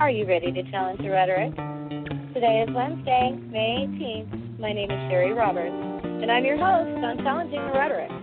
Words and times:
Are 0.00 0.10
you 0.10 0.26
ready 0.26 0.52
to 0.52 0.62
challenge 0.70 1.00
the 1.00 1.10
rhetoric? 1.10 1.56
Today 2.32 2.64
is 2.66 2.72
Wednesday, 2.72 3.36
May 3.50 3.88
18th. 3.98 4.60
My 4.60 4.72
name 4.72 4.88
is 4.92 5.10
Cheri 5.10 5.36
Roberts, 5.36 5.74
and 6.04 6.30
I'm 6.30 6.44
your 6.44 6.56
host 6.56 7.04
on 7.04 7.18
Challenging 7.24 7.58
the 7.58 7.72
Rhetoric. 7.72 8.17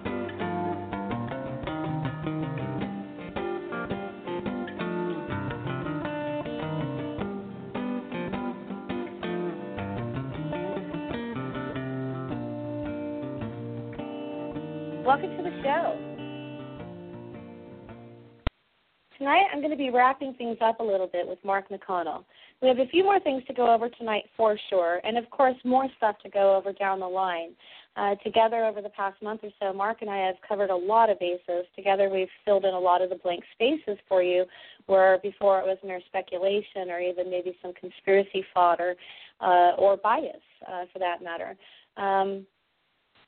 I'm 19.56 19.62
going 19.62 19.72
to 19.72 19.78
be 19.78 19.90
wrapping 19.90 20.34
things 20.34 20.58
up 20.60 20.82
a 20.82 20.84
little 20.84 21.08
bit 21.08 21.26
with 21.26 21.40
Mark 21.46 21.70
McConnell. 21.70 22.26
We 22.62 22.68
have 22.68 22.80
a 22.80 22.88
few 22.88 23.05
more 23.05 23.22
things 23.22 23.41
to 23.48 23.54
go 23.54 23.73
over 23.73 23.88
tonight 23.88 24.23
for 24.36 24.59
sure, 24.70 25.00
and 25.05 25.18
of 25.18 25.30
course, 25.30 25.55
more 25.63 25.88
stuff 25.96 26.18
to 26.23 26.30
go 26.30 26.58
over 26.58 26.73
down 26.73 27.00
the 27.00 27.08
line. 27.08 27.52
Uh, 27.96 28.16
together 28.16 28.66
over 28.66 28.82
the 28.82 28.90
past 28.90 29.16
month 29.23 29.40
or 29.44 29.49
so, 29.62 29.72
Mark 29.72 30.02
and 30.02 30.10
I 30.10 30.18
have 30.18 30.36
covered 30.46 30.72
a 30.72 30.76
lot 30.76 31.10
of 31.10 31.18
bases. 31.22 31.66
Together, 31.73 32.10
we've 32.10 32.27
filled 32.44 32.66
in 32.66 32.73
a 32.73 32.80
lot 32.80 33.02
of 33.02 33.10
the 33.10 33.16
blank 33.16 33.46
spaces 33.54 33.98
for 34.10 34.22
you, 34.22 34.44
where 34.88 35.20
before 35.23 35.62
it 35.62 35.66
was 35.66 35.77
mere 35.85 36.02
speculation 36.05 36.90
or 36.90 36.99
even 36.99 37.30
maybe 37.30 37.58
some 37.62 37.72
conspiracy 37.80 38.44
fodder 38.54 38.94
uh, 39.40 39.72
or 39.77 39.96
bias, 39.96 40.35
uh, 40.70 40.84
for 40.91 40.99
that 40.99 41.24
matter. 41.24 41.55
Um, 41.96 42.46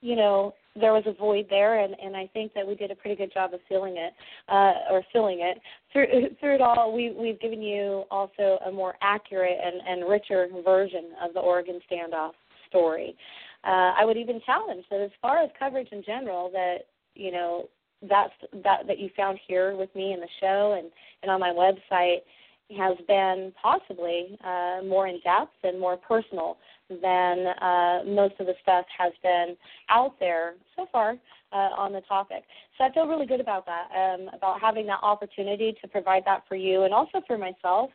you 0.02 0.16
know, 0.16 0.54
there 0.80 0.94
was 0.94 1.04
a 1.08 1.14
void 1.14 1.48
there, 1.50 1.84
and, 1.84 1.96
and 2.02 2.16
I 2.16 2.30
think 2.34 2.54
that 2.54 2.68
we 2.68 2.76
did 2.76 2.92
a 2.92 2.96
pretty 2.96 3.16
good 3.16 3.34
job 3.34 3.54
of 3.54 3.60
filling 3.68 3.98
it, 3.98 4.14
uh, 4.48 4.94
or 4.94 5.02
filling 5.12 5.40
it. 5.42 5.60
Through, 5.92 6.36
through 6.40 6.56
it 6.56 6.62
all, 6.62 6.94
we, 6.94 7.12
we've 7.12 7.40
given 7.40 7.62
you 7.62 8.04
also 8.12 8.60
a 8.66 8.72
more 8.72 8.96
accurate 9.02 9.58
and, 9.64 9.82
and 9.88 10.10
richer 10.10 10.48
version 10.64 11.12
of 11.24 11.34
the 11.34 11.40
Oregon 11.40 11.80
standoff 11.92 12.34
story. 12.70 13.16
Uh, 13.64 13.94
I 13.98 14.06
would 14.06 14.18
even 14.18 14.40
challenge 14.46 14.86
that 14.92 15.02
as 15.02 15.12
far 15.22 15.44
as 15.44 15.50
coverage 15.58 15.90
in 15.92 16.04
general, 16.04 16.52
that 16.52 16.80
you 17.16 17.32
know 17.32 17.68
that's 18.08 18.34
that 18.64 18.86
that 18.88 19.00
you 19.00 19.10
found 19.18 19.40
here 19.48 19.76
with 19.76 19.94
me 19.96 20.14
in 20.14 20.20
the 20.20 20.28
show 20.40 20.78
and 20.78 20.92
and 21.24 21.32
on 21.32 21.40
my 21.40 21.50
website 21.50 22.20
has 22.76 22.98
been 23.08 23.54
possibly 23.62 24.38
uh, 24.44 24.82
more 24.86 25.08
in 25.08 25.20
depth 25.24 25.54
and 25.64 25.80
more 25.80 25.98
personal 25.98 26.58
than 26.90 27.48
uh, 27.62 28.04
most 28.06 28.36
of 28.40 28.48
the 28.48 28.54
stuff 28.62 28.86
has 28.98 29.14
been 29.24 29.56
out 29.90 30.16
there 30.20 30.56
so 30.76 30.86
far 30.92 31.16
uh, 31.52 31.56
on 31.56 31.94
the 31.94 32.02
topic. 32.02 32.44
So 32.78 32.84
I 32.84 32.92
feel 32.94 33.08
really 33.08 33.26
good 33.26 33.40
about 33.40 33.66
that, 33.66 33.88
um, 33.96 34.30
about 34.34 34.60
having 34.62 34.86
that 34.88 35.00
opportunity 35.02 35.76
to 35.82 35.88
provide 35.88 36.24
that 36.26 36.44
for 36.48 36.56
you 36.56 36.84
and 36.84 36.94
also 36.94 37.22
for 37.26 37.38
myself. 37.38 37.90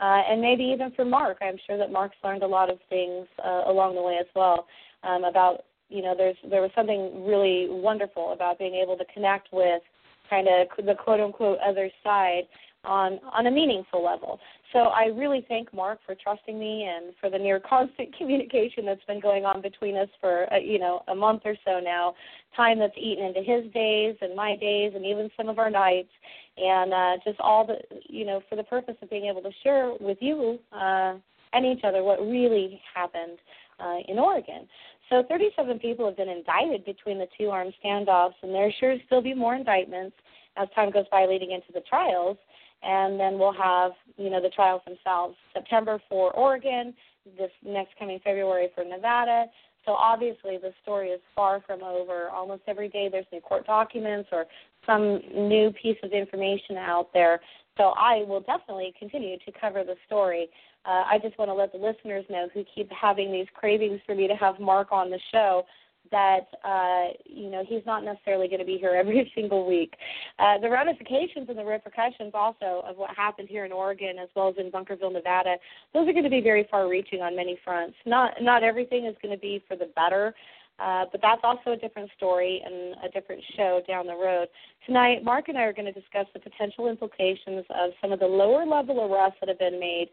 Uh, 0.00 0.22
and 0.30 0.40
maybe 0.40 0.62
even 0.62 0.92
for 0.92 1.04
Mark, 1.04 1.38
I'm 1.40 1.58
sure 1.66 1.76
that 1.76 1.90
Mark's 1.90 2.16
learned 2.22 2.42
a 2.42 2.46
lot 2.46 2.70
of 2.70 2.78
things 2.88 3.26
uh, 3.44 3.62
along 3.66 3.96
the 3.96 4.02
way 4.02 4.18
as 4.20 4.26
well 4.34 4.66
um, 5.02 5.24
about 5.24 5.64
you 5.88 6.02
know 6.02 6.14
there's 6.16 6.36
there 6.50 6.60
was 6.60 6.70
something 6.74 7.24
really 7.24 7.66
wonderful 7.68 8.32
about 8.32 8.58
being 8.58 8.74
able 8.74 8.96
to 8.96 9.04
connect 9.12 9.48
with 9.52 9.82
kind 10.28 10.46
of 10.46 10.84
the 10.84 10.94
quote 10.94 11.20
unquote 11.20 11.58
other 11.66 11.90
side 12.04 12.42
on 12.84 13.18
on 13.32 13.46
a 13.46 13.50
meaningful 13.50 14.04
level. 14.04 14.38
So 14.72 14.80
I 14.80 15.06
really 15.06 15.44
thank 15.48 15.72
Mark 15.72 15.98
for 16.04 16.14
trusting 16.14 16.58
me 16.58 16.84
and 16.84 17.14
for 17.20 17.30
the 17.30 17.38
near 17.38 17.60
constant 17.60 18.16
communication 18.18 18.84
that's 18.84 19.04
been 19.04 19.20
going 19.20 19.44
on 19.44 19.62
between 19.62 19.96
us 19.96 20.08
for 20.20 20.52
uh, 20.52 20.58
you 20.58 20.78
know 20.78 21.02
a 21.08 21.14
month 21.14 21.42
or 21.44 21.56
so 21.64 21.80
now. 21.80 22.14
Time 22.56 22.78
that's 22.78 22.96
eaten 22.96 23.24
into 23.24 23.40
his 23.40 23.70
days 23.72 24.16
and 24.20 24.34
my 24.34 24.56
days 24.56 24.92
and 24.94 25.04
even 25.04 25.30
some 25.36 25.48
of 25.48 25.58
our 25.58 25.70
nights, 25.70 26.10
and 26.56 26.92
uh, 26.92 27.16
just 27.24 27.38
all 27.40 27.66
the 27.66 27.78
you 28.08 28.24
know 28.24 28.40
for 28.48 28.56
the 28.56 28.64
purpose 28.64 28.96
of 29.02 29.10
being 29.10 29.26
able 29.26 29.42
to 29.42 29.52
share 29.62 29.92
with 30.00 30.18
you 30.20 30.58
uh, 30.72 31.14
and 31.52 31.64
each 31.64 31.84
other 31.84 32.02
what 32.02 32.20
really 32.20 32.80
happened 32.94 33.38
uh, 33.80 33.98
in 34.08 34.18
Oregon. 34.18 34.66
So 35.08 35.22
37 35.26 35.78
people 35.78 36.04
have 36.04 36.16
been 36.16 36.28
indicted 36.28 36.84
between 36.84 37.18
the 37.18 37.28
two 37.38 37.48
armed 37.48 37.72
standoffs, 37.82 38.34
and 38.42 38.54
there 38.54 38.72
sure 38.78 38.96
still 39.06 39.22
be 39.22 39.32
more 39.34 39.54
indictments 39.54 40.14
as 40.56 40.68
time 40.74 40.90
goes 40.90 41.06
by 41.10 41.24
leading 41.24 41.52
into 41.52 41.72
the 41.72 41.80
trials 41.88 42.36
and 42.82 43.18
then 43.18 43.38
we'll 43.38 43.52
have 43.52 43.92
you 44.16 44.30
know 44.30 44.40
the 44.40 44.50
trials 44.50 44.82
themselves 44.86 45.36
September 45.52 46.00
for 46.08 46.32
Oregon, 46.32 46.94
this 47.36 47.50
next 47.64 47.98
coming 47.98 48.20
February 48.24 48.68
for 48.74 48.84
Nevada. 48.84 49.46
So 49.84 49.92
obviously 49.92 50.58
the 50.58 50.72
story 50.82 51.08
is 51.08 51.20
far 51.34 51.62
from 51.66 51.82
over. 51.82 52.28
Almost 52.28 52.62
every 52.66 52.88
day 52.88 53.08
there's 53.10 53.26
new 53.32 53.40
court 53.40 53.66
documents 53.66 54.28
or 54.32 54.44
some 54.84 55.20
new 55.34 55.72
piece 55.80 55.96
of 56.02 56.12
information 56.12 56.76
out 56.76 57.08
there. 57.14 57.40
So 57.78 57.94
I 57.96 58.24
will 58.28 58.40
definitely 58.40 58.92
continue 58.98 59.38
to 59.38 59.52
cover 59.58 59.84
the 59.84 59.94
story. 60.06 60.48
Uh, 60.84 61.04
I 61.06 61.18
just 61.22 61.38
want 61.38 61.48
to 61.48 61.54
let 61.54 61.72
the 61.72 61.78
listeners 61.78 62.24
know 62.28 62.48
who 62.52 62.64
keep 62.74 62.90
having 62.90 63.32
these 63.32 63.46
cravings 63.54 64.00
for 64.04 64.14
me 64.14 64.28
to 64.28 64.34
have 64.34 64.60
Mark 64.60 64.88
on 64.92 65.10
the 65.10 65.20
show 65.32 65.64
that 66.10 66.46
uh, 66.64 67.12
you 67.24 67.50
know 67.50 67.64
he's 67.66 67.82
not 67.86 68.04
necessarily 68.04 68.48
going 68.48 68.60
to 68.60 68.66
be 68.66 68.78
here 68.78 68.94
every 68.98 69.30
single 69.34 69.66
week. 69.66 69.94
Uh, 70.38 70.58
the 70.58 70.68
ramifications 70.68 71.48
and 71.48 71.58
the 71.58 71.64
repercussions 71.64 72.32
also 72.34 72.82
of 72.86 72.96
what 72.96 73.14
happened 73.16 73.48
here 73.48 73.64
in 73.64 73.72
Oregon 73.72 74.18
as 74.20 74.28
well 74.34 74.48
as 74.48 74.54
in 74.58 74.70
Bunkerville, 74.70 75.12
Nevada, 75.12 75.56
those 75.94 76.08
are 76.08 76.12
going 76.12 76.24
to 76.24 76.30
be 76.30 76.40
very 76.40 76.66
far-reaching 76.70 77.20
on 77.20 77.36
many 77.36 77.58
fronts. 77.64 77.96
Not 78.06 78.34
not 78.40 78.62
everything 78.62 79.06
is 79.06 79.14
going 79.22 79.34
to 79.34 79.40
be 79.40 79.62
for 79.68 79.76
the 79.76 79.90
better. 79.96 80.34
Uh, 80.78 81.04
but 81.10 81.20
that's 81.20 81.40
also 81.42 81.72
a 81.72 81.76
different 81.76 82.08
story 82.16 82.62
and 82.64 82.94
a 83.04 83.08
different 83.12 83.42
show 83.56 83.82
down 83.88 84.06
the 84.06 84.14
road. 84.14 84.46
Tonight, 84.86 85.24
Mark 85.24 85.48
and 85.48 85.58
I 85.58 85.62
are 85.62 85.72
going 85.72 85.92
to 85.92 86.00
discuss 86.00 86.26
the 86.32 86.38
potential 86.38 86.88
implications 86.88 87.64
of 87.70 87.90
some 88.00 88.12
of 88.12 88.20
the 88.20 88.26
lower 88.26 88.64
level 88.64 89.00
arrests 89.12 89.38
that 89.40 89.48
have 89.48 89.58
been 89.58 89.80
made. 89.80 90.08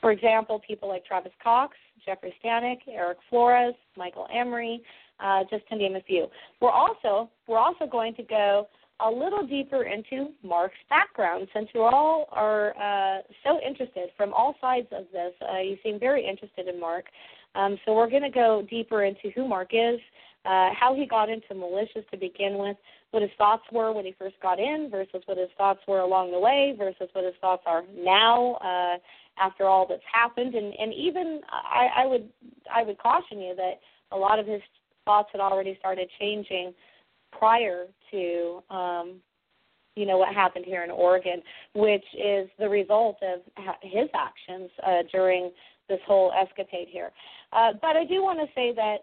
For 0.00 0.10
example, 0.10 0.60
people 0.66 0.88
like 0.88 1.04
Travis 1.04 1.32
Cox, 1.42 1.76
Jeffrey 2.04 2.34
Stanek, 2.44 2.78
Eric 2.88 3.18
Flores, 3.30 3.74
Michael 3.96 4.26
Emry, 4.34 4.78
uh, 5.20 5.44
just 5.50 5.66
to 5.68 5.76
name 5.76 5.96
a 5.96 6.00
few. 6.02 6.26
We're 6.60 6.70
also 6.70 7.30
we're 7.46 7.58
also 7.58 7.86
going 7.86 8.14
to 8.16 8.22
go 8.22 8.68
a 9.00 9.10
little 9.10 9.46
deeper 9.46 9.84
into 9.84 10.32
Mark's 10.42 10.74
background, 10.90 11.46
since 11.54 11.68
you 11.72 11.82
all 11.82 12.26
are 12.32 12.70
uh, 12.76 13.22
so 13.44 13.60
interested 13.60 14.10
from 14.16 14.32
all 14.32 14.56
sides 14.60 14.88
of 14.90 15.04
this. 15.12 15.32
Uh, 15.40 15.60
you 15.60 15.76
seem 15.84 16.00
very 16.00 16.26
interested 16.26 16.66
in 16.66 16.80
Mark, 16.80 17.04
um, 17.54 17.78
so 17.84 17.94
we're 17.94 18.10
going 18.10 18.22
to 18.22 18.30
go 18.30 18.66
deeper 18.68 19.04
into 19.04 19.30
who 19.36 19.46
Mark 19.46 19.70
is, 19.72 20.00
uh, 20.44 20.70
how 20.78 20.94
he 20.96 21.06
got 21.06 21.28
into 21.28 21.54
militias 21.54 22.08
to 22.10 22.16
begin 22.16 22.58
with, 22.58 22.76
what 23.12 23.22
his 23.22 23.30
thoughts 23.38 23.62
were 23.72 23.92
when 23.92 24.04
he 24.04 24.14
first 24.18 24.34
got 24.42 24.58
in 24.58 24.88
versus 24.90 25.22
what 25.26 25.38
his 25.38 25.48
thoughts 25.56 25.80
were 25.86 26.00
along 26.00 26.32
the 26.32 26.38
way 26.38 26.74
versus 26.76 27.08
what 27.12 27.24
his 27.24 27.34
thoughts 27.40 27.62
are 27.66 27.84
now 27.96 28.54
uh, 28.54 28.98
after 29.40 29.64
all 29.64 29.86
that's 29.88 30.02
happened, 30.12 30.54
and 30.54 30.74
and 30.78 30.92
even 30.92 31.40
I, 31.50 32.02
I 32.02 32.06
would 32.06 32.28
I 32.74 32.82
would 32.82 32.98
caution 32.98 33.40
you 33.40 33.54
that 33.54 33.80
a 34.10 34.16
lot 34.16 34.38
of 34.38 34.46
his 34.46 34.60
thoughts 35.08 35.30
had 35.32 35.40
already 35.40 35.74
started 35.78 36.06
changing 36.20 36.74
prior 37.32 37.86
to 38.10 38.62
um, 38.68 39.14
you 39.96 40.04
know 40.06 40.18
what 40.18 40.34
happened 40.34 40.66
here 40.66 40.84
in 40.84 40.90
Oregon, 40.90 41.42
which 41.74 42.04
is 42.14 42.48
the 42.58 42.68
result 42.68 43.16
of 43.22 43.40
his 43.82 44.08
actions 44.14 44.70
uh, 44.86 45.02
during 45.10 45.50
this 45.88 45.98
whole 46.06 46.30
escapade 46.32 46.88
here. 46.90 47.10
Uh, 47.54 47.72
but 47.80 47.96
I 47.96 48.04
do 48.04 48.22
want 48.22 48.38
to 48.38 48.46
say 48.54 48.74
that 48.74 48.98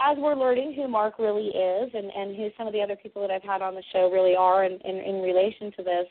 as 0.00 0.16
we're 0.18 0.34
learning 0.34 0.72
who 0.74 0.88
Mark 0.88 1.18
really 1.18 1.48
is 1.48 1.90
and, 1.94 2.10
and 2.10 2.34
who 2.34 2.48
some 2.56 2.66
of 2.66 2.72
the 2.72 2.80
other 2.80 2.96
people 2.96 3.20
that 3.22 3.30
I've 3.30 3.42
had 3.42 3.60
on 3.60 3.74
the 3.74 3.82
show 3.92 4.10
really 4.10 4.34
are 4.34 4.64
in, 4.64 4.72
in, 4.84 4.96
in 4.96 5.22
relation 5.22 5.70
to 5.76 5.82
this, 5.82 6.06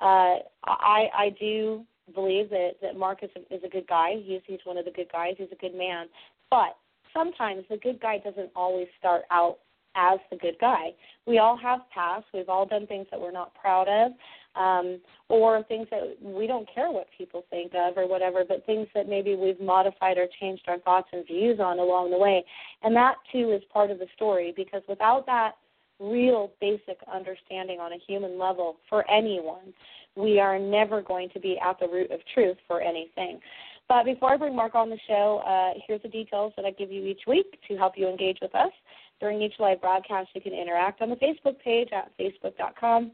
uh, 0.00 0.36
I, 0.64 1.08
I 1.14 1.36
do 1.38 1.84
believe 2.14 2.48
that, 2.50 2.70
that 2.80 2.96
Mark 2.96 3.22
is 3.22 3.30
a, 3.36 3.54
is 3.54 3.60
a 3.64 3.68
good 3.68 3.86
guy. 3.86 4.14
He's, 4.24 4.40
he's 4.46 4.64
one 4.64 4.78
of 4.78 4.86
the 4.86 4.90
good 4.90 5.12
guys. 5.12 5.34
He's 5.36 5.52
a 5.52 5.60
good 5.60 5.74
man. 5.74 6.06
But 6.50 6.76
sometimes 7.18 7.64
the 7.68 7.76
good 7.76 8.00
guy 8.00 8.18
doesn't 8.18 8.50
always 8.54 8.86
start 8.98 9.22
out 9.30 9.58
as 9.96 10.18
the 10.30 10.36
good 10.36 10.56
guy. 10.60 10.90
We 11.26 11.38
all 11.38 11.56
have 11.56 11.80
past. 11.92 12.26
We've 12.32 12.48
all 12.48 12.66
done 12.66 12.86
things 12.86 13.06
that 13.10 13.20
we're 13.20 13.32
not 13.32 13.52
proud 13.54 13.88
of, 13.88 14.12
um, 14.54 15.00
or 15.28 15.62
things 15.64 15.88
that 15.90 16.16
we 16.20 16.46
don't 16.46 16.68
care 16.72 16.90
what 16.90 17.08
people 17.16 17.44
think 17.50 17.72
of, 17.74 17.96
or 17.96 18.06
whatever. 18.06 18.44
But 18.46 18.64
things 18.64 18.86
that 18.94 19.08
maybe 19.08 19.34
we've 19.34 19.60
modified 19.60 20.18
or 20.18 20.28
changed 20.40 20.62
our 20.68 20.78
thoughts 20.78 21.08
and 21.12 21.26
views 21.26 21.58
on 21.58 21.80
along 21.80 22.10
the 22.10 22.18
way, 22.18 22.44
and 22.82 22.94
that 22.94 23.16
too 23.32 23.52
is 23.52 23.62
part 23.72 23.90
of 23.90 23.98
the 23.98 24.06
story. 24.14 24.52
Because 24.56 24.82
without 24.88 25.26
that 25.26 25.56
real 26.00 26.52
basic 26.60 26.98
understanding 27.12 27.80
on 27.80 27.92
a 27.92 27.98
human 28.06 28.38
level 28.38 28.76
for 28.88 29.08
anyone, 29.10 29.74
we 30.14 30.38
are 30.38 30.58
never 30.58 31.02
going 31.02 31.28
to 31.30 31.40
be 31.40 31.58
at 31.58 31.78
the 31.80 31.88
root 31.88 32.10
of 32.10 32.20
truth 32.34 32.56
for 32.66 32.80
anything. 32.80 33.40
But 33.88 34.04
before 34.04 34.34
I 34.34 34.36
bring 34.36 34.54
Mark 34.54 34.74
on 34.74 34.90
the 34.90 34.98
show, 35.06 35.42
uh, 35.46 35.78
here's 35.86 36.02
the 36.02 36.08
details 36.08 36.52
that 36.56 36.66
I 36.66 36.72
give 36.72 36.92
you 36.92 37.06
each 37.06 37.22
week 37.26 37.58
to 37.68 37.76
help 37.76 37.94
you 37.96 38.06
engage 38.08 38.38
with 38.42 38.54
us. 38.54 38.70
During 39.18 39.40
each 39.40 39.54
live 39.58 39.80
broadcast, 39.80 40.28
you 40.34 40.40
can 40.40 40.52
interact 40.52 41.00
on 41.00 41.10
the 41.10 41.16
Facebook 41.16 41.58
page 41.60 41.88
at 41.92 42.12
facebook.com 42.18 43.12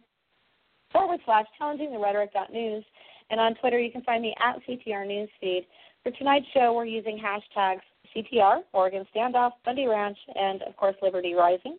forward 0.92 1.20
slash 1.24 1.46
challenging 1.58 1.92
the 1.92 1.98
rhetoric.news. 1.98 2.84
And 3.30 3.40
on 3.40 3.54
Twitter, 3.54 3.78
you 3.78 3.90
can 3.90 4.02
find 4.02 4.22
me 4.22 4.34
at 4.40 4.60
CTR 4.68 5.06
Newsfeed. 5.06 5.66
For 6.02 6.10
tonight's 6.12 6.46
show, 6.52 6.74
we're 6.74 6.84
using 6.84 7.18
hashtags 7.18 7.80
CTR, 8.14 8.60
Oregon 8.72 9.06
Standoff, 9.14 9.52
Bundy 9.64 9.86
Ranch, 9.86 10.18
and 10.34 10.62
of 10.62 10.76
course, 10.76 10.94
Liberty 11.02 11.34
Rising. 11.34 11.78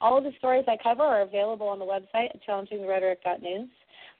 All 0.00 0.18
of 0.18 0.24
the 0.24 0.32
stories 0.38 0.64
I 0.68 0.76
cover 0.82 1.02
are 1.02 1.22
available 1.22 1.66
on 1.66 1.78
the 1.78 1.84
website 1.84 2.30
at 2.30 2.40
challengingtherhetoric.news. 2.48 3.68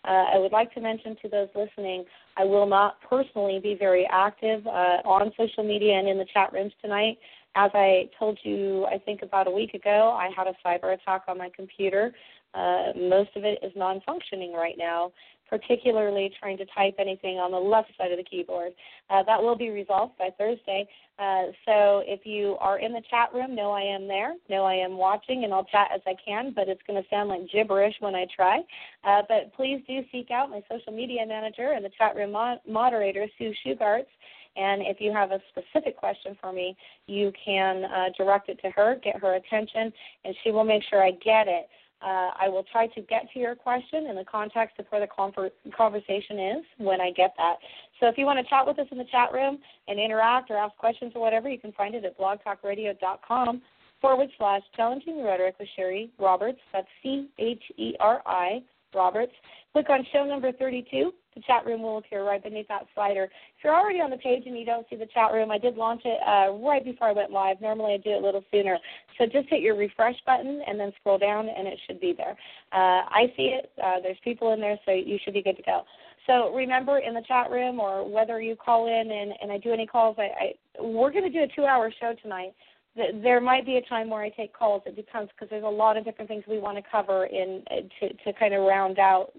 Uh, 0.07 0.35
I 0.35 0.39
would 0.39 0.53
like 0.53 0.73
to 0.75 0.81
mention 0.81 1.17
to 1.23 1.29
those 1.29 1.49
listening, 1.55 2.05
I 2.37 2.45
will 2.45 2.67
not 2.67 2.97
personally 3.09 3.59
be 3.63 3.75
very 3.79 4.07
active 4.11 4.67
uh, 4.67 5.01
on 5.05 5.33
social 5.37 5.65
media 5.65 5.95
and 5.99 6.09
in 6.09 6.19
the 6.19 6.27
chat 6.33 6.53
rooms 6.53 6.73
tonight. 6.83 7.19
As 7.57 7.71
I 7.73 8.11
told 8.19 8.39
you, 8.43 8.85
I 8.87 8.99
think 8.99 9.23
about 9.23 9.47
a 9.47 9.51
week 9.51 9.75
ago, 9.75 10.17
I 10.19 10.29
had 10.37 10.47
a 10.47 10.55
cyber 10.67 10.95
attack 10.95 11.23
on 11.29 11.39
my 11.39 11.51
computer. 11.55 12.13
Uh, 12.53 12.93
most 12.97 13.31
of 13.37 13.45
it 13.45 13.59
is 13.63 13.73
non 13.77 14.01
functioning 14.05 14.53
right 14.53 14.77
now 14.77 15.13
particularly 15.55 16.33
trying 16.41 16.59
to 16.59 16.67
type 16.75 16.97
anything 16.99 17.39
on 17.39 17.53
the 17.53 17.57
left 17.57 17.89
side 17.97 18.11
of 18.11 18.19
the 18.19 18.25
keyboard. 18.25 18.73
Uh, 19.09 19.23
that 19.23 19.41
will 19.41 19.55
be 19.55 19.71
resolved 19.71 20.19
by 20.19 20.29
Thursday. 20.37 20.85
Uh, 21.21 21.45
so 21.65 22.03
if 22.07 22.27
you 22.27 22.57
are 22.59 22.81
in 22.81 22.93
the 22.93 23.03
chat 23.09 23.33
room, 23.33 23.55
know 23.55 23.71
I 23.71 23.83
am 23.83 24.09
there, 24.09 24.35
know 24.51 24.65
I 24.65 24.75
am 24.75 24.97
watching, 24.97 25.45
and 25.45 25.55
I'll 25.55 25.65
chat 25.67 25.91
as 25.95 26.01
I 26.09 26.17
can, 26.25 26.53
but 26.57 26.69
it's 26.69 26.83
going 26.89 27.01
to 27.01 27.09
sound 27.09 27.29
like 27.29 27.49
gibberish 27.53 27.95
when 28.01 28.17
I 28.17 28.27
try. 28.35 28.63
Uh, 29.05 29.23
but 29.29 29.55
please 29.55 29.81
do 29.87 30.01
seek 30.11 30.33
out 30.33 30.51
my 30.51 30.61
social 30.69 30.93
media 30.93 31.25
manager 31.25 31.71
and 31.71 31.85
the 31.85 31.91
chat 31.97 32.17
room 32.17 32.33
mo- 32.33 32.59
moderator, 32.67 33.27
Sue 33.39 33.53
Shugarts. 33.65 34.11
And 34.57 34.83
if 34.83 35.01
you 35.01 35.13
have 35.13 35.31
a 35.31 35.41
specific 35.51 35.97
question 35.97 36.37
for 36.41 36.53
me, 36.53 36.77
you 37.07 37.33
can 37.45 37.85
uh, 37.85 38.09
direct 38.17 38.49
it 38.49 38.61
to 38.63 38.71
her, 38.71 38.97
get 39.03 39.21
her 39.21 39.35
attention, 39.35 39.93
and 40.25 40.35
she 40.43 40.51
will 40.51 40.65
make 40.65 40.83
sure 40.91 41.05
I 41.05 41.13
get 41.13 41.47
it. 41.47 41.69
Uh, 42.03 42.31
I 42.39 42.49
will 42.49 42.65
try 42.71 42.87
to 42.89 43.01
get 43.03 43.27
to 43.33 43.39
your 43.39 43.55
question 43.55 44.07
in 44.07 44.17
the 44.17 44.25
context 44.25 44.79
of 44.79 44.87
where 44.91 45.01
the 45.01 45.07
conver- 45.07 45.51
conversation 45.77 46.39
is 46.39 46.65
when 46.79 47.01
I 47.01 47.11
get 47.13 47.35
that. 47.39 47.57
So 47.99 48.09
if 48.09 48.19
you 48.19 48.27
want 48.27 48.39
to 48.39 48.49
chat 48.49 48.67
with 48.67 48.79
us 48.79 48.87
in 48.91 48.99
the 48.99 49.07
chat 49.11 49.33
room 49.33 49.59
and 49.89 49.99
interact 49.99 50.51
or 50.51 50.57
ask 50.57 50.77
questions 50.77 51.13
or 51.15 51.23
whatever, 51.23 51.49
you 51.49 51.59
can 51.59 51.73
find 51.73 51.95
it 51.95 52.05
at 52.05 52.19
blogtalkradio.com 52.19 53.63
forward 54.01 54.29
slash 54.37 54.63
challenging 54.77 55.25
rhetoric 55.25 55.55
with 55.59 55.69
Cheri 55.77 56.11
Roberts. 56.19 56.59
That's 56.73 56.87
C 57.03 57.29
H 57.39 57.63
E 57.79 57.95
R 58.01 58.21
I 58.27 58.63
Roberts. 58.95 59.33
Click 59.73 59.89
on 59.89 60.07
show 60.13 60.25
number 60.25 60.53
32 60.53 61.13
the 61.35 61.43
chat 61.43 61.67
room 61.67 61.83
will 61.83 61.99
appear 61.99 62.25
right 62.25 62.43
beneath 62.43 62.69
that 62.69 62.87
slider. 62.95 63.25
If 63.25 63.65
you're 63.65 63.75
already 63.75 64.01
on 64.01 64.11
the 64.11 64.17
page 64.17 64.45
and 64.47 64.59
you 64.59 64.65
don't 64.65 64.87
see 64.89 64.97
the 64.97 65.09
chat 65.13 65.33
room, 65.33 65.51
I 65.51 65.59
did 65.59 65.77
launch 65.77 66.03
it 66.05 66.19
uh, 66.27 66.53
right 66.65 66.85
before 66.85 67.09
I 67.09 67.13
went 67.13 67.31
live. 67.31 67.61
Normally 67.61 67.95
I 67.95 67.97
do 67.99 68.11
it 68.11 68.23
a 68.23 68.25
little 68.25 68.45
sooner. 68.53 68.79
So 69.19 69.27
just 69.27 69.49
hit 69.49 69.61
your 69.61 69.77
refresh 69.77 70.17
button 70.27 70.63
and 70.67 70.79
then 70.79 70.93
scroll 71.01 71.19
down 71.19 71.49
and 71.49 71.67
it 71.67 71.79
should 71.87 72.01
be 72.01 72.15
there. 72.17 72.37
Uh, 72.73 73.07
I 73.09 73.33
see 73.37 73.55
it. 73.59 73.73
Uh, 73.83 74.01
there's 74.03 74.19
people 74.25 74.53
in 74.53 74.61
there, 74.61 74.79
so 74.85 74.93
you 74.93 75.19
should 75.25 75.35
be 75.35 75.43
good 75.43 75.57
to 75.57 75.63
go. 75.63 75.83
So 76.27 76.55
remember 76.55 76.99
in 76.99 77.15
the 77.15 77.23
chat 77.29 77.51
room 77.51 77.79
or 77.79 78.09
whether 78.09 78.41
you 78.41 78.57
call 78.57 78.87
in 78.87 79.11
and, 79.11 79.33
and 79.43 79.53
I 79.53 79.59
do 79.59 79.73
any 79.73 79.87
calls, 79.87 80.17
I, 80.19 80.23
I 80.23 80.83
we're 80.83 81.13
going 81.13 81.25
to 81.25 81.31
do 81.31 81.43
a 81.43 81.55
two-hour 81.55 81.93
show 82.01 82.15
tonight 82.23 82.55
there 82.97 83.41
might 83.41 83.67
be 83.67 83.77
a 83.77 83.83
time 83.83 84.09
where 84.09 84.23
I 84.23 84.29
take 84.31 84.57
calls. 84.57 84.83
It 84.87 84.95
depends 84.97 85.31
because 85.33 85.51
there's 85.51 85.65
a 85.65 85.69
lot 85.69 85.97
of 85.97 86.05
different 86.05 86.29
things 86.29 86.45
we 86.47 86.59
want 86.59 86.77
to 86.77 86.83
cover 86.91 87.27
in 87.27 87.63
to 88.01 88.09
to 88.09 88.33
kind 88.39 88.55
of 88.55 88.63
round 88.63 88.99
out, 88.99 89.33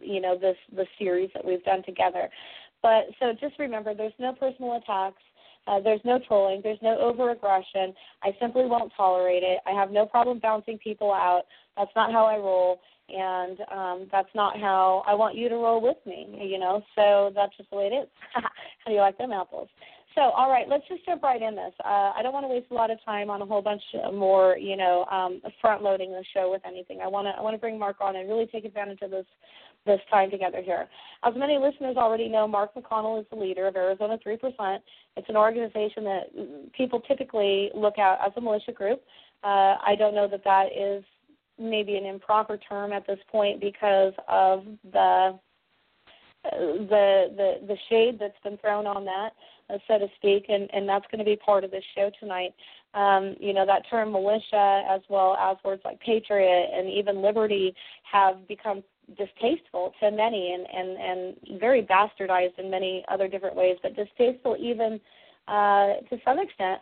you 0.00 0.20
know, 0.20 0.38
this 0.38 0.56
the 0.74 0.86
series 0.98 1.30
that 1.34 1.44
we've 1.44 1.62
done 1.64 1.82
together. 1.84 2.28
But 2.82 3.04
so 3.20 3.32
just 3.38 3.58
remember, 3.58 3.94
there's 3.94 4.12
no 4.18 4.32
personal 4.32 4.76
attacks. 4.76 5.22
Uh, 5.68 5.78
there's 5.78 6.00
no 6.04 6.18
trolling. 6.26 6.60
There's 6.62 6.82
no 6.82 6.98
over 6.98 7.30
aggression. 7.30 7.94
I 8.22 8.30
simply 8.40 8.64
won't 8.64 8.92
tolerate 8.96 9.44
it. 9.44 9.60
I 9.66 9.70
have 9.70 9.92
no 9.92 10.06
problem 10.06 10.40
bouncing 10.40 10.78
people 10.78 11.12
out. 11.12 11.42
That's 11.76 11.92
not 11.94 12.10
how 12.10 12.24
I 12.24 12.36
roll, 12.36 12.80
and 13.08 13.58
um, 13.70 14.08
that's 14.10 14.28
not 14.34 14.58
how 14.58 15.04
I 15.06 15.14
want 15.14 15.36
you 15.36 15.48
to 15.48 15.54
roll 15.54 15.80
with 15.80 15.98
me. 16.04 16.26
You 16.42 16.58
know, 16.58 16.82
so 16.96 17.30
that's 17.34 17.56
just 17.56 17.70
the 17.70 17.76
way 17.76 17.90
it 17.92 17.94
is. 17.94 18.08
how 18.34 18.42
do 18.86 18.92
you 18.92 19.00
like 19.00 19.18
them 19.18 19.32
apples? 19.32 19.68
So, 20.14 20.20
all 20.20 20.50
right, 20.50 20.68
let's 20.68 20.86
just 20.88 21.04
jump 21.06 21.22
right 21.22 21.40
in 21.40 21.54
this. 21.54 21.72
Uh, 21.84 22.12
I 22.14 22.20
don't 22.22 22.32
want 22.32 22.44
to 22.44 22.48
waste 22.48 22.66
a 22.70 22.74
lot 22.74 22.90
of 22.90 22.98
time 23.04 23.30
on 23.30 23.40
a 23.40 23.46
whole 23.46 23.62
bunch 23.62 23.82
more, 24.12 24.58
you 24.58 24.76
know, 24.76 25.06
um, 25.10 25.40
front 25.60 25.82
loading 25.82 26.10
the 26.10 26.24
show 26.34 26.50
with 26.50 26.62
anything. 26.66 27.00
I 27.02 27.08
want 27.08 27.26
to 27.26 27.30
I 27.30 27.40
want 27.40 27.54
to 27.54 27.58
bring 27.58 27.78
Mark 27.78 27.96
on 28.00 28.16
and 28.16 28.28
really 28.28 28.46
take 28.46 28.64
advantage 28.64 28.98
of 29.02 29.10
this 29.10 29.26
this 29.86 30.00
time 30.10 30.30
together 30.30 30.62
here. 30.62 30.88
As 31.24 31.34
many 31.36 31.58
listeners 31.58 31.96
already 31.96 32.28
know, 32.28 32.46
Mark 32.46 32.74
McConnell 32.74 33.20
is 33.20 33.26
the 33.30 33.36
leader 33.36 33.66
of 33.66 33.74
Arizona 33.74 34.16
3%. 34.24 34.78
It's 35.16 35.28
an 35.28 35.36
organization 35.36 36.04
that 36.04 36.72
people 36.76 37.00
typically 37.00 37.70
look 37.74 37.98
at 37.98 38.18
as 38.24 38.32
a 38.36 38.40
militia 38.40 38.72
group. 38.72 39.02
Uh, 39.42 39.76
I 39.84 39.96
don't 39.98 40.14
know 40.14 40.28
that 40.28 40.44
that 40.44 40.66
is 40.66 41.02
maybe 41.58 41.96
an 41.96 42.06
improper 42.06 42.58
term 42.58 42.92
at 42.92 43.06
this 43.06 43.18
point 43.30 43.60
because 43.60 44.12
of 44.28 44.64
the 44.92 45.38
the 46.44 47.26
the 47.36 47.66
the 47.66 47.76
shade 47.88 48.18
that's 48.18 48.38
been 48.42 48.58
thrown 48.58 48.86
on 48.86 49.04
that 49.04 49.30
uh, 49.72 49.78
so 49.88 49.98
to 49.98 50.06
speak, 50.16 50.46
and, 50.48 50.68
and 50.72 50.88
that's 50.88 51.06
going 51.10 51.18
to 51.18 51.24
be 51.24 51.36
part 51.36 51.64
of 51.64 51.70
this 51.70 51.84
show 51.94 52.10
tonight. 52.20 52.54
Um, 52.94 53.36
you 53.40 53.54
know, 53.54 53.64
that 53.64 53.88
term 53.88 54.12
militia, 54.12 54.84
as 54.88 55.00
well 55.08 55.36
as 55.36 55.56
words 55.64 55.82
like 55.84 56.00
patriot 56.00 56.68
and 56.74 56.88
even 56.90 57.22
liberty, 57.22 57.74
have 58.10 58.46
become 58.48 58.82
distasteful 59.16 59.92
to 60.00 60.10
many 60.10 60.52
and, 60.52 60.66
and, 60.72 61.36
and 61.50 61.60
very 61.60 61.82
bastardized 61.82 62.58
in 62.58 62.70
many 62.70 63.04
other 63.08 63.28
different 63.28 63.56
ways, 63.56 63.76
but 63.82 63.96
distasteful 63.96 64.56
even 64.58 65.00
uh, 65.48 65.94
to 66.08 66.18
some 66.24 66.38
extent 66.38 66.80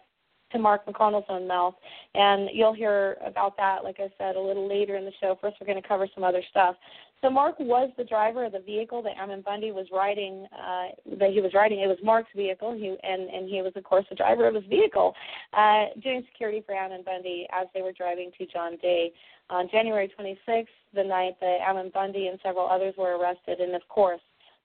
to 0.53 0.59
Mark 0.59 0.85
McConnell's 0.87 1.27
own 1.29 1.47
mouth. 1.47 1.75
And 2.15 2.51
you'll 2.53 2.75
hear 2.75 3.17
about 3.25 3.57
that, 3.57 3.85
like 3.85 4.01
I 4.01 4.11
said, 4.19 4.37
a 4.37 4.41
little 4.41 4.69
later 4.69 4.97
in 4.97 5.05
the 5.05 5.13
show. 5.21 5.39
First, 5.41 5.57
we're 5.61 5.67
going 5.67 5.81
to 5.81 5.89
cover 5.89 6.09
some 6.15 6.25
other 6.25 6.43
stuff. 6.51 6.75
So 7.23 7.29
Mark 7.29 7.61
was 7.61 7.91
the 7.99 8.05
driver 8.05 8.47
of 8.47 8.53
the 8.53 8.61
vehicle 8.61 9.03
that 9.03 9.13
Ammon 9.19 9.43
Bundy 9.43 9.73
was 9.73 9.87
riding. 9.93 10.47
Uh, 10.53 10.89
that 11.19 11.31
he 11.31 11.41
was 11.43 11.53
riding. 11.53 11.81
It 11.81 11.87
was 11.87 11.99
Mark's 12.03 12.31
vehicle. 12.35 12.73
He 12.73 12.97
and 13.03 13.29
and 13.29 13.49
he 13.49 13.61
was 13.61 13.73
of 13.77 13.85
course 13.85 14.07
the 14.09 14.17
driver 14.17 14.49
of 14.49 14.55
his 14.55 14.65
vehicle, 14.65 15.15
uh, 15.53 15.87
doing 16.03 16.25
security 16.33 16.63
for 16.65 16.75
Ammon 16.75 17.03
Bundy 17.05 17.47
as 17.53 17.67
they 17.75 17.83
were 17.83 17.93
driving 17.93 18.31
to 18.39 18.47
John 18.47 18.77
Day 18.79 19.13
on 19.51 19.69
January 19.71 20.11
26th, 20.19 20.67
the 20.95 21.05
night 21.05 21.35
that 21.41 21.59
Ammon 21.67 21.91
Bundy 21.93 22.29
and 22.29 22.39
several 22.43 22.67
others 22.67 22.95
were 22.97 23.19
arrested, 23.19 23.61
and 23.61 23.75
of 23.75 23.87
course 23.89 24.21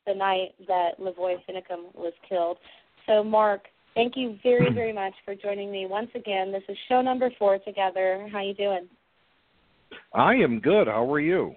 the 0.07 0.13
night 0.13 0.53
that 0.67 0.91
Lavoy 0.99 1.35
Finicum 1.49 1.93
was 1.93 2.13
killed. 2.29 2.57
So 3.05 3.21
Mark, 3.21 3.63
thank 3.95 4.13
you 4.15 4.37
very 4.43 4.73
very 4.73 4.93
much 4.93 5.13
for 5.25 5.35
joining 5.35 5.71
me 5.73 5.87
once 5.87 6.11
again. 6.15 6.53
This 6.53 6.63
is 6.69 6.77
show 6.87 7.01
number 7.01 7.29
four 7.37 7.59
together. 7.59 8.29
How 8.31 8.37
are 8.37 8.43
you 8.43 8.53
doing? 8.53 8.87
I 10.13 10.35
am 10.35 10.61
good. 10.61 10.87
How 10.87 11.11
are 11.11 11.19
you? 11.19 11.53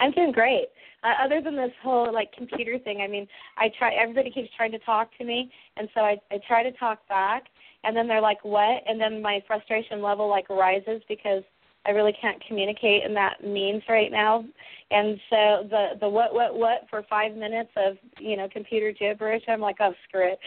I'm 0.00 0.12
doing 0.12 0.32
great. 0.32 0.68
Uh, 1.04 1.24
other 1.24 1.40
than 1.40 1.56
this 1.56 1.70
whole 1.82 2.12
like 2.12 2.32
computer 2.32 2.78
thing, 2.78 3.00
I 3.00 3.06
mean, 3.06 3.26
I 3.56 3.70
try. 3.78 3.94
Everybody 3.94 4.30
keeps 4.30 4.48
trying 4.56 4.72
to 4.72 4.78
talk 4.80 5.16
to 5.18 5.24
me, 5.24 5.50
and 5.76 5.88
so 5.94 6.00
I 6.00 6.16
I 6.30 6.38
try 6.46 6.62
to 6.62 6.72
talk 6.72 7.06
back, 7.08 7.44
and 7.84 7.96
then 7.96 8.08
they're 8.08 8.20
like, 8.20 8.44
"What?" 8.44 8.82
And 8.86 9.00
then 9.00 9.22
my 9.22 9.42
frustration 9.46 10.02
level 10.02 10.28
like 10.28 10.48
rises 10.50 11.02
because 11.08 11.44
I 11.86 11.90
really 11.92 12.14
can't 12.20 12.42
communicate 12.46 13.04
in 13.04 13.14
that 13.14 13.42
means 13.42 13.82
right 13.88 14.10
now. 14.10 14.44
And 14.90 15.18
so 15.30 15.66
the 15.70 15.86
the 16.00 16.08
what 16.08 16.34
what 16.34 16.54
what 16.54 16.86
for 16.90 17.02
five 17.08 17.34
minutes 17.34 17.70
of 17.76 17.96
you 18.18 18.36
know 18.36 18.48
computer 18.52 18.92
gibberish, 18.92 19.42
I'm 19.48 19.60
like, 19.60 19.76
oh 19.80 19.92
screw 20.08 20.32
it. 20.32 20.38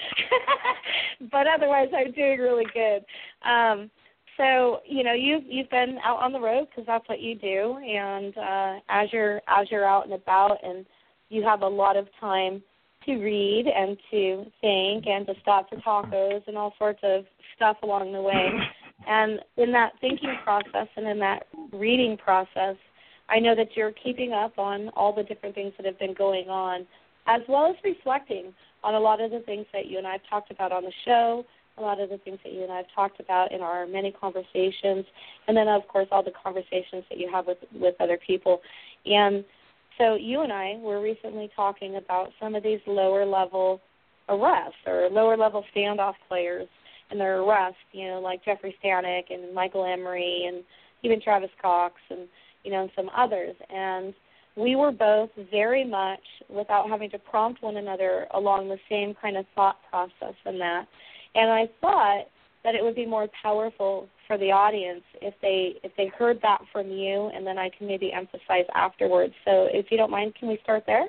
but 1.31 1.47
otherwise, 1.47 1.89
I'm 1.95 2.11
doing 2.11 2.39
really 2.39 2.65
good. 2.73 3.05
Um, 3.47 3.89
so 4.37 4.79
you 4.85 5.03
know 5.03 5.13
you've 5.13 5.43
you've 5.47 5.69
been 5.69 5.97
out 6.03 6.19
on 6.19 6.31
the 6.31 6.39
road 6.39 6.67
because 6.69 6.85
that's 6.87 7.07
what 7.07 7.19
you 7.19 7.35
do, 7.35 7.77
and 7.77 8.37
uh, 8.37 8.79
as 8.89 9.11
you're 9.11 9.41
as 9.47 9.69
you're 9.69 9.85
out 9.85 10.05
and 10.05 10.13
about, 10.13 10.57
and 10.63 10.85
you 11.29 11.43
have 11.43 11.61
a 11.61 11.67
lot 11.67 11.97
of 11.97 12.07
time 12.19 12.61
to 13.05 13.17
read 13.17 13.65
and 13.67 13.97
to 14.11 14.45
think 14.61 15.07
and 15.07 15.25
to 15.25 15.33
stop 15.41 15.69
for 15.69 15.77
tacos 15.77 16.41
and 16.47 16.57
all 16.57 16.73
sorts 16.77 16.99
of 17.03 17.25
stuff 17.55 17.77
along 17.83 18.13
the 18.13 18.21
way. 18.21 18.49
And 19.07 19.39
in 19.57 19.71
that 19.71 19.93
thinking 19.99 20.37
process 20.43 20.87
and 20.95 21.07
in 21.07 21.19
that 21.19 21.47
reading 21.73 22.17
process, 22.17 22.75
I 23.29 23.39
know 23.39 23.55
that 23.55 23.75
you're 23.75 23.93
keeping 24.03 24.33
up 24.33 24.59
on 24.59 24.89
all 24.89 25.15
the 25.15 25.23
different 25.23 25.55
things 25.55 25.73
that 25.77 25.85
have 25.85 25.97
been 25.97 26.13
going 26.13 26.49
on, 26.49 26.85
as 27.27 27.41
well 27.47 27.65
as 27.67 27.75
reflecting 27.83 28.53
on 28.83 28.93
a 28.95 28.99
lot 28.99 29.21
of 29.21 29.31
the 29.31 29.39
things 29.39 29.65
that 29.73 29.87
you 29.87 29.97
and 29.97 30.05
I 30.05 30.13
have 30.13 30.21
talked 30.29 30.51
about 30.51 30.71
on 30.71 30.83
the 30.83 30.93
show, 31.05 31.45
a 31.77 31.81
lot 31.81 31.99
of 31.99 32.09
the 32.09 32.17
things 32.19 32.39
that 32.43 32.53
you 32.53 32.63
and 32.63 32.71
I 32.71 32.77
have 32.77 32.85
talked 32.93 33.19
about 33.19 33.51
in 33.51 33.61
our 33.61 33.87
many 33.87 34.11
conversations, 34.11 35.05
and 35.47 35.55
then 35.55 35.67
of 35.67 35.87
course 35.87 36.07
all 36.11 36.23
the 36.23 36.33
conversations 36.43 37.03
that 37.09 37.17
you 37.17 37.29
have 37.31 37.47
with 37.47 37.57
with 37.73 37.95
other 37.99 38.17
people. 38.25 38.61
And 39.05 39.43
so 39.97 40.15
you 40.15 40.41
and 40.41 40.51
I 40.51 40.77
were 40.79 41.01
recently 41.01 41.49
talking 41.55 41.97
about 41.97 42.29
some 42.39 42.55
of 42.55 42.63
these 42.63 42.79
lower 42.87 43.25
level 43.25 43.81
arrests 44.29 44.79
or 44.85 45.09
lower 45.11 45.37
level 45.37 45.63
standoff 45.75 46.15
players 46.27 46.67
and 47.09 47.19
their 47.19 47.41
arrests, 47.41 47.79
you 47.91 48.07
know, 48.07 48.19
like 48.19 48.43
Jeffrey 48.43 48.75
Stanek 48.83 49.23
and 49.29 49.53
Michael 49.53 49.83
Emry 49.83 50.47
and 50.47 50.63
even 51.03 51.21
Travis 51.21 51.49
Cox 51.61 51.95
and 52.09 52.27
you 52.63 52.71
know 52.71 52.83
and 52.83 52.91
some 52.95 53.09
others. 53.15 53.55
And 53.69 54.13
we 54.55 54.75
were 54.75 54.91
both 54.91 55.29
very 55.49 55.85
much 55.85 56.23
without 56.49 56.89
having 56.89 57.09
to 57.11 57.19
prompt 57.19 57.63
one 57.63 57.77
another 57.77 58.27
along 58.33 58.67
the 58.67 58.79
same 58.89 59.15
kind 59.21 59.37
of 59.37 59.45
thought 59.55 59.77
process 59.89 60.35
in 60.45 60.59
that 60.59 60.87
and 61.35 61.51
I 61.51 61.69
thought 61.79 62.25
that 62.63 62.75
it 62.75 62.83
would 62.83 62.95
be 62.95 63.05
more 63.05 63.27
powerful 63.41 64.07
for 64.27 64.37
the 64.37 64.51
audience 64.51 65.03
if 65.21 65.33
they 65.41 65.73
if 65.83 65.91
they 65.97 66.07
heard 66.17 66.39
that 66.41 66.59
from 66.71 66.89
you, 66.89 67.31
and 67.33 67.45
then 67.45 67.57
I 67.57 67.69
can 67.75 67.87
maybe 67.87 68.11
emphasize 68.13 68.65
afterwards. 68.75 69.33
So, 69.45 69.67
if 69.71 69.87
you 69.89 69.97
don't 69.97 70.11
mind, 70.11 70.35
can 70.35 70.47
we 70.47 70.59
start 70.63 70.83
there? 70.85 71.05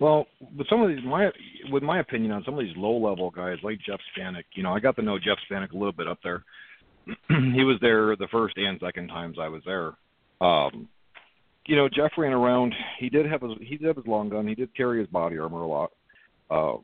Well, 0.00 0.26
with 0.56 0.68
some 0.68 0.82
of 0.82 0.88
these, 0.88 1.04
my 1.04 1.30
with 1.70 1.82
my 1.82 2.00
opinion 2.00 2.32
on 2.32 2.42
some 2.44 2.58
of 2.58 2.64
these 2.64 2.76
low 2.76 2.96
level 2.96 3.30
guys 3.30 3.58
like 3.62 3.78
Jeff 3.86 4.00
Stanek, 4.16 4.44
you 4.54 4.62
know, 4.62 4.72
I 4.72 4.80
got 4.80 4.96
to 4.96 5.02
know 5.02 5.18
Jeff 5.18 5.38
Stanek 5.50 5.72
a 5.72 5.76
little 5.76 5.92
bit 5.92 6.08
up 6.08 6.18
there. 6.24 6.42
he 7.28 7.64
was 7.64 7.78
there 7.80 8.16
the 8.16 8.28
first 8.30 8.56
and 8.56 8.80
second 8.80 9.08
times 9.08 9.36
I 9.40 9.48
was 9.48 9.62
there. 9.64 9.92
Um, 10.40 10.88
you 11.66 11.76
know, 11.76 11.88
Jeff 11.88 12.12
ran 12.18 12.32
around. 12.32 12.74
He 12.98 13.08
did 13.08 13.26
have 13.26 13.42
his 13.42 13.52
he 13.60 13.76
did 13.76 13.86
have 13.86 13.96
his 13.96 14.06
long 14.06 14.28
gun. 14.28 14.48
He 14.48 14.54
did 14.54 14.74
carry 14.76 14.98
his 14.98 15.08
body 15.08 15.38
armor 15.38 15.62
a 15.62 15.68
lot. 15.68 15.92
Uh, 16.50 16.78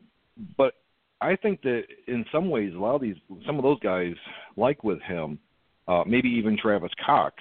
but 0.57 0.75
I 1.21 1.37
think 1.37 1.63
that 1.63 1.83
in 2.07 2.25
some 2.33 2.49
ways, 2.51 2.73
a 2.75 2.79
lot 2.79 2.95
of 2.95 3.01
these, 3.01 3.17
some 3.47 3.57
of 3.57 3.63
those 3.63 3.81
guys, 3.81 4.15
like 4.57 4.85
with 4.85 5.01
him, 5.03 5.39
uh, 5.89 6.05
maybe 6.07 6.29
even 6.29 6.57
Travis 6.57 6.93
Cox, 7.05 7.35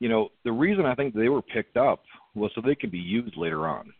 you 0.00 0.08
know, 0.08 0.30
the 0.44 0.52
reason 0.52 0.86
I 0.86 0.94
think 0.94 1.14
they 1.14 1.28
were 1.28 1.42
picked 1.42 1.76
up 1.76 2.02
was 2.34 2.50
so 2.54 2.60
they 2.60 2.74
could 2.74 2.90
be 2.90 2.98
used 2.98 3.36
later 3.36 3.66
on. 3.66 3.92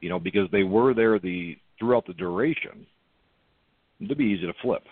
You 0.00 0.08
know, 0.08 0.18
because 0.18 0.48
they 0.52 0.62
were 0.62 0.94
there 0.94 1.18
the 1.18 1.56
throughout 1.78 2.06
the 2.06 2.14
duration. 2.14 2.86
To 4.06 4.14
be 4.14 4.24
easy 4.24 4.46
to 4.46 4.52
flip. 4.62 4.84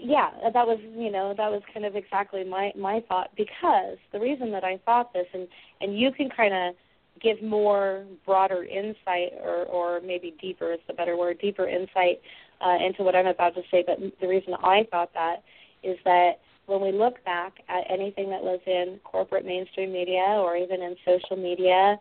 yeah, 0.00 0.30
that 0.52 0.66
was 0.66 0.78
you 0.96 1.10
know 1.10 1.34
that 1.36 1.50
was 1.50 1.62
kind 1.72 1.84
of 1.84 1.96
exactly 1.96 2.44
my 2.44 2.72
my 2.76 3.02
thought 3.08 3.30
because 3.36 3.96
the 4.12 4.20
reason 4.20 4.52
that 4.52 4.64
I 4.64 4.78
thought 4.84 5.12
this 5.12 5.26
and 5.32 5.48
and 5.80 5.98
you 5.98 6.12
can 6.12 6.28
kind 6.30 6.54
of 6.54 6.74
give 7.20 7.42
more 7.42 8.04
broader 8.26 8.64
insight 8.64 9.32
or 9.42 9.64
or 9.66 10.00
maybe 10.00 10.34
deeper 10.40 10.72
is 10.72 10.80
the 10.86 10.94
better 10.94 11.16
word 11.16 11.38
deeper 11.40 11.68
insight 11.68 12.20
uh, 12.64 12.76
into 12.84 13.02
what 13.02 13.14
I'm 13.14 13.26
about 13.26 13.54
to 13.54 13.62
say. 13.70 13.84
But 13.86 13.98
the 14.20 14.28
reason 14.28 14.54
I 14.62 14.86
thought 14.90 15.12
that 15.14 15.42
is 15.82 15.98
that 16.04 16.40
when 16.66 16.80
we 16.80 16.92
look 16.92 17.24
back 17.24 17.54
at 17.68 17.90
anything 17.90 18.30
that 18.30 18.42
was 18.42 18.60
in 18.66 19.00
corporate 19.04 19.46
mainstream 19.46 19.92
media 19.92 20.36
or 20.38 20.56
even 20.56 20.82
in 20.82 20.96
social 21.04 21.36
media, 21.36 21.98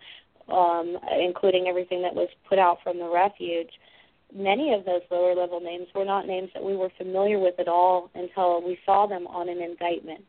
um, 0.50 0.98
including 1.20 1.68
everything 1.68 2.02
that 2.02 2.14
was 2.14 2.30
put 2.50 2.60
out 2.60 2.80
from 2.84 3.00
the 3.00 3.10
refuge 3.10 3.70
many 4.36 4.74
of 4.74 4.86
those 4.86 5.02
lower 5.10 5.36
level 5.36 5.60
names 5.60 5.88
were 5.96 6.06
not 6.06 6.28
names 6.28 6.50
that 6.54 6.64
we 6.64 6.76
were 6.76 6.92
familiar 6.98 7.40
with 7.40 7.60
at 7.60 7.68
all 7.68 8.10
until 8.16 8.62
we 8.62 8.78
saw 8.86 9.08
them 9.08 9.28
on 9.28 9.50
an 9.50 9.62
indictment. 9.62 10.24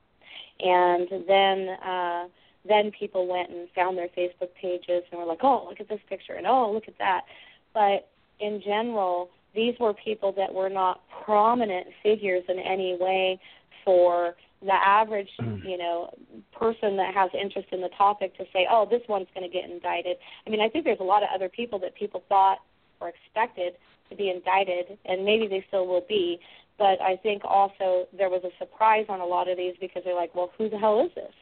And 0.60 1.08
then 1.26 1.68
uh 1.68 2.28
then 2.68 2.90
people 2.90 3.26
went 3.26 3.50
and 3.50 3.68
found 3.74 3.96
their 3.96 4.08
Facebook 4.08 4.54
pages 4.60 5.04
and 5.10 5.20
were 5.20 5.26
like, 5.26 5.42
"Oh, 5.42 5.66
look 5.68 5.80
at 5.80 5.88
this 5.88 6.00
picture," 6.08 6.34
and 6.34 6.46
"Oh, 6.46 6.70
look 6.70 6.88
at 6.88 6.98
that." 6.98 7.24
But 7.72 8.08
in 8.40 8.60
general, 8.60 9.30
these 9.54 9.78
were 9.78 9.94
people 9.94 10.32
that 10.32 10.52
were 10.52 10.68
not 10.68 11.00
prominent 11.24 11.88
figures 12.02 12.44
in 12.48 12.58
any 12.58 12.96
way 12.96 13.40
for 13.84 14.36
the 14.60 14.74
average, 14.74 15.30
mm. 15.40 15.64
you 15.64 15.78
know, 15.78 16.12
person 16.52 16.96
that 16.96 17.14
has 17.14 17.30
interest 17.34 17.68
in 17.72 17.80
the 17.80 17.88
topic 17.90 18.36
to 18.36 18.44
say, 18.52 18.66
"Oh, 18.70 18.86
this 18.86 19.02
one's 19.08 19.28
going 19.34 19.48
to 19.48 19.52
get 19.52 19.68
indicted." 19.68 20.18
I 20.46 20.50
mean, 20.50 20.60
I 20.60 20.68
think 20.68 20.84
there's 20.84 21.00
a 21.00 21.04
lot 21.04 21.22
of 21.22 21.28
other 21.34 21.48
people 21.48 21.78
that 21.80 21.94
people 21.94 22.22
thought 22.28 22.58
or 23.00 23.08
expected 23.08 23.74
to 24.10 24.16
be 24.16 24.30
indicted, 24.30 24.98
and 25.04 25.24
maybe 25.24 25.46
they 25.46 25.64
still 25.68 25.86
will 25.86 26.04
be. 26.08 26.40
But 26.78 27.00
I 27.00 27.16
think 27.16 27.42
also 27.44 28.06
there 28.16 28.30
was 28.30 28.42
a 28.44 28.50
surprise 28.58 29.06
on 29.08 29.20
a 29.20 29.26
lot 29.26 29.48
of 29.48 29.56
these 29.56 29.74
because 29.80 30.02
they're 30.04 30.14
like, 30.14 30.34
well, 30.34 30.52
who 30.56 30.68
the 30.68 30.78
hell 30.78 31.04
is 31.04 31.12
this? 31.14 31.34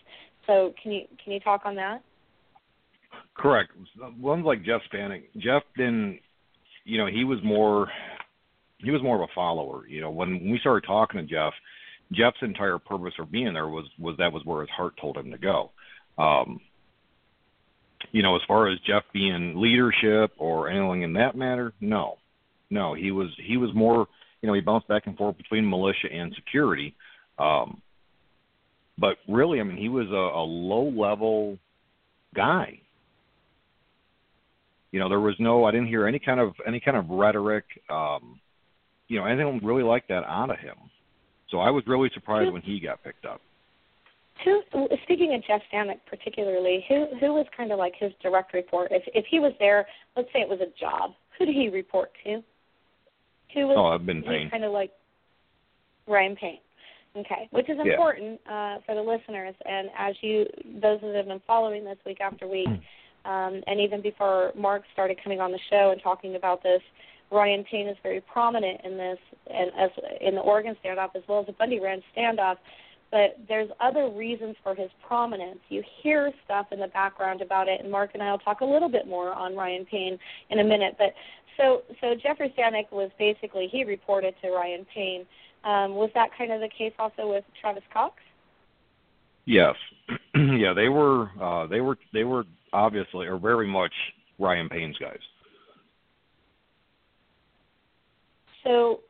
So 0.46 0.72
can 0.82 0.92
you 0.92 1.02
can 1.22 1.32
you 1.32 1.40
talk 1.40 1.62
on 1.64 1.74
that? 1.76 2.02
Correct. 3.34 3.70
Ones 4.18 4.44
like 4.44 4.64
Jeff 4.64 4.80
Spanik. 4.92 5.24
Jeff 5.36 5.62
didn't, 5.76 6.20
you 6.84 6.98
know, 6.98 7.06
he 7.06 7.24
was 7.24 7.38
more 7.44 7.88
he 8.78 8.90
was 8.90 9.02
more 9.02 9.16
of 9.16 9.28
a 9.28 9.32
follower. 9.34 9.86
You 9.86 10.00
know, 10.00 10.10
when 10.10 10.50
we 10.50 10.58
started 10.60 10.86
talking 10.86 11.20
to 11.20 11.26
Jeff, 11.26 11.52
Jeff's 12.12 12.42
entire 12.42 12.78
purpose 12.78 13.14
for 13.16 13.26
being 13.26 13.54
there 13.54 13.68
was 13.68 13.86
was 13.98 14.16
that 14.18 14.32
was 14.32 14.44
where 14.44 14.60
his 14.60 14.70
heart 14.70 14.94
told 15.00 15.16
him 15.16 15.30
to 15.30 15.38
go. 15.38 15.70
Um, 16.18 16.60
you 18.12 18.22
know, 18.22 18.36
as 18.36 18.42
far 18.46 18.68
as 18.68 18.78
Jeff 18.86 19.02
being 19.12 19.54
leadership 19.56 20.32
or 20.38 20.68
anything 20.68 21.02
in 21.02 21.14
that 21.14 21.36
matter, 21.36 21.72
no, 21.80 22.16
no, 22.70 22.94
he 22.94 23.10
was 23.10 23.28
he 23.44 23.56
was 23.56 23.70
more, 23.74 24.06
you 24.40 24.46
know, 24.46 24.54
he 24.54 24.60
bounced 24.60 24.88
back 24.88 25.06
and 25.06 25.16
forth 25.16 25.36
between 25.36 25.68
militia 25.68 26.08
and 26.12 26.32
security. 26.34 26.94
Um, 27.38 27.82
but 28.98 29.16
really, 29.28 29.60
I 29.60 29.62
mean, 29.62 29.76
he 29.76 29.88
was 29.88 30.06
a, 30.10 30.14
a 30.14 30.44
low 30.44 30.88
level 30.88 31.58
guy. 32.34 32.80
You 34.92 35.00
know, 35.00 35.08
there 35.08 35.20
was 35.20 35.34
no, 35.38 35.64
I 35.64 35.72
didn't 35.72 35.88
hear 35.88 36.06
any 36.06 36.18
kind 36.18 36.40
of 36.40 36.54
any 36.66 36.80
kind 36.80 36.96
of 36.96 37.10
rhetoric, 37.10 37.64
um, 37.90 38.40
you 39.08 39.18
know, 39.18 39.26
anything 39.26 39.60
really 39.62 39.82
like 39.82 40.08
that 40.08 40.24
out 40.24 40.50
of 40.50 40.58
him. 40.58 40.76
So 41.50 41.58
I 41.58 41.70
was 41.70 41.84
really 41.86 42.10
surprised 42.14 42.52
when 42.52 42.62
he 42.62 42.80
got 42.80 43.02
picked 43.04 43.24
up. 43.24 43.40
Who, 44.44 44.62
speaking 45.04 45.34
of 45.34 45.44
Jeff 45.46 45.62
Spanik 45.72 46.00
particularly, 46.08 46.84
who 46.88 47.06
who 47.20 47.34
was 47.34 47.46
kind 47.56 47.72
of 47.72 47.78
like 47.78 47.94
his 47.98 48.12
direct 48.22 48.52
report? 48.52 48.88
If 48.90 49.02
if 49.14 49.24
he 49.30 49.40
was 49.40 49.52
there, 49.58 49.86
let's 50.16 50.28
say 50.32 50.40
it 50.40 50.48
was 50.48 50.60
a 50.60 50.78
job, 50.78 51.12
who 51.38 51.46
did 51.46 51.54
he 51.54 51.68
report 51.68 52.10
to? 52.24 52.42
Who 53.54 53.66
was? 53.68 53.76
Oh, 53.78 53.86
I've 53.86 54.04
been 54.06 54.22
Payne. 54.22 54.50
Kind 54.50 54.64
of 54.64 54.72
like 54.72 54.90
Ryan 56.06 56.36
Payne. 56.36 56.58
Okay, 57.16 57.48
which 57.50 57.68
is 57.70 57.78
important 57.78 58.40
yeah. 58.46 58.76
uh, 58.76 58.80
for 58.84 58.94
the 58.94 59.00
listeners, 59.00 59.54
and 59.64 59.88
as 59.98 60.14
you, 60.20 60.44
those 60.82 61.00
that 61.00 61.14
have 61.14 61.26
been 61.26 61.40
following 61.46 61.84
this 61.84 61.96
week 62.04 62.20
after 62.20 62.46
week, 62.46 62.68
hmm. 62.68 63.30
um, 63.30 63.62
and 63.66 63.80
even 63.80 64.02
before 64.02 64.52
Mark 64.54 64.82
started 64.92 65.18
coming 65.22 65.40
on 65.40 65.50
the 65.50 65.58
show 65.70 65.92
and 65.92 66.02
talking 66.02 66.36
about 66.36 66.62
this, 66.62 66.82
Ryan 67.30 67.64
Payne 67.70 67.88
is 67.88 67.96
very 68.02 68.20
prominent 68.20 68.82
in 68.84 68.98
this, 68.98 69.18
and 69.50 69.70
as 69.78 69.90
in 70.20 70.34
the 70.34 70.42
Oregon 70.42 70.76
standoff 70.84 71.16
as 71.16 71.22
well 71.26 71.40
as 71.40 71.46
the 71.46 71.52
Bundy 71.52 71.80
Ranch 71.80 72.04
standoff 72.16 72.56
but 73.10 73.38
there's 73.48 73.70
other 73.80 74.08
reasons 74.08 74.56
for 74.62 74.74
his 74.74 74.90
prominence. 75.06 75.58
You 75.68 75.82
hear 76.02 76.32
stuff 76.44 76.66
in 76.72 76.80
the 76.80 76.88
background 76.88 77.40
about 77.40 77.68
it, 77.68 77.80
and 77.80 77.90
Mark 77.90 78.10
and 78.14 78.22
I 78.22 78.30
will 78.30 78.38
talk 78.38 78.60
a 78.60 78.64
little 78.64 78.88
bit 78.88 79.06
more 79.06 79.32
on 79.32 79.54
Ryan 79.54 79.86
Payne 79.86 80.18
in 80.50 80.58
a 80.58 80.64
minute. 80.64 80.96
But 80.98 81.14
so 81.56 81.82
so 82.00 82.14
Jeffrey 82.20 82.52
Stanek 82.58 82.90
was 82.90 83.10
basically 83.18 83.68
he 83.70 83.84
reported 83.84 84.34
to 84.42 84.50
Ryan 84.50 84.86
Payne. 84.92 85.24
Um, 85.66 85.96
was 85.96 86.10
that 86.14 86.30
kind 86.38 86.52
of 86.52 86.60
the 86.60 86.68
case 86.68 86.92
also 86.96 87.28
with 87.28 87.44
Travis 87.60 87.82
Cox? 87.92 88.14
Yes, 89.46 89.74
yeah, 90.34 90.72
they 90.72 90.88
were 90.88 91.28
uh, 91.42 91.66
they 91.66 91.80
were 91.80 91.98
they 92.12 92.24
were 92.24 92.44
obviously 92.72 93.26
or 93.26 93.36
very 93.36 93.66
much 93.66 93.92
Ryan 94.38 94.68
Payne's 94.68 94.96
guys. 94.98 95.18
So 98.62 99.00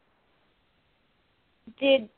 did 1.78 2.08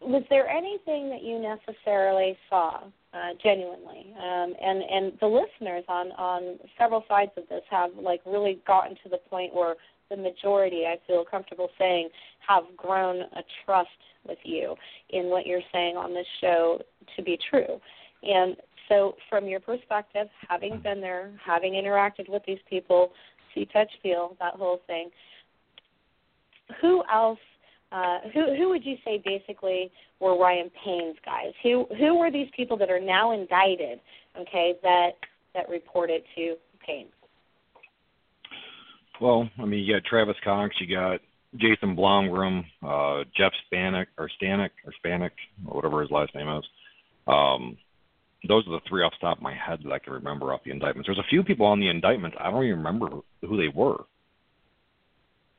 was 0.00 0.22
there 0.30 0.48
anything 0.48 1.10
that 1.10 1.22
you 1.22 1.38
necessarily 1.38 2.36
saw 2.48 2.80
uh, 3.12 3.30
genuinely? 3.42 4.14
Um, 4.18 4.54
and 4.62 4.82
and 4.82 5.12
the 5.20 5.26
listeners 5.26 5.84
on 5.88 6.12
on 6.12 6.58
several 6.78 7.04
sides 7.08 7.32
of 7.36 7.44
this 7.48 7.62
have 7.70 7.90
like 8.00 8.20
really 8.24 8.60
gotten 8.66 8.96
to 9.02 9.08
the 9.10 9.18
point 9.28 9.54
where 9.54 9.74
the 10.10 10.16
majority, 10.16 10.84
I 10.86 10.98
feel 11.06 11.24
comfortable 11.24 11.68
saying, 11.78 12.08
have 12.46 12.64
grown 12.76 13.16
a 13.20 13.42
trust 13.64 13.88
with 14.26 14.38
you 14.44 14.74
in 15.10 15.26
what 15.26 15.46
you're 15.46 15.60
saying 15.72 15.96
on 15.96 16.14
this 16.14 16.26
show 16.40 16.80
to 17.16 17.22
be 17.22 17.38
true. 17.50 17.80
And 18.22 18.56
so, 18.88 19.16
from 19.28 19.46
your 19.46 19.60
perspective, 19.60 20.28
having 20.48 20.80
been 20.80 21.00
there, 21.00 21.32
having 21.44 21.72
interacted 21.72 22.28
with 22.28 22.42
these 22.46 22.58
people, 22.68 23.12
see, 23.54 23.66
touch, 23.72 23.90
feel, 24.02 24.36
that 24.40 24.54
whole 24.54 24.80
thing, 24.86 25.10
who 26.80 27.02
else 27.12 27.38
uh, 27.92 28.18
who 28.34 28.54
who 28.56 28.68
would 28.68 28.84
you 28.84 28.96
say 29.04 29.22
basically 29.24 29.90
were 30.20 30.38
Ryan 30.38 30.70
Payne's 30.84 31.16
guys? 31.24 31.52
Who 31.62 31.86
who 31.98 32.18
were 32.18 32.30
these 32.30 32.48
people 32.56 32.76
that 32.78 32.90
are 32.90 33.00
now 33.00 33.32
indicted? 33.32 34.00
Okay, 34.38 34.74
that 34.82 35.10
that 35.54 35.68
reported 35.68 36.22
to 36.36 36.56
Payne. 36.84 37.06
Well, 39.20 39.48
I 39.58 39.64
mean, 39.64 39.84
you 39.84 39.94
got 39.94 40.04
Travis 40.04 40.36
Cox, 40.44 40.74
you 40.80 40.94
got 40.94 41.20
Jason 41.56 41.96
Blomgren, 41.96 42.64
uh, 42.82 43.24
Jeff 43.36 43.52
Spanik 43.72 44.06
or 44.18 44.30
Stanek 44.40 44.70
or 44.84 44.92
Spanik 45.04 45.30
or 45.66 45.76
whatever 45.76 46.02
his 46.02 46.10
last 46.10 46.34
name 46.34 46.48
is. 46.48 46.64
Um, 47.26 47.76
those 48.46 48.66
are 48.66 48.72
the 48.72 48.80
three 48.88 49.02
off 49.02 49.12
the 49.20 49.26
top 49.26 49.38
of 49.38 49.42
my 49.42 49.54
head 49.54 49.80
that 49.84 49.92
I 49.92 49.98
can 49.98 50.12
remember 50.12 50.52
off 50.52 50.60
the 50.64 50.70
indictments. 50.70 51.08
There's 51.08 51.18
a 51.18 51.28
few 51.28 51.42
people 51.42 51.66
on 51.66 51.80
the 51.80 51.88
indictments 51.88 52.36
I 52.38 52.50
don't 52.50 52.64
even 52.64 52.78
remember 52.78 53.08
who 53.40 53.56
they 53.56 53.68
were. 53.68 54.04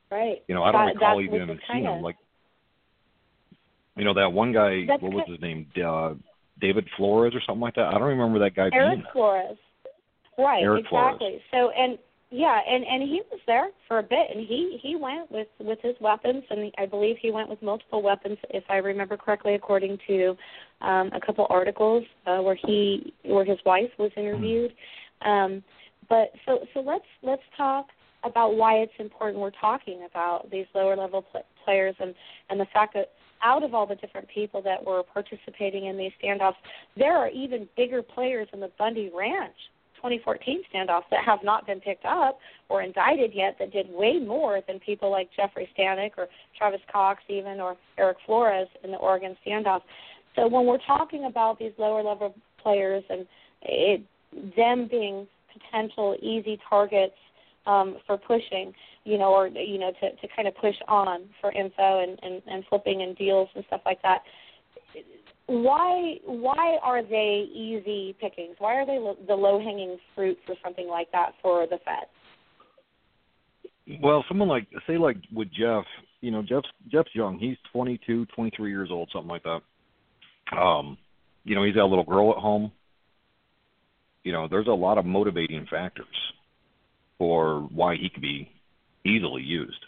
Right. 0.10 0.44
You 0.48 0.56
know, 0.56 0.64
I 0.64 0.72
don't 0.72 0.86
that, 0.86 0.94
recall 0.94 1.22
even 1.22 1.60
seeing 1.70 1.84
them. 1.84 2.02
Like, 2.02 2.16
you 3.98 4.06
know, 4.06 4.14
that 4.14 4.32
one 4.32 4.54
guy. 4.54 4.86
That's 4.88 5.02
what 5.02 5.14
was 5.14 5.26
his 5.28 5.42
name? 5.42 5.68
Uh, 5.84 6.14
David 6.62 6.88
Flores 6.96 7.34
or 7.36 7.42
something 7.46 7.62
like 7.62 7.76
that. 7.76 7.88
I 7.88 7.94
don't 7.94 8.04
remember 8.04 8.40
that 8.40 8.56
guy. 8.56 8.70
Eric 8.72 9.00
being 9.00 9.04
Flores. 9.12 9.58
Right. 10.38 10.64
Eric 10.64 10.86
exactly. 10.86 11.42
Flores. 11.42 11.42
So 11.52 11.72
and 11.72 11.98
yeah, 12.30 12.60
and 12.68 12.84
and 12.86 13.04
he 13.04 13.22
was 13.32 13.40
there 13.48 13.70
for 13.88 14.00
a 14.00 14.04
bit, 14.04 14.28
and 14.34 14.46
he 14.46 14.78
he 14.82 14.98
went 14.98 15.32
with 15.32 15.48
with 15.60 15.80
his 15.82 15.96
weapons, 16.02 16.44
and 16.50 16.72
I 16.78 16.86
believe 16.86 17.16
he 17.22 17.32
went 17.32 17.48
with 17.50 17.62
multiple 17.62 18.02
weapons, 18.02 18.38
if 18.50 18.66
I 18.70 18.78
remember 18.78 19.16
correctly, 19.16 19.56
according 19.56 19.98
to 20.08 20.36
um, 20.82 21.10
a 21.14 21.22
couple 21.26 21.48
articles 21.50 22.04
uh, 22.26 22.40
where 22.40 22.56
he 22.56 23.14
where 23.24 23.46
his 23.46 23.60
wife 23.66 23.90
was 23.98 24.12
interviewed. 24.18 24.74
Um, 25.22 25.64
but 26.10 26.34
so 26.46 26.66
so 26.74 26.82
let's 26.82 27.06
let's 27.24 27.44
talk 27.56 27.88
about 28.26 28.56
why 28.56 28.80
it's 28.80 28.92
important 29.00 29.40
we're 29.40 29.52
talking 29.52 30.06
about 30.10 30.52
these 30.52 30.66
lower 30.76 30.98
level 30.98 31.22
pl- 31.22 31.46
players 31.64 31.96
and 32.00 32.14
and 32.50 32.60
the 32.60 32.68
fact 32.74 32.94
that 32.96 33.12
out 33.42 33.64
of 33.64 33.74
all 33.74 33.86
the 33.86 33.96
different 33.96 34.28
people 34.28 34.62
that 34.64 34.84
were 34.84 35.04
participating 35.04 35.86
in 35.86 35.96
these 35.96 36.12
standoffs, 36.22 36.56
there 36.98 37.16
are 37.16 37.30
even 37.30 37.70
bigger 37.78 38.02
players 38.02 38.48
in 38.52 38.60
the 38.60 38.72
Bundy 38.78 39.12
Ranch 39.16 39.56
2014 40.08 40.62
standoffs 40.74 41.04
that 41.12 41.24
have 41.26 41.40
not 41.44 41.66
been 41.66 41.80
picked 41.80 42.06
up 42.06 42.40
or 42.70 42.82
indicted 42.82 43.32
yet 43.34 43.56
that 43.60 43.72
did 43.72 43.88
way 43.92 44.20
more 44.20 44.62
than 44.68 44.80
people 44.80 45.12
like 45.12 45.30
Jeffrey 45.36 45.70
Stanek 45.78 46.12
or 46.18 46.28
Travis 46.58 46.82
Cox 46.92 47.22
even 47.30 47.60
or 47.60 47.76
Eric 47.98 48.18
Flores 48.26 48.68
in 48.84 48.92
the 48.92 48.98
Oregon 48.98 49.36
standoff. 49.46 49.82
So 50.36 50.48
when 50.48 50.66
we're 50.66 50.80
talking 50.86 51.26
about 51.26 51.60
these 51.60 51.74
lower 51.78 52.04
level 52.04 52.34
players 52.62 53.04
and 53.10 53.26
it, 53.64 54.02
them 54.56 54.88
being 54.90 55.28
potential 55.52 56.16
easy 56.22 56.60
targets 56.70 57.16
um, 57.66 57.98
for 58.06 58.18
pushing, 58.18 58.74
you 59.04 59.18
know, 59.18 59.34
or 59.34 59.48
you 59.48 59.78
know, 59.78 59.92
to, 60.00 60.12
to 60.16 60.28
kind 60.36 60.48
of 60.48 60.56
push 60.56 60.76
on 60.88 61.24
for 61.42 61.52
info 61.52 62.04
and, 62.04 62.20
and, 62.22 62.42
and 62.48 62.64
flipping 62.70 63.02
and 63.02 63.18
deals 63.18 63.50
and 63.56 63.64
stuff 63.68 63.82
like 63.86 64.02
that. 64.04 64.22
Why 65.48 66.16
why 66.26 66.78
are 66.84 67.02
they 67.02 67.48
easy 67.54 68.16
pickings? 68.20 68.56
Why 68.60 68.76
are 68.76 68.86
they 68.86 69.00
lo- 69.00 69.18
the 69.28 69.36
low 69.36 69.60
hanging 69.60 69.98
fruit 70.14 70.38
for 70.46 70.56
something 70.64 70.88
like 70.88 71.10
that 71.14 71.34
for 71.42 71.66
the 71.66 71.80
Fed? 71.86 72.08
Well, 74.02 74.26
someone 74.28 74.50
like 74.50 74.68
say 74.86 74.98
like 74.98 75.16
with 75.34 75.48
Jeff, 75.58 75.86
you 76.20 76.32
know, 76.32 76.42
Jeff's 76.42 76.68
Jeff's 76.92 77.16
young. 77.16 77.40
He's 77.40 77.56
22, 77.72 78.26
23 78.36 78.70
years 78.70 78.90
old, 78.92 79.10
something 79.14 79.30
like 79.30 79.44
that. 79.44 80.58
Um, 80.58 80.98
you 81.46 81.56
know, 81.56 81.64
he's 81.64 81.76
got 81.76 81.86
a 81.86 81.88
little 81.88 82.04
girl 82.04 82.32
at 82.32 82.38
home. 82.38 82.72
You 84.26 84.34
know, 84.34 84.50
there's 84.50 84.68
a 84.68 84.72
lot 84.72 84.98
of 84.98 85.06
motivating 85.06 85.66
factors 85.72 86.06
for 87.18 87.62
why 87.74 87.96
he 87.96 88.10
could 88.10 88.22
be 88.22 88.52
easily 89.06 89.42
used. 89.42 89.80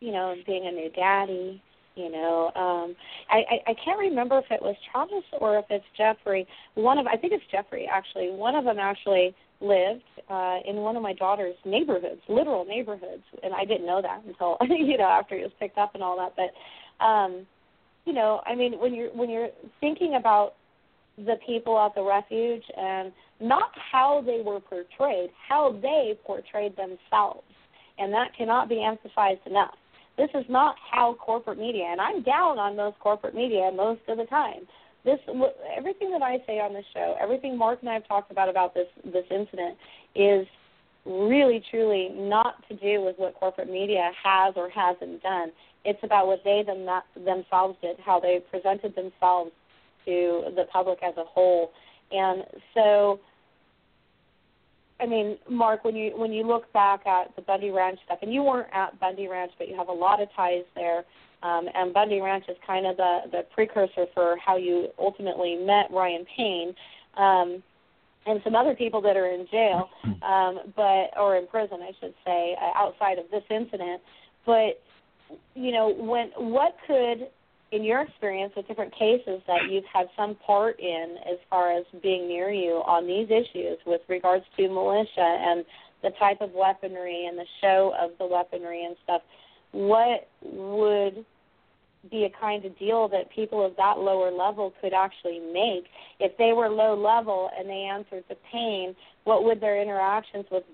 You 0.00 0.12
know, 0.12 0.34
being 0.46 0.66
a 0.66 0.72
new 0.72 0.90
daddy, 0.90 1.62
you 1.94 2.10
know, 2.10 2.50
um 2.54 2.96
I, 3.30 3.38
I 3.38 3.70
I 3.70 3.74
can't 3.84 3.98
remember 3.98 4.38
if 4.38 4.46
it 4.50 4.62
was 4.62 4.76
Travis 4.90 5.24
or 5.40 5.58
if 5.58 5.66
it's 5.70 5.84
Jeffrey. 5.96 6.46
One 6.74 6.98
of 6.98 7.06
I 7.06 7.16
think 7.16 7.32
it's 7.32 7.44
Jeffrey 7.50 7.88
actually. 7.90 8.30
One 8.30 8.54
of 8.54 8.64
them 8.64 8.78
actually 8.78 9.34
lived 9.60 10.04
uh 10.30 10.58
in 10.66 10.76
one 10.76 10.96
of 10.96 11.02
my 11.02 11.12
daughter's 11.12 11.56
neighborhoods, 11.64 12.20
literal 12.28 12.64
neighborhoods, 12.64 13.24
and 13.42 13.52
I 13.52 13.64
didn't 13.64 13.86
know 13.86 14.00
that 14.00 14.22
until 14.26 14.56
you 14.76 14.96
know 14.96 15.04
after 15.04 15.36
he 15.36 15.42
was 15.42 15.52
picked 15.58 15.78
up 15.78 15.94
and 15.94 16.02
all 16.02 16.16
that. 16.16 16.34
But 16.36 17.04
um 17.04 17.46
you 18.06 18.14
know, 18.14 18.40
I 18.46 18.54
mean 18.54 18.78
when 18.78 18.94
you're 18.94 19.10
when 19.10 19.28
you're 19.28 19.50
thinking 19.80 20.14
about 20.14 20.54
the 21.18 21.36
people 21.46 21.78
at 21.78 21.94
the 21.94 22.02
refuge 22.02 22.64
and 22.76 23.12
not 23.40 23.70
how 23.92 24.22
they 24.24 24.40
were 24.42 24.60
portrayed, 24.60 25.30
how 25.48 25.78
they 25.82 26.18
portrayed 26.24 26.74
themselves. 26.76 27.44
And 27.98 28.12
that 28.14 28.34
cannot 28.36 28.68
be 28.68 28.82
emphasized 28.82 29.46
enough. 29.46 29.74
This 30.16 30.30
is 30.34 30.44
not 30.48 30.76
how 30.90 31.14
corporate 31.14 31.58
media, 31.58 31.84
and 31.84 32.00
I'm 32.00 32.22
down 32.22 32.58
on 32.58 32.76
most 32.76 32.98
corporate 33.00 33.34
media 33.34 33.70
most 33.74 34.02
of 34.08 34.18
the 34.18 34.26
time. 34.26 34.66
This 35.04 35.18
everything 35.76 36.10
that 36.10 36.22
I 36.22 36.38
say 36.46 36.60
on 36.60 36.74
this 36.74 36.84
show, 36.92 37.16
everything 37.20 37.56
Mark 37.56 37.80
and 37.80 37.88
I 37.88 37.94
have 37.94 38.06
talked 38.06 38.30
about 38.30 38.48
about 38.48 38.74
this 38.74 38.88
this 39.04 39.24
incident 39.30 39.78
is 40.14 40.46
really 41.06 41.64
truly 41.70 42.10
not 42.14 42.56
to 42.68 42.76
do 42.76 43.00
with 43.00 43.16
what 43.18 43.34
corporate 43.34 43.70
media 43.70 44.10
has 44.22 44.54
or 44.56 44.68
hasn't 44.68 45.22
done. 45.22 45.50
It's 45.84 46.00
about 46.02 46.26
what 46.26 46.44
they 46.44 46.62
them, 46.62 46.86
themselves 47.24 47.78
did, 47.80 47.96
how 48.04 48.20
they 48.20 48.40
presented 48.50 48.94
themselves 48.94 49.52
to 50.04 50.44
the 50.54 50.66
public 50.70 50.98
as 51.02 51.16
a 51.16 51.24
whole. 51.24 51.72
And 52.12 52.44
so 52.74 53.20
I 55.00 55.06
mean, 55.06 55.38
Mark, 55.48 55.84
when 55.84 55.96
you 55.96 56.12
when 56.16 56.32
you 56.32 56.46
look 56.46 56.72
back 56.72 57.06
at 57.06 57.34
the 57.36 57.42
Bundy 57.42 57.70
Ranch 57.70 57.98
stuff, 58.04 58.18
and 58.22 58.32
you 58.32 58.42
weren't 58.42 58.68
at 58.72 58.98
Bundy 59.00 59.28
Ranch, 59.28 59.52
but 59.58 59.68
you 59.68 59.76
have 59.76 59.88
a 59.88 59.92
lot 59.92 60.20
of 60.20 60.28
ties 60.36 60.64
there, 60.74 61.04
um, 61.42 61.68
and 61.74 61.94
Bundy 61.94 62.20
Ranch 62.20 62.44
is 62.48 62.56
kind 62.66 62.86
of 62.86 62.96
the 62.96 63.20
the 63.32 63.46
precursor 63.54 64.06
for 64.14 64.36
how 64.44 64.56
you 64.56 64.88
ultimately 64.98 65.56
met 65.56 65.90
Ryan 65.90 66.26
Payne, 66.36 66.74
um, 67.16 67.62
and 68.26 68.40
some 68.44 68.54
other 68.54 68.74
people 68.74 69.00
that 69.00 69.16
are 69.16 69.30
in 69.30 69.46
jail, 69.50 69.88
um, 70.22 70.72
but 70.76 71.10
or 71.18 71.36
in 71.36 71.46
prison, 71.46 71.78
I 71.82 71.92
should 72.00 72.14
say, 72.24 72.56
uh, 72.60 72.78
outside 72.78 73.18
of 73.18 73.24
this 73.30 73.44
incident. 73.50 74.02
But 74.44 74.80
you 75.54 75.72
know, 75.72 75.94
when 75.94 76.28
what 76.36 76.76
could 76.86 77.28
in 77.72 77.84
your 77.84 78.02
experience 78.02 78.52
with 78.56 78.66
different 78.66 78.92
cases 78.92 79.40
that 79.46 79.70
you've 79.70 79.84
had 79.92 80.08
some 80.16 80.34
part 80.46 80.78
in 80.80 81.16
as 81.30 81.38
far 81.48 81.76
as 81.76 81.84
being 82.02 82.26
near 82.26 82.50
you 82.50 82.82
on 82.86 83.06
these 83.06 83.28
issues 83.30 83.78
with 83.86 84.00
regards 84.08 84.44
to 84.56 84.68
militia 84.68 85.10
and 85.18 85.64
the 86.02 86.10
type 86.18 86.40
of 86.40 86.50
weaponry 86.52 87.26
and 87.26 87.38
the 87.38 87.46
show 87.60 87.92
of 88.00 88.10
the 88.18 88.26
weaponry 88.26 88.84
and 88.84 88.96
stuff, 89.04 89.22
what 89.72 90.28
would 90.42 91.24
be 92.10 92.24
a 92.24 92.40
kind 92.40 92.64
of 92.64 92.76
deal 92.78 93.08
that 93.08 93.30
people 93.30 93.64
of 93.64 93.76
that 93.76 93.98
lower 93.98 94.32
level 94.32 94.72
could 94.80 94.92
actually 94.92 95.38
make? 95.38 95.84
If 96.18 96.36
they 96.38 96.52
were 96.52 96.68
low 96.68 96.96
level 96.96 97.50
and 97.56 97.68
they 97.68 97.88
answered 97.92 98.24
to 98.28 98.36
Payne 98.50 98.96
what 99.24 99.44
would 99.44 99.60
their 99.60 99.80
interactions 99.80 100.46
with 100.50 100.64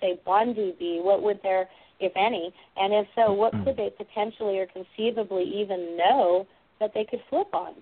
say 0.00 0.18
bundy 0.24 0.74
be? 0.78 1.00
What 1.02 1.22
would 1.22 1.40
their 1.42 1.68
if 2.00 2.12
any? 2.16 2.52
And 2.76 2.92
if 2.92 3.06
so, 3.14 3.32
what 3.32 3.52
could 3.64 3.76
they 3.76 3.90
potentially 3.96 4.58
or 4.58 4.66
conceivably 4.66 5.44
even 5.44 5.96
know 5.96 6.46
that 6.80 6.92
they 6.94 7.04
could 7.04 7.20
flip 7.28 7.52
on? 7.52 7.74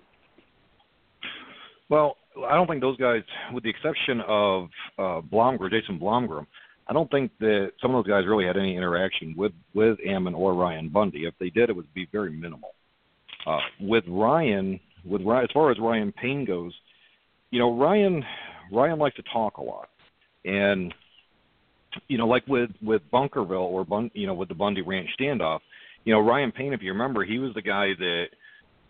Well, 1.89 2.17
I 2.47 2.55
don't 2.55 2.67
think 2.67 2.81
those 2.81 2.97
guys, 2.97 3.23
with 3.51 3.63
the 3.63 3.69
exception 3.69 4.21
of 4.27 4.69
uh, 4.97 5.21
Blomgren, 5.21 5.71
Jason 5.71 5.99
Blomgren, 5.99 6.45
I 6.87 6.93
don't 6.93 7.09
think 7.11 7.31
that 7.39 7.71
some 7.81 7.93
of 7.93 8.03
those 8.03 8.11
guys 8.11 8.27
really 8.27 8.45
had 8.45 8.57
any 8.57 8.75
interaction 8.75 9.35
with 9.37 9.51
with 9.75 9.97
Ammon 10.05 10.33
or 10.33 10.53
Ryan 10.53 10.89
Bundy. 10.89 11.25
If 11.25 11.35
they 11.39 11.49
did, 11.49 11.69
it 11.69 11.75
would 11.75 11.91
be 11.93 12.07
very 12.11 12.31
minimal. 12.31 12.73
Uh, 13.45 13.59
with 13.79 14.03
Ryan, 14.07 14.79
with 15.05 15.21
Ryan, 15.21 15.43
as 15.43 15.49
far 15.53 15.71
as 15.71 15.77
Ryan 15.79 16.11
Payne 16.11 16.45
goes, 16.45 16.73
you 17.51 17.59
know, 17.59 17.77
Ryan 17.77 18.23
Ryan 18.71 18.97
likes 18.97 19.15
to 19.17 19.23
talk 19.31 19.57
a 19.57 19.63
lot, 19.63 19.89
and 20.45 20.93
you 22.07 22.17
know, 22.17 22.27
like 22.27 22.45
with 22.47 22.71
with 22.81 23.01
Bunkerville 23.11 23.71
or 23.71 23.85
Bun, 23.85 24.11
you 24.13 24.27
know, 24.27 24.33
with 24.33 24.49
the 24.49 24.55
Bundy 24.55 24.81
Ranch 24.81 25.09
standoff, 25.19 25.59
you 26.05 26.13
know, 26.13 26.19
Ryan 26.19 26.51
Payne, 26.51 26.73
if 26.73 26.81
you 26.81 26.91
remember, 26.91 27.23
he 27.23 27.39
was 27.39 27.53
the 27.53 27.61
guy 27.61 27.93
that 27.97 28.25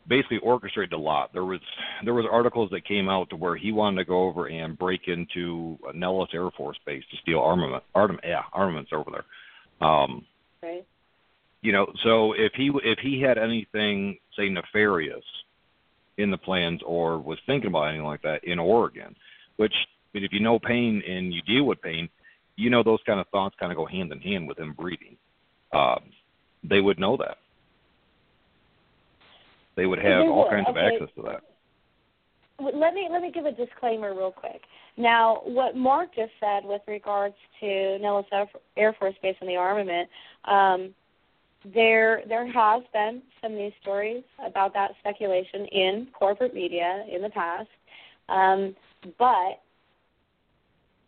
basically 0.07 0.39
orchestrated 0.39 0.93
a 0.93 0.97
lot. 0.97 1.31
There 1.33 1.45
was 1.45 1.59
there 2.03 2.13
was 2.13 2.25
articles 2.29 2.69
that 2.71 2.85
came 2.85 3.09
out 3.09 3.29
to 3.29 3.35
where 3.35 3.55
he 3.55 3.71
wanted 3.71 3.97
to 3.97 4.05
go 4.05 4.23
over 4.23 4.47
and 4.47 4.77
break 4.77 5.01
into 5.07 5.77
Nellis 5.93 6.29
Air 6.33 6.49
Force 6.51 6.77
Base 6.85 7.03
to 7.11 7.17
steal 7.21 7.39
armament, 7.39 7.83
arm, 7.95 8.19
yeah, 8.23 8.43
armaments 8.53 8.91
over 8.93 9.11
there. 9.11 9.87
Um, 9.87 10.25
right. 10.61 10.85
You 11.61 11.71
know, 11.71 11.91
so 12.03 12.33
if 12.33 12.53
he 12.55 12.71
if 12.83 12.99
he 12.99 13.21
had 13.21 13.37
anything 13.37 14.17
say 14.37 14.49
nefarious 14.49 15.23
in 16.17 16.31
the 16.31 16.37
plans 16.37 16.81
or 16.85 17.19
was 17.19 17.37
thinking 17.45 17.69
about 17.69 17.89
anything 17.89 18.05
like 18.05 18.21
that 18.23 18.43
in 18.43 18.59
Oregon, 18.59 19.15
which 19.57 19.73
I 19.73 20.17
mean, 20.17 20.23
if 20.23 20.33
you 20.33 20.39
know 20.39 20.59
Payne 20.59 21.01
and 21.07 21.33
you 21.33 21.41
deal 21.43 21.65
with 21.65 21.81
Payne, 21.81 22.09
you 22.59 22.69
know 22.69 22.83
those 22.83 22.99
kind 23.05 23.19
of 23.19 23.27
thoughts 23.29 23.55
kind 23.59 23.71
of 23.71 23.77
go 23.77 23.85
hand 23.85 24.11
in 24.11 24.19
hand 24.19 24.47
with 24.47 24.59
him 24.59 24.73
breathing. 24.73 25.15
Um, 25.71 26.01
they 26.63 26.81
would 26.81 26.99
know 26.99 27.15
that. 27.17 27.37
They 29.75 29.85
would 29.85 29.99
have 29.99 30.25
all 30.27 30.49
kinds 30.49 30.67
okay. 30.69 30.79
of 30.79 30.93
access 30.93 31.09
to 31.15 31.21
that. 31.23 31.41
Let 32.61 32.93
me 32.93 33.07
let 33.09 33.21
me 33.21 33.31
give 33.31 33.45
a 33.45 33.53
disclaimer 33.53 34.13
real 34.13 34.31
quick. 34.31 34.61
Now, 34.97 35.41
what 35.45 35.77
Mark 35.77 36.13
just 36.13 36.33
said 36.41 36.65
with 36.65 36.81
regards 36.85 37.35
to 37.61 37.97
Nellis 37.99 38.25
Air 38.75 38.93
Force 38.99 39.15
Base 39.21 39.37
and 39.39 39.49
the 39.49 39.55
armament, 39.55 40.09
um, 40.43 40.93
there 41.73 42.21
there 42.27 42.45
has 42.51 42.83
been 42.91 43.21
some 43.41 43.53
news 43.53 43.71
stories 43.81 44.23
about 44.45 44.73
that 44.73 44.91
speculation 44.99 45.65
in 45.67 46.07
corporate 46.11 46.53
media 46.53 47.05
in 47.09 47.21
the 47.21 47.29
past, 47.29 47.69
um, 48.27 48.75
but 49.17 49.61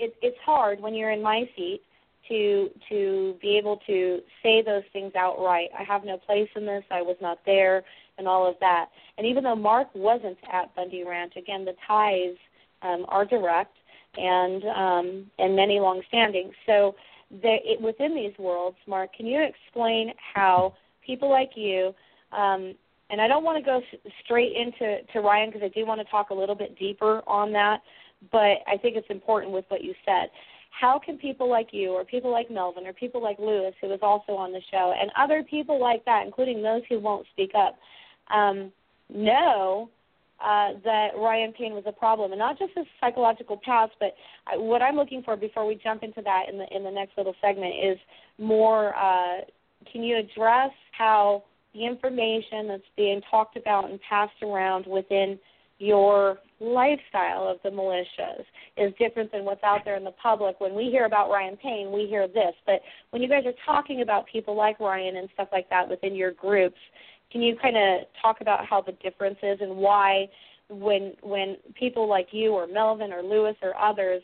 it, 0.01 0.15
it's 0.21 0.37
hard 0.43 0.81
when 0.81 0.93
you're 0.93 1.11
in 1.11 1.21
my 1.21 1.49
seat 1.55 1.81
to 2.27 2.69
to 2.89 3.35
be 3.41 3.57
able 3.57 3.77
to 3.87 4.19
say 4.43 4.61
those 4.61 4.83
things 4.93 5.13
outright. 5.15 5.69
I 5.77 5.83
have 5.83 6.03
no 6.03 6.17
place 6.17 6.49
in 6.55 6.65
this. 6.65 6.83
I 6.91 7.01
was 7.01 7.17
not 7.21 7.39
there, 7.45 7.83
and 8.17 8.27
all 8.27 8.47
of 8.47 8.55
that. 8.59 8.87
And 9.17 9.27
even 9.27 9.43
though 9.43 9.55
Mark 9.55 9.87
wasn't 9.93 10.37
at 10.51 10.73
Bundy 10.75 11.03
Ranch, 11.03 11.33
again, 11.35 11.65
the 11.65 11.75
ties 11.87 12.35
um, 12.81 13.05
are 13.07 13.25
direct 13.25 13.75
and 14.17 14.63
um, 14.65 15.31
and 15.39 15.55
many 15.55 15.79
long-standing. 15.79 16.51
So 16.65 16.95
the, 17.29 17.57
it, 17.63 17.79
within 17.79 18.15
these 18.15 18.37
worlds, 18.37 18.77
Mark, 18.87 19.13
can 19.15 19.25
you 19.25 19.41
explain 19.41 20.13
how 20.33 20.73
people 21.05 21.29
like 21.29 21.51
you 21.55 21.93
um, 22.31 22.75
and 23.09 23.19
I 23.19 23.27
don't 23.27 23.43
want 23.43 23.57
to 23.57 23.63
go 23.63 23.81
straight 24.23 24.55
into 24.55 25.03
to 25.13 25.19
Ryan 25.19 25.49
because 25.49 25.63
I 25.63 25.67
do 25.67 25.85
want 25.85 25.99
to 25.99 26.09
talk 26.09 26.29
a 26.29 26.33
little 26.33 26.55
bit 26.55 26.79
deeper 26.79 27.21
on 27.27 27.51
that 27.51 27.81
but 28.31 28.57
I 28.67 28.77
think 28.81 28.95
it's 28.95 29.10
important 29.10 29.53
with 29.53 29.65
what 29.69 29.84
you 29.84 29.93
said. 30.05 30.29
How 30.69 30.99
can 30.99 31.17
people 31.17 31.49
like 31.49 31.69
you, 31.71 31.91
or 31.91 32.05
people 32.05 32.31
like 32.31 32.49
Melvin, 32.49 32.88
or 32.88 32.93
people 32.93 33.21
like 33.21 33.38
Lewis, 33.39 33.73
who 33.81 33.88
was 33.88 33.99
also 34.01 34.34
on 34.34 34.51
the 34.51 34.62
show, 34.71 34.93
and 34.99 35.12
other 35.17 35.43
people 35.43 35.79
like 35.79 36.05
that, 36.05 36.25
including 36.25 36.62
those 36.62 36.81
who 36.89 36.99
won't 36.99 37.27
speak 37.34 37.51
up, 37.55 37.77
um, 38.34 38.71
know 39.10 39.89
uh, 40.43 40.73
that 40.84 41.10
Ryan 41.17 41.53
Payne 41.53 41.73
was 41.73 41.84
a 41.86 41.91
problem, 41.91 42.31
and 42.31 42.39
not 42.39 42.57
just 42.57 42.71
his 42.75 42.86
psychological 42.99 43.60
past, 43.63 43.91
but 43.99 44.15
I, 44.47 44.57
what 44.57 44.81
I'm 44.81 44.95
looking 44.95 45.21
for 45.23 45.36
before 45.36 45.67
we 45.67 45.75
jump 45.75 46.03
into 46.03 46.21
that 46.21 46.45
in 46.49 46.57
the 46.57 46.65
in 46.75 46.84
the 46.84 46.91
next 46.91 47.17
little 47.17 47.36
segment 47.41 47.73
is 47.84 47.97
more. 48.39 48.95
Uh, 48.95 49.41
can 49.91 50.03
you 50.03 50.17
address 50.17 50.71
how 50.91 51.43
the 51.73 51.86
information 51.86 52.67
that's 52.67 52.84
being 52.95 53.21
talked 53.29 53.57
about 53.57 53.89
and 53.89 53.99
passed 54.07 54.41
around 54.43 54.86
within 54.86 55.39
your 55.79 56.38
lifestyle 56.62 57.47
of 57.47 57.58
the 57.63 57.69
militias 57.69 58.45
is 58.78 58.93
different 59.00 59.32
than 59.32 59.43
what's 59.43 59.63
out 59.63 59.82
there 59.84 59.95
in 59.95 60.04
the 60.04 60.12
public. 60.12 60.60
When 60.60 60.76
we 60.76 60.86
hear 60.86 61.06
about 61.06 61.30
Ryan 61.30 61.58
Payne, 61.58 61.91
we 61.91 62.06
hear 62.08 62.28
this. 62.28 62.54
But 62.65 62.82
when 63.10 63.21
you 63.21 63.28
guys 63.28 63.43
are 63.45 63.54
talking 63.65 64.02
about 64.02 64.28
people 64.28 64.56
like 64.56 64.80
Ryan 64.80 65.17
and 65.17 65.30
stuff 65.34 65.50
like 65.52 65.69
that 65.69 65.89
within 65.89 66.15
your 66.15 66.32
groups, 66.32 66.78
can 67.32 67.41
you 67.41 67.56
kind 67.62 67.78
of 67.78 68.02
talk 68.21 68.41
about 68.41 68.65
how 68.65 68.82
the 68.82 68.91
difference 69.04 69.38
is 69.41 69.60
and 69.62 69.76
why 69.76 70.30
when 70.69 71.13
when 71.21 71.58
people 71.78 72.08
like 72.08 72.28
you 72.32 72.52
or 72.52 72.67
Melvin 72.67 73.12
or 73.12 73.21
Lewis 73.21 73.56
or 73.62 73.78
others 73.78 74.21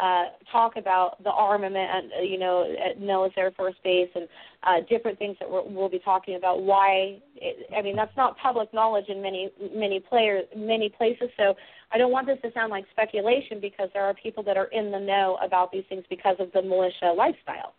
uh, 0.00 0.26
talk 0.52 0.76
about 0.76 1.22
the 1.24 1.30
armament, 1.30 2.12
uh, 2.16 2.22
you 2.22 2.38
know, 2.38 2.72
at 2.84 3.00
Nellis 3.00 3.32
Air 3.36 3.50
Force 3.50 3.74
Base 3.82 4.08
and 4.14 4.28
uh, 4.62 4.76
different 4.88 5.18
things 5.18 5.36
that 5.40 5.50
we're, 5.50 5.64
we'll 5.64 5.88
be 5.88 5.98
talking 5.98 6.36
about. 6.36 6.62
Why? 6.62 7.18
It, 7.34 7.66
I 7.76 7.82
mean, 7.82 7.96
that's 7.96 8.16
not 8.16 8.38
public 8.38 8.72
knowledge 8.72 9.06
in 9.08 9.20
many 9.20 9.50
many 9.74 10.00
players 10.00 10.44
many 10.56 10.88
places. 10.88 11.28
So 11.36 11.54
I 11.92 11.98
don't 11.98 12.12
want 12.12 12.26
this 12.26 12.38
to 12.42 12.52
sound 12.52 12.70
like 12.70 12.84
speculation 12.90 13.60
because 13.60 13.88
there 13.94 14.04
are 14.04 14.14
people 14.14 14.42
that 14.44 14.56
are 14.56 14.66
in 14.66 14.90
the 14.90 15.00
know 15.00 15.38
about 15.42 15.72
these 15.72 15.84
things 15.88 16.04
because 16.10 16.36
of 16.38 16.52
the 16.52 16.62
militia 16.62 17.12
lifestyle. 17.16 17.74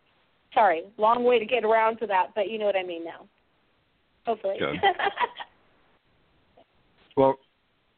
Sorry, 0.54 0.84
long 0.98 1.24
way 1.24 1.38
to 1.38 1.46
get 1.46 1.64
around 1.64 1.98
to 1.98 2.08
that, 2.08 2.28
but 2.34 2.50
you 2.50 2.58
know 2.58 2.66
what 2.66 2.76
I 2.76 2.84
mean 2.84 3.06
now. 3.06 3.28
Hopefully. 4.26 4.58
well, 7.18 7.38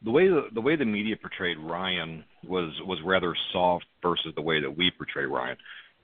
the 0.04 0.12
way 0.12 0.28
the, 0.28 0.48
the 0.54 0.62
way 0.62 0.76
the 0.76 0.86
media 0.86 1.16
portrayed 1.16 1.58
Ryan 1.60 2.26
was 2.44 2.74
was 2.86 3.00
rather 3.06 3.34
soft 3.54 3.86
versus 4.02 4.34
the 4.36 4.42
way 4.42 4.62
that 4.62 4.76
we 4.76 4.92
portray 4.98 5.26
Ryan. 5.26 5.56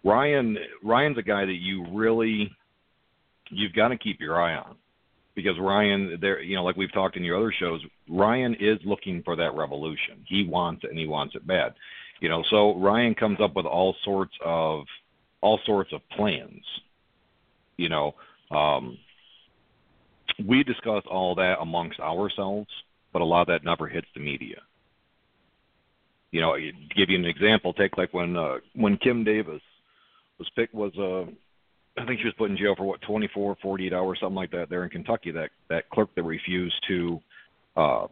Ryan 0.06 0.58
Ryan's 0.84 1.17
a 1.17 1.22
guy 1.22 1.46
that 1.46 1.58
you 1.60 1.86
really 1.93 2.50
you've 3.50 3.74
got 3.74 3.89
to 3.89 3.98
keep 3.98 4.22
your 4.22 4.41
eye 4.41 4.56
on 4.56 4.76
because 5.38 5.58
Ryan 5.58 6.17
there 6.19 6.41
you 6.41 6.56
know 6.56 6.63
like 6.65 6.76
we've 6.76 6.91
talked 6.91 7.15
in 7.15 7.23
your 7.23 7.38
other 7.38 7.54
shows 7.58 7.80
Ryan 8.10 8.56
is 8.60 8.80
looking 8.84 9.23
for 9.23 9.38
that 9.38 9.56
revolution. 9.56 10.26
He 10.26 10.43
wants 10.43 10.84
it 10.84 10.89
and 10.89 11.00
he 11.00 11.08
wants 11.08 11.36
it 11.36 11.47
bad. 11.47 11.76
You 12.19 12.28
know, 12.28 12.43
so 12.50 12.76
Ryan 12.76 13.13
comes 13.13 13.39
up 13.39 13.56
with 13.56 13.67
all 13.67 13.95
sorts 14.04 14.34
of 14.43 14.86
all 15.39 15.60
sorts 15.65 15.93
of 15.93 16.02
plans. 16.10 16.63
You 17.78 17.88
know, 17.88 18.15
um 18.52 18.97
we 20.45 20.63
discuss 20.63 21.04
all 21.10 21.36
that 21.36 21.58
amongst 21.62 22.00
ourselves 22.00 22.67
but 23.13 23.21
a 23.21 23.26
lot 23.26 23.41
of 23.41 23.47
that 23.47 23.63
never 23.63 23.88
hits 23.88 24.08
the 24.13 24.19
media. 24.19 24.62
You 26.32 26.41
know, 26.41 26.56
to 26.56 26.71
give 26.95 27.10
you 27.10 27.17
an 27.17 27.26
example, 27.26 27.73
take 27.73 27.97
like 27.97 28.13
when 28.13 28.36
uh, 28.36 28.58
when 28.76 28.97
Kim 28.97 29.23
Davis 29.23 29.62
was 30.38 30.50
picked 30.56 30.73
was 30.73 30.95
uh 30.97 31.32
I 31.97 32.05
think 32.05 32.19
she 32.19 32.25
was 32.25 32.36
put 32.38 32.51
in 32.51 32.57
jail 32.57 32.75
for 32.75 32.83
what 32.83 33.01
24, 33.01 33.57
48 33.62 33.93
hours, 33.93 34.19
something 34.21 34.36
like 34.36 34.51
that. 34.51 34.69
There 34.69 34.83
in 34.83 34.89
Kentucky, 34.89 35.31
that 35.31 35.49
that 35.69 35.89
clerk 35.89 36.10
that 36.15 36.23
refused 36.23 36.75
to 36.88 37.19
uh, 37.75 38.07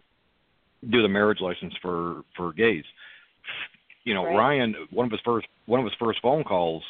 do 0.89 1.01
the 1.01 1.07
marriage 1.07 1.39
license 1.39 1.73
for 1.81 2.23
for 2.35 2.53
gays. 2.53 2.83
You 4.03 4.13
know, 4.13 4.25
right. 4.25 4.35
Ryan, 4.35 4.75
one 4.91 5.05
of 5.05 5.11
his 5.11 5.21
first 5.23 5.47
one 5.65 5.79
of 5.79 5.85
his 5.85 5.93
first 5.99 6.19
phone 6.21 6.43
calls, 6.43 6.83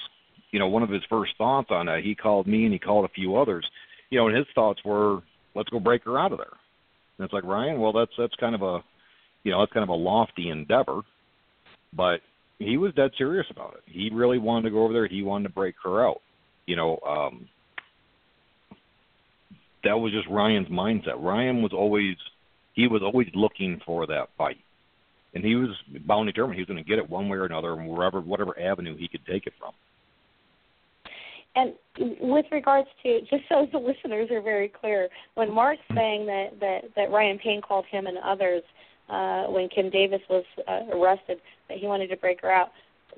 you 0.51 0.60
know, 0.60 0.67
one 0.67 0.84
of 0.84 0.89
his 0.89 1.03
first 1.10 1.34
thoughts 1.38 1.67
on 1.69 1.88
that, 1.88 2.03
he 2.03 2.15
called 2.15 2.47
me 2.47 2.63
and 2.63 2.73
he 2.73 2.79
called 2.79 3.05
a 3.05 3.13
few 3.13 3.36
others. 3.36 3.65
You 4.10 4.19
know, 4.19 4.27
and 4.27 4.38
his 4.38 4.45
thoughts 4.53 4.79
were, 4.86 5.21
let's 5.55 5.69
go 5.69 5.79
break 5.79 6.03
her 6.05 6.19
out 6.19 6.31
of 6.31 6.38
there. 6.38 6.53
And 7.17 7.25
it's 7.25 7.34
like 7.34 7.43
Ryan, 7.43 7.79
well, 7.79 7.91
that's 7.91 8.12
that's 8.17 8.36
kind 8.36 8.55
of 8.55 8.62
a, 8.62 8.84
you 9.43 9.51
know, 9.51 9.60
that's 9.60 9.73
kind 9.73 9.84
of 9.84 9.89
a 9.89 9.93
lofty 9.93 10.49
endeavor, 10.49 11.01
but 11.93 12.21
he 12.60 12.77
was 12.77 12.93
dead 12.93 13.12
serious 13.17 13.47
about 13.49 13.73
it. 13.73 13.84
He 13.86 14.10
really 14.13 14.38
wanted 14.38 14.69
to 14.69 14.71
go 14.71 14.84
over 14.84 14.93
there. 14.93 15.08
He 15.08 15.23
wanted 15.23 15.49
to 15.49 15.53
break 15.53 15.75
her 15.84 16.05
out. 16.05 16.21
You 16.65 16.75
know, 16.75 16.99
um, 17.08 17.47
that 19.84 19.97
was 19.97 20.12
just 20.12 20.28
Ryan's 20.28 20.67
mindset. 20.67 21.21
Ryan 21.21 21.62
was 21.62 21.73
always 21.73 22.15
he 22.73 22.88
was 22.88 23.01
always 23.01 23.28
looking 23.34 23.80
for 23.86 24.06
that 24.08 24.30
fight, 24.38 24.58
and 25.34 25.43
he 25.43 25.56
was 25.56 25.69
bound 26.06 26.28
determined 26.28 26.56
he 26.56 26.62
was 26.62 26.67
going 26.67 26.84
to 26.84 26.89
get 26.89 26.97
it 26.99 27.10
one 27.10 27.30
way 27.30 27.38
or 27.38 27.45
another, 27.45 27.73
and 27.73 27.88
wherever 27.88 28.19
whatever 28.19 28.60
avenue 28.60 28.97
he 28.97 29.08
could 29.08 29.25
take 29.25 29.47
it 29.47 29.54
from. 29.60 29.73
And 31.56 31.73
with 32.19 32.45
regards 32.51 32.89
to, 33.04 33.21
just 33.21 33.43
so 33.47 33.65
the 33.71 33.78
listeners 33.78 34.30
are 34.30 34.41
very 34.41 34.67
clear, 34.67 35.08
when 35.36 35.54
Mark's 35.54 35.82
saying 35.93 36.25
that 36.25 36.60
that, 36.60 36.82
that 36.95 37.12
Ryan 37.12 37.39
Payne 37.39 37.62
called 37.62 37.86
him 37.89 38.08
and 38.08 38.17
others 38.17 38.62
uh, 39.08 39.43
when 39.45 39.69
Kim 39.69 39.89
Davis 39.89 40.19
was 40.30 40.43
uh, 40.67 40.97
arrested 40.97 41.39
that 41.69 41.78
he 41.78 41.88
wanted 41.88 42.08
to 42.08 42.17
break 42.17 42.41
her 42.41 42.51
out, 42.51 42.71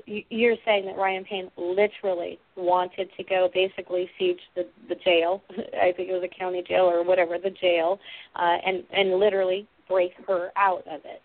you're 0.06 0.56
saying 0.66 0.86
that 0.86 0.98
Ryan 0.98 1.24
Payne 1.26 1.52
literally 1.58 2.40
wanted 2.56 3.10
to 3.18 3.24
go 3.24 3.50
basically 3.54 4.10
siege 4.18 4.40
the 4.56 4.68
the 4.90 4.96
jail. 4.96 5.42
I 5.50 5.92
think 5.92 6.10
it 6.10 6.14
was 6.14 6.24
a 6.24 6.40
county 6.40 6.64
jail 6.68 6.84
or 6.84 7.04
whatever 7.04 7.38
the 7.38 7.50
jail, 7.50 8.00
uh, 8.36 8.58
and 8.66 8.84
and 8.94 9.20
literally 9.20 9.68
break 9.88 10.12
her 10.28 10.52
out 10.56 10.84
of 10.88 11.02
it. 11.06 11.22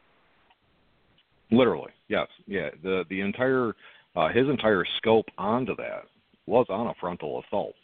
Literally, 1.51 1.93
yes, 2.09 2.29
yeah. 2.47 2.71
The 2.83 3.05
the 3.09 3.21
entire 3.21 3.73
uh, 4.17 4.29
his 4.29 4.49
entire 4.49 4.85
scope 4.99 5.27
onto 5.39 5.77
that 5.77 6.05
was 6.47 6.67
on 6.69 6.89
a 6.89 6.95
frontal 7.01 7.43
assault. 7.47 7.75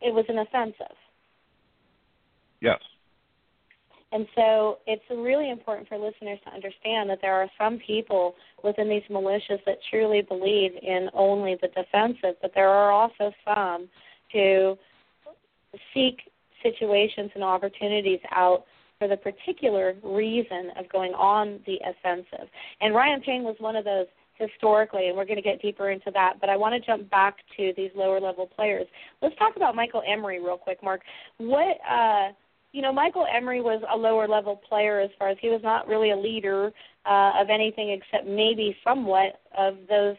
It 0.00 0.12
was 0.12 0.24
an 0.28 0.38
offensive. 0.38 0.96
Yes. 2.60 2.80
And 4.14 4.28
so 4.36 4.78
it's 4.86 5.02
really 5.10 5.50
important 5.50 5.88
for 5.88 5.98
listeners 5.98 6.38
to 6.44 6.54
understand 6.54 7.10
that 7.10 7.18
there 7.20 7.34
are 7.34 7.50
some 7.58 7.80
people 7.84 8.36
within 8.62 8.88
these 8.88 9.02
militias 9.10 9.58
that 9.66 9.78
truly 9.90 10.22
believe 10.22 10.70
in 10.80 11.10
only 11.12 11.56
the 11.60 11.66
defensive, 11.68 12.36
but 12.40 12.52
there 12.54 12.68
are 12.68 12.92
also 12.92 13.32
some 13.44 13.88
who 14.32 14.78
seek 15.92 16.20
situations 16.62 17.32
and 17.34 17.42
opportunities 17.42 18.20
out 18.30 18.64
for 19.00 19.08
the 19.08 19.16
particular 19.16 19.94
reason 20.04 20.70
of 20.78 20.88
going 20.90 21.12
on 21.14 21.58
the 21.66 21.78
offensive. 21.84 22.48
And 22.80 22.94
Ryan 22.94 23.20
Payne 23.20 23.42
was 23.42 23.56
one 23.58 23.74
of 23.74 23.84
those 23.84 24.06
historically, 24.38 25.08
and 25.08 25.16
we're 25.16 25.24
going 25.24 25.36
to 25.36 25.42
get 25.42 25.60
deeper 25.60 25.90
into 25.90 26.12
that. 26.12 26.34
But 26.40 26.50
I 26.50 26.56
want 26.56 26.80
to 26.80 26.86
jump 26.86 27.10
back 27.10 27.38
to 27.56 27.72
these 27.76 27.90
lower 27.96 28.20
level 28.20 28.46
players. 28.46 28.86
Let's 29.22 29.34
talk 29.36 29.56
about 29.56 29.74
Michael 29.74 30.02
Emry 30.08 30.38
real 30.38 30.56
quick, 30.56 30.82
Mark. 30.84 31.00
What 31.38 31.78
uh, 31.90 32.28
you 32.74 32.82
know, 32.82 32.92
Michael 32.92 33.24
Emry 33.32 33.62
was 33.62 33.80
a 33.88 33.96
lower 33.96 34.26
level 34.26 34.56
player 34.56 34.98
as 34.98 35.10
far 35.16 35.28
as 35.28 35.38
he 35.40 35.48
was 35.48 35.60
not 35.62 35.86
really 35.86 36.10
a 36.10 36.16
leader 36.16 36.72
uh, 37.06 37.30
of 37.38 37.48
anything 37.48 37.90
except 37.90 38.26
maybe 38.26 38.76
somewhat 38.82 39.40
of 39.56 39.76
those 39.88 40.16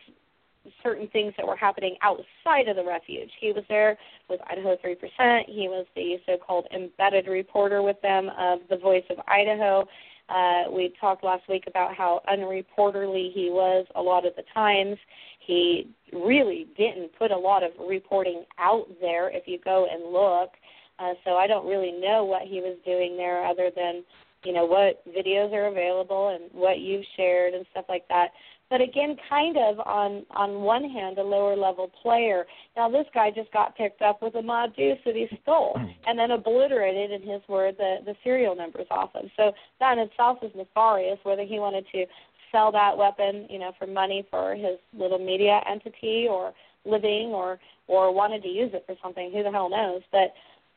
certain 0.82 1.10
things 1.10 1.34
that 1.36 1.46
were 1.46 1.58
happening 1.58 1.98
outside 2.02 2.70
of 2.70 2.78
the 2.78 2.84
refuge. 2.84 3.30
He 3.42 3.52
was 3.52 3.66
there 3.68 3.98
with 4.30 4.40
Idaho 4.50 4.78
3%. 4.78 5.44
He 5.48 5.68
was 5.68 5.86
the 5.98 6.16
so 6.26 6.38
called 6.38 6.66
embedded 6.74 7.28
reporter 7.28 7.82
with 7.82 8.02
them 8.02 8.30
of 8.40 8.60
The 8.70 8.78
Voice 8.78 9.04
of 9.10 9.18
Idaho. 9.28 9.86
Uh, 10.30 10.72
we 10.72 10.94
talked 11.00 11.26
last 11.26 11.44
week 11.50 11.66
about 11.68 11.94
how 11.94 12.22
unreporterly 12.32 13.34
he 13.34 13.50
was 13.52 13.86
a 13.96 14.02
lot 14.02 14.26
of 14.26 14.34
the 14.38 14.44
times. 14.54 14.96
He 15.40 15.90
really 16.14 16.68
didn't 16.78 17.12
put 17.20 17.32
a 17.32 17.38
lot 17.38 17.64
of 17.64 17.72
reporting 17.86 18.46
out 18.58 18.88
there 19.02 19.30
if 19.30 19.46
you 19.46 19.60
go 19.60 19.88
and 19.92 20.14
look. 20.14 20.52
Uh, 21.00 21.14
so 21.24 21.36
I 21.36 21.48
don't 21.48 21.68
really 21.68 21.92
know 21.92 22.24
what 22.24 22.44
he 22.44 22.62
was 22.62 22.78
doing 22.86 23.18
there 23.18 23.46
other 23.46 23.70
than, 23.76 24.04
you 24.44 24.54
know, 24.54 24.66
what 24.66 25.04
videos 25.08 25.52
are 25.54 25.68
available 25.68 26.30
and 26.30 26.44
what 26.54 26.80
you've 26.80 27.06
shared 27.18 27.54
and 27.54 27.66
stuff 27.72 27.86
like 27.90 28.08
that. 28.10 28.30
But 28.70 28.82
again 28.82 29.16
kind 29.30 29.58
of 29.58 29.80
on 29.82 30.26
on 30.32 30.62
one 30.62 30.90
hand 30.90 31.20
a 31.20 31.24
lower 31.24 31.56
level 31.56 31.92
player. 32.02 32.46
Now 32.76 32.90
this 32.90 33.06
guy 33.14 33.30
just 33.30 33.52
got 33.54 33.78
picked 33.78 34.02
up 34.02 34.24
with 34.24 34.34
a 34.36 34.42
Ma 34.42 34.68
Deuce 34.68 34.98
that 35.06 35.16
he 35.16 35.28
stole 35.44 35.80
and 36.08 36.18
then 36.18 36.32
obliterated 36.32 37.12
in 37.12 37.30
his 37.30 37.42
word 37.48 37.76
the 37.78 37.98
the 38.06 38.16
serial 38.24 38.56
numbers 38.56 38.88
off 38.90 39.12
of. 39.14 39.26
so 39.38 39.52
that 39.80 39.98
in 39.98 40.00
itself 40.00 40.40
is 40.42 40.52
nefarious 40.56 41.20
whether 41.24 41.44
he 41.44 41.60
wanted 41.60 41.86
to 41.92 42.06
sell 42.52 42.72
that 42.72 42.98
weapon 42.98 43.46
you 43.52 43.60
know 43.60 43.72
for 43.78 43.86
money 43.86 44.26
for 44.32 44.56
his 44.56 44.80
little 44.98 45.20
media 45.20 45.62
entity 45.70 46.28
or 46.28 46.52
living 46.86 47.30
or 47.34 47.60
or 47.88 48.12
wanted 48.12 48.42
to 48.42 48.50
use 48.50 48.72
it 48.74 48.84
for 48.88 48.96
something 49.02 49.32
who 49.32 49.44
the 49.44 49.52
hell 49.52 49.70
knows? 49.70 50.02
But 50.12 50.34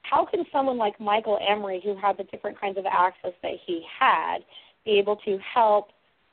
how 0.08 0.24
can 0.24 0.44
someone 0.52 0.78
like 0.78 0.98
michael 1.00 1.38
emry 1.48 1.82
who 1.82 1.96
had 1.96 2.16
the 2.16 2.24
different 2.24 2.60
kinds 2.60 2.78
of 2.78 2.84
access 2.86 3.32
that 3.42 3.54
he 3.66 3.82
had 3.98 4.38
be 4.84 4.98
able 4.98 5.16
to 5.16 5.38
help 5.54 5.88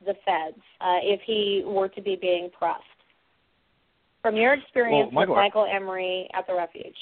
the 0.06 0.14
feds 0.26 0.62
uh, 0.82 1.00
if 1.02 1.22
he 1.26 1.64
were 1.66 1.90
to 1.90 2.02
be 2.02 2.18
being 2.20 2.50
pressed? 2.58 2.84
From 4.22 4.36
your 4.36 4.54
experience 4.54 5.12
well, 5.14 5.28
Michael, 5.28 5.36
with 5.36 5.44
Michael 5.44 5.68
Emry 5.72 6.26
at 6.34 6.48
the 6.48 6.56
refuge. 6.56 6.96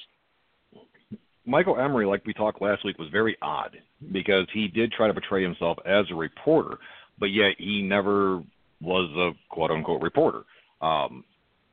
Michael 1.45 1.75
Emry, 1.75 2.07
like 2.07 2.25
we 2.25 2.33
talked 2.33 2.61
last 2.61 2.83
week, 2.85 2.97
was 2.97 3.09
very 3.11 3.37
odd 3.41 3.77
because 4.11 4.45
he 4.53 4.67
did 4.67 4.91
try 4.91 5.07
to 5.07 5.13
portray 5.13 5.43
himself 5.43 5.77
as 5.85 6.05
a 6.11 6.15
reporter, 6.15 6.77
but 7.19 7.27
yet 7.27 7.55
he 7.57 7.81
never 7.81 8.41
was 8.81 9.09
a 9.17 9.53
quote 9.53 9.71
unquote 9.71 10.01
reporter. 10.01 10.43
Um, 10.81 11.23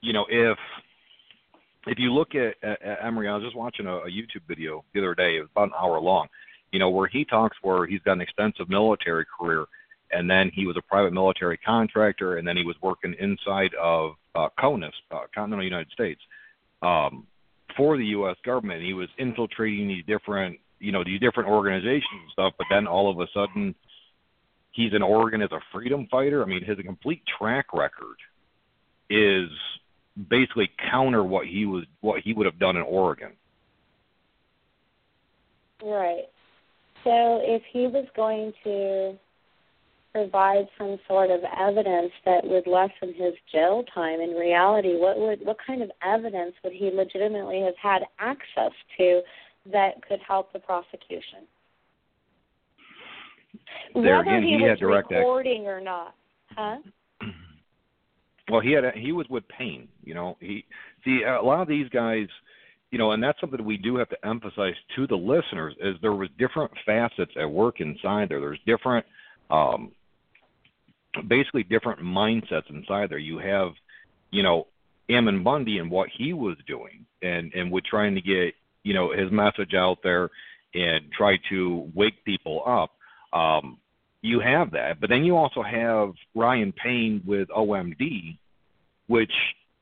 you 0.01 0.13
know, 0.13 0.25
if 0.29 0.59
if 1.87 1.99
you 1.99 2.13
look 2.13 2.35
at, 2.35 2.55
at, 2.63 2.83
at 2.83 3.01
Emry, 3.01 3.29
I 3.31 3.37
was 3.37 3.45
just 3.45 3.57
watching 3.57 3.87
a, 3.87 3.97
a 3.97 4.11
YouTube 4.11 4.47
video 4.49 4.85
the 4.93 5.01
other 5.01 5.15
day, 5.15 5.37
it 5.37 5.41
was 5.41 5.49
about 5.55 5.69
an 5.69 5.75
hour 5.81 6.01
long, 6.01 6.29
you 6.73 6.79
know, 6.79 6.91
where 6.91 7.09
he 7.09 7.25
talks 7.25 7.57
where 7.63 7.87
he's 7.87 8.01
got 8.03 8.13
an 8.13 8.21
extensive 8.21 8.69
military 8.69 9.25
career 9.39 9.67
and 10.13 10.29
then 10.29 10.51
he 10.53 10.67
was 10.67 10.77
a 10.77 10.83
private 10.83 11.13
military 11.13 11.57
contractor, 11.59 12.37
and 12.37 12.47
then 12.47 12.57
he 12.57 12.65
was 12.65 12.77
working 12.83 13.15
inside 13.19 13.73
of 13.81 14.13
uh, 14.35 14.49
CONUS, 14.59 14.93
uh, 15.13 15.21
Continental 15.35 15.65
United 15.65 15.91
States, 15.93 16.21
um, 16.83 17.27
for 17.77 17.97
the 17.97 18.07
U.S. 18.07 18.37
government. 18.45 18.83
He 18.83 18.93
was 18.93 19.09
infiltrating 19.19 19.89
these 19.89 20.05
different, 20.07 20.59
you 20.81 20.93
know, 20.93 21.05
these 21.05 21.21
different 21.21 21.49
organizations 21.49 22.05
and 22.13 22.31
stuff. 22.33 22.55
But 22.59 22.67
then 22.71 22.87
all 22.87 23.11
of 23.11 23.21
a 23.21 23.29
sudden, 23.33 23.75
he's 24.73 24.93
in 24.95 25.03
Oregon 25.03 25.43
as 25.43 25.53
a 25.53 25.61
freedom 25.73 26.09
fighter. 26.11 26.43
I 26.43 26.47
mean, 26.47 26.65
his 26.65 26.79
complete 26.85 27.23
track 27.39 27.67
record 27.73 28.17
is 29.09 29.49
basically 30.29 30.71
counter 30.91 31.25
what 31.25 31.47
he 31.47 31.67
was, 31.67 31.85
what 32.01 32.21
he 32.23 32.33
would 32.33 32.47
have 32.47 32.59
done 32.59 32.77
in 32.77 32.83
Oregon. 32.83 33.33
Right. 35.83 36.25
So 37.05 37.41
if 37.43 37.63
he 37.73 37.87
was 37.87 38.07
going 38.15 38.53
to 38.65 39.19
provide 40.13 40.67
some 40.77 40.99
sort 41.07 41.31
of 41.31 41.41
evidence 41.59 42.13
that 42.25 42.45
would 42.45 42.67
lessen 42.67 43.15
his 43.15 43.35
jail 43.53 43.85
time 43.95 44.21
in 44.21 44.31
reality 44.31 44.97
what 44.97 45.19
would 45.19 45.39
what 45.45 45.57
kind 45.65 45.83
of 45.83 45.91
evidence 46.05 46.53
would 46.65 46.73
he 46.73 46.91
legitimately 46.93 47.61
have 47.61 47.77
had 47.81 48.03
access 48.19 48.73
to 48.99 49.21
that 49.71 49.93
could 50.07 50.19
help 50.27 50.53
the 50.53 50.59
prosecution 50.59 51.47
there 53.95 54.19
whether 54.19 54.21
again, 54.23 54.43
he, 54.43 54.59
he 54.59 54.63
was 54.63 54.81
recording 54.81 55.67
or 55.67 55.81
not 55.81 56.15
huh 56.57 56.77
well 58.51 58.61
he 58.61 58.73
had 58.73 58.85
a, 58.85 58.93
he 58.95 59.13
was 59.13 59.27
with 59.29 59.47
Payne 59.49 59.89
you 60.05 60.15
know 60.15 60.37
he 60.41 60.65
see 61.05 61.23
a 61.23 61.43
lot 61.43 61.63
of 61.63 61.69
these 61.69 61.89
guys 61.89 62.27
you 62.91 62.99
know 62.99 63.13
and 63.13 63.23
that's 63.23 63.41
something 63.41 63.65
we 63.65 63.77
do 63.77 63.97
have 63.97 64.09
to 64.09 64.27
emphasize 64.27 64.75
to 64.97 65.07
the 65.07 65.17
listeners 65.17 65.75
is 65.81 65.97
there 66.03 66.13
was 66.13 66.29
different 66.39 66.71
facets 66.85 67.33
at 67.41 67.51
work 67.51 67.81
inside 67.81 68.29
there 68.29 68.41
there's 68.41 68.61
different 68.67 69.05
um 69.51 69.93
basically 71.29 71.63
different 71.65 72.01
mindsets 72.01 72.69
inside 72.71 73.11
there. 73.11 73.19
You 73.19 73.39
have, 73.39 73.73
you 74.31 74.43
know, 74.43 74.67
Ammon 75.09 75.43
Bundy 75.43 75.79
and 75.79 75.91
what 75.91 76.09
he 76.17 76.33
was 76.33 76.57
doing, 76.67 77.05
and 77.23 77.53
and 77.55 77.71
with 77.71 77.85
trying 77.85 78.15
to 78.15 78.21
get 78.21 78.55
you 78.85 78.95
know 78.95 79.13
his 79.13 79.31
message 79.33 79.75
out 79.75 79.99
there 80.03 80.31
and 80.75 81.11
try 81.17 81.37
to 81.51 81.91
wake 81.95 82.25
people 82.25 82.63
up. 82.67 82.93
Um, 83.39 83.79
you 84.23 84.41
have 84.41 84.71
that, 84.73 85.01
but 85.01 85.09
then 85.11 85.25
you 85.25 85.37
also 85.37 85.63
have 85.63 86.13
Ryan 86.35 86.73
Payne 86.73 87.23
with 87.27 87.49
OMD, 87.49 88.37
which 89.07 89.33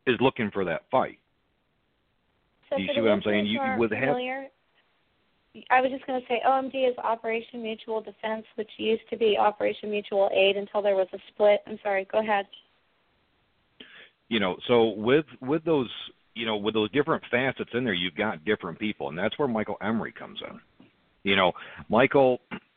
is 0.07 0.17
looking 0.21 0.51
for 0.53 0.65
that 0.65 0.83
fight. 0.91 1.19
So 2.71 2.77
Do 2.77 2.83
you 2.83 2.89
see 2.95 3.01
what 3.01 3.11
I'm 3.11 3.23
saying? 3.25 3.47
You 3.47 3.61
would 3.79 3.91
have 3.93 4.01
familiar, 4.01 4.47
I 5.71 5.81
was 5.81 5.91
just 5.91 6.07
going 6.07 6.21
to 6.21 6.27
say 6.29 6.41
OMD 6.47 6.89
is 6.89 6.97
Operation 6.99 7.63
Mutual 7.63 8.01
Defense, 8.01 8.45
which 8.57 8.71
used 8.77 9.03
to 9.11 9.17
be 9.17 9.37
Operation 9.39 9.91
Mutual 9.91 10.31
Aid 10.33 10.57
until 10.57 10.83
there 10.83 10.95
was 10.95 11.09
a 11.13 11.19
split. 11.33 11.61
I'm 11.67 11.79
sorry. 11.83 12.07
Go 12.13 12.21
ahead. 12.21 12.47
you 14.29 14.41
know 14.41 14.57
so 14.67 14.89
with 14.91 15.25
with 15.41 15.65
those 15.65 15.91
you 16.35 16.47
know 16.47 16.57
with 16.57 16.75
those 16.75 16.91
different 16.93 17.23
facets 17.31 17.71
in 17.75 17.85
there 17.85 17.95
you've 17.95 18.15
got 18.15 18.45
different 18.45 18.79
people 18.79 19.09
and 19.09 19.19
that's 19.19 19.39
where 19.39 19.49
michael 19.49 19.77
emry 19.83 20.15
comes 20.15 20.39
in 20.49 20.61
you 21.25 21.35
know 21.35 21.53
michael 21.89 22.39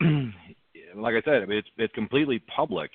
like 0.96 1.14
i 1.14 1.22
said 1.24 1.48
it's 1.50 1.68
it's 1.78 1.94
completely 1.94 2.38
public 2.54 2.90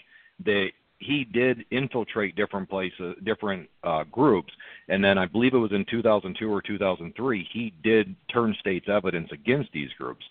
that 0.45 0.69
he 0.99 1.23
did 1.25 1.63
infiltrate 1.71 2.36
different 2.36 2.69
places 2.69 3.15
different 3.23 3.69
uh 3.83 4.03
groups. 4.12 4.51
And 4.89 5.03
then 5.03 5.17
i 5.17 5.25
believe 5.25 5.53
it 5.53 5.60
was 5.60 5.71
in 5.71 5.86
2002 5.89 6.51
or 6.51 6.62
2003 6.62 7.47
he 7.51 7.73
did 7.83 8.15
turn 8.31 8.55
state's 8.60 8.89
evidence 8.89 9.29
against 9.31 9.71
these 9.71 9.89
groups. 9.97 10.25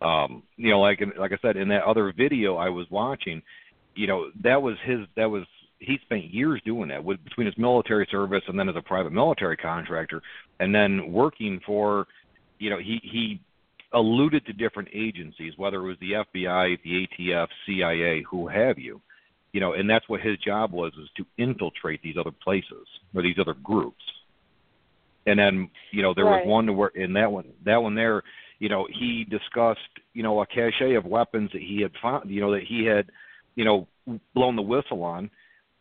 Um 0.00 0.42
you 0.56 0.70
know 0.70 0.80
like 0.80 1.02
like 1.18 1.32
i 1.32 1.38
said 1.42 1.56
in 1.56 1.68
that 1.68 1.84
other 1.84 2.12
video 2.16 2.56
i 2.56 2.68
was 2.68 2.86
watching 2.90 3.42
you 3.94 4.06
know 4.06 4.30
that 4.42 4.60
was 4.60 4.76
his 4.84 5.00
that 5.16 5.30
was 5.30 5.44
he 5.78 5.98
spent 6.02 6.32
years 6.32 6.60
doing 6.64 6.88
that 6.88 7.04
with 7.04 7.22
between 7.24 7.46
his 7.46 7.58
military 7.58 8.06
service 8.10 8.42
and 8.48 8.58
then 8.58 8.68
as 8.68 8.76
a 8.76 8.82
private 8.82 9.12
military 9.12 9.56
contractor 9.56 10.22
and 10.60 10.74
then 10.74 11.12
working 11.12 11.60
for 11.66 12.06
you 12.58 12.70
know 12.70 12.78
he 12.78 13.00
he 13.02 13.40
alluded 13.94 14.44
to 14.46 14.52
different 14.52 14.88
agencies 14.92 15.54
whether 15.56 15.78
it 15.78 15.86
was 15.86 15.96
the 16.00 16.12
FBI 16.12 16.78
the 16.82 17.06
ATF 17.06 17.48
CIA 17.66 18.22
who 18.28 18.48
have 18.48 18.78
you 18.78 19.00
you 19.52 19.60
know 19.60 19.72
and 19.72 19.88
that's 19.88 20.08
what 20.08 20.20
his 20.20 20.36
job 20.38 20.72
was 20.72 20.92
is 20.94 21.08
to 21.16 21.24
infiltrate 21.38 22.02
these 22.02 22.16
other 22.18 22.32
places 22.32 22.86
or 23.14 23.22
these 23.22 23.38
other 23.38 23.54
groups 23.54 24.02
and 25.26 25.38
then 25.38 25.70
you 25.90 26.02
know 26.02 26.12
there 26.14 26.24
Right. 26.24 26.44
was 26.44 26.48
one 26.48 26.66
to 26.66 26.72
where 26.72 26.88
in 26.88 27.12
that 27.14 27.30
one 27.30 27.46
that 27.64 27.82
one 27.82 27.94
there 27.94 28.22
you 28.58 28.68
know 28.68 28.86
he 28.92 29.24
discussed 29.24 29.80
you 30.12 30.22
know 30.22 30.40
a 30.42 30.46
cache 30.46 30.80
of 30.96 31.04
weapons 31.06 31.50
that 31.52 31.62
he 31.62 31.80
had 31.80 31.92
found 32.02 32.30
you 32.30 32.40
know 32.40 32.52
that 32.52 32.64
he 32.64 32.84
had 32.84 33.10
you 33.54 33.64
know 33.64 33.86
blown 34.34 34.56
the 34.56 34.62
whistle 34.62 35.02
on 35.02 35.30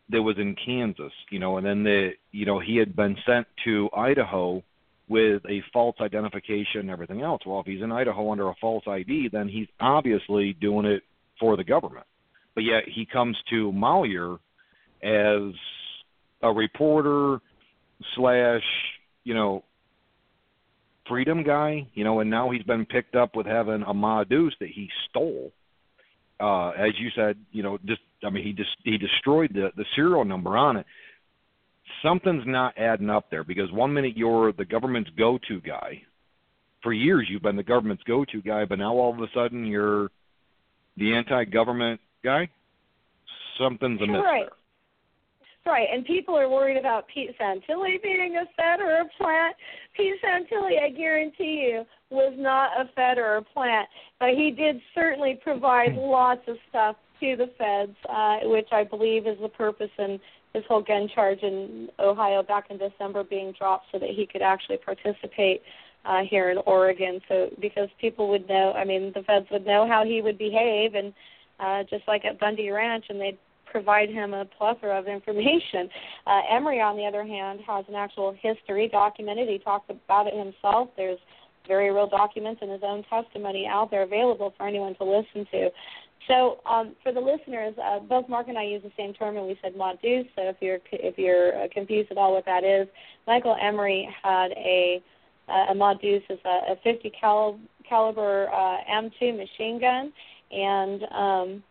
that 0.09 0.21
was 0.21 0.37
in 0.37 0.55
Kansas, 0.55 1.13
you 1.29 1.39
know, 1.39 1.57
and 1.57 1.65
then 1.65 1.83
the 1.83 2.11
you 2.31 2.45
know 2.45 2.59
he 2.59 2.75
had 2.77 2.95
been 2.95 3.17
sent 3.25 3.47
to 3.65 3.89
Idaho 3.95 4.63
with 5.09 5.43
a 5.49 5.61
false 5.71 5.95
identification 5.99 6.81
and 6.81 6.89
everything 6.89 7.21
else. 7.21 7.41
Well, 7.45 7.59
if 7.59 7.65
he's 7.65 7.81
in 7.81 7.91
Idaho 7.91 8.31
under 8.31 8.49
a 8.49 8.55
false 8.59 8.83
ID, 8.87 9.29
then 9.31 9.47
he's 9.47 9.67
obviously 9.79 10.53
doing 10.53 10.85
it 10.85 11.03
for 11.39 11.57
the 11.57 11.63
government. 11.63 12.05
But 12.55 12.63
yet 12.63 12.83
he 12.87 13.05
comes 13.05 13.37
to 13.49 13.71
Malheur 13.71 14.37
as 15.03 15.53
a 16.41 16.51
reporter 16.51 17.39
slash 18.15 18.63
you 19.23 19.33
know 19.33 19.63
freedom 21.07 21.43
guy, 21.43 21.87
you 21.93 22.03
know, 22.03 22.19
and 22.19 22.29
now 22.29 22.49
he's 22.49 22.63
been 22.63 22.85
picked 22.85 23.15
up 23.15 23.35
with 23.35 23.45
having 23.45 23.83
a 23.83 23.93
Ma 23.93 24.23
Deuce 24.23 24.55
that 24.59 24.69
he 24.69 24.89
stole. 25.09 25.51
Uh, 26.39 26.69
as 26.69 26.91
you 26.99 27.09
said, 27.15 27.37
you 27.51 27.63
know, 27.63 27.77
just 27.85 28.01
I 28.23 28.29
mean, 28.29 28.43
he 28.43 28.53
just 28.53 28.75
he 28.83 28.97
destroyed 28.97 29.51
the 29.53 29.71
the 29.75 29.85
serial 29.95 30.25
number 30.25 30.57
on 30.57 30.77
it. 30.77 30.85
Something's 32.01 32.43
not 32.45 32.77
adding 32.77 33.09
up 33.09 33.29
there 33.29 33.43
because 33.43 33.71
one 33.71 33.93
minute 33.93 34.17
you're 34.17 34.51
the 34.53 34.65
government's 34.65 35.09
go-to 35.17 35.61
guy. 35.61 36.01
For 36.81 36.93
years 36.93 37.27
you've 37.29 37.41
been 37.41 37.55
the 37.55 37.63
government's 37.63 38.03
go-to 38.03 38.41
guy, 38.41 38.65
but 38.65 38.79
now 38.79 38.93
all 38.93 39.13
of 39.13 39.19
a 39.19 39.27
sudden 39.33 39.65
you're 39.65 40.09
the 40.97 41.13
anti-government 41.13 41.99
guy. 42.23 42.49
Something's 43.57 44.01
amiss. 44.01 44.21
Right. 44.23 44.43
there. 44.43 44.49
Right, 45.65 45.87
and 45.93 46.03
people 46.05 46.37
are 46.37 46.49
worried 46.49 46.75
about 46.75 47.05
Pete 47.13 47.29
Santilli 47.39 48.01
being 48.03 48.35
a 48.35 48.45
Fed 48.57 48.81
or 48.81 48.99
a 48.99 49.05
plant. 49.17 49.55
Pete 49.95 50.15
Santilli, 50.21 50.83
I 50.83 50.89
guarantee 50.89 51.69
you, 51.71 51.85
was 52.09 52.33
not 52.37 52.71
a 52.77 52.89
Fed 52.93 53.17
or 53.17 53.37
a 53.37 53.41
plant, 53.41 53.87
but 54.19 54.29
he 54.29 54.51
did 54.51 54.81
certainly 54.93 55.39
provide 55.41 55.95
lots 55.97 56.41
of 56.47 56.57
stuff 56.69 56.97
to 57.21 57.37
the 57.37 57.49
Feds, 57.57 57.95
uh, 58.09 58.39
which 58.49 58.67
I 58.73 58.83
believe 58.83 59.25
is 59.25 59.37
the 59.41 59.47
purpose 59.47 59.89
in 59.97 60.19
his 60.53 60.63
whole 60.67 60.81
gun 60.81 61.09
charge 61.13 61.39
in 61.41 61.89
Ohio 61.99 62.43
back 62.43 62.65
in 62.69 62.77
December 62.77 63.23
being 63.23 63.53
dropped 63.57 63.87
so 63.91 63.99
that 63.99 64.09
he 64.09 64.27
could 64.27 64.41
actually 64.41 64.77
participate 64.77 65.61
uh, 66.05 66.21
here 66.29 66.51
in 66.51 66.57
Oregon. 66.65 67.19
So 67.27 67.49
because 67.59 67.89
people 67.99 68.29
would 68.29 68.47
know, 68.47 68.73
I 68.73 68.85
mean, 68.85 69.11
the 69.15 69.23
Feds 69.23 69.47
would 69.51 69.65
know 69.65 69.87
how 69.87 70.05
he 70.05 70.21
would 70.21 70.37
behave, 70.37 70.95
and 70.95 71.13
uh, 71.59 71.83
just 71.89 72.07
like 72.07 72.25
at 72.25 72.39
Bundy 72.39 72.69
Ranch, 72.69 73.05
and 73.09 73.19
they'd 73.19 73.37
provide 73.65 74.09
him 74.09 74.33
a 74.33 74.45
plethora 74.45 74.97
of 74.97 75.07
information. 75.07 75.89
Uh, 76.25 76.39
Emry, 76.53 76.81
on 76.81 76.95
the 76.95 77.03
other 77.03 77.25
hand, 77.25 77.59
has 77.67 77.83
an 77.89 77.95
actual 77.95 78.33
history 78.41 78.87
documented. 78.87 79.49
He 79.49 79.59
talked 79.59 79.89
about 79.89 80.25
it 80.25 80.33
himself. 80.33 80.87
There's 80.95 81.19
very 81.67 81.91
real 81.91 82.07
documents 82.07 82.61
and 82.61 82.71
his 82.71 82.79
own 82.81 83.03
testimony 83.09 83.67
out 83.69 83.91
there 83.91 84.03
available 84.03 84.53
for 84.55 84.65
anyone 84.65 84.95
to 84.95 85.03
listen 85.03 85.45
to. 85.51 85.69
So, 86.27 86.59
um, 86.65 86.95
for 87.03 87.11
the 87.11 87.19
listeners, 87.19 87.75
uh, 87.83 87.99
both 87.99 88.29
Mark 88.29 88.47
and 88.47 88.57
I 88.57 88.63
use 88.63 88.81
the 88.83 88.91
same 88.97 89.13
term, 89.13 89.35
and 89.35 89.45
we 89.45 89.57
said 89.61 89.75
Maud 89.75 89.99
So, 90.01 90.21
if 90.37 90.55
you're 90.61 90.79
if 90.91 91.17
you're 91.17 91.63
uh, 91.63 91.67
confused 91.73 92.11
at 92.11 92.17
all 92.17 92.33
what 92.33 92.45
that 92.45 92.63
is, 92.63 92.87
Michael 93.27 93.55
Emry 93.61 94.05
had 94.23 94.51
a 94.51 95.03
uh, 95.49 95.71
a 95.71 95.75
Maud 95.75 95.99
is 96.03 96.21
a, 96.29 96.71
a 96.71 96.75
50 96.83 97.11
cal- 97.19 97.59
caliber 97.87 98.49
uh, 98.49 98.77
M2 98.89 99.37
machine 99.37 99.79
gun, 99.79 100.13
and 100.51 101.03
um, 101.11 101.63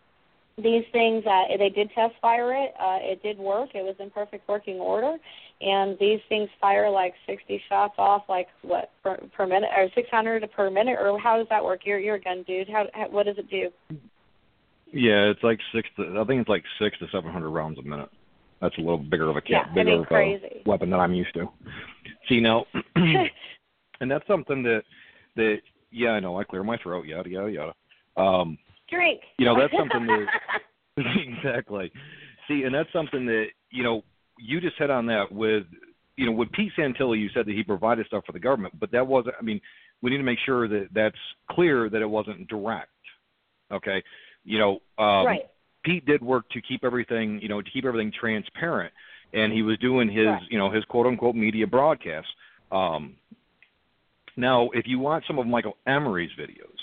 these 0.59 0.85
things 0.93 1.25
uh, 1.27 1.45
they 1.57 1.71
did 1.71 1.91
test 1.95 2.15
fire 2.21 2.53
it. 2.53 2.75
Uh, 2.79 2.99
it 3.01 3.23
did 3.23 3.38
work. 3.38 3.71
It 3.75 3.83
was 3.83 3.97
in 3.99 4.11
perfect 4.11 4.47
working 4.49 4.77
order, 4.77 5.17
and 5.61 5.97
these 5.99 6.21
things 6.29 6.51
fire 6.61 6.91
like 6.91 7.15
60 7.27 7.62
shots 7.69 7.95
off, 7.97 8.25
like 8.29 8.49
what 8.61 8.91
per, 9.03 9.17
per 9.35 9.47
minute 9.47 9.71
or 9.75 9.88
600 9.95 10.51
per 10.53 10.71
minute, 10.71 10.99
or 11.01 11.19
how 11.19 11.38
does 11.38 11.47
that 11.49 11.65
work? 11.65 11.81
You're 11.85 11.99
you're 11.99 12.17
a 12.17 12.21
gun 12.21 12.45
dude. 12.47 12.69
How, 12.69 12.87
how 12.93 13.09
what 13.09 13.25
does 13.25 13.38
it 13.38 13.49
do? 13.49 13.71
Yeah, 14.92 15.31
it's 15.31 15.42
like 15.42 15.59
six. 15.74 15.88
To, 15.96 16.20
I 16.20 16.24
think 16.24 16.40
it's 16.40 16.48
like 16.48 16.64
six 16.81 16.98
to 16.98 17.07
seven 17.12 17.33
hundred 17.33 17.50
rounds 17.50 17.78
a 17.78 17.83
minute. 17.83 18.11
That's 18.61 18.76
a 18.78 18.81
little 18.81 18.98
bigger 18.98 19.28
of 19.28 19.37
a 19.37 19.42
Yeah, 19.46 19.64
cap, 19.64 19.70
I 19.72 19.74
bigger 19.74 20.02
of 20.02 20.07
a 20.12 20.62
weapon 20.66 20.90
than 20.90 21.00
I'm 21.00 21.14
used 21.14 21.35
to. 21.35 21.46
See 22.28 22.40
now, 22.40 22.66
and 24.00 24.11
that's 24.11 24.26
something 24.26 24.62
that 24.62 24.83
that 25.37 25.59
yeah, 25.90 26.11
I 26.11 26.20
know. 26.20 26.38
I 26.38 26.44
clear 26.44 26.62
my 26.62 26.76
throat. 26.83 27.07
Yada 27.07 27.28
yada 27.28 27.50
yada. 27.50 27.74
Um, 28.16 28.59
Drink. 28.90 29.20
you 29.38 29.46
know, 29.46 29.59
that's 29.59 29.72
something 29.76 30.07
that 30.07 30.26
exactly. 30.96 31.90
See, 32.48 32.62
and 32.64 32.74
that's 32.74 32.92
something 32.92 33.24
that 33.26 33.46
you 33.70 33.83
know 33.83 34.02
you 34.38 34.61
just 34.61 34.76
hit 34.78 34.90
on 34.90 35.07
that 35.07 35.33
with 35.33 35.64
you 36.16 36.26
know 36.26 36.33
with 36.33 36.52
Pete 36.52 36.72
Santilli. 36.78 37.18
You 37.18 37.31
said 37.35 37.46
that 37.46 37.55
he 37.55 37.62
provided 37.62 38.07
stuff 38.07 38.24
for 38.26 38.33
the 38.33 38.40
government, 38.40 38.78
but 38.78 38.92
that 38.92 39.07
wasn't. 39.07 39.35
I 39.40 39.42
mean, 39.42 39.61
we 40.02 40.11
need 40.11 40.18
to 40.18 40.22
make 40.22 40.38
sure 40.44 40.68
that 40.68 40.88
that's 40.94 41.16
clear 41.50 41.88
that 41.88 42.02
it 42.02 42.09
wasn't 42.09 42.48
direct. 42.48 42.90
Okay, 43.72 44.02
you 44.44 44.59
know, 44.59 44.81
um, 44.98 45.26
right. 45.26 45.42
Pete 45.85 46.07
did 46.07 46.22
work 46.22 46.48
to 46.50 46.61
keep 46.61 46.85
everything, 46.85 47.40
you 47.42 47.48
know, 47.48 47.61
to 47.61 47.70
keep 47.70 47.85
everything 47.85 48.12
transparent, 48.18 48.92
and 49.33 49.52
he 49.52 49.62
was 49.62 49.78
doing 49.78 50.09
his, 50.09 50.26
Right. 50.26 50.42
you 50.50 50.59
know, 50.59 50.70
his 50.70 50.85
quote 50.85 51.07
unquote 51.07 51.35
media 51.35 51.66
broadcasts. 51.66 52.31
Um, 52.70 53.16
now, 54.37 54.70
if 54.72 54.87
you 54.87 54.98
watch 54.98 55.26
some 55.26 55.38
of 55.38 55.46
Michael 55.46 55.76
Emry's 55.87 56.33
videos, 56.38 56.78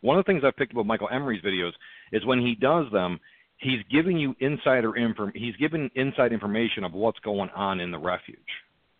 one 0.00 0.18
of 0.18 0.24
the 0.24 0.30
things 0.30 0.44
I've 0.44 0.56
picked 0.56 0.72
up 0.72 0.78
with 0.78 0.86
Michael 0.86 1.08
Emry's 1.08 1.42
videos 1.42 1.72
is 2.12 2.24
when 2.26 2.40
he 2.40 2.54
does 2.54 2.90
them, 2.92 3.18
he's 3.58 3.80
giving 3.90 4.18
you 4.18 4.36
insider 4.40 4.96
inform. 4.96 5.32
He's 5.34 5.56
giving 5.56 5.90
inside 5.94 6.32
information 6.32 6.84
of 6.84 6.92
what's 6.92 7.18
going 7.20 7.48
on 7.50 7.80
in 7.80 7.90
the 7.90 7.98
refuge. 7.98 8.38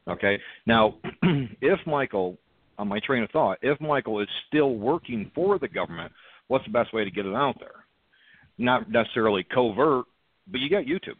Okay. 0.09 0.41
Now, 0.67 0.95
if 1.61 1.79
Michael 1.87 2.39
on 2.79 2.89
my 2.89 3.01
train 3.01 3.23
of 3.23 3.31
thought, 3.31 3.59
if 3.63 3.81
Michael 3.81 4.21
is 4.21 4.29
still 4.49 4.75
working 4.75 5.31
for 5.35 5.59
the 5.59 5.69
government, 5.69 6.13
what's 6.49 6.65
the 6.65 6.71
best 6.71 6.93
way 6.93 7.05
to 7.05 7.11
get 7.11 7.27
it 7.27 7.35
out 7.35 7.57
there? 7.59 7.84
Not 8.59 8.91
necessarily 8.91 9.45
covert, 9.45 10.07
but 10.47 10.61
you 10.61 10.71
got 10.71 10.85
YouTube. 10.85 11.19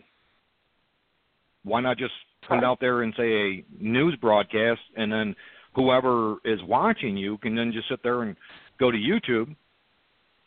Why 1.65 1.81
not 1.81 1.99
just 1.99 2.13
put 2.47 2.59
it 2.59 2.65
out 2.65 2.79
there 2.81 3.03
and 3.03 3.15
say 3.17 3.33
a 3.33 3.65
news 3.81 4.17
broadcast, 4.21 4.81
and 4.97 5.11
then 5.11 5.35
whoever 5.75 6.37
is 6.45 6.63
watching 6.63 7.17
you 7.17 7.39
can 7.39 7.55
then 7.55 7.73
just 7.73 7.89
sit 7.89 8.03
there 8.03 8.23
and 8.23 8.37
go 8.79 8.91
to 8.91 8.99
YouTube 8.99 9.55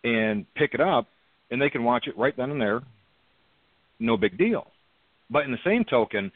and 0.03 0.45
pick 0.55 0.73
it 0.73 0.81
up, 0.81 1.07
and 1.51 1.61
they 1.61 1.69
can 1.69 1.83
watch 1.83 2.07
it 2.07 2.17
right 2.17 2.35
then 2.37 2.51
and 2.51 2.61
there. 2.61 2.81
No 3.99 4.15
big 4.15 4.37
deal. 4.37 4.67
But 5.29 5.45
in 5.45 5.51
the 5.51 5.57
same 5.65 5.83
token, 5.83 6.31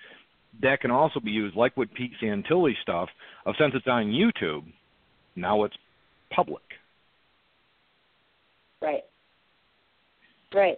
that 0.62 0.82
can 0.82 0.92
also 0.92 1.20
be 1.20 1.32
used, 1.32 1.56
like 1.56 1.78
with 1.78 1.94
Pete 1.94 2.12
Santilli 2.22 2.74
stuff, 2.82 3.08
of 3.46 3.56
since 3.58 3.74
it's 3.76 3.88
on 3.88 4.08
YouTube, 4.08 4.64
now 5.36 5.64
it's 5.64 5.76
public. 6.32 6.64
Right. 8.82 9.04
Right. 10.54 10.78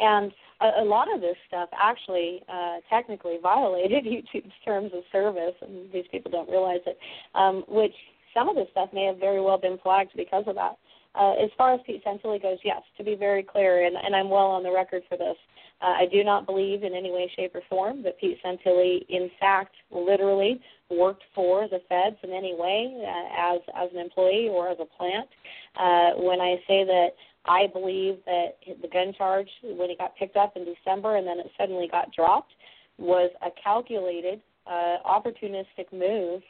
And 0.00 0.32
a, 0.60 0.82
a 0.82 0.84
lot 0.84 1.12
of 1.12 1.20
this 1.20 1.36
stuff 1.46 1.68
actually 1.80 2.42
uh, 2.48 2.76
technically 2.88 3.38
violated 3.42 4.04
YouTube's 4.06 4.52
terms 4.64 4.90
of 4.94 5.02
service, 5.12 5.54
and 5.60 5.92
these 5.92 6.06
people 6.10 6.30
don't 6.30 6.48
realize 6.48 6.80
it, 6.86 6.98
um, 7.34 7.64
which 7.68 7.94
some 8.34 8.48
of 8.48 8.56
this 8.56 8.68
stuff 8.72 8.90
may 8.92 9.04
have 9.04 9.18
very 9.18 9.40
well 9.40 9.58
been 9.58 9.78
flagged 9.82 10.12
because 10.16 10.44
of 10.46 10.54
that. 10.54 10.76
Uh, 11.14 11.32
as 11.42 11.50
far 11.56 11.74
as 11.74 11.80
Pete 11.86 12.04
Santilli 12.04 12.40
goes, 12.40 12.58
yes, 12.62 12.82
to 12.96 13.02
be 13.02 13.16
very 13.16 13.42
clear, 13.42 13.86
and, 13.86 13.96
and 13.96 14.14
I'm 14.14 14.30
well 14.30 14.46
on 14.46 14.62
the 14.62 14.70
record 14.72 15.02
for 15.08 15.16
this, 15.16 15.36
uh, 15.80 15.86
I 15.86 16.06
do 16.12 16.22
not 16.22 16.46
believe 16.46 16.82
in 16.82 16.94
any 16.94 17.10
way, 17.10 17.30
shape, 17.34 17.54
or 17.54 17.62
form 17.68 18.02
that 18.02 18.18
Pete 18.18 18.38
Santilli, 18.44 19.06
in 19.08 19.30
fact, 19.40 19.74
literally 19.90 20.60
worked 20.90 21.22
for 21.34 21.68
the 21.68 21.80
feds 21.88 22.16
in 22.22 22.32
any 22.32 22.54
way 22.54 23.04
uh, 23.06 23.54
as 23.54 23.60
as 23.76 23.90
an 23.92 24.00
employee 24.00 24.48
or 24.50 24.68
as 24.68 24.78
a 24.80 24.86
plant. 24.96 25.28
Uh, 25.76 26.20
when 26.20 26.40
I 26.40 26.56
say 26.66 26.84
that 26.84 27.10
I 27.48 27.66
believe 27.72 28.18
that 28.26 28.58
the 28.82 28.88
gun 28.88 29.12
charge, 29.16 29.48
when 29.62 29.90
it 29.90 29.98
got 29.98 30.16
picked 30.16 30.36
up 30.36 30.56
in 30.56 30.64
December 30.64 31.16
and 31.16 31.26
then 31.26 31.38
it 31.38 31.50
suddenly 31.58 31.88
got 31.90 32.12
dropped, 32.12 32.52
was 32.98 33.30
a 33.42 33.48
calculated, 33.62 34.40
uh, 34.66 34.96
opportunistic 35.06 35.90
move 35.92 36.42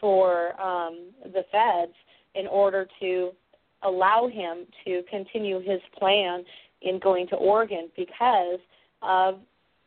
for 0.00 0.60
um, 0.60 1.10
the 1.22 1.44
feds 1.52 1.94
in 2.34 2.46
order 2.46 2.86
to 3.00 3.30
allow 3.82 4.28
him 4.28 4.66
to 4.84 5.02
continue 5.08 5.60
his 5.60 5.80
plan 5.98 6.42
in 6.82 6.98
going 6.98 7.28
to 7.28 7.36
Oregon 7.36 7.88
because 7.96 8.58
of 9.02 9.40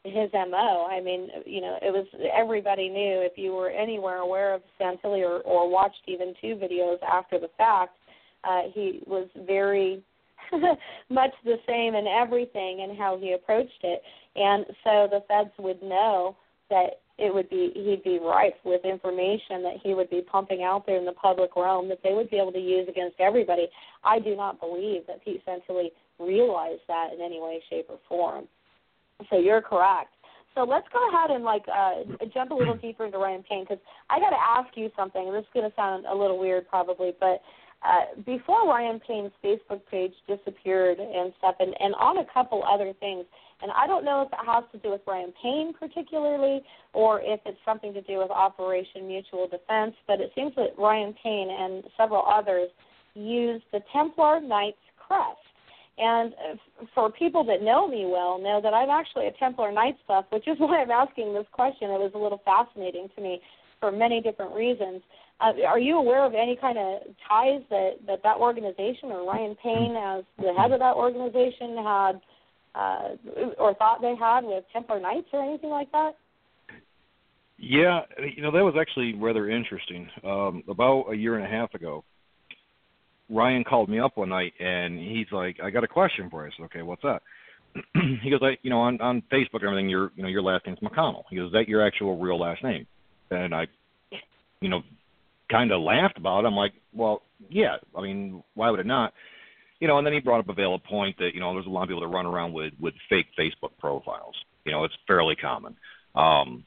his 0.03 0.29
MO. 0.33 0.87
I 0.89 1.01
mean, 1.01 1.29
you 1.45 1.61
know, 1.61 1.77
it 1.81 1.91
was 1.91 2.05
everybody 2.35 2.89
knew 2.89 3.21
if 3.21 3.37
you 3.37 3.53
were 3.53 3.69
anywhere 3.69 4.17
aware 4.17 4.53
of 4.53 4.61
Santilli 4.79 5.23
or, 5.23 5.39
or 5.41 5.69
watched 5.69 6.03
even 6.07 6.33
two 6.41 6.55
videos 6.55 6.97
after 7.03 7.39
the 7.39 7.49
fact, 7.57 7.97
uh, 8.43 8.63
he 8.73 9.01
was 9.07 9.27
very 9.45 10.03
much 11.09 11.31
the 11.43 11.57
same 11.67 11.95
in 11.95 12.07
everything 12.07 12.81
and 12.81 12.97
how 12.97 13.17
he 13.17 13.33
approached 13.33 13.83
it. 13.83 14.01
And 14.35 14.65
so 14.83 15.07
the 15.09 15.23
feds 15.27 15.51
would 15.59 15.81
know 15.81 16.35
that 16.69 17.01
it 17.17 17.33
would 17.33 17.49
be 17.49 17.71
he'd 17.75 18.03
be 18.03 18.19
rife 18.19 18.53
with 18.63 18.83
information 18.83 19.61
that 19.61 19.75
he 19.83 19.93
would 19.93 20.09
be 20.09 20.21
pumping 20.21 20.63
out 20.63 20.85
there 20.85 20.97
in 20.97 21.05
the 21.05 21.11
public 21.13 21.55
realm 21.55 21.87
that 21.89 21.99
they 22.03 22.13
would 22.13 22.29
be 22.29 22.37
able 22.37 22.51
to 22.51 22.59
use 22.59 22.87
against 22.89 23.19
everybody. 23.19 23.67
I 24.03 24.19
do 24.19 24.35
not 24.35 24.59
believe 24.59 25.05
that 25.07 25.23
Pete 25.23 25.43
Santilli 25.45 25.89
realized 26.19 26.81
that 26.87 27.09
in 27.13 27.21
any 27.21 27.39
way, 27.39 27.61
shape, 27.69 27.85
or 27.89 27.99
form. 28.09 28.47
So 29.29 29.37
you're 29.37 29.61
correct. 29.61 30.09
So 30.55 30.63
let's 30.63 30.87
go 30.93 31.07
ahead 31.09 31.31
and 31.31 31.43
like 31.43 31.63
uh, 31.67 32.25
jump 32.33 32.51
a 32.51 32.53
little 32.53 32.77
deeper 32.77 33.05
into 33.05 33.17
Ryan 33.17 33.43
Payne 33.47 33.63
because 33.63 33.79
I 34.09 34.19
got 34.19 34.29
to 34.29 34.37
ask 34.39 34.75
you 34.77 34.89
something. 34.95 35.31
This 35.31 35.41
is 35.41 35.47
going 35.53 35.69
to 35.69 35.75
sound 35.75 36.05
a 36.05 36.15
little 36.15 36.39
weird 36.39 36.67
probably, 36.67 37.13
but 37.19 37.41
uh, 37.83 38.21
before 38.25 38.67
Ryan 38.67 38.99
Payne's 39.05 39.31
Facebook 39.43 39.81
page 39.91 40.13
disappeared 40.27 40.99
and 40.99 41.33
stuff, 41.37 41.55
and, 41.59 41.73
and 41.79 41.93
on 41.95 42.19
a 42.19 42.25
couple 42.33 42.63
other 42.63 42.93
things, 42.99 43.25
and 43.61 43.71
I 43.71 43.87
don't 43.87 44.05
know 44.05 44.21
if 44.21 44.27
it 44.27 44.45
has 44.45 44.63
to 44.73 44.77
do 44.77 44.91
with 44.91 45.01
Ryan 45.07 45.33
Payne 45.41 45.73
particularly 45.77 46.61
or 46.93 47.21
if 47.21 47.39
it's 47.45 47.57
something 47.65 47.93
to 47.93 48.01
do 48.01 48.17
with 48.17 48.29
Operation 48.29 49.07
Mutual 49.07 49.47
Defense, 49.47 49.95
but 50.07 50.19
it 50.19 50.31
seems 50.35 50.53
that 50.55 50.77
Ryan 50.77 51.13
Payne 51.23 51.49
and 51.49 51.83
several 51.97 52.23
others 52.27 52.69
used 53.15 53.63
the 53.71 53.79
Templar 53.93 54.41
Knights 54.41 54.77
crest. 54.97 55.39
And 55.97 56.33
for 56.95 57.11
people 57.11 57.43
that 57.45 57.61
know 57.61 57.87
me 57.87 58.05
well, 58.05 58.39
know 58.39 58.59
that 58.61 58.73
I'm 58.73 58.89
actually 58.89 59.27
a 59.27 59.31
Templar 59.33 59.71
Knights 59.71 59.99
buff, 60.07 60.25
which 60.31 60.47
is 60.47 60.55
why 60.59 60.81
I'm 60.81 60.91
asking 60.91 61.33
this 61.33 61.45
question. 61.51 61.89
It 61.89 61.99
was 61.99 62.11
a 62.15 62.17
little 62.17 62.41
fascinating 62.43 63.09
to 63.15 63.21
me 63.21 63.41
for 63.83 63.91
many 63.91 64.21
different 64.21 64.55
reasons. 64.55 65.01
Uh, 65.41 65.51
are 65.67 65.79
you 65.79 65.97
aware 65.97 66.23
of 66.23 66.33
any 66.33 66.55
kind 66.55 66.77
of 66.77 67.01
ties 67.27 67.61
that, 67.69 67.95
that 68.07 68.23
that 68.23 68.37
organization 68.37 69.11
or 69.11 69.27
Ryan 69.27 69.57
Payne, 69.61 69.97
as 69.97 70.23
the 70.37 70.53
head 70.57 70.71
of 70.71 70.79
that 70.79 70.95
organization, 70.95 71.75
had 71.83 72.21
uh, 72.75 73.53
or 73.59 73.73
thought 73.73 74.01
they 74.01 74.15
had 74.17 74.45
with 74.45 74.63
Templar 74.71 75.01
Knights 75.01 75.27
or 75.33 75.43
anything 75.43 75.69
like 75.69 75.91
that? 75.91 76.11
Yeah, 77.57 78.01
you 78.33 78.41
know 78.41 78.51
that 78.51 78.63
was 78.63 78.75
actually 78.79 79.15
rather 79.15 79.49
interesting. 79.49 80.07
Um, 80.23 80.63
about 80.69 81.07
a 81.11 81.15
year 81.15 81.35
and 81.35 81.45
a 81.45 81.49
half 81.49 81.73
ago, 81.73 82.05
Ryan 83.29 83.65
called 83.65 83.89
me 83.89 83.99
up 83.99 84.15
one 84.15 84.29
night 84.29 84.53
and 84.61 84.97
he's 84.97 85.27
like, 85.33 85.57
"I 85.61 85.71
got 85.71 85.83
a 85.83 85.89
question 85.89 86.29
for 86.29 86.45
you." 86.45 86.51
I 86.53 86.57
said, 86.57 86.63
"Okay, 86.65 86.81
what's 86.83 87.03
that?" 87.03 87.21
he 88.23 88.29
goes, 88.29 88.39
"I, 88.41 88.57
you 88.61 88.69
know, 88.69 88.79
on 88.79 89.01
on 89.01 89.21
Facebook 89.31 89.59
and 89.59 89.65
everything, 89.65 89.89
your 89.89 90.13
you 90.15 90.23
know 90.23 90.29
your 90.29 90.41
last 90.41 90.65
name's 90.65 90.79
McConnell." 90.79 91.23
He 91.29 91.35
goes, 91.35 91.47
"Is 91.47 91.53
that 91.53 91.67
your 91.67 91.85
actual 91.85 92.17
real 92.17 92.39
last 92.39 92.63
name?" 92.63 92.87
And 93.35 93.53
I, 93.55 93.67
you 94.61 94.69
know, 94.69 94.81
kind 95.49 95.71
of 95.71 95.81
laughed 95.81 96.17
about 96.17 96.43
it. 96.43 96.47
I'm 96.47 96.55
like, 96.55 96.73
"Well, 96.93 97.21
yeah. 97.49 97.77
I 97.97 98.01
mean, 98.01 98.43
why 98.55 98.69
would 98.69 98.79
it 98.79 98.85
not?" 98.85 99.13
You 99.79 99.87
know, 99.87 99.97
and 99.97 100.07
then 100.07 100.13
he 100.13 100.19
brought 100.19 100.39
up 100.39 100.49
a 100.49 100.53
valid 100.53 100.83
point 100.83 101.17
that 101.17 101.31
you 101.33 101.39
know 101.39 101.53
there's 101.53 101.65
a 101.65 101.69
lot 101.69 101.83
of 101.83 101.89
people 101.89 102.01
that 102.01 102.15
run 102.15 102.25
around 102.25 102.53
with 102.53 102.73
with 102.79 102.93
fake 103.09 103.27
Facebook 103.37 103.71
profiles. 103.79 104.35
You 104.65 104.71
know, 104.71 104.83
it's 104.83 104.93
fairly 105.07 105.35
common. 105.35 105.75
Um, 106.15 106.63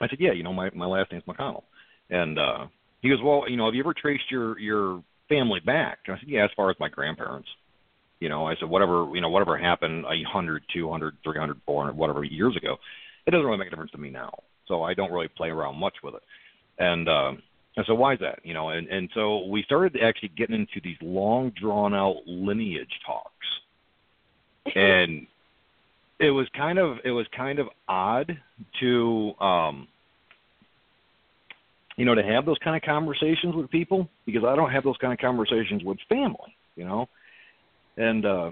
I 0.00 0.08
said, 0.08 0.18
"Yeah, 0.20 0.32
you 0.32 0.42
know, 0.42 0.52
my 0.52 0.70
my 0.74 0.86
last 0.86 1.12
name's 1.12 1.24
McConnell," 1.24 1.64
and 2.08 2.38
uh, 2.38 2.66
he 3.02 3.10
goes, 3.10 3.18
"Well, 3.22 3.44
you 3.48 3.56
know, 3.56 3.66
have 3.66 3.74
you 3.74 3.82
ever 3.82 3.94
traced 3.94 4.30
your 4.30 4.58
your 4.58 5.02
family 5.30 5.60
back? 5.64 6.00
And 6.06 6.16
I 6.16 6.18
said, 6.18 6.28
yeah, 6.28 6.44
as 6.44 6.50
far 6.54 6.68
as 6.68 6.76
my 6.78 6.90
grandparents. 6.90 7.48
You 8.18 8.28
know, 8.28 8.46
I 8.46 8.54
said, 8.60 8.68
whatever, 8.68 9.08
you 9.14 9.22
know, 9.22 9.30
whatever 9.30 9.56
happened 9.56 10.04
a 10.04 10.22
hundred, 10.30 10.62
two 10.74 10.90
hundred, 10.90 11.16
three 11.24 11.38
hundred, 11.38 11.58
four 11.64 11.82
hundred, 11.82 11.96
whatever 11.96 12.22
years 12.22 12.54
ago, 12.54 12.76
it 13.26 13.30
doesn't 13.30 13.46
really 13.46 13.56
make 13.56 13.68
a 13.68 13.70
difference 13.70 13.92
to 13.92 13.98
me 13.98 14.10
now. 14.10 14.42
So 14.70 14.82
I 14.82 14.94
don't 14.94 15.12
really 15.12 15.28
play 15.28 15.50
around 15.50 15.76
much 15.76 15.96
with 16.02 16.14
it. 16.14 16.22
And, 16.78 17.06
uh, 17.06 17.32
and 17.76 17.86
so 17.86 17.94
why 17.94 18.14
is 18.14 18.20
that? 18.20 18.38
You 18.42 18.54
know, 18.54 18.70
and, 18.70 18.88
and 18.88 19.10
so 19.14 19.44
we 19.46 19.62
started 19.64 20.00
actually 20.02 20.30
getting 20.36 20.56
into 20.56 20.80
these 20.82 20.96
long 21.02 21.52
drawn 21.60 21.94
out 21.94 22.16
lineage 22.26 22.88
talks. 23.06 23.46
And 24.74 25.26
it 26.20 26.30
was 26.30 26.46
kind 26.54 26.78
of 26.78 26.98
it 27.04 27.10
was 27.10 27.26
kind 27.34 27.58
of 27.58 27.68
odd 27.88 28.38
to 28.80 29.32
um 29.40 29.88
you 31.96 32.04
know, 32.04 32.14
to 32.14 32.22
have 32.22 32.46
those 32.46 32.58
kind 32.58 32.76
of 32.76 32.82
conversations 32.82 33.54
with 33.54 33.70
people 33.70 34.08
because 34.26 34.44
I 34.44 34.54
don't 34.56 34.70
have 34.70 34.84
those 34.84 34.96
kind 34.98 35.12
of 35.12 35.18
conversations 35.18 35.82
with 35.84 35.98
family, 36.08 36.54
you 36.76 36.84
know. 36.84 37.08
And 37.96 38.24
uh 38.26 38.50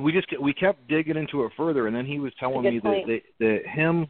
we 0.00 0.12
just 0.12 0.28
we 0.40 0.54
kept 0.54 0.88
digging 0.88 1.16
into 1.16 1.44
it 1.44 1.52
further, 1.56 1.88
and 1.88 1.94
then 1.94 2.06
he 2.06 2.18
was 2.18 2.32
telling 2.38 2.62
me 2.62 2.78
that, 2.78 3.02
that 3.06 3.20
that 3.40 3.66
him 3.66 4.06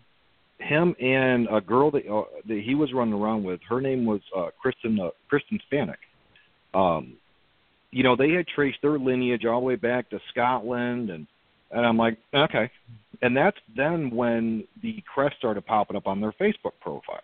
him 0.63 0.95
and 1.01 1.49
a 1.51 1.61
girl 1.61 1.91
that 1.91 2.07
uh, 2.09 2.25
that 2.47 2.63
he 2.65 2.75
was 2.75 2.93
running 2.93 3.15
around 3.15 3.45
with, 3.45 3.61
her 3.69 3.81
name 3.81 4.05
was 4.05 4.21
uh, 4.37 4.49
Kristen 4.61 4.99
uh, 5.01 5.11
Kristen 5.29 5.59
Stanek. 5.71 5.97
Um, 6.75 7.15
you 7.91 8.03
know, 8.03 8.17
they 8.17 8.31
had 8.31 8.47
traced 8.49 8.79
their 8.83 8.99
lineage 8.99 9.45
all 9.45 9.61
the 9.61 9.67
way 9.67 9.77
back 9.77 10.09
to 10.11 10.19
Scotland, 10.31 11.11
and 11.11 11.27
and 11.71 11.87
I'm 11.87 11.97
like, 11.97 12.19
okay. 12.35 12.71
And 13.23 13.37
that's 13.37 13.57
then 13.77 14.11
when 14.11 14.65
the 14.83 15.03
crest 15.13 15.37
started 15.39 15.65
popping 15.65 15.97
up 15.97 16.07
on 16.07 16.21
their 16.21 16.33
Facebook 16.33 16.73
profiles. 16.81 17.23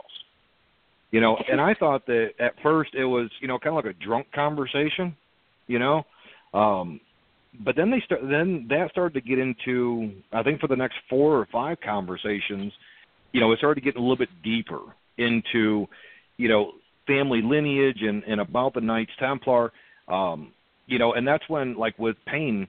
You 1.10 1.20
know, 1.20 1.38
and 1.50 1.60
I 1.60 1.74
thought 1.74 2.06
that 2.06 2.30
at 2.38 2.52
first 2.62 2.94
it 2.94 3.04
was, 3.04 3.30
you 3.40 3.48
know, 3.48 3.58
kind 3.58 3.76
of 3.76 3.84
like 3.84 3.96
a 3.96 4.04
drunk 4.04 4.26
conversation, 4.34 5.16
you 5.66 5.78
know. 5.78 6.04
Um 6.52 7.00
but 7.64 7.76
then 7.76 7.90
they 7.90 8.00
start 8.04 8.20
then 8.22 8.66
that 8.68 8.90
started 8.90 9.14
to 9.14 9.26
get 9.26 9.38
into 9.38 10.12
I 10.32 10.42
think 10.42 10.60
for 10.60 10.66
the 10.66 10.76
next 10.76 10.96
four 11.08 11.38
or 11.38 11.46
five 11.50 11.78
conversations, 11.80 12.72
you 13.32 13.40
know, 13.40 13.52
it 13.52 13.58
started 13.58 13.80
to 13.80 13.84
get 13.84 13.96
a 13.96 14.00
little 14.00 14.16
bit 14.16 14.28
deeper 14.42 14.80
into, 15.16 15.86
you 16.36 16.48
know, 16.48 16.72
family 17.06 17.42
lineage 17.42 18.02
and, 18.02 18.22
and 18.24 18.40
about 18.40 18.74
the 18.74 18.80
Knights 18.80 19.12
Templar. 19.18 19.72
Um, 20.08 20.52
you 20.86 20.98
know, 20.98 21.12
and 21.12 21.26
that's 21.26 21.46
when 21.48 21.76
like 21.76 21.98
with 21.98 22.16
Payne 22.26 22.66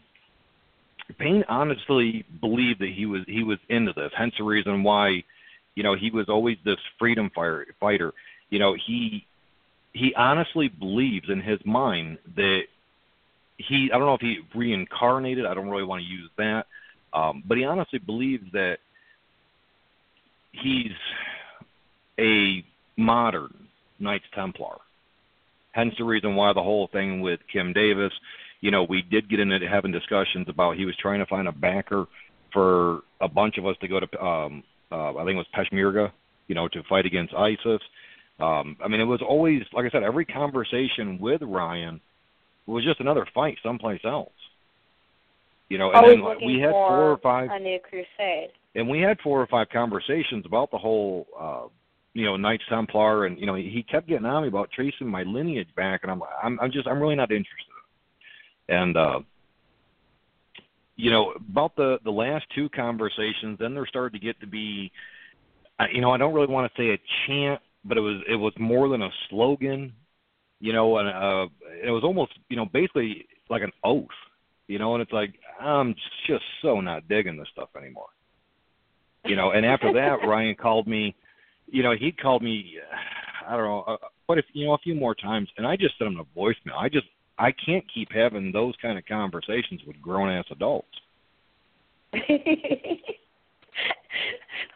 Payne 1.18 1.44
honestly 1.48 2.26
believed 2.40 2.80
that 2.82 2.90
he 2.96 3.06
was 3.06 3.22
he 3.28 3.44
was 3.44 3.58
into 3.70 3.94
this, 3.94 4.12
hence 4.18 4.34
the 4.38 4.44
reason 4.44 4.84
why, 4.84 5.24
you 5.76 5.84
know, 5.84 5.96
he 5.96 6.12
was 6.12 6.28
always 6.30 6.58
this 6.66 6.78
freedom 7.00 7.32
fire, 7.34 7.66
fighter 7.80 8.14
you 8.50 8.60
know, 8.60 8.76
he 8.86 9.26
he 9.94 10.14
honestly 10.16 10.68
believes 10.68 11.30
in 11.30 11.42
his 11.42 11.60
mind 11.66 12.18
that 12.36 12.64
he 13.58 13.90
I 13.94 13.98
don't 13.98 14.08
know 14.08 14.16
if 14.16 14.22
he 14.22 14.40
reincarnated, 14.56 15.46
I 15.46 15.54
don't 15.54 15.70
really 15.70 15.84
want 15.84 16.02
to 16.02 16.08
use 16.08 16.30
that. 16.38 16.66
Um, 17.14 17.44
but 17.48 17.58
he 17.58 17.64
honestly 17.64 18.00
believes 18.00 18.52
that 18.54 18.78
he's 20.52 20.92
a 22.20 22.64
modern 22.98 23.68
Knights 24.00 24.26
Templar. 24.34 24.78
Hence 25.72 25.94
the 25.98 26.04
reason 26.04 26.36
why 26.36 26.54
the 26.54 26.64
whole 26.64 26.88
thing 26.88 27.22
with 27.22 27.40
Kim 27.52 27.74
Davis, 27.74 28.12
you 28.62 28.72
know, 28.72 28.84
we 28.84 29.02
did 29.02 29.30
get 29.30 29.40
into 29.40 29.60
having 29.68 29.92
discussions 29.92 30.48
about 30.50 30.76
he 30.76 30.86
was 30.86 30.96
trying 30.98 31.20
to 31.20 31.26
find 31.26 31.48
a 31.48 31.52
backer 31.52 32.06
for 32.52 33.02
a 33.22 33.28
bunch 33.28 33.58
of 33.58 33.66
us 33.66 33.76
to 33.82 33.88
go 33.88 34.00
to 34.00 34.24
um 34.24 34.64
uh, 34.92 35.16
I 35.16 35.24
think 35.24 35.36
it 35.36 35.46
was 35.46 35.46
Peshmerga, 35.56 36.12
you 36.48 36.56
know, 36.56 36.68
to 36.70 36.82
fight 36.90 37.06
against 37.06 37.34
ISIS. 37.36 37.80
Um, 38.40 38.76
I 38.84 38.88
mean, 38.88 39.00
it 39.00 39.06
was 39.06 39.22
always 39.22 39.62
like 39.72 39.86
I 39.86 39.90
said, 39.90 40.04
every 40.04 40.26
conversation 40.26 41.20
with 41.20 41.42
Ryan 41.44 42.02
was 42.66 42.84
just 42.84 43.00
another 43.00 43.28
fight 43.34 43.58
someplace 43.62 44.02
else. 44.04 44.32
You 45.70 45.78
know, 45.78 45.90
and 45.90 45.98
Always 45.98 46.16
then 46.16 46.24
looking 46.24 46.48
we 46.48 46.60
had 46.60 46.72
four 46.72 47.12
or 47.12 47.18
five, 47.18 47.50
a 47.52 47.60
new 47.60 47.80
crusade. 47.80 48.50
And 48.76 48.88
we 48.88 49.00
had 49.00 49.20
four 49.22 49.42
or 49.42 49.48
five 49.48 49.68
conversations 49.70 50.46
about 50.46 50.72
the 50.72 50.78
whole, 50.78 51.28
uh, 51.40 51.68
you 52.14 52.26
know, 52.26 52.38
Knights 52.38 52.64
Templar, 52.70 53.26
and 53.26 53.40
you 53.40 53.46
know, 53.46 53.56
he 53.56 53.86
kept 53.90 54.08
getting 54.08 54.26
on 54.26 54.44
me 54.44 54.48
about 54.48 54.72
tracing 54.72 55.08
my 55.08 55.24
lineage 55.24 55.70
back, 55.76 56.02
and 56.04 56.12
I'm, 56.12 56.22
I'm, 56.44 56.60
I'm 56.60 56.72
just, 56.72 56.88
I'm 56.88 57.00
really 57.00 57.16
not 57.16 57.32
interested. 57.32 57.66
And 58.68 58.98
uh, 58.98 59.20
you 60.96 61.12
know, 61.12 61.32
about 61.32 61.76
the 61.78 61.98
the 62.04 62.12
last 62.12 62.46
two 62.54 62.68
conversations, 62.70 63.58
then 63.58 63.74
there 63.74 63.88
started 63.88 64.20
to 64.20 64.26
get 64.26 64.40
to 64.42 64.48
be, 64.48 64.92
uh, 65.80 65.86
you 65.94 66.02
know, 66.02 66.12
I 66.12 66.18
don't 66.18 66.34
really 66.34 66.52
want 66.52 66.70
to 66.70 66.82
say 66.82 66.90
a 66.90 67.00
chant, 67.26 67.62
but 67.86 67.98
it 67.98 68.02
was 68.02 68.22
it 68.30 68.36
was 68.36 68.54
more 68.60 68.90
than 68.90 69.02
a 69.02 69.10
slogan, 69.30 69.94
you 70.60 70.74
know, 70.74 70.98
and 70.98 71.08
uh, 71.08 71.48
it 71.84 71.90
was 71.90 72.04
almost, 72.04 72.34
you 72.50 72.58
know, 72.58 72.66
basically 72.66 73.26
like 73.50 73.62
an 73.62 73.72
oath, 73.84 74.08
you 74.68 74.78
know, 74.78 74.94
and 74.94 75.02
it's 75.02 75.14
like 75.14 75.34
I'm 75.60 75.96
just 76.28 76.44
so 76.62 76.82
not 76.82 77.08
digging 77.08 77.38
this 77.38 77.48
stuff 77.54 77.70
anymore, 77.78 78.10
you 79.26 79.36
know. 79.36 79.52
And 79.52 79.66
after 79.66 79.94
that, 79.94 80.20
Ryan 80.28 80.56
called 80.56 80.88
me, 80.88 81.16
you 81.68 81.84
know, 81.84 81.94
he 81.98 82.12
called 82.12 82.42
me, 82.42 82.76
I 83.48 83.56
don't 83.56 83.66
know, 83.66 83.84
uh, 83.88 83.98
but 84.28 84.38
if 84.38 84.46
you 84.54 84.68
know 84.68 84.74
a 84.74 84.78
few 84.80 84.96
more 84.96 85.16
times, 85.16 85.50
and 85.58 85.66
I 85.66 85.76
just 85.76 85.98
sent 85.98 86.12
him 86.12 86.20
a 86.20 86.40
voicemail. 86.40 86.78
I 86.78 86.90
just 86.90 87.08
I 87.40 87.52
can't 87.52 87.84
keep 87.94 88.12
having 88.12 88.52
those 88.52 88.76
kind 88.82 88.98
of 88.98 89.06
conversations 89.06 89.82
with 89.88 90.02
grown 90.02 90.30
ass 90.30 90.46
adults. 90.52 90.88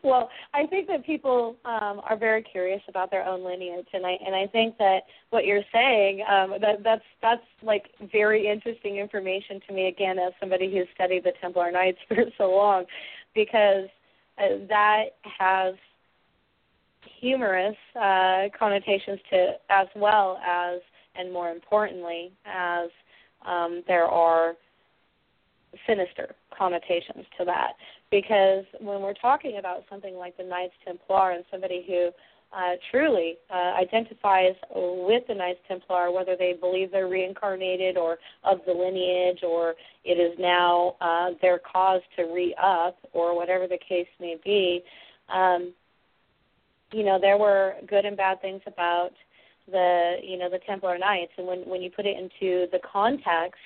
well, 0.03 0.29
I 0.53 0.65
think 0.67 0.87
that 0.87 1.05
people 1.05 1.57
um, 1.65 2.01
are 2.09 2.17
very 2.17 2.41
curious 2.41 2.81
about 2.87 3.11
their 3.11 3.25
own 3.25 3.43
lineage, 3.43 3.87
and 3.93 4.05
I 4.05 4.17
and 4.25 4.35
I 4.35 4.47
think 4.47 4.77
that 4.77 5.01
what 5.29 5.45
you're 5.45 5.63
saying 5.71 6.23
um, 6.29 6.55
that 6.61 6.83
that's 6.83 7.03
that's 7.21 7.43
like 7.61 7.85
very 8.11 8.47
interesting 8.47 8.97
information 8.97 9.59
to 9.67 9.73
me. 9.73 9.87
Again, 9.87 10.17
as 10.19 10.33
somebody 10.39 10.71
who's 10.71 10.87
studied 10.95 11.23
the 11.25 11.33
Templar 11.41 11.71
Knights 11.71 11.99
for 12.07 12.23
so 12.37 12.51
long, 12.51 12.85
because 13.35 13.89
uh, 14.37 14.65
that 14.69 15.05
has 15.39 15.75
humorous 17.19 17.75
uh, 17.95 18.43
connotations 18.57 19.19
to 19.29 19.53
as 19.69 19.87
well 19.95 20.39
as 20.45 20.81
and 21.15 21.31
more 21.31 21.51
importantly, 21.51 22.31
as 22.45 22.89
um, 23.45 23.83
there 23.87 24.05
are 24.05 24.55
sinister 25.87 26.35
connotations 26.57 27.25
to 27.37 27.45
that. 27.45 27.73
Because 28.11 28.63
when 28.79 29.01
we're 29.01 29.13
talking 29.13 29.57
about 29.57 29.83
something 29.89 30.15
like 30.15 30.37
the 30.37 30.43
Knights 30.43 30.73
Templar 30.85 31.31
and 31.31 31.43
somebody 31.51 31.83
who 31.85 32.09
uh, 32.55 32.73
truly 32.91 33.35
uh, 33.49 33.73
identifies 33.81 34.53
with 34.75 35.23
the 35.27 35.33
Knights 35.33 35.59
Templar, 35.67 36.11
whether 36.11 36.35
they 36.37 36.53
believe 36.53 36.91
they're 36.91 37.07
reincarnated 37.07 37.97
or 37.97 38.17
of 38.43 38.59
the 38.65 38.73
lineage, 38.73 39.39
or 39.43 39.75
it 40.03 40.19
is 40.19 40.37
now 40.39 40.95
uh, 41.01 41.31
their 41.41 41.59
cause 41.59 42.01
to 42.15 42.23
re 42.23 42.55
up, 42.61 42.97
or 43.13 43.35
whatever 43.35 43.67
the 43.67 43.79
case 43.87 44.07
may 44.19 44.37
be. 44.43 44.83
Um, 45.33 45.73
you 46.91 47.03
know, 47.03 47.17
there 47.19 47.37
were 47.37 47.73
good 47.87 48.05
and 48.05 48.15
bad 48.15 48.41
things 48.41 48.61
about 48.67 49.11
the 49.71 50.17
you 50.21 50.37
know 50.37 50.49
the 50.49 50.59
Templar 50.67 50.97
Knights, 50.97 51.31
and 51.37 51.47
when 51.47 51.59
when 51.59 51.81
you 51.81 51.89
put 51.89 52.05
it 52.05 52.17
into 52.17 52.67
the 52.71 52.79
context 52.91 53.61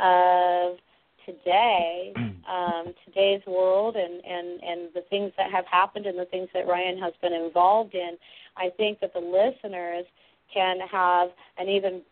of 0.00 0.76
today, 1.24 2.12
um, 2.48 2.94
today's 3.04 3.42
world, 3.46 3.96
and 3.96 4.24
and 4.24 4.62
and 4.62 4.88
the 4.94 5.02
things 5.10 5.32
that 5.36 5.50
have 5.50 5.64
happened 5.66 6.06
and 6.06 6.18
the 6.18 6.26
things 6.26 6.48
that 6.54 6.66
Ryan 6.66 6.98
has 6.98 7.12
been 7.22 7.32
involved 7.32 7.94
in, 7.94 8.16
I 8.56 8.70
think 8.76 9.00
that 9.00 9.12
the 9.12 9.20
listeners 9.20 10.06
can 10.52 10.78
have 10.90 11.28
an 11.58 11.68
even 11.68 12.02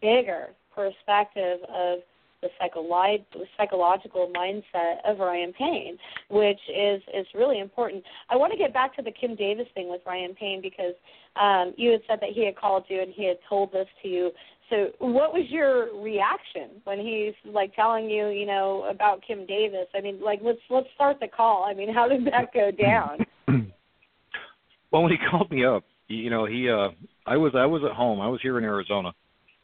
bigger 0.00 0.48
perspective 0.74 1.60
of 1.68 2.00
the 2.42 2.48
psycholo- 2.60 3.24
psychological 3.56 4.30
mindset 4.34 4.96
of 5.04 5.18
Ryan 5.18 5.52
Payne, 5.52 5.98
which 6.30 6.60
is 6.68 7.02
is 7.14 7.26
really 7.34 7.60
important. 7.60 8.04
I 8.30 8.36
want 8.36 8.52
to 8.52 8.58
get 8.58 8.72
back 8.72 8.94
to 8.96 9.02
the 9.02 9.10
Kim 9.10 9.34
Davis 9.34 9.66
thing 9.74 9.88
with 9.88 10.02
Ryan 10.06 10.34
Payne 10.34 10.60
because 10.60 10.94
um, 11.40 11.74
you 11.76 11.90
had 11.90 12.00
said 12.06 12.18
that 12.20 12.30
he 12.30 12.44
had 12.44 12.56
called 12.56 12.84
you 12.88 13.00
and 13.00 13.12
he 13.12 13.26
had 13.26 13.38
told 13.48 13.72
this 13.72 13.88
to 14.02 14.08
you. 14.08 14.30
So, 14.70 14.88
what 14.98 15.32
was 15.32 15.44
your 15.48 15.96
reaction 16.02 16.80
when 16.84 16.98
he's 16.98 17.34
like 17.52 17.74
telling 17.76 18.10
you, 18.10 18.28
you 18.28 18.46
know, 18.46 18.86
about 18.90 19.22
Kim 19.26 19.46
Davis? 19.46 19.86
I 19.94 20.00
mean, 20.00 20.20
like 20.20 20.40
let's 20.42 20.58
let's 20.70 20.88
start 20.94 21.18
the 21.20 21.28
call. 21.28 21.64
I 21.64 21.74
mean, 21.74 21.92
how 21.94 22.08
did 22.08 22.26
that 22.26 22.52
go 22.52 22.70
down? 22.70 23.18
well, 24.90 25.02
when 25.02 25.12
he 25.12 25.18
called 25.30 25.50
me 25.50 25.64
up, 25.64 25.84
you 26.08 26.30
know, 26.30 26.46
he 26.46 26.68
uh 26.68 26.88
I 27.26 27.36
was 27.36 27.52
I 27.54 27.66
was 27.66 27.82
at 27.88 27.96
home. 27.96 28.20
I 28.20 28.28
was 28.28 28.40
here 28.42 28.58
in 28.58 28.64
Arizona. 28.64 29.12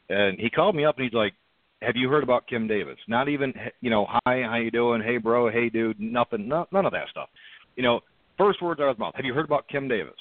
And 0.09 0.38
he 0.38 0.50
called 0.50 0.74
me 0.74 0.84
up 0.84 0.96
and 0.98 1.05
he's 1.05 1.14
like, 1.14 1.32
have 1.80 1.96
you 1.96 2.09
heard 2.09 2.22
about 2.22 2.46
Kim 2.46 2.68
Davis? 2.68 2.98
Not 3.09 3.28
even, 3.28 3.53
you 3.80 3.90
know, 3.90 4.07
hi, 4.09 4.42
how 4.42 4.57
you 4.57 4.70
doing? 4.70 5.03
Hey, 5.03 5.16
bro. 5.16 5.50
Hey, 5.50 5.68
dude. 5.68 5.98
Nothing. 5.98 6.48
No, 6.48 6.66
none 6.70 6.86
of 6.86 6.92
that 6.92 7.09
stuff. 7.11 7.28
You 7.76 7.82
know, 7.82 8.00
first 8.38 8.62
words 8.62 8.80
out 8.80 8.88
of 8.88 8.96
his 8.96 9.00
mouth. 9.00 9.14
Have 9.16 9.24
you 9.24 9.34
heard 9.34 9.44
about 9.44 9.68
Kim 9.68 9.88
Davis? 9.88 10.14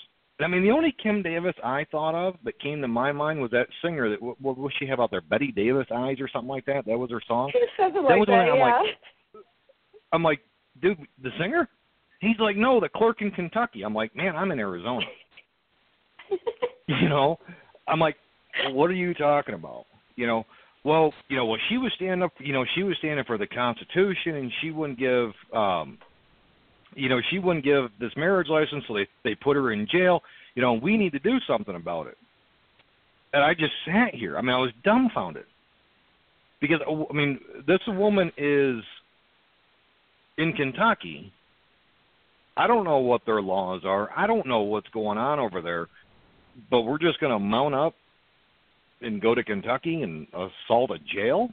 I 0.43 0.47
mean, 0.47 0.63
the 0.63 0.71
only 0.71 0.95
Kim 1.01 1.21
Davis 1.21 1.55
I 1.63 1.85
thought 1.91 2.15
of 2.15 2.35
that 2.43 2.59
came 2.59 2.81
to 2.81 2.87
my 2.87 3.11
mind 3.11 3.41
was 3.41 3.51
that 3.51 3.67
singer 3.83 4.09
that 4.09 4.21
what, 4.21 4.39
what 4.41 4.57
was 4.57 4.73
she 4.79 4.87
have 4.87 4.99
out 4.99 5.11
there? 5.11 5.21
Bette 5.21 5.51
Davis 5.51 5.87
Eyes 5.93 6.17
or 6.19 6.29
something 6.31 6.49
like 6.49 6.65
that. 6.65 6.85
That 6.85 6.97
was 6.97 7.11
her 7.11 7.21
song. 7.27 7.51
Something 7.77 8.03
that 8.03 8.09
like 8.09 8.19
was 8.19 8.27
that. 8.27 8.49
I'm 8.49 8.57
yeah. 8.57 8.79
like, 8.79 9.43
I'm 10.13 10.23
like, 10.23 10.39
dude, 10.81 10.97
the 11.21 11.29
singer? 11.39 11.67
He's 12.19 12.37
like, 12.39 12.55
no, 12.55 12.79
the 12.79 12.89
clerk 12.89 13.21
in 13.21 13.31
Kentucky. 13.31 13.81
I'm 13.83 13.95
like, 13.95 14.15
man, 14.15 14.35
I'm 14.35 14.51
in 14.51 14.59
Arizona. 14.59 15.05
you 16.87 17.09
know, 17.09 17.39
I'm 17.87 17.99
like, 17.99 18.15
what 18.69 18.89
are 18.89 18.93
you 18.93 19.13
talking 19.13 19.55
about? 19.55 19.85
You 20.15 20.27
know, 20.27 20.45
well, 20.83 21.13
you 21.29 21.37
know, 21.37 21.45
well, 21.45 21.59
she 21.69 21.77
was 21.77 21.91
standing 21.95 22.23
up. 22.23 22.33
You 22.39 22.53
know, 22.53 22.65
she 22.75 22.83
was 22.83 22.95
standing 22.99 23.25
for 23.25 23.37
the 23.37 23.47
Constitution, 23.47 24.35
and 24.35 24.51
she 24.61 24.71
wouldn't 24.71 24.99
give. 24.99 25.31
um 25.53 25.97
you 26.95 27.09
know, 27.09 27.19
she 27.29 27.39
wouldn't 27.39 27.65
give 27.65 27.85
this 27.99 28.11
marriage 28.17 28.47
license, 28.49 28.83
so 28.87 28.93
they 28.93 29.07
they 29.23 29.35
put 29.35 29.55
her 29.55 29.71
in 29.71 29.87
jail. 29.91 30.21
You 30.55 30.61
know, 30.61 30.73
we 30.73 30.97
need 30.97 31.13
to 31.13 31.19
do 31.19 31.37
something 31.47 31.75
about 31.75 32.07
it. 32.07 32.17
And 33.33 33.43
I 33.43 33.53
just 33.53 33.71
sat 33.85 34.13
here. 34.13 34.37
I 34.37 34.41
mean, 34.41 34.51
I 34.51 34.57
was 34.57 34.71
dumbfounded 34.83 35.45
because 36.59 36.79
uh, 36.87 37.03
I 37.09 37.13
mean, 37.13 37.39
this 37.67 37.79
woman 37.87 38.31
is 38.37 38.83
in 40.37 40.53
Kentucky. 40.53 41.31
I 42.57 42.67
don't 42.67 42.83
know 42.83 42.97
what 42.97 43.21
their 43.25 43.41
laws 43.41 43.81
are. 43.85 44.09
I 44.15 44.27
don't 44.27 44.45
know 44.45 44.61
what's 44.61 44.89
going 44.89 45.17
on 45.17 45.39
over 45.39 45.61
there, 45.61 45.87
but 46.69 46.81
we're 46.81 46.99
just 46.99 47.19
going 47.19 47.31
to 47.31 47.39
mount 47.39 47.73
up 47.73 47.93
and 49.01 49.21
go 49.21 49.33
to 49.33 49.43
Kentucky 49.43 50.01
and 50.01 50.27
assault 50.33 50.91
a 50.91 50.97
jail. 51.15 51.49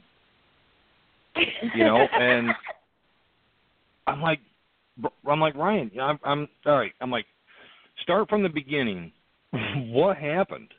You 1.73 1.85
know, 1.85 2.05
and 2.13 2.49
I'm 4.07 4.21
like, 4.21 4.39
I'm 5.27 5.39
like 5.39 5.55
Ryan. 5.55 5.91
I'm, 6.01 6.19
I'm 6.23 6.47
all 6.65 6.77
right. 6.77 6.91
I'm 7.01 7.11
like, 7.11 7.25
start 8.03 8.29
from 8.29 8.43
the 8.43 8.49
beginning. 8.49 9.11
what 9.51 10.17
happened? 10.17 10.69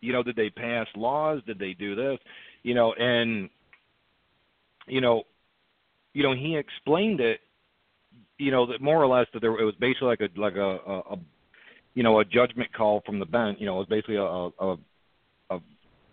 You 0.00 0.12
know, 0.12 0.22
did 0.22 0.36
they 0.36 0.50
pass 0.50 0.86
laws? 0.94 1.42
Did 1.46 1.58
they 1.58 1.72
do 1.72 1.94
this? 1.94 2.18
You 2.62 2.74
know, 2.74 2.94
and 2.98 3.48
you 4.86 5.00
know, 5.00 5.24
you 6.12 6.22
know, 6.22 6.34
he 6.34 6.56
explained 6.56 7.20
it. 7.20 7.40
You 8.38 8.50
know, 8.50 8.66
that 8.66 8.82
more 8.82 9.02
or 9.02 9.06
less 9.06 9.26
that 9.32 9.40
there 9.40 9.58
it 9.58 9.64
was 9.64 9.74
basically 9.80 10.08
like 10.08 10.20
a 10.20 10.40
like 10.40 10.56
a, 10.56 10.78
a, 10.86 10.98
a 11.14 11.16
you 11.94 12.02
know 12.02 12.20
a 12.20 12.24
judgment 12.24 12.72
call 12.74 13.02
from 13.06 13.18
the 13.18 13.26
bench. 13.26 13.58
You 13.60 13.66
know, 13.66 13.76
it 13.76 13.88
was 13.88 13.88
basically 13.88 14.16
a, 14.16 14.22
a, 14.22 14.76
a 15.50 15.60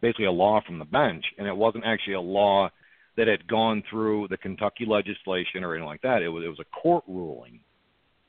basically 0.02 0.26
a 0.26 0.32
law 0.32 0.62
from 0.66 0.80
the 0.80 0.86
bench, 0.86 1.26
and 1.38 1.48
it 1.48 1.56
wasn't 1.56 1.84
actually 1.86 2.14
a 2.14 2.22
law 2.22 2.70
that 3.18 3.28
had 3.28 3.48
gone 3.48 3.84
through 3.90 4.28
the 4.30 4.38
Kentucky 4.38 4.86
legislation 4.88 5.64
or 5.64 5.74
anything 5.74 5.88
like 5.88 6.02
that. 6.02 6.22
It 6.22 6.30
was 6.30 6.44
it 6.44 6.48
was 6.48 6.60
a 6.60 6.82
court 6.82 7.04
ruling 7.08 7.60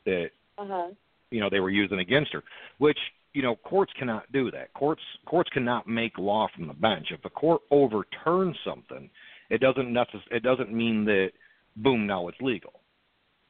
that 0.04 0.30
uh-huh. 0.58 0.88
you 1.30 1.40
know 1.40 1.48
they 1.50 1.60
were 1.60 1.70
using 1.70 2.00
against 2.00 2.32
her, 2.32 2.42
which 2.78 2.98
you 3.32 3.42
know 3.42 3.56
courts 3.56 3.92
cannot 3.98 4.30
do 4.32 4.50
that. 4.50 4.72
Courts 4.74 5.02
courts 5.26 5.50
cannot 5.50 5.86
make 5.86 6.18
law 6.18 6.48
from 6.54 6.66
the 6.66 6.74
bench. 6.74 7.08
If 7.10 7.24
a 7.24 7.30
court 7.30 7.62
overturns 7.70 8.56
something, 8.64 9.08
it 9.50 9.60
doesn't 9.60 9.92
necess- 9.92 10.30
it 10.30 10.42
doesn't 10.42 10.72
mean 10.72 11.04
that 11.06 11.30
boom 11.76 12.06
now 12.06 12.28
it's 12.28 12.40
legal. 12.40 12.80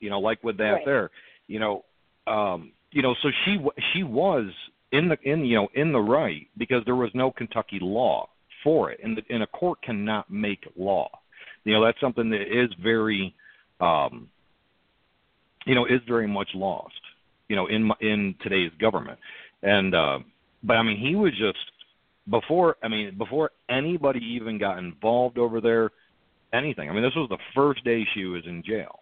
You 0.00 0.10
know, 0.10 0.20
like 0.20 0.42
with 0.44 0.58
that 0.58 0.70
right. 0.70 0.84
there, 0.84 1.10
you 1.46 1.58
know, 1.58 1.84
um, 2.26 2.72
you 2.90 3.02
know, 3.02 3.14
so 3.22 3.30
she 3.44 3.58
she 3.92 4.02
was 4.02 4.46
in 4.92 5.08
the 5.08 5.16
in 5.22 5.44
you 5.44 5.56
know 5.56 5.68
in 5.74 5.92
the 5.92 6.00
right 6.00 6.46
because 6.56 6.82
there 6.84 6.96
was 6.96 7.10
no 7.14 7.30
Kentucky 7.30 7.78
law 7.80 8.28
for 8.62 8.90
it, 8.90 9.00
and 9.02 9.16
the, 9.16 9.22
and 9.28 9.42
a 9.42 9.46
court 9.46 9.82
cannot 9.82 10.30
make 10.30 10.64
law. 10.76 11.10
You 11.64 11.74
know, 11.74 11.84
that's 11.84 12.00
something 12.00 12.30
that 12.30 12.42
is 12.42 12.70
very, 12.82 13.34
um, 13.80 14.28
you 15.66 15.74
know, 15.74 15.86
is 15.86 16.00
very 16.06 16.26
much 16.26 16.48
lost. 16.54 16.94
You 17.48 17.56
know, 17.56 17.66
in 17.66 17.90
in 18.00 18.34
today's 18.42 18.70
government, 18.80 19.18
and 19.62 19.94
uh, 19.94 20.18
but 20.62 20.76
I 20.76 20.82
mean, 20.82 20.98
he 20.98 21.14
was 21.14 21.32
just 21.32 21.58
before 22.30 22.76
I 22.82 22.88
mean 22.88 23.16
before 23.18 23.50
anybody 23.68 24.20
even 24.36 24.58
got 24.58 24.78
involved 24.78 25.38
over 25.38 25.60
there, 25.60 25.90
anything. 26.52 26.88
I 26.88 26.92
mean, 26.92 27.02
this 27.02 27.14
was 27.14 27.28
the 27.28 27.38
first 27.54 27.84
day 27.84 28.04
she 28.14 28.24
was 28.24 28.42
in 28.46 28.62
jail, 28.66 29.00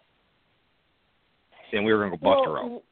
and 1.71 1.85
we 1.85 1.93
were 1.93 1.99
going 1.99 2.11
to 2.11 2.17
go 2.17 2.23
bust 2.23 2.41
well, 2.45 2.53
her 2.53 2.59
out. 2.59 2.83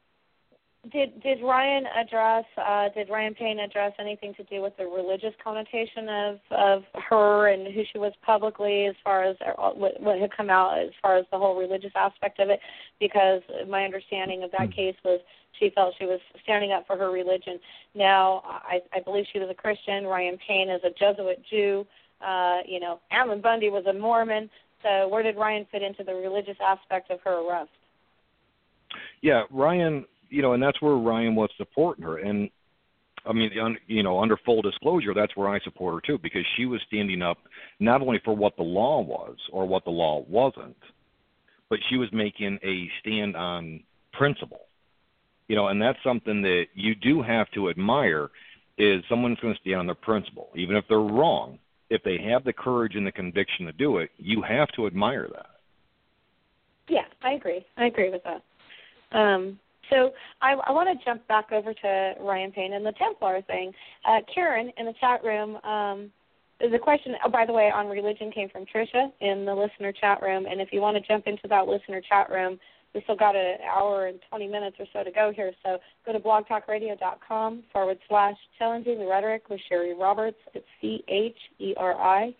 Did 0.90 1.22
did 1.22 1.40
Ryan 1.44 1.84
address 1.86 2.44
uh, 2.56 2.88
did 2.88 3.08
Ryan 3.08 3.34
Payne 3.34 3.60
address 3.60 3.92
anything 4.00 4.34
to 4.34 4.42
do 4.44 4.60
with 4.60 4.76
the 4.76 4.84
religious 4.84 5.32
connotation 5.42 6.08
of 6.08 6.40
of 6.50 6.82
her 7.08 7.52
and 7.52 7.72
who 7.72 7.82
she 7.92 7.98
was 7.98 8.12
publicly, 8.26 8.86
as 8.86 8.96
far 9.04 9.22
as 9.22 9.36
uh, 9.46 9.70
what, 9.70 10.00
what 10.00 10.18
had 10.18 10.36
come 10.36 10.50
out 10.50 10.76
as 10.80 10.90
far 11.00 11.18
as 11.18 11.24
the 11.30 11.38
whole 11.38 11.56
religious 11.56 11.92
aspect 11.94 12.40
of 12.40 12.50
it? 12.50 12.58
Because 12.98 13.42
my 13.68 13.84
understanding 13.84 14.42
of 14.42 14.50
that 14.50 14.70
mm 14.70 14.74
case 14.74 14.96
was 15.04 15.20
she 15.60 15.70
felt 15.70 15.94
she 16.00 16.06
was 16.06 16.18
standing 16.42 16.72
up 16.72 16.84
for 16.88 16.96
her 16.96 17.12
religion. 17.12 17.60
Now 17.94 18.42
I, 18.44 18.80
I 18.92 19.00
believe 19.00 19.26
she 19.32 19.38
was 19.38 19.48
a 19.50 19.54
Christian. 19.54 20.04
Ryan 20.04 20.36
Payne 20.48 20.68
is 20.68 20.80
a 20.82 20.90
Jesuit 20.98 21.40
Jew. 21.48 21.86
Uh, 22.20 22.58
you 22.66 22.80
know, 22.80 22.98
Ammon 23.12 23.40
Bundy 23.40 23.70
was 23.70 23.84
a 23.86 23.92
Mormon. 23.92 24.50
So 24.82 25.06
where 25.06 25.22
did 25.22 25.36
Ryan 25.36 25.64
fit 25.70 25.82
into 25.82 26.02
the 26.02 26.14
religious 26.14 26.56
aspect 26.60 27.12
of 27.12 27.20
her 27.20 27.46
arrest? 27.46 27.70
Yeah, 29.20 29.44
Ryan 29.50 30.04
you 30.32 30.40
know, 30.40 30.54
and 30.54 30.62
that's 30.62 30.80
where 30.80 30.94
Ryan 30.94 31.34
was 31.34 31.50
supporting 31.58 32.04
her. 32.04 32.16
And 32.16 32.48
I 33.26 33.32
mean, 33.32 33.50
you 33.86 34.02
know, 34.02 34.20
under 34.20 34.36
full 34.38 34.62
disclosure, 34.62 35.12
that's 35.14 35.36
where 35.36 35.48
I 35.48 35.60
support 35.60 35.94
her 35.94 36.00
too, 36.00 36.18
because 36.20 36.44
she 36.56 36.64
was 36.64 36.80
standing 36.86 37.22
up 37.22 37.38
not 37.78 38.00
only 38.00 38.20
for 38.24 38.34
what 38.34 38.56
the 38.56 38.62
law 38.62 39.00
was 39.00 39.36
or 39.52 39.68
what 39.68 39.84
the 39.84 39.90
law 39.90 40.24
wasn't, 40.28 40.76
but 41.68 41.78
she 41.88 41.98
was 41.98 42.08
making 42.12 42.58
a 42.64 42.90
stand 43.00 43.36
on 43.36 43.80
principle. 44.12 44.62
You 45.48 45.56
know, 45.56 45.68
and 45.68 45.80
that's 45.80 45.98
something 46.02 46.40
that 46.42 46.64
you 46.74 46.94
do 46.94 47.20
have 47.20 47.50
to 47.54 47.68
admire 47.68 48.30
is 48.78 49.04
someone's 49.08 49.38
going 49.40 49.54
to 49.54 49.60
stand 49.60 49.80
on 49.80 49.86
their 49.86 49.94
principle, 49.94 50.48
even 50.56 50.76
if 50.76 50.84
they're 50.88 50.98
wrong. 50.98 51.58
If 51.90 52.02
they 52.04 52.16
have 52.30 52.42
the 52.44 52.54
courage 52.54 52.94
and 52.94 53.06
the 53.06 53.12
conviction 53.12 53.66
to 53.66 53.72
do 53.72 53.98
it, 53.98 54.10
you 54.16 54.40
have 54.40 54.68
to 54.76 54.86
admire 54.86 55.28
that. 55.34 55.50
Yeah, 56.88 57.04
I 57.22 57.32
agree. 57.32 57.66
I 57.76 57.84
agree 57.84 58.08
with 58.08 58.22
that. 58.24 58.42
Um, 59.16 59.58
so 59.92 60.10
I, 60.40 60.54
I 60.66 60.72
want 60.72 60.88
to 60.88 61.04
jump 61.04 61.26
back 61.28 61.52
over 61.52 61.74
to 61.74 62.14
Ryan 62.20 62.52
Payne 62.52 62.72
and 62.72 62.84
the 62.84 62.92
Templar 62.92 63.42
thing. 63.42 63.72
Uh, 64.08 64.18
Karen 64.34 64.72
in 64.78 64.86
the 64.86 64.94
chat 65.00 65.22
room. 65.22 65.56
Um, 65.64 66.10
the 66.60 66.78
question, 66.78 67.14
oh, 67.24 67.30
by 67.30 67.44
the 67.44 67.52
way, 67.52 67.70
on 67.74 67.88
religion 67.88 68.30
came 68.30 68.48
from 68.48 68.64
Tricia 68.64 69.10
in 69.20 69.44
the 69.44 69.54
listener 69.54 69.92
chat 69.92 70.22
room. 70.22 70.46
And 70.48 70.60
if 70.60 70.68
you 70.72 70.80
want 70.80 70.96
to 70.96 71.02
jump 71.06 71.26
into 71.26 71.48
that 71.48 71.66
listener 71.66 72.00
chat 72.08 72.30
room, 72.30 72.58
we 72.94 73.00
still 73.02 73.16
got 73.16 73.34
an 73.34 73.56
hour 73.68 74.06
and 74.06 74.20
20 74.28 74.46
minutes 74.48 74.76
or 74.78 74.86
so 74.92 75.02
to 75.02 75.10
go 75.10 75.32
here. 75.34 75.52
So 75.64 75.78
go 76.06 76.12
to 76.12 76.20
blogtalkradio.com 76.20 77.64
forward 77.72 77.98
slash 78.08 78.36
challenging 78.58 78.98
the 78.98 79.06
rhetoric 79.06 79.48
with 79.48 79.60
Cheri 79.68 79.94
Roberts. 79.98 80.36
It's 80.54 80.66
C 80.80 81.02
H 81.08 81.38
E 81.58 81.74
R 81.76 81.94
I 81.94 82.34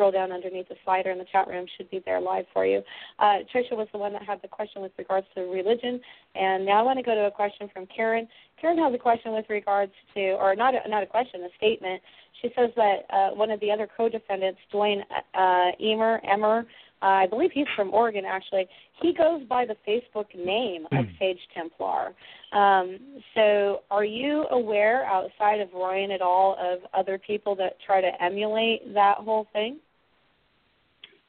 scroll 0.00 0.10
down 0.10 0.32
underneath 0.32 0.66
the 0.70 0.76
slider 0.82 1.10
in 1.10 1.18
the 1.18 1.26
chat 1.30 1.46
room 1.46 1.66
should 1.76 1.90
be 1.90 2.00
there 2.06 2.22
live 2.22 2.46
for 2.54 2.64
you. 2.64 2.80
Uh, 3.18 3.44
Tricia 3.54 3.76
was 3.76 3.86
the 3.92 3.98
one 3.98 4.14
that 4.14 4.22
had 4.22 4.40
the 4.40 4.48
question 4.48 4.80
with 4.80 4.92
regards 4.96 5.26
to 5.34 5.42
religion, 5.42 6.00
and 6.34 6.64
now 6.64 6.80
I 6.80 6.82
want 6.82 6.98
to 6.98 7.02
go 7.02 7.14
to 7.14 7.26
a 7.26 7.30
question 7.30 7.68
from 7.70 7.86
Karen. 7.94 8.26
Karen 8.58 8.78
has 8.78 8.94
a 8.94 8.98
question 8.98 9.34
with 9.34 9.44
regards 9.50 9.92
to, 10.14 10.20
or 10.40 10.56
not 10.56 10.74
a, 10.74 10.88
not 10.88 11.02
a 11.02 11.06
question, 11.06 11.42
a 11.42 11.48
statement. 11.58 12.00
She 12.40 12.48
says 12.56 12.70
that 12.76 13.00
uh, 13.12 13.34
one 13.34 13.50
of 13.50 13.60
the 13.60 13.70
other 13.70 13.86
co-defendants, 13.94 14.58
Duane 14.72 15.02
uh, 15.34 15.72
Ehmer, 15.82 16.24
Ehmer, 16.24 16.64
uh, 17.02 17.06
I 17.06 17.26
believe 17.26 17.50
he's 17.52 17.66
from 17.76 17.92
Oregon 17.92 18.24
actually. 18.26 18.66
He 19.02 19.14
goes 19.14 19.42
by 19.48 19.64
the 19.66 19.76
Facebook 19.88 20.26
name 20.34 20.86
of 20.92 21.06
hmm. 21.06 21.12
Sage 21.18 21.38
Templar. 21.54 22.14
Um, 22.52 22.98
so, 23.34 23.82
are 23.90 24.04
you 24.04 24.44
aware 24.50 25.04
outside 25.06 25.60
of 25.60 25.68
Ryan 25.74 26.10
at 26.10 26.20
all 26.20 26.56
of 26.60 26.80
other 26.92 27.18
people 27.18 27.54
that 27.56 27.76
try 27.84 28.00
to 28.00 28.10
emulate 28.22 28.92
that 28.94 29.18
whole 29.18 29.46
thing? 29.52 29.78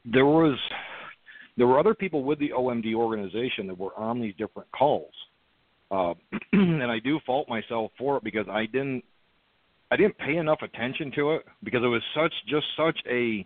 There 0.05 0.25
was 0.25 0.57
there 1.57 1.67
were 1.67 1.79
other 1.79 1.93
people 1.93 2.23
with 2.23 2.39
the 2.39 2.49
OMD 2.49 2.93
organization 2.95 3.67
that 3.67 3.77
were 3.77 3.95
on 3.97 4.21
these 4.21 4.33
different 4.37 4.71
calls, 4.71 5.13
uh, 5.91 6.13
and 6.53 6.83
I 6.83 6.99
do 6.99 7.19
fault 7.25 7.49
myself 7.49 7.91
for 7.97 8.17
it 8.17 8.23
because 8.23 8.47
I 8.49 8.65
didn't 8.65 9.03
I 9.91 9.97
didn't 9.97 10.17
pay 10.17 10.37
enough 10.37 10.59
attention 10.63 11.11
to 11.15 11.33
it 11.33 11.45
because 11.63 11.81
it 11.83 11.87
was 11.87 12.01
such 12.15 12.33
just 12.47 12.65
such 12.77 12.97
a 13.09 13.45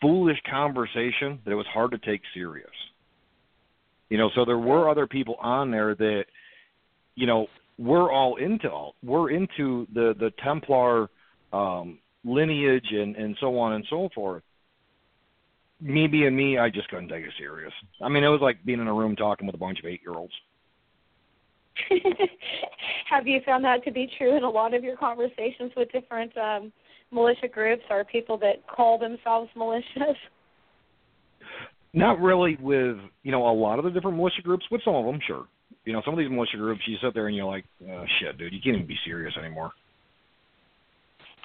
foolish 0.00 0.38
conversation 0.50 1.40
that 1.44 1.50
it 1.50 1.56
was 1.56 1.66
hard 1.66 1.90
to 1.90 1.98
take 1.98 2.22
serious. 2.32 2.70
You 4.08 4.18
know, 4.18 4.30
so 4.34 4.44
there 4.44 4.58
were 4.58 4.88
other 4.88 5.06
people 5.06 5.36
on 5.40 5.70
there 5.70 5.94
that, 5.94 6.24
you 7.16 7.26
know, 7.26 7.48
we're 7.78 8.12
all 8.12 8.36
into 8.36 8.70
all 8.70 8.94
we're 9.02 9.30
into 9.30 9.86
the 9.92 10.14
the 10.18 10.30
Templar 10.42 11.10
um, 11.52 11.98
lineage 12.24 12.86
and 12.92 13.16
and 13.16 13.36
so 13.40 13.58
on 13.58 13.72
and 13.72 13.84
so 13.90 14.08
forth 14.14 14.44
me 15.84 16.06
being 16.06 16.34
me, 16.34 16.58
I 16.58 16.70
just 16.70 16.88
couldn't 16.88 17.10
take 17.10 17.24
it 17.24 17.32
serious. 17.38 17.72
I 18.02 18.08
mean, 18.08 18.24
it 18.24 18.28
was 18.28 18.40
like 18.40 18.64
being 18.64 18.80
in 18.80 18.88
a 18.88 18.92
room 18.92 19.14
talking 19.14 19.46
with 19.46 19.54
a 19.54 19.58
bunch 19.58 19.78
of 19.78 19.84
eight 19.84 20.00
year 20.02 20.14
olds. 20.14 20.32
Have 23.10 23.26
you 23.26 23.40
found 23.44 23.64
that 23.64 23.84
to 23.84 23.92
be 23.92 24.08
true 24.16 24.36
in 24.36 24.44
a 24.44 24.50
lot 24.50 24.72
of 24.72 24.82
your 24.82 24.96
conversations 24.96 25.72
with 25.76 25.92
different 25.92 26.36
um, 26.38 26.72
militia 27.12 27.48
groups 27.48 27.82
or 27.90 28.02
people 28.04 28.38
that 28.38 28.66
call 28.66 28.98
themselves 28.98 29.50
militias? 29.54 30.16
Not 31.92 32.18
really 32.18 32.56
with 32.60 32.96
you 33.22 33.30
know 33.30 33.46
a 33.46 33.52
lot 33.52 33.78
of 33.78 33.84
the 33.84 33.90
different 33.90 34.16
militia 34.16 34.42
groups. 34.42 34.64
With 34.70 34.80
some 34.84 34.94
of 34.94 35.04
them, 35.04 35.20
sure. 35.26 35.46
You 35.84 35.92
know, 35.92 36.00
some 36.04 36.14
of 36.14 36.18
these 36.18 36.30
militia 36.30 36.56
groups, 36.56 36.80
you 36.86 36.96
sit 37.02 37.12
there 37.12 37.26
and 37.26 37.36
you're 37.36 37.44
like, 37.44 37.66
oh, 37.86 38.04
shit, 38.18 38.38
dude, 38.38 38.54
you 38.54 38.60
can't 38.64 38.76
even 38.76 38.86
be 38.86 38.96
serious 39.04 39.34
anymore. 39.38 39.72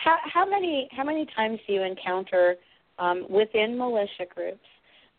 How 0.01 0.15
how 0.33 0.49
many 0.49 0.87
how 0.95 1.03
many 1.03 1.27
times 1.35 1.59
do 1.67 1.73
you 1.73 1.83
encounter 1.83 2.55
um, 2.99 3.25
within 3.29 3.77
militia 3.77 4.25
groups, 4.33 4.65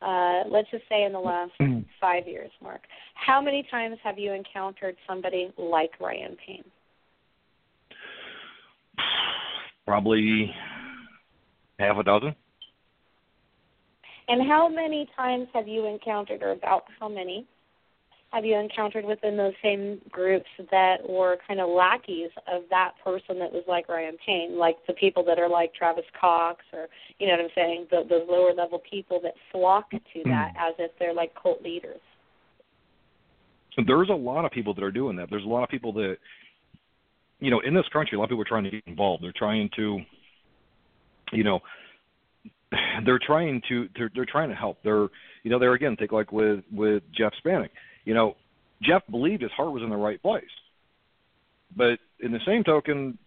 uh, 0.03 0.43
let's 0.51 0.71
just 0.71 0.85
say 0.89 1.05
in 1.05 1.13
the 1.13 1.19
last 1.19 1.53
mm-hmm. 1.61 1.81
five 2.01 2.27
years, 2.27 2.51
Mark, 2.63 2.83
how 3.15 3.41
many 3.41 3.67
times 3.71 3.97
have 4.03 4.19
you 4.19 4.33
encountered 4.33 4.97
somebody 5.09 5.53
like 5.59 5.91
Ryan 6.01 6.37
Payne? 6.47 6.65
Probably 9.87 10.55
half 11.79 11.97
a 11.99 12.03
dozen. 12.03 12.35
And 14.29 14.47
how 14.47 14.69
many 14.69 15.09
times 15.17 15.49
have 15.53 15.67
you 15.67 15.87
encountered, 15.87 16.43
or 16.43 16.53
about 16.53 16.85
how 17.01 17.09
many, 17.09 17.47
have 18.33 18.45
you 18.45 18.57
encountered 18.57 19.05
within 19.05 19.37
those 19.37 19.55
same 19.63 20.01
groups 20.11 20.47
that 20.71 20.97
were 21.09 21.37
kind 21.49 21.61
of 21.61 21.69
lackeys 21.69 22.31
of 22.51 22.63
that 22.71 22.93
person 23.05 23.39
that 23.41 23.53
was 23.53 23.65
like 23.67 23.89
Ryan 23.89 24.17
Payne, 24.25 24.57
like 24.57 24.77
the 24.87 24.93
people 24.95 25.25
that 25.25 25.39
are 25.39 25.49
like 25.49 25.75
Travis 25.75 26.05
Cox, 26.19 26.61
or 26.73 26.87
you 27.19 27.27
know 27.27 27.35
what 27.35 27.43
I'm 27.43 27.51
saying, 27.57 27.87
the, 27.91 28.03
the 28.09 28.25
lower 28.31 28.55
level 28.55 28.81
people 28.89 29.21
that 29.25 29.35
flock 29.51 29.91
to 29.91 29.99
hmm. 30.23 30.31
that 30.31 30.53
as 30.57 30.75
if 30.79 30.93
they're 30.99 31.15
like 31.15 31.33
cult 31.41 31.63
leaders. 31.63 32.01
There's 33.87 34.11
a 34.11 34.15
lot 34.15 34.45
of 34.45 34.53
people 34.53 34.75
that 34.75 34.85
are 34.85 34.93
doing 34.93 35.17
that. 35.17 35.29
There's 35.31 35.45
a 35.45 35.49
lot 35.49 35.63
of 35.63 35.69
people 35.69 35.93
that, 35.95 36.17
you 37.39 37.51
know, 37.51 37.61
in 37.61 37.73
this 37.73 37.87
country, 37.93 38.17
a 38.17 38.19
lot 38.19 38.25
of 38.25 38.31
people 38.31 38.43
are 38.43 38.49
trying 38.49 38.65
to 38.65 38.71
get 38.71 38.83
involved. 38.87 39.25
They're 39.25 39.33
trying 39.35 39.71
to, 39.77 39.99
you 41.33 41.45
know, 41.45 41.61
they're 43.05 43.21
trying 43.25 43.61
to 43.69 43.89
they're, 43.97 44.11
they're 44.15 44.27
trying 44.27 44.51
to 44.51 44.55
help. 44.55 44.79
They're 44.85 45.09
you 45.43 45.51
know 45.51 45.59
they're 45.59 45.75
again 45.75 45.97
think 45.97 46.13
like 46.13 46.31
with 46.31 46.61
with 46.73 47.03
Geoff 47.17 47.33
Stanek 47.45 47.71
you 48.05 48.15
know, 48.15 48.37
Geoff 48.83 49.03
believed 49.11 49.43
his 49.43 49.53
heart 49.53 49.73
was 49.73 49.83
in 49.83 49.91
the 49.91 49.97
right 49.97 50.21
place. 50.23 50.45
But 51.77 51.99
in 52.21 52.33
the 52.33 52.41
same 52.47 52.65
token, 52.65 53.19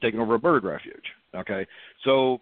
taking 0.00 0.20
over 0.20 0.34
a 0.34 0.38
bird 0.38 0.64
refuge. 0.64 1.04
Okay, 1.34 1.66
so 2.04 2.40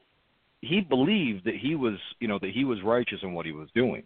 he 0.61 0.81
believed 0.81 1.45
that 1.45 1.57
he 1.57 1.75
was, 1.75 1.95
you 2.21 2.29
know, 2.29 2.39
that 2.39 2.51
he 2.51 2.65
was 2.65 2.79
righteous 2.83 3.19
in 3.23 3.33
what 3.33 3.47
he 3.47 3.53
was 3.53 3.69
doing. 3.75 4.03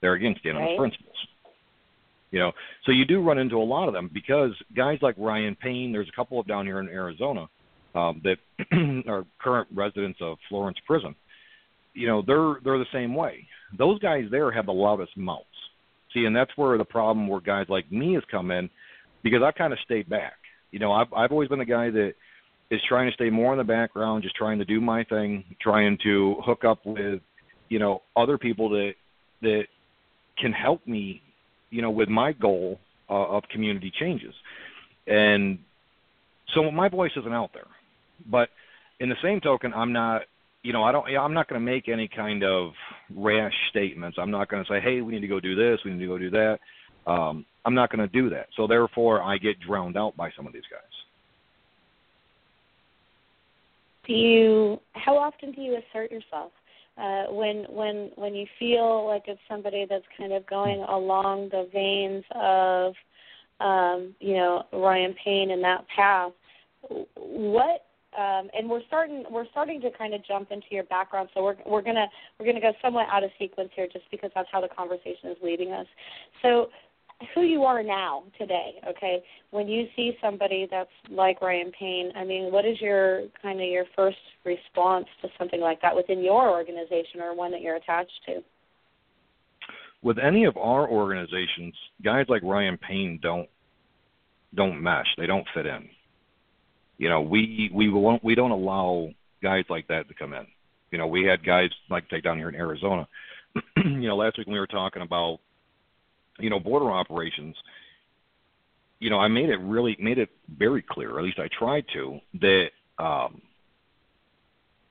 There 0.00 0.14
again, 0.14 0.34
standing 0.40 0.62
right. 0.62 0.68
on 0.68 0.72
his 0.72 0.78
principles. 0.78 1.16
You 2.32 2.40
know, 2.40 2.52
so 2.84 2.92
you 2.92 3.04
do 3.04 3.22
run 3.22 3.38
into 3.38 3.56
a 3.56 3.64
lot 3.64 3.86
of 3.86 3.94
them 3.94 4.10
because 4.12 4.50
guys 4.76 4.98
like 5.00 5.14
Ryan 5.16 5.54
Payne, 5.54 5.92
there's 5.92 6.08
a 6.08 6.16
couple 6.16 6.40
of 6.40 6.46
down 6.46 6.66
here 6.66 6.80
in 6.80 6.88
Arizona 6.88 7.46
um, 7.94 8.20
that 8.24 8.38
are 9.08 9.24
current 9.40 9.68
residents 9.74 10.18
of 10.20 10.36
Florence 10.48 10.78
Prison. 10.86 11.14
You 11.94 12.08
know, 12.08 12.22
they're 12.26 12.56
they're 12.62 12.78
the 12.78 12.84
same 12.92 13.14
way. 13.14 13.46
Those 13.78 13.98
guys 14.00 14.24
there 14.30 14.50
have 14.50 14.66
the 14.66 14.72
loudest 14.72 15.16
mouths. 15.16 15.44
See, 16.16 16.24
and 16.24 16.34
that's 16.34 16.50
where 16.56 16.78
the 16.78 16.84
problem 16.84 17.28
where 17.28 17.40
guys 17.40 17.66
like 17.68 17.92
me 17.92 18.14
has 18.14 18.22
come 18.30 18.50
in 18.50 18.70
because 19.22 19.42
I've 19.44 19.54
kind 19.54 19.74
of 19.74 19.78
stayed 19.84 20.08
back. 20.08 20.32
You 20.70 20.78
know, 20.78 20.90
I've 20.90 21.12
I've 21.12 21.30
always 21.30 21.50
been 21.50 21.58
the 21.58 21.66
guy 21.66 21.90
that 21.90 22.14
is 22.70 22.80
trying 22.88 23.10
to 23.10 23.14
stay 23.14 23.28
more 23.28 23.52
in 23.52 23.58
the 23.58 23.64
background, 23.64 24.22
just 24.22 24.34
trying 24.34 24.58
to 24.58 24.64
do 24.64 24.80
my 24.80 25.04
thing, 25.04 25.44
trying 25.60 25.98
to 26.04 26.36
hook 26.42 26.64
up 26.64 26.86
with, 26.86 27.20
you 27.68 27.78
know, 27.78 28.00
other 28.16 28.38
people 28.38 28.70
that 28.70 28.94
that 29.42 29.64
can 30.38 30.52
help 30.52 30.86
me, 30.86 31.20
you 31.68 31.82
know, 31.82 31.90
with 31.90 32.08
my 32.08 32.32
goal 32.32 32.80
uh, 33.10 33.26
of 33.26 33.42
community 33.52 33.92
changes. 34.00 34.34
And 35.06 35.58
so 36.54 36.70
my 36.70 36.88
voice 36.88 37.12
isn't 37.16 37.32
out 37.32 37.50
there. 37.52 37.68
But 38.30 38.48
in 39.00 39.10
the 39.10 39.16
same 39.22 39.40
token, 39.42 39.74
I'm 39.74 39.92
not 39.92 40.22
you 40.66 40.72
know, 40.72 40.82
I 40.82 40.92
don't. 40.92 41.06
I'm 41.06 41.34
not 41.34 41.48
going 41.48 41.60
to 41.60 41.64
make 41.64 41.88
any 41.88 42.08
kind 42.08 42.42
of 42.42 42.72
rash 43.14 43.54
statements. 43.70 44.18
I'm 44.20 44.30
not 44.30 44.48
going 44.48 44.64
to 44.64 44.68
say, 44.68 44.80
"Hey, 44.80 45.00
we 45.00 45.12
need 45.12 45.20
to 45.20 45.28
go 45.28 45.40
do 45.40 45.54
this. 45.54 45.78
We 45.84 45.92
need 45.92 46.00
to 46.00 46.06
go 46.06 46.18
do 46.18 46.30
that." 46.30 46.58
Um, 47.06 47.46
I'm 47.64 47.74
not 47.74 47.90
going 47.90 48.06
to 48.06 48.12
do 48.12 48.28
that. 48.30 48.48
So 48.56 48.66
therefore, 48.66 49.22
I 49.22 49.38
get 49.38 49.60
drowned 49.60 49.96
out 49.96 50.16
by 50.16 50.30
some 50.36 50.46
of 50.46 50.52
these 50.52 50.68
guys. 50.70 50.96
do 54.06 54.12
you 54.12 54.80
how 54.92 55.16
often 55.16 55.52
do 55.52 55.60
you 55.60 55.78
assert 55.78 56.10
yourself 56.10 56.52
uh, 56.98 57.24
when 57.32 57.66
when 57.68 58.10
when 58.16 58.34
you 58.34 58.46
feel 58.58 59.06
like 59.06 59.24
it's 59.26 59.40
somebody 59.48 59.86
that's 59.88 60.04
kind 60.16 60.32
of 60.32 60.46
going 60.46 60.82
along 60.88 61.48
the 61.50 61.68
veins 61.72 62.24
of 62.34 62.94
um, 63.60 64.14
you 64.20 64.34
know 64.34 64.64
Ryan 64.72 65.14
Payne 65.24 65.50
and 65.50 65.62
that 65.64 65.84
path 65.94 66.32
what 67.16 67.85
um, 68.16 68.48
and 68.54 68.68
we're 68.68 68.82
starting 68.86 69.24
we're 69.30 69.46
starting 69.50 69.80
to 69.82 69.90
kind 69.90 70.14
of 70.14 70.24
jump 70.24 70.50
into 70.50 70.66
your 70.70 70.84
background 70.84 71.28
so 71.34 71.42
we're 71.42 71.56
we're 71.66 71.82
gonna 71.82 72.06
we're 72.38 72.46
gonna 72.46 72.60
go 72.60 72.72
somewhat 72.82 73.06
out 73.12 73.22
of 73.22 73.30
sequence 73.38 73.70
here 73.76 73.86
just 73.92 74.10
because 74.10 74.30
that's 74.34 74.48
how 74.50 74.60
the 74.60 74.68
conversation 74.68 75.30
is 75.30 75.36
leading 75.42 75.72
us. 75.72 75.86
So 76.42 76.68
who 77.34 77.42
you 77.42 77.64
are 77.64 77.82
now 77.82 78.24
today 78.38 78.74
okay? 78.88 79.22
When 79.50 79.68
you 79.68 79.86
see 79.94 80.16
somebody 80.22 80.66
that's 80.70 80.90
like 81.10 81.40
ryan 81.40 81.72
payne 81.78 82.10
i 82.14 82.24
mean 82.24 82.52
what 82.52 82.64
is 82.64 82.80
your 82.80 83.22
kind 83.42 83.60
of 83.60 83.68
your 83.68 83.84
first 83.94 84.18
response 84.44 85.06
to 85.22 85.28
something 85.38 85.60
like 85.60 85.80
that 85.82 85.96
within 85.96 86.22
your 86.22 86.50
organization 86.50 87.20
or 87.20 87.34
one 87.34 87.50
that 87.52 87.60
you're 87.60 87.76
attached 87.76 88.20
to? 88.26 88.42
With 90.02 90.18
any 90.18 90.44
of 90.44 90.56
our 90.56 90.88
organizations 90.88 91.74
guys 92.02 92.26
like 92.28 92.42
ryan 92.42 92.78
payne 92.78 93.18
don't 93.22 93.48
don't 94.54 94.82
mesh. 94.82 95.06
They 95.18 95.26
don't 95.26 95.46
fit 95.54 95.66
in 95.66 95.88
you 96.98 97.08
know 97.08 97.20
we 97.20 97.70
we 97.74 97.88
won't 97.88 98.22
we 98.24 98.34
don't 98.34 98.50
allow 98.50 99.08
guys 99.42 99.64
like 99.68 99.86
that 99.88 100.08
to 100.08 100.14
come 100.14 100.32
in 100.32 100.46
you 100.90 100.98
know 100.98 101.06
we 101.06 101.24
had 101.24 101.44
guys 101.44 101.70
like 101.90 102.08
take 102.08 102.24
down 102.24 102.38
here 102.38 102.48
in 102.48 102.54
arizona 102.54 103.06
you 103.76 104.08
know 104.08 104.16
last 104.16 104.38
week 104.38 104.46
when 104.46 104.54
we 104.54 104.60
were 104.60 104.66
talking 104.66 105.02
about 105.02 105.38
you 106.38 106.50
know, 106.50 106.60
border 106.60 106.90
operations, 106.90 107.56
you 108.98 109.10
know, 109.10 109.18
I 109.18 109.28
made 109.28 109.50
it 109.50 109.60
really 109.60 109.96
made 110.00 110.18
it 110.18 110.30
very 110.48 110.82
clear, 110.82 111.12
or 111.12 111.18
at 111.18 111.24
least 111.24 111.38
I 111.38 111.48
tried 111.48 111.84
to, 111.92 112.18
that 112.40 112.68
um, 112.98 113.40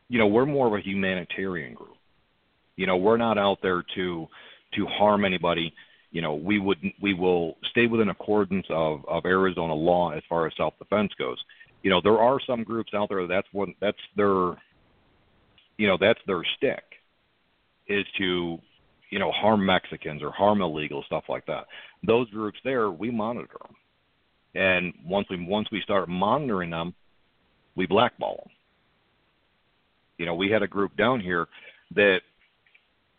you 0.10 0.20
know, 0.20 0.28
we're 0.28 0.46
more 0.46 0.68
of 0.68 0.74
a 0.74 0.82
humanitarian 0.82 1.74
group. 1.74 1.96
You 2.76 2.88
know, 2.88 2.98
we're 2.98 3.18
not 3.18 3.38
out 3.38 3.60
there 3.62 3.84
to 3.96 4.28
to 4.76 4.86
harm 4.86 5.26
anybody. 5.26 5.74
You 6.12 6.22
know, 6.22 6.36
we 6.36 6.60
would 6.60 6.78
we 7.02 7.14
will 7.14 7.58
stay 7.72 7.88
within 7.88 8.10
accordance 8.10 8.68
of 8.70 9.06
of 9.08 9.26
Arizona 9.26 9.74
law 9.74 10.12
as 10.12 10.24
far 10.30 10.46
as 10.46 10.54
self 10.56 10.78
defense 10.78 11.12
goes. 11.18 11.38
You 11.86 11.92
know, 11.92 12.02
there 12.02 12.18
are 12.18 12.40
some 12.48 12.64
groups 12.64 12.96
out 12.96 13.10
there 13.10 13.28
that's 13.28 13.48
what 13.52 13.70
that's 13.80 13.98
their 14.18 14.56
you 15.78 15.88
know, 15.88 15.98
that's 16.02 16.20
their 16.26 16.42
stick 16.58 16.84
is 17.88 18.06
to 18.18 18.58
you 19.12 19.20
know, 19.20 19.32
harm 19.32 19.64
Mexicans 19.64 20.24
or 20.24 20.32
harm 20.32 20.64
illegal 20.64 21.04
stuff 21.06 21.26
like 21.30 21.46
that. 21.46 21.68
Those 22.06 22.28
groups 22.32 22.58
there, 22.64 22.90
we 22.90 23.12
monitor 23.12 23.58
them, 23.62 23.76
and 24.56 24.94
once 25.06 25.28
we 25.30 25.46
once 25.46 25.68
we 25.72 25.80
start 25.82 26.10
monitoring 26.10 26.72
them, 26.72 26.96
we 27.76 27.86
blackball 27.86 28.38
them. 28.38 28.52
You 30.18 30.26
know, 30.26 30.34
we 30.34 30.50
had 30.50 30.64
a 30.64 30.68
group 30.68 30.98
down 30.98 31.20
here 31.20 31.46
that, 31.94 32.22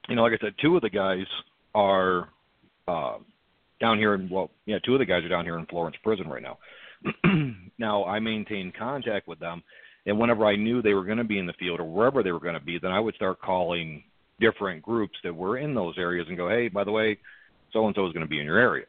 you 0.08 0.16
know, 0.16 0.22
like 0.24 0.32
I 0.32 0.44
said, 0.44 0.54
two 0.60 0.74
of 0.74 0.82
the 0.82 0.90
guys 0.90 1.26
are 1.72 2.30
uh, 2.88 3.18
down 3.80 3.98
here 3.98 4.14
in 4.14 4.28
well, 4.28 4.50
yeah, 4.64 4.80
two 4.84 4.94
of 4.94 4.98
the 4.98 5.06
guys 5.06 5.22
are 5.22 5.28
down 5.28 5.44
here 5.44 5.56
in 5.56 5.66
Florence 5.66 5.96
prison 6.02 6.26
right 6.26 6.42
now. 6.42 6.58
now 7.78 8.04
I 8.04 8.18
maintain 8.20 8.72
contact 8.76 9.28
with 9.28 9.38
them, 9.38 9.62
and 10.06 10.18
whenever 10.18 10.46
I 10.46 10.56
knew 10.56 10.80
they 10.80 10.94
were 10.94 11.04
going 11.04 11.18
to 11.18 11.24
be 11.24 11.38
in 11.38 11.46
the 11.46 11.52
field 11.54 11.80
or 11.80 11.84
wherever 11.84 12.22
they 12.22 12.32
were 12.32 12.40
going 12.40 12.54
to 12.54 12.60
be, 12.60 12.78
then 12.78 12.92
I 12.92 13.00
would 13.00 13.14
start 13.14 13.40
calling 13.40 14.04
different 14.40 14.82
groups 14.82 15.16
that 15.24 15.34
were 15.34 15.58
in 15.58 15.74
those 15.74 15.94
areas 15.98 16.26
and 16.28 16.36
go, 16.36 16.48
hey, 16.48 16.68
by 16.68 16.84
the 16.84 16.92
way, 16.92 17.18
so 17.72 17.86
and 17.86 17.94
so 17.94 18.06
is 18.06 18.12
going 18.12 18.24
to 18.24 18.30
be 18.30 18.38
in 18.38 18.46
your 18.46 18.58
area. 18.58 18.86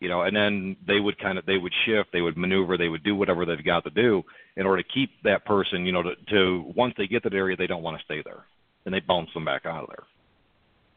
You 0.00 0.08
know, 0.08 0.22
and 0.22 0.36
then 0.36 0.76
they 0.86 1.00
would 1.00 1.18
kind 1.18 1.38
of 1.38 1.46
they 1.46 1.56
would 1.56 1.72
shift, 1.86 2.10
they 2.12 2.20
would 2.20 2.36
maneuver, 2.36 2.76
they 2.76 2.88
would 2.88 3.04
do 3.04 3.14
whatever 3.14 3.46
they've 3.46 3.64
got 3.64 3.84
to 3.84 3.90
do 3.90 4.22
in 4.56 4.66
order 4.66 4.82
to 4.82 4.88
keep 4.88 5.10
that 5.22 5.44
person, 5.44 5.86
you 5.86 5.92
know, 5.92 6.02
to, 6.02 6.14
to 6.30 6.72
once 6.76 6.94
they 6.98 7.06
get 7.06 7.22
the 7.22 7.32
area, 7.32 7.56
they 7.56 7.66
don't 7.66 7.82
want 7.82 7.98
to 7.98 8.04
stay 8.04 8.22
there, 8.24 8.44
and 8.84 8.94
they 8.94 9.00
bounce 9.00 9.30
them 9.34 9.44
back 9.44 9.66
out 9.66 9.84
of 9.84 9.88
there. 9.88 10.04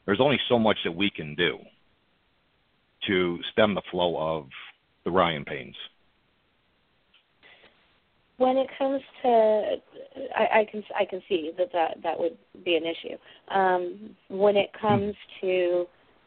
There's 0.06 0.20
only 0.20 0.40
so 0.50 0.58
much 0.58 0.78
that 0.84 0.96
we 0.96 1.10
can 1.10 1.36
do 1.36 1.58
to 3.08 3.40
stem 3.52 3.76
the 3.76 3.82
flow 3.92 4.18
of 4.18 4.48
the 5.06 5.12
Ryan 5.12 5.46
Paynes 5.46 5.76
when 8.38 8.58
it 8.58 8.68
comes 8.78 9.02
to 9.24 9.76
I, 10.36 10.60
I 10.60 10.68
can 10.70 10.84
I 11.00 11.06
can 11.06 11.22
see 11.28 11.52
that, 11.58 11.72
that 11.74 11.98
that 12.04 12.20
would 12.20 12.38
be 12.64 12.76
an 12.76 12.84
issue. 12.84 13.18
Um, 13.54 14.16
when 14.30 14.56
it 14.56 14.70
comes 14.80 15.16
to 15.42 15.86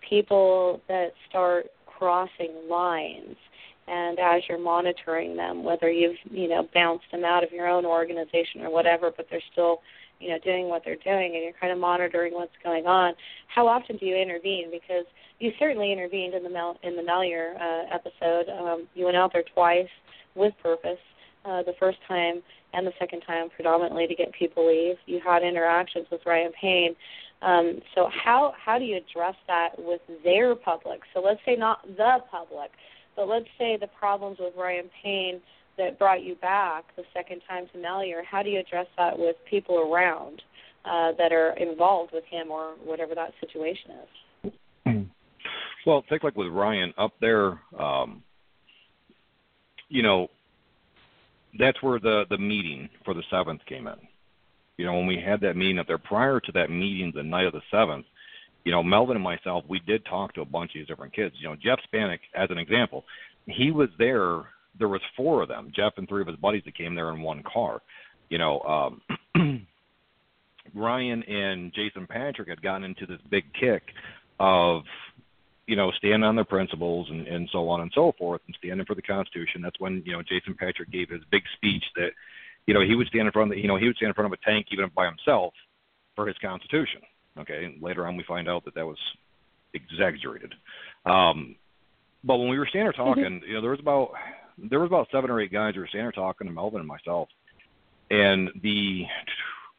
people 0.09 0.81
that 0.89 1.13
start 1.29 1.67
crossing 1.87 2.53
lines, 2.69 3.37
and 3.87 4.19
as 4.19 4.43
you're 4.49 4.59
monitoring 4.59 5.37
them, 5.37 5.63
whether 5.63 5.91
you've 5.91 6.17
you 6.31 6.49
know 6.49 6.69
bounced 6.75 7.07
them 7.13 7.25
out 7.25 7.45
of 7.45 7.53
your 7.53 7.69
own 7.69 7.85
organization 7.85 8.63
or 8.63 8.71
whatever, 8.71 9.13
but 9.17 9.27
they're 9.31 9.43
still 9.53 9.81
you 10.19 10.31
know 10.31 10.39
doing 10.45 10.69
what 10.69 10.83
they're 10.85 10.97
doing, 10.97 11.35
and 11.35 11.45
you're 11.45 11.61
kind 11.61 11.73
of 11.73 11.79
monitoring 11.79 12.35
what's 12.35 12.53
going 12.65 12.87
on. 12.87 13.15
How 13.55 13.69
often 13.69 13.97
do 13.99 14.07
you 14.07 14.17
intervene? 14.17 14.71
Because 14.71 15.05
you 15.39 15.53
certainly 15.59 15.93
intervened 15.93 16.35
in 16.35 16.43
the 16.43 16.51
Mel, 16.51 16.77
in 16.83 16.97
the 16.97 17.03
Malheur 17.03 17.55
uh, 17.55 17.95
episode. 17.95 18.51
Um, 18.51 18.89
you 18.95 19.05
went 19.05 19.17
out 19.17 19.33
there 19.33 19.45
twice 19.55 19.89
with 20.35 20.53
purpose 20.63 20.99
uh, 21.45 21.63
the 21.63 21.75
first 21.79 21.99
time 22.07 22.43
and 22.73 22.87
the 22.87 22.93
second 22.99 23.23
time 23.23 23.49
predominantly 23.51 24.07
to 24.07 24.15
get 24.15 24.33
people 24.33 24.67
leave. 24.67 24.97
You 25.07 25.21
had 25.25 25.43
interactions 25.43 26.07
with 26.11 26.21
Ryan 26.27 26.53
Payne. 26.61 26.95
Um, 27.43 27.81
so 27.95 28.09
how 28.13 28.53
how 28.63 28.79
do 28.79 28.85
you 28.85 28.97
address 28.99 29.35
that 29.47 29.71
with 29.79 30.01
their 30.23 30.55
public? 30.55 31.01
So 31.15 31.21
let's 31.21 31.41
say 31.47 31.57
not 31.57 31.81
the 31.97 32.19
public, 32.31 32.71
but 33.17 33.29
let's 33.29 33.49
say 33.59 33.79
the 33.81 33.89
problems 33.99 34.39
with 34.39 34.53
Ryan 34.57 34.91
Payne 35.03 35.41
that 35.79 35.99
brought 35.99 36.23
you 36.23 36.35
back 36.37 36.85
the 36.97 37.05
second 37.15 37.41
time 37.49 37.67
to 37.73 37.79
Malheur. 37.79 38.23
How 38.25 38.43
do 38.43 38.51
you 38.51 38.61
address 38.61 38.87
that 38.99 39.19
with 39.19 39.37
people 39.49 39.79
around 39.79 40.43
uh, 40.85 41.13
that 41.17 41.33
are 41.33 41.57
involved 41.57 42.13
with 42.13 42.25
him 42.25 42.51
or 42.51 42.75
whatever 42.85 43.15
that 43.15 43.33
situation 43.41 43.93
is? 43.93 44.53
Well, 45.87 46.03
take 46.11 46.23
like 46.23 46.37
with 46.37 46.49
Ryan 46.49 46.93
up 46.99 47.13
there. 47.21 47.59
Um, 47.79 48.23
you 49.89 50.03
know, 50.03 50.29
that's 51.59 51.83
where 51.83 51.99
the 51.99 52.25
the 52.31 52.39
meeting 52.39 52.89
for 53.05 53.15
the 53.15 53.23
seventh 53.31 53.61
came 53.67 53.87
in. 53.87 53.97
You 54.77 54.87
know, 54.87 54.95
when 54.95 55.07
we 55.07 55.19
had 55.25 55.41
that 55.43 55.57
meeting 55.57 55.79
up 55.79 55.87
there, 55.87 55.99
prior 55.99 56.41
to 56.41 56.53
that 56.53 56.71
meeting, 56.71 57.13
the 57.15 57.23
night 57.23 57.47
of 57.47 57.53
the 57.53 57.61
seventh, 57.71 58.07
you 58.65 58.73
know, 58.73 58.83
Melvin 58.83 59.17
and 59.17 59.25
myself, 59.25 59.65
we 59.69 59.81
did 59.81 60.05
talk 60.07 60.33
to 60.35 60.41
a 60.41 60.47
bunch 60.47 60.71
of 60.71 60.81
these 60.81 60.87
different 60.87 61.15
kids. 61.15 61.35
You 61.39 61.49
know, 61.49 61.57
Geoff 61.57 61.81
Stanek, 61.93 62.21
as 62.35 62.51
an 62.51 62.59
example, 62.59 63.05
he 63.47 63.71
was 63.71 63.89
there. 63.99 64.45
There 64.79 64.89
was 64.89 65.01
four 65.17 65.43
of 65.43 65.49
them, 65.49 65.73
Geoff 65.75 65.95
and 65.97 66.09
three 66.09 66.23
of 66.23 66.29
his 66.29 66.37
buddies 66.37 66.63
that 66.65 66.77
came 66.77 66.95
there 66.95 67.11
in 67.11 67.21
one 67.21 67.43
car. 67.43 67.83
You 68.29 68.39
know, 68.39 68.61
um, 69.37 69.67
Ryan 70.75 71.23
and 71.25 71.73
Jason 71.75 72.07
Patrick 72.07 72.49
had 72.49 72.63
gotten 72.63 72.85
into 72.85 73.07
this 73.07 73.21
big 73.31 73.45
kick 73.59 73.83
of 74.39 74.83
you 75.71 75.77
know, 75.77 75.93
stand 75.93 76.25
on 76.25 76.35
their 76.35 76.45
principles 76.45 77.07
and, 77.11 77.29
and 77.29 77.49
so 77.53 77.69
on 77.69 77.81
and 77.81 77.93
so 77.95 78.13
forth 78.19 78.41
and 78.49 78.57
standing 78.59 78.85
for 78.85 78.97
the 78.97 79.03
Constitution. 79.03 79.63
That's 79.63 79.79
when, 79.79 80.03
you 80.05 80.13
know, 80.13 80.21
Jason 80.21 80.57
Patrick 80.59 80.91
gave 80.91 81.09
his 81.11 81.23
big 81.31 81.45
speech 81.55 81.85
that, 81.95 82.11
you 82.67 82.75
know, 82.75 82.81
he 82.81 82.97
would 82.97 83.07
stand 83.07 83.27
in 83.27 83.33
front 83.33 83.53
of 83.53 83.55
the, 83.55 83.63
you 83.63 83.69
know, 83.69 83.77
he 83.77 83.87
would 83.87 83.95
stand 83.95 84.09
in 84.09 84.15
front 84.15 84.27
of 84.27 84.37
a 84.37 84.45
tank 84.45 84.67
even 84.73 84.91
by 84.97 85.07
himself 85.07 85.55
for 86.17 86.27
his 86.27 86.37
Constitution. 86.39 87.03
Okay. 87.39 87.67
And 87.67 87.81
later 87.81 88.05
on 88.05 88.17
we 88.17 88.25
find 88.25 88.49
out 88.49 88.65
that 88.65 88.75
that 88.75 88.85
was 88.85 88.99
exaggerated. 89.73 90.57
Um, 91.07 91.55
but 92.25 92.39
when 92.39 92.49
we 92.49 92.59
were 92.59 92.67
standing 92.67 92.93
there 92.93 93.05
mm-hmm. 93.05 93.21
talking, 93.21 93.41
mm-hmm. 93.41 93.47
you 93.47 93.55
know, 93.55 93.61
there 93.61 93.71
was 93.71 93.79
about, 93.79 94.11
there 94.59 94.81
was 94.81 94.89
about 94.89 95.07
seven 95.13 95.31
or 95.31 95.41
eight 95.41 95.53
guys 95.53 95.77
who 95.77 95.83
were 95.83 95.87
standing 95.87 96.07
there 96.07 96.25
talking 96.25 96.49
to 96.49 96.53
Melvin 96.53 96.81
and 96.81 96.89
myself. 96.89 97.29
And 98.11 98.51
the 98.61 99.05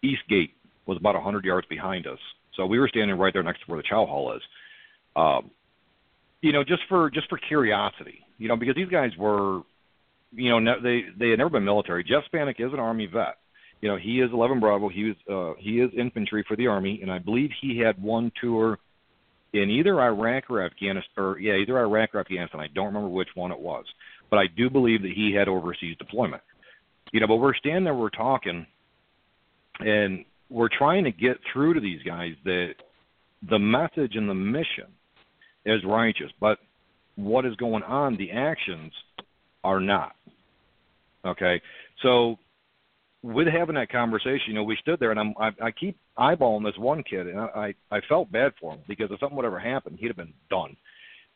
east 0.01 0.21
gate 0.29 0.53
was 0.85 0.97
about 0.97 1.17
a 1.17 1.21
hundred 1.21 1.43
yards 1.43 1.67
behind 1.67 2.07
us. 2.07 2.19
So 2.55 2.65
we 2.65 2.79
were 2.79 2.87
standing 2.87 3.17
right 3.17 3.33
there 3.33 3.43
next 3.43 3.59
to 3.59 3.65
where 3.65 3.81
the 3.81 3.87
chow 3.87 4.05
hall 4.05 4.33
is. 4.33 4.41
Um, 5.17 5.51
you 6.41 6.51
know, 6.51 6.63
just 6.63 6.81
for 6.89 7.09
just 7.09 7.29
for 7.29 7.37
curiosity, 7.37 8.19
you 8.37 8.47
know, 8.47 8.55
because 8.55 8.75
these 8.75 8.89
guys 8.89 9.11
were, 9.17 9.61
you 10.31 10.49
know, 10.49 10.59
ne- 10.59 10.81
they 10.81 11.01
they 11.17 11.29
had 11.29 11.37
never 11.37 11.51
been 11.51 11.63
military. 11.63 12.03
Geoff 12.03 12.23
Stanek 12.33 12.59
is 12.59 12.73
an 12.73 12.79
Army 12.79 13.05
vet. 13.05 13.37
You 13.81 13.89
know, 13.89 13.97
he 13.97 14.21
is 14.21 14.29
11 14.31 14.59
Bravo. 14.59 14.89
He 14.89 15.05
was 15.05 15.15
uh, 15.29 15.59
he 15.59 15.79
is 15.79 15.91
infantry 15.97 16.43
for 16.47 16.55
the 16.55 16.67
Army, 16.67 16.99
and 17.01 17.11
I 17.11 17.19
believe 17.19 17.49
he 17.61 17.79
had 17.79 18.01
one 18.01 18.31
tour 18.41 18.77
in 19.53 19.69
either 19.69 19.99
Iraq 20.01 20.49
or 20.49 20.65
Afghanistan, 20.65 21.11
or 21.17 21.39
yeah, 21.39 21.53
either 21.53 21.77
Iraq 21.79 22.15
or 22.15 22.19
Afghanistan. 22.19 22.59
I 22.59 22.67
don't 22.73 22.87
remember 22.87 23.09
which 23.09 23.29
one 23.35 23.51
it 23.51 23.59
was, 23.59 23.85
but 24.29 24.37
I 24.37 24.45
do 24.55 24.69
believe 24.69 25.01
that 25.03 25.11
he 25.15 25.33
had 25.37 25.47
overseas 25.47 25.97
deployment. 25.97 26.41
You 27.11 27.19
know, 27.19 27.27
but 27.27 27.37
we're 27.37 27.55
standing 27.55 27.83
there, 27.83 27.93
we're 27.93 28.09
talking, 28.09 28.65
and 29.79 30.25
we're 30.49 30.69
trying 30.75 31.03
to 31.03 31.11
get 31.11 31.37
through 31.51 31.73
to 31.73 31.79
these 31.79 32.01
guys 32.03 32.33
that 32.45 32.73
the 33.49 33.59
message 33.59 34.15
and 34.15 34.29
the 34.29 34.33
mission 34.35 34.87
is 35.65 35.81
righteous, 35.85 36.31
but 36.39 36.59
what 37.15 37.45
is 37.45 37.55
going 37.55 37.83
on, 37.83 38.17
the 38.17 38.31
actions 38.31 38.91
are 39.63 39.79
not. 39.79 40.15
Okay, 41.25 41.61
so 42.01 42.37
with 43.23 43.47
having 43.47 43.75
that 43.75 43.91
conversation, 43.91 44.45
you 44.47 44.53
know, 44.53 44.63
we 44.63 44.77
stood 44.81 44.99
there, 44.99 45.11
and 45.11 45.19
I'm, 45.19 45.33
I, 45.39 45.49
I 45.65 45.71
keep 45.71 45.97
eyeballing 46.17 46.65
this 46.65 46.77
one 46.77 47.03
kid, 47.03 47.27
and 47.27 47.39
I, 47.39 47.75
I 47.91 47.99
felt 48.09 48.31
bad 48.31 48.53
for 48.59 48.73
him 48.73 48.79
because 48.87 49.09
if 49.11 49.19
something 49.19 49.35
would 49.35 49.45
ever 49.45 49.59
happen, 49.59 49.97
he'd 49.99 50.07
have 50.07 50.17
been 50.17 50.33
done. 50.49 50.75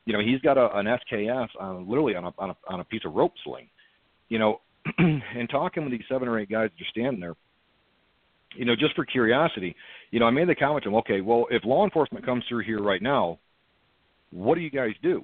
You 0.05 0.13
know, 0.13 0.19
he's 0.19 0.41
got 0.41 0.57
a, 0.57 0.75
an 0.75 0.85
SKS 0.87 1.49
on 1.59 1.87
literally 1.87 2.15
on 2.15 2.25
a, 2.25 2.31
on 2.37 2.49
a 2.51 2.55
on 2.69 2.79
a 2.79 2.83
piece 2.83 3.01
of 3.05 3.13
rope 3.13 3.33
sling. 3.43 3.67
You 4.29 4.39
know, 4.39 4.61
and 4.97 5.49
talking 5.49 5.83
with 5.83 5.91
these 5.91 6.07
seven 6.09 6.27
or 6.27 6.39
eight 6.39 6.49
guys 6.49 6.69
that 6.77 6.83
are 6.83 6.89
standing 6.89 7.19
there, 7.19 7.35
you 8.55 8.65
know, 8.65 8.75
just 8.75 8.95
for 8.95 9.05
curiosity, 9.05 9.75
you 10.11 10.19
know, 10.19 10.25
I 10.25 10.31
made 10.31 10.47
the 10.47 10.55
comment 10.55 10.83
to 10.83 10.89
him, 10.89 10.95
okay, 10.95 11.21
well, 11.21 11.45
if 11.51 11.65
law 11.65 11.83
enforcement 11.83 12.25
comes 12.25 12.43
through 12.47 12.63
here 12.63 12.81
right 12.81 13.01
now, 13.01 13.39
what 14.31 14.55
do 14.55 14.61
you 14.61 14.69
guys 14.69 14.91
do? 15.01 15.23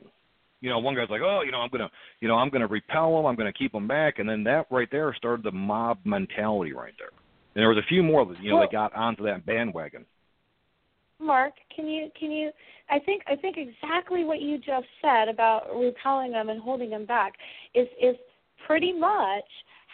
You 0.62 0.70
know, 0.70 0.80
one 0.80 0.96
guy's 0.96 1.10
like, 1.10 1.22
oh, 1.24 1.42
you 1.44 1.52
know, 1.52 1.58
I'm 1.58 1.70
gonna, 1.70 1.90
you 2.20 2.28
know, 2.28 2.36
I'm 2.36 2.50
gonna 2.50 2.68
repel 2.68 3.16
them, 3.16 3.26
I'm 3.26 3.36
gonna 3.36 3.54
keep 3.54 3.72
them 3.72 3.88
back, 3.88 4.20
and 4.20 4.30
then 4.30 4.44
that 4.44 4.68
right 4.70 4.88
there 4.92 5.14
started 5.18 5.44
the 5.44 5.52
mob 5.52 6.00
mentality 6.06 6.74
right 6.74 6.94
there. 7.00 7.10
And 7.56 7.62
there 7.62 7.70
was 7.70 7.80
a 7.80 7.88
few 7.88 8.04
more, 8.04 8.26
that 8.26 8.42
you 8.42 8.50
know, 8.50 8.58
well, 8.58 8.68
that 8.68 8.72
got 8.72 8.96
onto 8.96 9.24
that 9.24 9.46
bandwagon. 9.46 10.06
Mark, 11.20 11.54
can 11.76 11.88
you 11.88 12.10
can 12.20 12.32
you 12.32 12.52
I 12.90 13.00
think 13.00 13.24
I 13.28 13.36
think 13.36 13.58
exactly 13.58 14.24
what 14.24 14.42
you 14.42 14.58
just 14.58 14.88
said 15.02 15.30
about 15.30 15.76
repelling 15.76 16.32
them 16.32 16.50
and 16.50 16.60
holding 16.60 16.90
them 16.90 17.06
back 17.06 17.34
is 17.76 17.88
is 18.02 18.16
pretty 18.66 18.92
much 18.92 19.46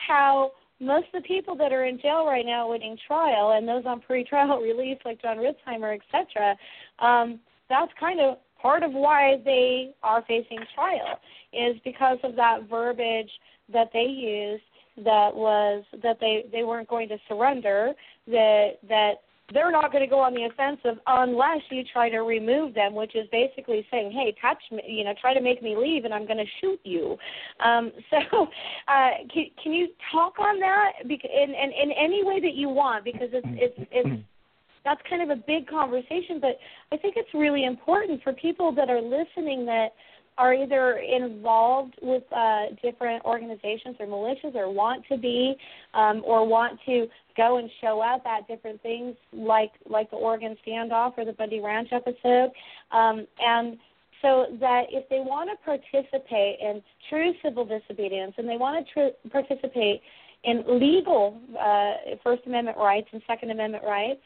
how 0.08 0.52
most 0.80 1.08
of 1.14 1.24
the 1.24 1.28
people 1.28 1.56
that 1.58 1.74
are 1.74 1.86
in 1.86 2.00
jail 2.00 2.26
right 2.26 2.46
now 2.46 2.68
awaiting 2.68 2.98
trial 3.08 3.54
and 3.58 3.68
those 3.68 3.84
on 3.86 4.02
pretrial 4.02 4.62
release 4.64 5.00
like 5.06 5.22
Jon 5.22 5.38
Ritzheimer, 5.38 5.98
etc., 5.98 6.56
um, 7.00 7.40
that's 7.70 7.92
kind 8.00 8.20
of 8.20 8.38
part 8.62 8.84
of 8.84 8.92
why 8.94 9.38
they 9.46 9.92
are 10.04 10.24
facing 10.28 10.60
trial 10.76 11.20
is 11.54 11.76
because 11.84 12.18
of 12.24 12.36
that 12.36 12.70
verbiage 12.70 13.32
that 13.72 13.90
they 13.94 14.06
used 14.06 14.64
that 15.06 15.30
was 15.34 15.84
that 16.02 16.18
they 16.20 16.46
they 16.52 16.64
weren't 16.64 16.88
going 16.88 17.08
to 17.08 17.18
surrender 17.28 17.94
that 18.28 18.72
that 18.88 19.14
they're 19.54 19.72
not 19.72 19.94
going 19.94 20.04
to 20.04 20.10
go 20.10 20.20
on 20.20 20.34
the 20.34 20.44
offensive 20.44 21.02
unless 21.08 21.62
you 21.70 21.82
try 21.94 22.10
to 22.10 22.20
remove 22.20 22.74
them, 22.74 22.94
which 22.94 23.16
is 23.16 23.28
basically 23.32 23.86
saying, 23.90 24.12
"Hey, 24.12 24.36
touch 24.42 24.62
me, 24.72 24.84
you 24.88 25.06
know, 25.06 25.14
try 25.22 25.34
to 25.34 25.40
make 25.40 25.64
me 25.64 25.76
leave, 25.78 26.04
and 26.04 26.14
I'm 26.14 26.26
going 26.26 26.38
to 26.38 26.52
shoot 26.60 26.80
you." 26.84 27.18
Um, 27.64 27.92
so, 28.10 28.48
uh, 28.88 29.10
can, 29.34 29.46
can 29.64 29.74
you 29.74 29.90
talk 30.12 30.40
on 30.40 30.60
that 30.60 30.94
in, 31.04 31.10
in 31.12 31.72
in 31.72 31.92
any 31.92 32.26
way 32.26 32.42
that 32.42 32.56
you 32.56 32.70
want? 32.70 33.06
Because 33.06 33.30
it's 33.32 33.48
it's 33.52 33.90
it's 33.92 34.24
that's 34.88 35.02
kind 35.10 35.22
of 35.22 35.38
a 35.38 35.42
big 35.46 35.68
conversation, 35.68 36.40
but 36.40 36.58
I 36.94 36.98
think 36.98 37.16
it's 37.18 37.34
really 37.34 37.66
important 37.66 38.24
for 38.24 38.32
people 38.32 38.72
that 38.72 38.90
are 38.90 39.02
listening 39.02 39.66
that 39.66 39.90
are 40.38 40.54
either 40.54 41.00
involved 41.00 41.96
with 42.02 42.24
uh, 42.32 42.68
different 42.82 43.26
organizations 43.26 43.98
or 44.00 44.06
militias 44.06 44.56
or 44.56 44.72
want 44.72 45.04
to 45.12 45.18
be 45.18 45.56
um, 45.94 46.22
or 46.24 46.48
want 46.48 46.80
to 46.86 47.08
go 47.36 47.58
and 47.58 47.70
show 47.82 48.00
up 48.02 48.26
at 48.26 48.48
different 48.48 48.82
things 48.82 49.16
like 49.34 49.72
like 49.90 50.10
the 50.10 50.16
Oregon 50.16 50.56
standoff 50.66 51.18
or 51.18 51.26
the 51.26 51.34
Bundy 51.34 51.60
Ranch 51.60 51.90
episode. 51.92 52.52
Um, 52.92 53.28
and 53.40 53.78
so 54.22 54.46
that 54.62 54.84
if 54.90 55.10
they 55.10 55.20
want 55.20 55.50
to 55.50 55.58
participate 55.66 56.60
in 56.62 56.82
true 57.10 57.34
civil 57.44 57.66
disobedience 57.66 58.34
and 58.38 58.48
they 58.48 58.58
want 58.58 58.88
to 58.88 58.94
tr- 58.94 59.30
participate 59.30 60.02
in 60.44 60.64
legal 60.68 61.40
uh, 61.60 62.16
First 62.24 62.44
Amendment 62.46 62.78
rights 62.78 63.08
and 63.12 63.22
Second 63.28 63.52
Amendment 63.52 63.84
rights, 63.84 64.22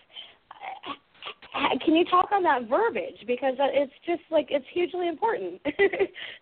can 1.86 1.96
you 1.96 2.06
talk 2.06 2.32
on 2.32 2.44
that 2.44 2.70
verbiage 2.70 3.18
because 3.28 3.54
it's 3.60 3.94
just 4.06 4.22
like 4.32 4.48
it's 4.50 4.66
hugely 4.74 5.08
important. 5.08 5.62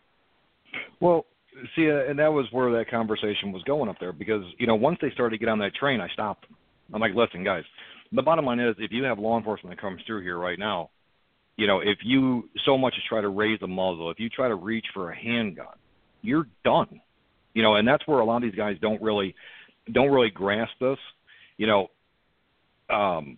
well, 1.02 1.26
see, 1.76 1.90
uh, 1.90 2.10
and 2.10 2.20
that 2.20 2.32
was 2.32 2.46
where 2.52 2.72
that 2.72 2.90
conversation 2.90 3.52
was 3.52 3.64
going 3.64 3.90
up 3.90 3.98
there 4.00 4.14
because 4.14 4.44
you 4.58 4.68
know 4.68 4.76
once 4.76 4.98
they 5.02 5.12
started 5.12 5.38
to 5.38 5.40
get 5.40 5.50
on 5.50 5.60
that 5.60 5.76
train, 5.76 6.02
I 6.02 6.10
stopped. 6.10 6.46
I'm 6.94 7.02
like, 7.02 7.16
listen, 7.16 7.44
guys. 7.44 7.64
The 8.12 8.24
bottom 8.24 8.46
line 8.46 8.60
is, 8.60 8.76
if 8.80 8.92
you 8.92 9.04
have 9.04 9.20
law 9.20 9.38
enforcement 9.38 9.76
that 9.76 9.82
comes 9.82 10.02
through 10.08 10.24
here 10.24 10.38
right 10.38 10.58
now, 10.58 10.90
you 11.58 11.68
know, 11.68 11.80
if 11.80 12.00
you 12.04 12.50
so 12.66 12.78
much 12.78 12.96
as 12.98 13.04
try 13.08 13.22
to 13.22 13.30
raise 13.30 13.60
the 13.60 13.68
muzzle, 13.68 14.10
if 14.10 14.20
you 14.20 14.30
try 14.30 14.48
to 14.48 14.56
reach 14.56 14.86
for 14.94 15.12
a 15.12 15.16
handgun, 15.16 15.68
you're 16.22 16.48
done. 16.64 17.02
You 17.54 17.64
know, 17.64 17.76
and 17.76 17.88
that's 17.88 18.08
where 18.08 18.20
a 18.20 18.26
lot 18.26 18.38
of 18.38 18.44
these 18.44 18.56
guys 18.56 18.78
don't 18.82 19.02
really 19.02 19.36
don't 19.92 20.10
really 20.10 20.32
grasp 20.32 20.72
this. 20.80 20.98
You 21.58 21.68
know, 21.68 21.88
um, 22.90 23.38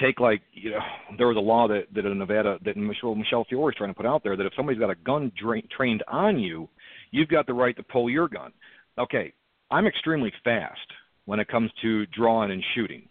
take 0.00 0.20
like 0.20 0.42
you 0.52 0.70
know 0.70 0.78
there 1.18 1.28
was 1.28 1.36
a 1.36 1.40
law 1.40 1.68
that 1.68 1.84
that 1.94 2.06
in 2.06 2.18
Nevada 2.18 2.58
that 2.64 2.76
Michele 2.76 3.14
Michele 3.14 3.44
Fiore 3.48 3.72
is 3.72 3.76
trying 3.76 3.90
to 3.90 3.94
put 3.94 4.06
out 4.06 4.22
there 4.22 4.36
that 4.36 4.46
if 4.46 4.52
somebody's 4.56 4.80
got 4.80 4.90
a 4.90 4.94
gun 4.94 5.32
dra- 5.40 5.62
trained 5.76 6.02
on 6.08 6.38
you, 6.38 6.68
you've 7.10 7.28
got 7.28 7.46
the 7.46 7.54
right 7.54 7.76
to 7.76 7.82
pull 7.82 8.08
your 8.08 8.28
gun. 8.28 8.52
Okay, 8.98 9.32
I'm 9.70 9.86
extremely 9.86 10.32
fast 10.44 10.78
when 11.26 11.40
it 11.40 11.48
comes 11.48 11.70
to 11.82 12.06
drawing 12.06 12.50
and 12.50 12.62
shooting. 12.74 13.02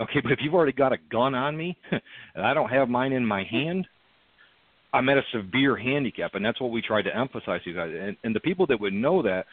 Okay, 0.00 0.20
but 0.22 0.32
if 0.32 0.38
you've 0.42 0.54
already 0.54 0.72
got 0.72 0.92
a 0.92 0.98
gun 1.10 1.34
on 1.34 1.56
me 1.56 1.76
and 2.34 2.44
I 2.44 2.54
don't 2.54 2.70
have 2.70 2.88
mine 2.88 3.12
in 3.12 3.24
my 3.24 3.44
hand, 3.44 3.86
I'm 4.92 5.08
at 5.08 5.18
a 5.18 5.22
severe 5.32 5.76
handicap, 5.76 6.34
and 6.34 6.44
that's 6.44 6.60
what 6.60 6.70
we 6.70 6.82
tried 6.82 7.02
to 7.02 7.16
emphasize 7.16 7.60
you 7.64 7.74
guys. 7.74 7.92
And, 7.98 8.16
and 8.24 8.34
the 8.34 8.40
people 8.40 8.66
that 8.68 8.80
would 8.80 8.94
know 8.94 9.22
that, 9.22 9.44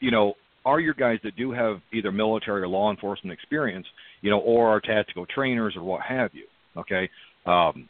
you 0.00 0.10
know, 0.10 0.34
are 0.64 0.80
your 0.80 0.94
guys 0.94 1.18
that 1.24 1.36
do 1.36 1.52
have 1.52 1.80
either 1.92 2.12
military 2.12 2.62
or 2.62 2.68
law 2.68 2.90
enforcement 2.90 3.32
experience, 3.32 3.86
you 4.20 4.30
know, 4.30 4.38
or 4.38 4.68
are 4.68 4.80
tactical 4.80 5.26
trainers 5.26 5.74
or 5.76 5.82
what 5.82 6.02
have 6.02 6.30
you. 6.32 6.46
Okay, 6.76 7.08
um, 7.46 7.88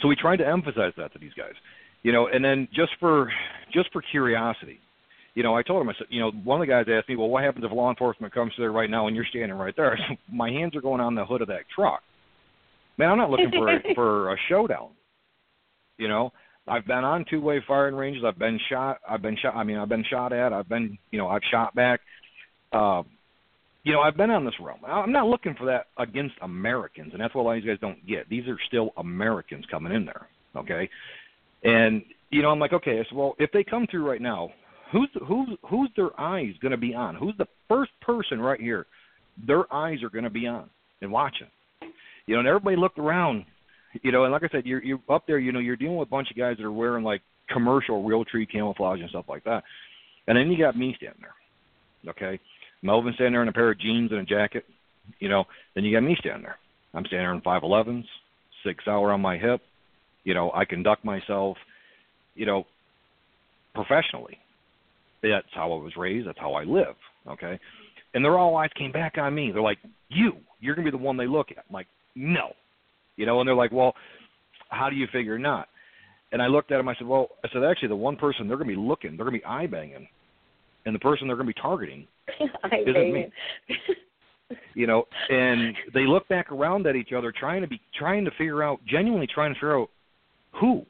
so 0.00 0.08
we 0.08 0.16
tried 0.16 0.36
to 0.36 0.46
emphasize 0.46 0.92
that 0.96 1.12
to 1.12 1.18
these 1.18 1.34
guys, 1.34 1.52
you 2.02 2.12
know, 2.12 2.28
and 2.28 2.44
then 2.44 2.68
just 2.74 2.92
for 2.98 3.30
just 3.72 3.92
for 3.92 4.02
curiosity, 4.02 4.80
you 5.34 5.42
know, 5.42 5.56
I 5.56 5.62
told 5.62 5.82
him 5.82 5.88
I 5.88 5.94
said, 5.96 6.08
you 6.10 6.20
know, 6.20 6.30
one 6.44 6.60
of 6.60 6.66
the 6.66 6.72
guys 6.72 6.86
asked 6.90 7.08
me, 7.08 7.16
well, 7.16 7.28
what 7.28 7.42
happens 7.42 7.64
if 7.64 7.72
law 7.72 7.90
enforcement 7.90 8.34
comes 8.34 8.54
to 8.54 8.62
there 8.62 8.72
right 8.72 8.90
now 8.90 9.06
and 9.06 9.16
you're 9.16 9.24
standing 9.24 9.56
right 9.56 9.74
there? 9.76 9.98
My 10.32 10.50
hands 10.50 10.76
are 10.76 10.80
going 10.80 11.00
on 11.00 11.14
the 11.14 11.24
hood 11.24 11.42
of 11.42 11.48
that 11.48 11.64
truck. 11.74 12.02
Man, 12.98 13.10
I'm 13.10 13.18
not 13.18 13.30
looking 13.30 13.50
for 13.50 13.68
a, 13.68 13.80
for 13.94 14.32
a 14.32 14.36
showdown. 14.48 14.90
You 15.98 16.08
know, 16.08 16.32
I've 16.68 16.86
been 16.86 17.04
on 17.04 17.24
two 17.28 17.40
way 17.40 17.62
firing 17.66 17.94
ranges. 17.94 18.22
I've 18.26 18.38
been 18.38 18.60
shot. 18.68 18.98
I've 19.08 19.22
been 19.22 19.36
shot. 19.36 19.56
I 19.56 19.64
mean, 19.64 19.78
I've 19.78 19.88
been 19.88 20.04
shot 20.08 20.32
at. 20.32 20.52
I've 20.52 20.68
been, 20.68 20.96
you 21.10 21.18
know, 21.18 21.28
I've 21.28 21.42
shot 21.50 21.74
back. 21.74 22.00
Uh, 22.72 23.02
you 23.84 23.92
know, 23.92 24.00
I've 24.00 24.16
been 24.16 24.30
on 24.30 24.44
this 24.44 24.54
realm. 24.60 24.78
I'm 24.86 25.10
not 25.10 25.26
looking 25.26 25.54
for 25.58 25.66
that 25.66 25.86
against 25.98 26.36
Americans, 26.40 27.10
and 27.12 27.20
that's 27.20 27.34
what 27.34 27.42
a 27.42 27.44
lot 27.44 27.56
of 27.56 27.62
these 27.62 27.70
guys 27.70 27.80
don't 27.80 28.06
get. 28.06 28.28
These 28.28 28.46
are 28.46 28.56
still 28.68 28.90
Americans 28.96 29.64
coming 29.70 29.92
in 29.92 30.04
there, 30.04 30.28
okay? 30.56 30.88
And 31.64 32.02
you 32.30 32.42
know, 32.42 32.50
I'm 32.50 32.60
like, 32.60 32.72
okay, 32.72 33.04
so 33.10 33.16
well, 33.16 33.34
if 33.38 33.50
they 33.50 33.64
come 33.64 33.86
through 33.90 34.08
right 34.08 34.22
now, 34.22 34.50
who's 34.92 35.08
who's 35.26 35.48
who's 35.68 35.90
their 35.96 36.18
eyes 36.18 36.52
going 36.60 36.70
to 36.70 36.78
be 36.78 36.94
on? 36.94 37.16
Who's 37.16 37.34
the 37.38 37.48
first 37.68 37.90
person 38.00 38.40
right 38.40 38.60
here? 38.60 38.86
Their 39.46 39.72
eyes 39.72 40.02
are 40.04 40.10
going 40.10 40.24
to 40.24 40.30
be 40.30 40.46
on 40.46 40.70
and 41.00 41.10
watching. 41.10 41.48
You 42.26 42.34
know, 42.34 42.38
and 42.38 42.48
everybody 42.48 42.76
looked 42.76 42.98
around 42.98 43.46
you 44.00 44.12
know, 44.12 44.24
and 44.24 44.32
like 44.32 44.42
I 44.42 44.48
said, 44.48 44.64
you're 44.64 44.82
you're 44.82 45.00
up 45.10 45.26
there. 45.26 45.38
You 45.38 45.52
know, 45.52 45.58
you're 45.58 45.76
dealing 45.76 45.96
with 45.96 46.08
a 46.08 46.10
bunch 46.10 46.30
of 46.30 46.36
guys 46.36 46.56
that 46.56 46.64
are 46.64 46.72
wearing 46.72 47.04
like 47.04 47.22
commercial 47.48 48.02
Realtree 48.02 48.50
camouflage 48.50 49.00
and 49.00 49.10
stuff 49.10 49.26
like 49.28 49.44
that, 49.44 49.62
and 50.26 50.36
then 50.36 50.50
you 50.50 50.58
got 50.58 50.76
me 50.76 50.94
standing 50.96 51.20
there. 51.20 52.12
Okay, 52.12 52.40
Melvin 52.82 53.12
standing 53.14 53.34
there 53.34 53.42
in 53.42 53.48
a 53.48 53.52
pair 53.52 53.70
of 53.70 53.80
jeans 53.80 54.10
and 54.10 54.20
a 54.20 54.24
jacket. 54.24 54.64
You 55.18 55.28
know, 55.28 55.44
then 55.74 55.84
you 55.84 55.94
got 55.94 56.06
me 56.06 56.16
standing 56.18 56.42
there. 56.42 56.56
I'm 56.94 57.04
standing 57.04 57.26
there 57.26 57.34
in 57.34 57.40
five 57.42 57.62
elevens, 57.62 58.06
Sig 58.64 58.76
Sauer 58.84 59.12
on 59.12 59.20
my 59.20 59.36
hip. 59.36 59.60
You 60.24 60.34
know, 60.34 60.50
I 60.54 60.64
conduct 60.64 61.04
myself. 61.04 61.56
You 62.34 62.46
know, 62.46 62.66
professionally. 63.74 64.38
That's 65.22 65.46
how 65.54 65.72
I 65.72 65.76
was 65.76 65.92
raised. 65.96 66.26
That's 66.26 66.38
how 66.38 66.54
I 66.54 66.64
live. 66.64 66.96
Okay, 67.28 67.58
and 68.14 68.24
their 68.24 68.38
all 68.38 68.56
eyes 68.56 68.70
came 68.76 68.90
back 68.90 69.18
on 69.18 69.34
me. 69.34 69.52
They're 69.52 69.62
like, 69.62 69.78
"You, 70.08 70.36
you're 70.60 70.74
gonna 70.74 70.86
be 70.86 70.90
the 70.90 70.96
one 70.96 71.16
they 71.16 71.26
look 71.26 71.50
at." 71.50 71.58
I'm 71.58 71.74
like, 71.74 71.86
"No, 72.16 72.54
you 73.22 73.26
know, 73.26 73.38
and 73.38 73.46
they're 73.46 73.54
like, 73.54 73.70
well, 73.70 73.94
how 74.70 74.90
do 74.90 74.96
you 74.96 75.06
figure 75.12 75.38
not? 75.38 75.68
And 76.32 76.42
I 76.42 76.48
looked 76.48 76.72
at 76.72 76.78
them. 76.78 76.88
I 76.88 76.96
said, 76.96 77.06
well, 77.06 77.28
I 77.44 77.48
said 77.52 77.62
actually, 77.62 77.86
the 77.86 77.94
one 77.94 78.16
person 78.16 78.48
they're 78.48 78.56
going 78.56 78.68
to 78.68 78.74
be 78.74 78.80
looking, 78.80 79.16
they're 79.16 79.24
going 79.24 79.38
to 79.38 79.38
be 79.38 79.44
eye 79.44 79.68
banging, 79.68 80.08
and 80.86 80.92
the 80.92 80.98
person 80.98 81.28
they're 81.28 81.36
going 81.36 81.46
to 81.46 81.54
be 81.54 81.60
targeting 81.62 82.08
isn't 82.40 83.12
me. 83.12 83.26
you 84.74 84.88
know, 84.88 85.04
and 85.30 85.72
they 85.94 86.04
look 86.04 86.26
back 86.26 86.50
around 86.50 86.84
at 86.88 86.96
each 86.96 87.12
other, 87.16 87.30
trying 87.30 87.62
to 87.62 87.68
be 87.68 87.80
trying 87.96 88.24
to 88.24 88.32
figure 88.32 88.60
out, 88.64 88.80
genuinely 88.88 89.28
trying 89.32 89.54
to 89.54 89.54
figure 89.54 89.78
out 89.78 89.90
who. 90.60 90.84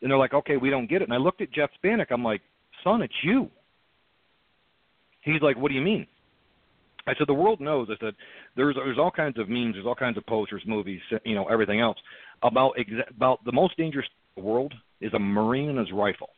And 0.00 0.10
they're 0.10 0.18
like, 0.18 0.34
okay, 0.34 0.56
we 0.56 0.70
don't 0.70 0.90
get 0.90 1.02
it. 1.02 1.04
And 1.04 1.14
I 1.14 1.18
looked 1.18 1.40
at 1.40 1.52
Geoff 1.52 1.70
Stanek. 1.84 2.06
I'm 2.10 2.24
like, 2.24 2.40
son, 2.82 3.00
it's 3.00 3.14
you. 3.22 3.48
He's 5.20 5.40
like, 5.40 5.56
what 5.56 5.68
do 5.68 5.76
you 5.76 5.82
mean? 5.82 6.08
I 7.06 7.14
said 7.18 7.26
the 7.26 7.34
world 7.34 7.60
knows. 7.60 7.88
I 7.90 7.96
said 8.04 8.14
there's 8.56 8.76
there's 8.76 8.98
all 8.98 9.10
kinds 9.10 9.38
of 9.38 9.48
memes, 9.48 9.74
there's 9.74 9.86
all 9.86 9.94
kinds 9.94 10.16
of 10.16 10.26
posters, 10.26 10.62
movies, 10.66 11.00
uh, 11.12 11.18
you 11.24 11.34
know, 11.34 11.48
everything 11.48 11.80
else 11.80 11.98
about 12.42 12.72
exa- 12.76 13.10
about 13.10 13.44
the 13.44 13.52
most 13.52 13.76
dangerous 13.76 14.06
world 14.36 14.72
is 15.00 15.12
a 15.14 15.18
marine 15.18 15.68
and 15.68 15.78
his 15.78 15.92
rifle. 15.92 16.30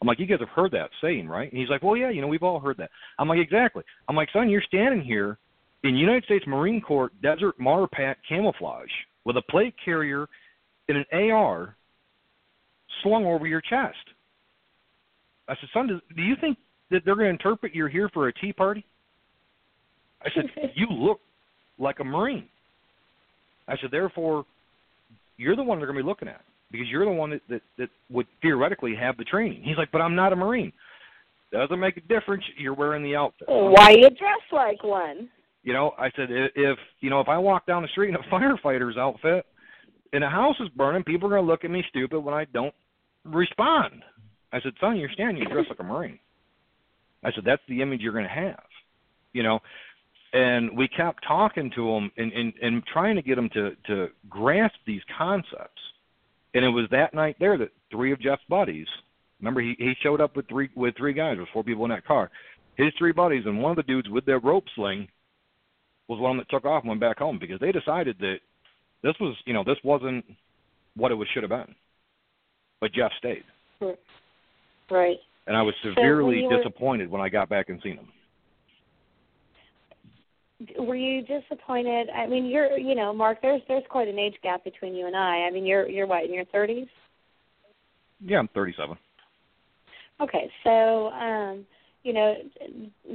I'm 0.00 0.08
like, 0.08 0.18
you 0.18 0.26
guys 0.26 0.40
have 0.40 0.48
heard 0.48 0.72
that 0.72 0.90
saying, 1.00 1.28
right? 1.28 1.50
And 1.50 1.60
he's 1.60 1.68
like, 1.68 1.82
well, 1.82 1.96
yeah, 1.96 2.10
you 2.10 2.20
know, 2.20 2.26
we've 2.26 2.42
all 2.42 2.58
heard 2.58 2.76
that. 2.78 2.90
I'm 3.18 3.28
like, 3.28 3.38
exactly. 3.38 3.84
I'm 4.08 4.16
like, 4.16 4.28
son, 4.32 4.50
you're 4.50 4.62
standing 4.62 5.00
here 5.00 5.38
in 5.84 5.94
United 5.94 6.24
States 6.24 6.44
Marine 6.46 6.80
Corps 6.80 7.12
Desert 7.22 7.58
Marpat 7.60 8.16
camouflage 8.28 8.90
with 9.24 9.36
a 9.36 9.42
plate 9.42 9.74
carrier 9.84 10.28
and 10.88 10.98
an 10.98 11.30
AR 11.30 11.76
slung 13.02 13.24
over 13.26 13.46
your 13.46 13.60
chest. 13.60 13.96
I 15.48 15.54
said, 15.54 15.68
son, 15.72 15.86
do 16.16 16.22
you 16.22 16.34
think 16.40 16.58
that 16.90 17.02
they're 17.04 17.14
going 17.14 17.26
to 17.26 17.30
interpret 17.30 17.74
you're 17.74 17.88
here 17.88 18.08
for 18.12 18.28
a 18.28 18.32
tea 18.32 18.52
party? 18.52 18.84
I 20.24 20.28
said, 20.34 20.72
you 20.74 20.86
look 20.90 21.20
like 21.78 22.00
a 22.00 22.04
Marine. 22.04 22.48
I 23.68 23.74
said, 23.80 23.90
therefore, 23.90 24.44
you're 25.36 25.56
the 25.56 25.62
one 25.62 25.78
they're 25.78 25.86
going 25.86 25.98
to 25.98 26.02
be 26.02 26.08
looking 26.08 26.28
at 26.28 26.42
because 26.70 26.86
you're 26.88 27.04
the 27.04 27.10
one 27.10 27.30
that, 27.30 27.40
that, 27.48 27.62
that 27.78 27.88
would 28.10 28.26
theoretically 28.40 28.94
have 28.98 29.16
the 29.16 29.24
training. 29.24 29.62
He's 29.64 29.76
like, 29.76 29.90
but 29.92 30.00
I'm 30.00 30.14
not 30.14 30.32
a 30.32 30.36
Marine. 30.36 30.72
Doesn't 31.52 31.78
make 31.78 31.98
a 31.98 32.00
difference. 32.00 32.42
You're 32.58 32.74
wearing 32.74 33.02
the 33.02 33.14
outfit. 33.14 33.46
Why 33.48 33.90
you 33.90 34.08
dress 34.08 34.40
like 34.52 34.82
one? 34.82 35.28
You 35.62 35.74
know, 35.74 35.92
I 35.98 36.10
said 36.16 36.28
if 36.30 36.78
you 37.00 37.10
know 37.10 37.20
if 37.20 37.28
I 37.28 37.38
walk 37.38 37.66
down 37.66 37.82
the 37.82 37.88
street 37.88 38.08
in 38.08 38.16
a 38.16 38.18
firefighter's 38.32 38.96
outfit 38.96 39.44
and 40.12 40.24
a 40.24 40.30
house 40.30 40.56
is 40.60 40.68
burning, 40.70 41.04
people 41.04 41.28
are 41.28 41.30
going 41.30 41.44
to 41.44 41.50
look 41.50 41.64
at 41.64 41.70
me 41.70 41.84
stupid 41.90 42.20
when 42.20 42.34
I 42.34 42.46
don't 42.46 42.74
respond. 43.24 44.02
I 44.52 44.60
said, 44.60 44.72
son, 44.80 44.96
you're 44.96 45.10
standing, 45.12 45.42
you 45.42 45.48
dress 45.48 45.66
like 45.68 45.78
a 45.78 45.84
marine. 45.84 46.18
I 47.24 47.30
said 47.32 47.44
that's 47.44 47.62
the 47.68 47.80
image 47.80 48.00
you're 48.00 48.12
going 48.12 48.24
to 48.24 48.30
have. 48.30 48.62
You 49.32 49.42
know, 49.42 49.60
and 50.32 50.76
we 50.76 50.88
kept 50.88 51.24
talking 51.26 51.70
to 51.74 51.86
them 51.92 52.10
and, 52.16 52.32
and, 52.32 52.52
and 52.62 52.86
trying 52.86 53.16
to 53.16 53.22
get 53.22 53.36
them 53.36 53.50
to, 53.50 53.76
to 53.86 54.08
grasp 54.28 54.76
these 54.86 55.02
concepts. 55.16 55.80
And 56.54 56.64
it 56.64 56.68
was 56.68 56.86
that 56.90 57.14
night 57.14 57.36
there 57.38 57.58
that 57.58 57.70
three 57.90 58.12
of 58.12 58.20
Geoff's 58.20 58.42
buddies, 58.48 58.86
remember 59.40 59.60
he, 59.60 59.74
he 59.78 59.94
showed 60.02 60.20
up 60.20 60.36
with 60.36 60.48
three 60.48 60.70
with 60.74 60.96
three 60.96 61.12
guys, 61.12 61.38
with 61.38 61.48
four 61.52 61.64
people 61.64 61.84
in 61.84 61.90
that 61.90 62.06
car. 62.06 62.30
His 62.76 62.92
three 62.98 63.12
buddies 63.12 63.44
and 63.46 63.60
one 63.60 63.70
of 63.70 63.76
the 63.76 63.82
dudes 63.82 64.08
with 64.08 64.24
their 64.24 64.38
rope 64.38 64.64
sling 64.74 65.08
was 66.08 66.18
one 66.18 66.36
that 66.38 66.48
took 66.50 66.64
off 66.64 66.82
and 66.82 66.88
went 66.88 67.00
back 67.00 67.18
home 67.18 67.38
because 67.38 67.60
they 67.60 67.72
decided 67.72 68.16
that 68.20 68.36
this 69.02 69.14
was 69.20 69.34
you 69.46 69.52
know, 69.52 69.64
this 69.64 69.78
wasn't 69.84 70.24
what 70.96 71.10
it 71.10 71.14
was 71.14 71.28
should 71.32 71.42
have 71.42 71.50
been. 71.50 71.74
But 72.80 72.92
Geoff 72.92 73.12
stayed. 73.18 73.44
Right. 74.90 75.16
And 75.46 75.56
I 75.56 75.62
was 75.62 75.74
severely 75.82 76.46
so 76.48 76.56
disappointed 76.56 77.10
when 77.10 77.20
I 77.20 77.28
got 77.28 77.48
back 77.48 77.68
and 77.68 77.80
seen 77.82 77.96
him 77.96 78.08
were 80.78 80.96
you 80.96 81.22
disappointed? 81.22 82.08
I 82.10 82.26
mean, 82.26 82.46
you're, 82.46 82.76
you 82.78 82.94
know, 82.94 83.12
Mark. 83.12 83.38
There's 83.42 83.62
there's 83.68 83.84
quite 83.88 84.08
an 84.08 84.18
age 84.18 84.34
gap 84.42 84.64
between 84.64 84.94
you 84.94 85.06
and 85.06 85.16
I. 85.16 85.46
I 85.46 85.50
mean, 85.50 85.66
you're 85.66 85.88
you're 85.88 86.06
what 86.06 86.24
in 86.24 86.32
your 86.32 86.44
thirties? 86.46 86.88
Yeah, 88.24 88.38
I'm 88.38 88.48
37. 88.48 88.96
Okay, 90.20 90.50
so 90.62 91.08
um, 91.08 91.66
you 92.02 92.12
know, 92.12 92.36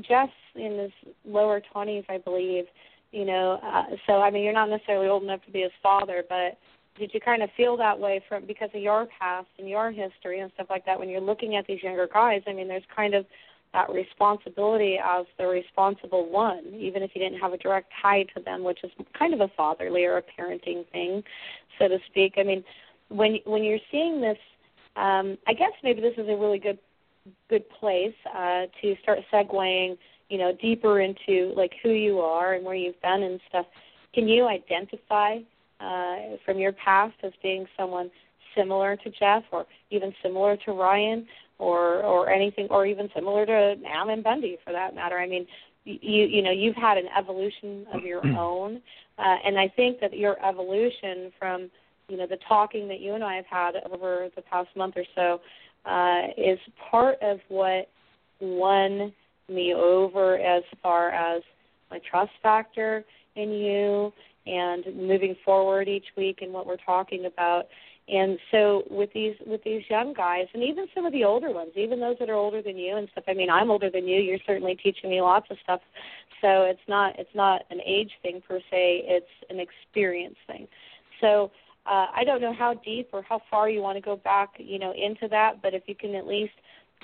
Geoff's 0.08 0.34
in 0.56 0.78
his 0.80 1.14
lower 1.26 1.62
20s, 1.74 2.06
I 2.10 2.18
believe. 2.18 2.66
You 3.12 3.26
know, 3.26 3.60
uh, 3.64 3.96
so 4.06 4.22
I 4.22 4.30
mean, 4.30 4.44
you're 4.44 4.54
not 4.54 4.70
necessarily 4.70 5.08
old 5.08 5.24
enough 5.24 5.44
to 5.46 5.52
be 5.52 5.62
his 5.62 5.72
father, 5.82 6.24
but 6.28 6.58
did 7.00 7.12
you 7.14 7.22
kind 7.22 7.42
of 7.42 7.50
feel 7.56 7.78
that 7.78 7.98
way 7.98 8.22
from 8.28 8.46
because 8.46 8.70
of 8.74 8.82
your 8.82 9.08
past 9.20 9.48
and 9.60 9.70
your 9.70 9.92
history 9.92 10.40
and 10.40 10.52
stuff 10.56 10.68
like 10.70 10.86
that 10.86 11.00
when 11.00 11.10
you're 11.10 11.22
looking 11.22 11.56
at 11.56 11.66
these 11.68 11.82
younger 11.82 12.08
guys? 12.12 12.42
I 12.48 12.54
mean, 12.54 12.68
there's 12.68 12.84
kind 12.94 13.14
of 13.14 13.26
that 13.74 13.90
responsibility 13.92 14.98
as 15.04 15.26
the 15.38 15.46
responsible 15.46 16.30
one, 16.30 16.64
even 16.74 17.04
if 17.04 17.12
you 17.14 17.22
didn't 17.22 17.40
have 17.40 17.54
a 17.54 17.58
direct 17.58 17.92
tie 18.02 18.24
to 18.36 18.42
them, 18.44 18.64
which 18.64 18.84
is 18.84 18.92
kind 19.18 19.34
of 19.34 19.42
a 19.42 19.50
fatherly 19.56 20.06
or 20.06 20.18
a 20.18 20.24
parenting 20.24 20.90
thing, 20.92 21.24
so 21.78 21.88
to 21.88 21.98
speak. 22.10 22.34
I 22.38 22.44
mean, 22.44 22.64
when 23.10 23.40
when 23.46 23.64
you're 23.64 23.80
seeing 23.92 24.22
this, 24.22 24.38
um, 24.96 25.38
I 25.48 25.54
guess 25.54 25.72
maybe 25.84 26.02
this 26.02 26.14
is 26.18 26.28
a 26.28 26.36
really 26.36 26.60
good 26.60 26.80
good 27.50 27.70
place 27.70 28.16
uh, 28.36 28.64
to 28.82 28.96
start 29.02 29.20
segueing, 29.32 29.98
you 30.30 30.38
know, 30.38 30.54
deeper 30.62 31.02
into 31.02 31.54
like 31.56 31.74
who 31.84 31.90
you 31.90 32.20
are 32.20 32.54
and 32.54 32.66
where 32.66 32.76
you've 32.76 33.02
been 33.02 33.24
and 33.24 33.40
stuff. 33.50 33.66
Can 34.14 34.28
you 34.28 34.48
identify 34.48 35.38
uh, 35.80 36.38
from 36.46 36.58
your 36.58 36.72
past 36.74 37.16
as 37.24 37.32
being 37.44 37.66
someone 37.78 38.10
similar 38.56 38.96
to 38.96 39.12
Geoff 39.12 39.44
or 39.52 39.66
even 39.92 40.14
similar 40.24 40.58
to 40.58 40.72
Ryan? 40.72 41.28
Or 41.60 42.04
or 42.04 42.30
anything, 42.30 42.68
or 42.70 42.86
even 42.86 43.10
similar 43.16 43.46
to 43.46 43.76
Ammon 43.88 44.22
Bundy 44.22 44.58
for 44.64 44.72
that 44.74 44.96
matter. 44.96 45.18
I 45.18 45.28
mean, 45.28 45.48
you 45.86 46.26
you 46.26 46.42
know 46.42 46.52
you've 46.52 46.76
had 46.76 46.98
an 46.98 47.08
evolution 47.18 47.86
of 47.94 48.04
your 48.04 48.26
own, 48.38 48.82
uh, 49.18 49.36
and 49.46 49.58
I 49.58 49.68
think 49.76 50.00
that 50.02 50.18
your 50.18 50.38
evolution 50.46 51.32
from 51.40 51.70
you 52.08 52.18
know 52.18 52.28
the 52.28 52.38
talking 52.48 52.88
that 52.88 53.00
you 53.00 53.16
and 53.16 53.24
I 53.24 53.36
have 53.36 53.46
had 53.50 53.72
over 53.92 54.30
the 54.36 54.42
past 54.42 54.70
month 54.76 54.96
or 54.98 55.06
so 55.16 55.42
uh, 55.86 56.28
is 56.38 56.60
part 56.92 57.18
of 57.22 57.40
what 57.50 57.90
won 58.40 59.14
me 59.50 59.74
over 59.74 60.38
as 60.38 60.64
far 60.84 61.10
as 61.10 61.42
my 61.90 62.00
trust 62.10 62.32
factor 62.44 63.04
in 63.36 63.52
you 63.52 64.12
and 64.46 64.86
moving 64.96 65.36
forward 65.44 65.88
each 65.88 66.06
week 66.16 66.40
and 66.42 66.52
what 66.52 66.66
we're 66.66 66.78
talking 66.78 67.26
about 67.26 67.68
and 68.10 68.40
so 68.52 68.84
with 68.90 69.12
these 69.14 69.36
with 69.46 69.64
these 69.64 69.84
young 69.90 70.14
guys 70.14 70.48
and 70.54 70.64
even 70.64 70.88
some 70.96 71.06
of 71.06 71.12
the 71.12 71.26
older 71.26 71.52
ones, 71.52 71.72
even 71.76 72.00
those 72.00 72.16
that 72.20 72.30
are 72.30 72.36
older 72.36 72.62
than 72.62 72.78
you 72.78 72.96
and 72.96 73.10
stuff. 73.12 73.26
I 73.28 73.34
mean, 73.34 73.50
I'm 73.50 73.70
older 73.70 73.90
than 73.90 74.08
you. 74.08 74.22
You're 74.22 74.40
certainly 74.48 74.76
teaching 74.76 75.10
me 75.10 75.22
lots 75.22 75.48
of 75.50 75.58
stuff. 75.64 75.82
So 76.42 76.64
it's 76.64 76.80
not 76.88 77.20
it's 77.20 77.36
not 77.36 77.64
an 77.70 77.80
age 77.86 78.12
thing 78.22 78.42
per 78.48 78.60
se. 78.72 79.04
It's 79.06 79.26
an 79.50 79.60
experience 79.60 80.38
thing. 80.48 80.68
So 81.20 81.52
uh, 81.86 82.08
I 82.16 82.24
don't 82.24 82.42
know 82.42 82.54
how 82.54 82.76
deep 82.76 83.10
or 83.12 83.24
how 83.24 83.42
far 83.50 83.70
you 83.70 83.82
want 83.82 83.98
to 83.98 84.02
go 84.02 84.16
back, 84.16 84.52
you 84.58 84.80
know, 84.80 84.94
into 84.94 85.28
that. 85.30 85.62
But 85.62 85.74
if 85.74 85.84
you 85.88 85.96
can 85.96 86.16
at 86.16 86.28
least 86.28 86.54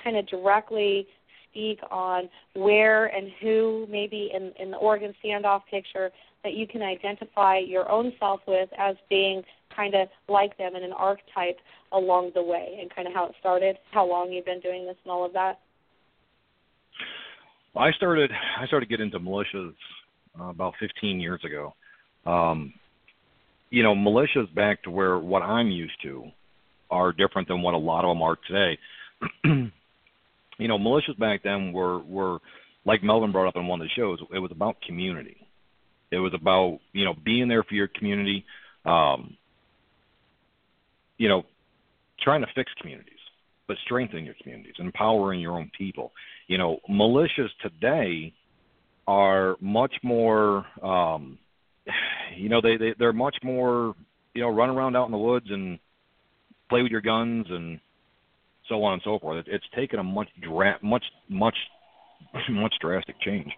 kind 0.02 0.16
of 0.16 0.26
directly 0.26 1.06
speak 1.50 1.80
on 1.90 2.28
where 2.54 3.06
and 3.06 3.30
who 3.40 3.86
maybe 3.90 4.30
in, 4.34 4.52
in 4.58 4.70
the 4.70 4.76
Oregon 4.76 5.14
standoff 5.22 5.62
picture 5.70 6.10
that 6.44 6.54
you 6.54 6.66
can 6.66 6.82
identify 6.82 7.58
your 7.58 7.90
own 7.90 8.12
self 8.20 8.40
with 8.46 8.68
as 8.78 8.96
being 9.08 9.42
kind 9.74 9.94
of 9.94 10.08
like 10.28 10.56
them 10.58 10.76
in 10.76 10.84
an 10.84 10.92
archetype 10.92 11.58
along 11.92 12.30
the 12.34 12.42
way 12.42 12.78
and 12.80 12.94
kind 12.94 13.08
of 13.08 13.14
how 13.14 13.26
it 13.26 13.32
started, 13.40 13.76
how 13.90 14.06
long 14.06 14.30
you've 14.30 14.44
been 14.44 14.60
doing 14.60 14.86
this 14.86 14.96
and 15.04 15.10
all 15.10 15.24
of 15.24 15.32
that? 15.32 15.58
Well, 17.74 17.84
I 17.84 17.92
started 17.92 18.30
I 18.60 18.66
started 18.66 18.88
getting 18.88 19.06
into 19.06 19.18
militias 19.18 19.74
uh, 20.38 20.44
about 20.44 20.74
15 20.78 21.18
years 21.18 21.40
ago. 21.44 21.74
Um, 22.24 22.72
you 23.70 23.82
know, 23.82 23.94
militias 23.94 24.52
back 24.54 24.82
to 24.84 24.90
where 24.90 25.18
what 25.18 25.42
I'm 25.42 25.70
used 25.70 26.00
to 26.02 26.26
are 26.90 27.12
different 27.12 27.48
than 27.48 27.62
what 27.62 27.74
a 27.74 27.78
lot 27.78 28.04
of 28.04 28.14
them 28.14 28.22
are 28.22 28.36
today. 28.46 28.78
you 30.58 30.68
know, 30.68 30.78
militias 30.78 31.18
back 31.18 31.42
then 31.42 31.72
were 31.72 31.98
were 32.00 32.38
like 32.84 33.02
Melvin 33.02 33.32
brought 33.32 33.48
up 33.48 33.56
in 33.56 33.66
one 33.66 33.80
of 33.80 33.86
the 33.86 34.00
shows. 34.00 34.20
It 34.32 34.38
was 34.38 34.52
about 34.52 34.80
community. 34.86 35.43
It 36.10 36.18
was 36.18 36.34
about 36.34 36.78
you 36.92 37.04
know 37.04 37.14
being 37.24 37.48
there 37.48 37.62
for 37.62 37.74
your 37.74 37.88
community, 37.88 38.44
um, 38.84 39.36
you 41.18 41.28
know, 41.28 41.44
trying 42.20 42.40
to 42.42 42.48
fix 42.54 42.72
communities, 42.80 43.12
but 43.66 43.76
strengthening 43.84 44.24
your 44.24 44.34
communities, 44.42 44.74
empowering 44.78 45.40
your 45.40 45.52
own 45.52 45.70
people. 45.76 46.12
You 46.46 46.58
know, 46.58 46.78
militias 46.88 47.48
today 47.62 48.32
are 49.06 49.56
much 49.60 49.94
more, 50.02 50.66
um, 50.82 51.38
you 52.36 52.48
know, 52.48 52.60
they, 52.60 52.76
they 52.76 52.94
they're 52.98 53.12
much 53.12 53.36
more, 53.42 53.94
you 54.34 54.42
know, 54.42 54.48
run 54.48 54.70
around 54.70 54.96
out 54.96 55.06
in 55.06 55.12
the 55.12 55.18
woods 55.18 55.46
and 55.50 55.78
play 56.68 56.82
with 56.82 56.90
your 56.90 57.00
guns 57.00 57.46
and 57.50 57.80
so 58.68 58.82
on 58.82 58.94
and 58.94 59.02
so 59.04 59.18
forth. 59.18 59.46
It, 59.46 59.52
it's 59.52 59.64
taken 59.74 59.98
a 59.98 60.04
much 60.04 60.28
dra- 60.40 60.78
much 60.82 61.04
much 61.28 61.56
much 62.50 62.74
drastic 62.80 63.20
change. 63.20 63.52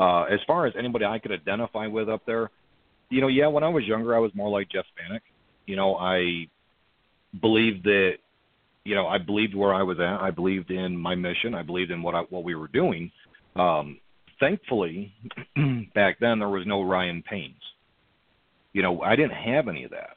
Uh, 0.00 0.22
as 0.24 0.40
far 0.46 0.66
as 0.66 0.72
anybody 0.78 1.04
I 1.04 1.18
could 1.18 1.30
identify 1.30 1.86
with 1.86 2.08
up 2.08 2.24
there, 2.24 2.50
you 3.10 3.20
know, 3.20 3.28
yeah, 3.28 3.48
when 3.48 3.62
I 3.62 3.68
was 3.68 3.84
younger, 3.84 4.16
I 4.16 4.18
was 4.18 4.34
more 4.34 4.48
like 4.48 4.70
Geoff 4.70 4.86
Stanek. 4.96 5.20
You 5.66 5.76
know, 5.76 5.96
I 5.96 6.46
believed 7.38 7.84
that 7.84 8.14
you 8.84 8.94
know 8.94 9.06
I 9.06 9.18
believed 9.18 9.54
where 9.54 9.74
I 9.74 9.82
was 9.82 9.98
at. 10.00 10.20
I 10.22 10.30
believed 10.30 10.70
in 10.70 10.96
my 10.96 11.14
mission. 11.14 11.54
I 11.54 11.62
believed 11.62 11.90
in 11.90 12.02
what 12.02 12.14
I, 12.14 12.20
what 12.30 12.44
we 12.44 12.54
were 12.54 12.68
doing. 12.68 13.12
Um, 13.56 13.98
thankfully, 14.38 15.12
back 15.94 16.18
then 16.18 16.38
there 16.38 16.48
was 16.48 16.66
no 16.66 16.82
Ryan 16.82 17.22
Paynes. 17.30 17.54
You 18.72 18.82
know, 18.82 19.02
I 19.02 19.16
didn't 19.16 19.32
have 19.32 19.68
any 19.68 19.84
of 19.84 19.90
that. 19.90 20.16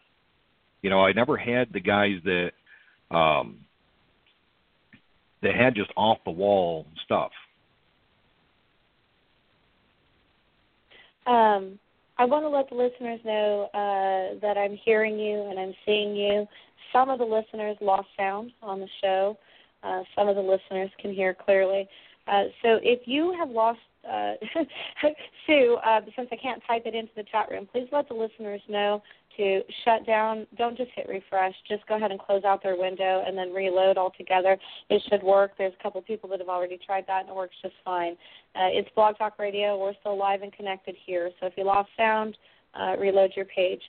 You 0.81 0.91
know, 0.91 1.03
I 1.03 1.11
never 1.11 1.35
had 1.35 1.73
the 1.73 1.81
guys 1.81 2.21
that 2.23 2.51
um, 3.11 3.65
that 5.41 5.55
had 5.55 5.75
just 5.75 5.91
off 5.97 6.19
the 6.23 6.31
wall 6.31 6.87
stuff. 7.03 7.31
Um, 11.25 11.79
I 12.17 12.25
want 12.25 12.43
to 12.43 12.49
let 12.49 12.69
the 12.69 12.75
listeners 12.75 13.19
know 13.25 13.69
uh, 13.73 14.39
that 14.41 14.57
I'm 14.57 14.77
hearing 14.83 15.17
you 15.17 15.49
and 15.49 15.59
I'm 15.59 15.73
seeing 15.85 16.15
you 16.15 16.47
some 16.91 17.09
of 17.09 17.19
the 17.19 17.25
listeners 17.25 17.75
lost 17.81 18.07
sound 18.15 18.51
on 18.61 18.79
the 18.79 18.87
show. 19.01 19.37
Uh, 19.83 20.03
some 20.15 20.29
of 20.29 20.35
the 20.35 20.41
listeners 20.41 20.89
can 21.01 21.13
hear 21.13 21.33
clearly. 21.33 21.87
Uh, 22.27 22.43
so 22.61 22.79
if 22.83 23.01
you 23.05 23.35
have 23.37 23.49
lost 23.49 23.79
uh, 24.09 24.33
Sue, 25.47 25.77
uh, 25.85 26.01
since 26.15 26.29
I 26.31 26.35
can't 26.35 26.61
type 26.67 26.83
it 26.85 26.95
into 26.95 27.11
the 27.15 27.23
chat 27.23 27.49
room, 27.49 27.67
please 27.71 27.87
let 27.91 28.07
the 28.07 28.13
listeners 28.13 28.61
know 28.67 29.01
to 29.37 29.61
shut 29.83 30.05
down. 30.05 30.45
Don't 30.57 30.77
just 30.77 30.91
hit 30.95 31.07
refresh. 31.07 31.53
Just 31.67 31.85
go 31.87 31.95
ahead 31.95 32.11
and 32.11 32.19
close 32.19 32.43
out 32.43 32.61
their 32.61 32.77
window 32.77 33.23
and 33.25 33.37
then 33.37 33.51
reload 33.51 33.97
altogether. 33.97 34.57
It 34.89 35.01
should 35.09 35.23
work. 35.23 35.51
There's 35.57 35.73
a 35.79 35.83
couple 35.83 36.01
people 36.01 36.29
that 36.29 36.39
have 36.39 36.49
already 36.49 36.79
tried 36.85 37.05
that 37.07 37.21
and 37.21 37.29
it 37.29 37.35
works 37.35 37.55
just 37.61 37.75
fine. 37.83 38.13
Uh, 38.55 38.69
it's 38.71 38.89
Blog 38.95 39.17
Talk 39.17 39.39
Radio. 39.39 39.79
We're 39.79 39.93
still 39.99 40.17
live 40.17 40.41
and 40.41 40.53
connected 40.53 40.95
here. 41.05 41.31
So 41.39 41.47
if 41.47 41.53
you 41.57 41.65
lost 41.65 41.89
sound, 41.97 42.37
uh, 42.79 42.95
reload 42.97 43.31
your 43.35 43.45
page. 43.45 43.81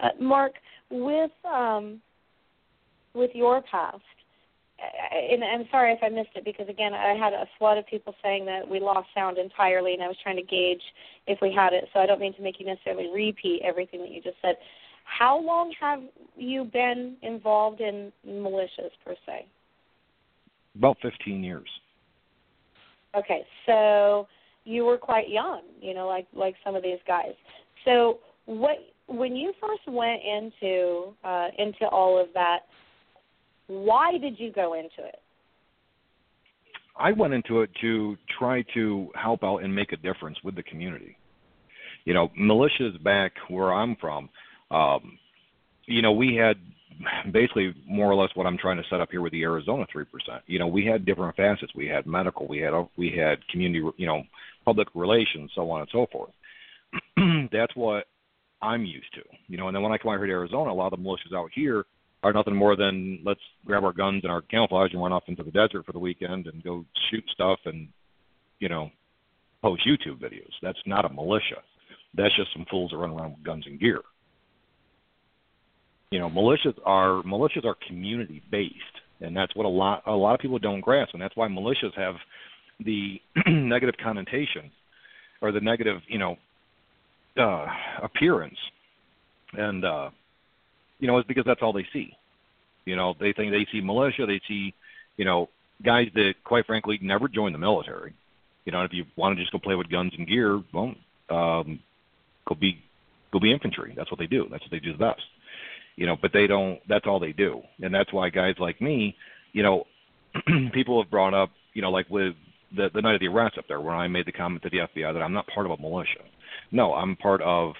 Uh, 0.00 0.08
Mark, 0.18 0.52
with 0.90 1.30
um, 1.44 2.00
with 3.14 3.30
your 3.34 3.62
past? 3.62 4.02
And 5.32 5.44
I'm 5.44 5.66
sorry 5.70 5.92
if 5.92 5.98
I 6.02 6.08
missed 6.08 6.30
it 6.34 6.44
because 6.44 6.68
again 6.68 6.94
I 6.94 7.14
had 7.14 7.32
a 7.32 7.46
flood 7.58 7.78
of 7.78 7.86
people 7.86 8.14
saying 8.22 8.46
that 8.46 8.68
we 8.68 8.80
lost 8.80 9.08
sound 9.14 9.38
entirely, 9.38 9.94
and 9.94 10.02
I 10.02 10.08
was 10.08 10.16
trying 10.22 10.36
to 10.36 10.42
gauge 10.42 10.82
if 11.26 11.38
we 11.42 11.52
had 11.54 11.72
it. 11.72 11.84
So 11.92 12.00
I 12.00 12.06
don't 12.06 12.20
mean 12.20 12.34
to 12.34 12.42
make 12.42 12.58
you 12.58 12.66
necessarily 12.66 13.08
repeat 13.12 13.62
everything 13.64 14.00
that 14.00 14.10
you 14.10 14.22
just 14.22 14.36
said. 14.40 14.56
How 15.04 15.40
long 15.40 15.72
have 15.80 16.00
you 16.36 16.64
been 16.64 17.16
involved 17.22 17.80
in 17.80 18.12
militias 18.26 18.92
per 19.04 19.14
se? 19.26 19.46
About 20.76 20.96
15 21.02 21.42
years. 21.42 21.68
Okay, 23.16 23.44
so 23.66 24.28
you 24.64 24.84
were 24.84 24.98
quite 24.98 25.28
young, 25.28 25.62
you 25.80 25.94
know, 25.94 26.06
like 26.06 26.26
like 26.32 26.54
some 26.64 26.74
of 26.74 26.82
these 26.82 27.00
guys. 27.06 27.34
So 27.84 28.20
what 28.46 28.78
when 29.08 29.34
you 29.34 29.52
first 29.60 29.82
went 29.88 30.20
into 30.22 31.12
uh, 31.24 31.48
into 31.58 31.86
all 31.88 32.20
of 32.20 32.28
that, 32.34 32.60
why 33.70 34.18
did 34.18 34.38
you 34.38 34.50
go 34.50 34.74
into 34.74 35.06
it? 35.06 35.20
I 36.98 37.12
went 37.12 37.32
into 37.32 37.60
it 37.60 37.70
to 37.80 38.16
try 38.36 38.64
to 38.74 39.08
help 39.14 39.44
out 39.44 39.58
and 39.58 39.74
make 39.74 39.92
a 39.92 39.96
difference 39.96 40.36
with 40.42 40.56
the 40.56 40.62
community. 40.64 41.16
You 42.04 42.14
know, 42.14 42.30
militias 42.38 43.02
back 43.04 43.32
where 43.48 43.72
I'm 43.72 43.96
from, 44.00 44.28
um, 44.72 45.18
you 45.86 46.02
know, 46.02 46.12
we 46.12 46.34
had 46.34 46.56
basically 47.32 47.74
more 47.86 48.10
or 48.10 48.14
less 48.16 48.30
what 48.34 48.46
I'm 48.46 48.58
trying 48.58 48.76
to 48.78 48.82
set 48.90 49.00
up 49.00 49.08
here 49.10 49.22
with 49.22 49.32
the 49.32 49.42
Arizona 49.42 49.86
three 49.90 50.04
percent. 50.04 50.42
You 50.46 50.58
know, 50.58 50.66
we 50.66 50.84
had 50.84 51.06
different 51.06 51.36
facets. 51.36 51.72
We 51.74 51.86
had 51.86 52.06
medical, 52.06 52.48
we 52.48 52.58
had 52.58 52.72
we 52.96 53.16
had 53.16 53.38
community, 53.48 53.88
you 53.96 54.06
know, 54.06 54.24
public 54.64 54.88
relations, 54.94 55.52
so 55.54 55.70
on 55.70 55.80
and 55.80 55.90
so 55.92 56.06
forth. 56.10 56.32
That's 57.52 57.74
what 57.76 58.06
I'm 58.62 58.84
used 58.84 59.14
to. 59.14 59.22
You 59.46 59.58
know, 59.58 59.68
and 59.68 59.76
then 59.76 59.82
when 59.82 59.92
I 59.92 59.98
come 59.98 60.10
out 60.10 60.18
here 60.18 60.26
to 60.26 60.32
Arizona, 60.32 60.72
a 60.72 60.74
lot 60.74 60.92
of 60.92 60.98
the 60.98 61.04
militias 61.04 61.36
out 61.36 61.50
here 61.54 61.84
are 62.22 62.32
nothing 62.32 62.54
more 62.54 62.76
than 62.76 63.20
let's 63.24 63.40
grab 63.64 63.84
our 63.84 63.92
guns 63.92 64.22
and 64.24 64.32
our 64.32 64.42
camouflage 64.42 64.92
and 64.92 65.02
run 65.02 65.12
off 65.12 65.24
into 65.26 65.42
the 65.42 65.50
desert 65.50 65.86
for 65.86 65.92
the 65.92 65.98
weekend 65.98 66.46
and 66.46 66.62
go 66.62 66.84
shoot 67.10 67.24
stuff 67.32 67.58
and, 67.64 67.88
you 68.58 68.68
know, 68.68 68.90
post 69.62 69.82
YouTube 69.86 70.20
videos. 70.20 70.52
That's 70.62 70.78
not 70.86 71.04
a 71.04 71.08
militia. 71.08 71.62
That's 72.14 72.34
just 72.36 72.52
some 72.52 72.66
fools 72.70 72.90
that 72.90 72.98
run 72.98 73.10
around 73.10 73.32
with 73.32 73.44
guns 73.44 73.64
and 73.66 73.80
gear. 73.80 74.00
You 76.10 76.18
know, 76.18 76.28
militias 76.28 76.74
are 76.84 77.22
militias 77.22 77.64
are 77.64 77.76
community 77.86 78.42
based, 78.50 78.74
and 79.20 79.36
that's 79.36 79.54
what 79.54 79.64
a 79.64 79.68
lot 79.68 80.02
a 80.06 80.12
lot 80.12 80.34
of 80.34 80.40
people 80.40 80.58
don't 80.58 80.80
grasp, 80.80 81.14
and 81.14 81.22
that's 81.22 81.36
why 81.36 81.46
militias 81.46 81.96
have 81.96 82.16
the 82.84 83.20
negative 83.46 83.94
connotation 84.02 84.70
or 85.40 85.52
the 85.52 85.60
negative, 85.60 85.98
you 86.08 86.18
know, 86.18 86.36
uh, 87.38 87.66
appearance, 88.02 88.58
and 89.52 89.84
uh, 89.84 90.10
you 91.00 91.06
know, 91.06 91.18
it's 91.18 91.26
because 91.26 91.44
that's 91.44 91.62
all 91.62 91.72
they 91.72 91.86
see. 91.92 92.14
You 92.84 92.96
know, 92.96 93.14
they 93.18 93.32
think 93.32 93.52
they 93.52 93.66
see 93.72 93.80
militia, 93.80 94.26
they 94.26 94.40
see, 94.48 94.74
you 95.16 95.24
know, 95.24 95.48
guys 95.84 96.08
that 96.14 96.34
quite 96.44 96.66
frankly 96.66 96.98
never 97.02 97.28
joined 97.28 97.54
the 97.54 97.58
military. 97.58 98.14
You 98.64 98.72
know, 98.72 98.82
if 98.82 98.92
you 98.92 99.04
want 99.16 99.36
to 99.36 99.42
just 99.42 99.52
go 99.52 99.58
play 99.58 99.74
with 99.74 99.90
guns 99.90 100.12
and 100.16 100.26
gear, 100.26 100.62
well, 100.72 100.94
um, 101.30 101.80
go 102.46 102.54
be 102.54 102.82
go 103.32 103.40
be 103.40 103.52
infantry. 103.52 103.94
That's 103.96 104.10
what 104.10 104.18
they 104.18 104.26
do. 104.26 104.46
That's 104.50 104.62
what 104.62 104.70
they 104.70 104.80
do 104.80 104.92
the 104.92 104.98
best. 104.98 105.22
You 105.96 106.06
know, 106.06 106.16
but 106.20 106.32
they 106.32 106.46
don't. 106.46 106.80
That's 106.88 107.06
all 107.06 107.18
they 107.18 107.32
do, 107.32 107.62
and 107.82 107.94
that's 107.94 108.12
why 108.12 108.30
guys 108.30 108.54
like 108.58 108.80
me, 108.80 109.16
you 109.52 109.62
know, 109.62 109.86
people 110.72 111.02
have 111.02 111.10
brought 111.10 111.34
up, 111.34 111.50
you 111.74 111.82
know, 111.82 111.90
like 111.90 112.08
with 112.10 112.34
the 112.76 112.90
the 112.94 113.02
night 113.02 113.14
of 113.14 113.20
the 113.20 113.28
arrest 113.28 113.58
up 113.58 113.66
there, 113.68 113.80
where 113.80 113.94
I 113.94 114.08
made 114.08 114.26
the 114.26 114.32
comment 114.32 114.62
to 114.62 114.70
the 114.70 114.78
FBI 114.78 115.12
that 115.12 115.22
I'm 115.22 115.32
not 115.32 115.46
part 115.48 115.66
of 115.66 115.72
a 115.72 115.82
militia. 115.82 116.20
No, 116.72 116.94
I'm 116.94 117.16
part 117.16 117.42
of, 117.42 117.74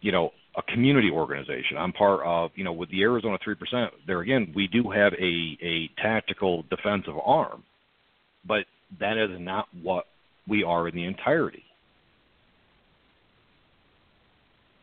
you 0.00 0.12
know, 0.12 0.32
a 0.56 0.62
community 0.62 1.10
organization. 1.10 1.76
I'm 1.78 1.92
part 1.92 2.20
of, 2.24 2.50
you 2.54 2.64
know, 2.64 2.72
with 2.72 2.90
the 2.90 3.02
Arizona 3.02 3.38
3%, 3.46 3.88
there 4.06 4.20
again, 4.20 4.52
we 4.54 4.68
do 4.68 4.90
have 4.90 5.12
a, 5.14 5.58
a 5.62 5.90
tactical 6.00 6.64
defensive 6.70 7.14
arm, 7.24 7.64
but 8.46 8.64
that 9.00 9.18
is 9.18 9.30
not 9.40 9.66
what 9.82 10.04
we 10.48 10.62
are 10.62 10.88
in 10.88 10.94
the 10.94 11.04
entirety. 11.04 11.64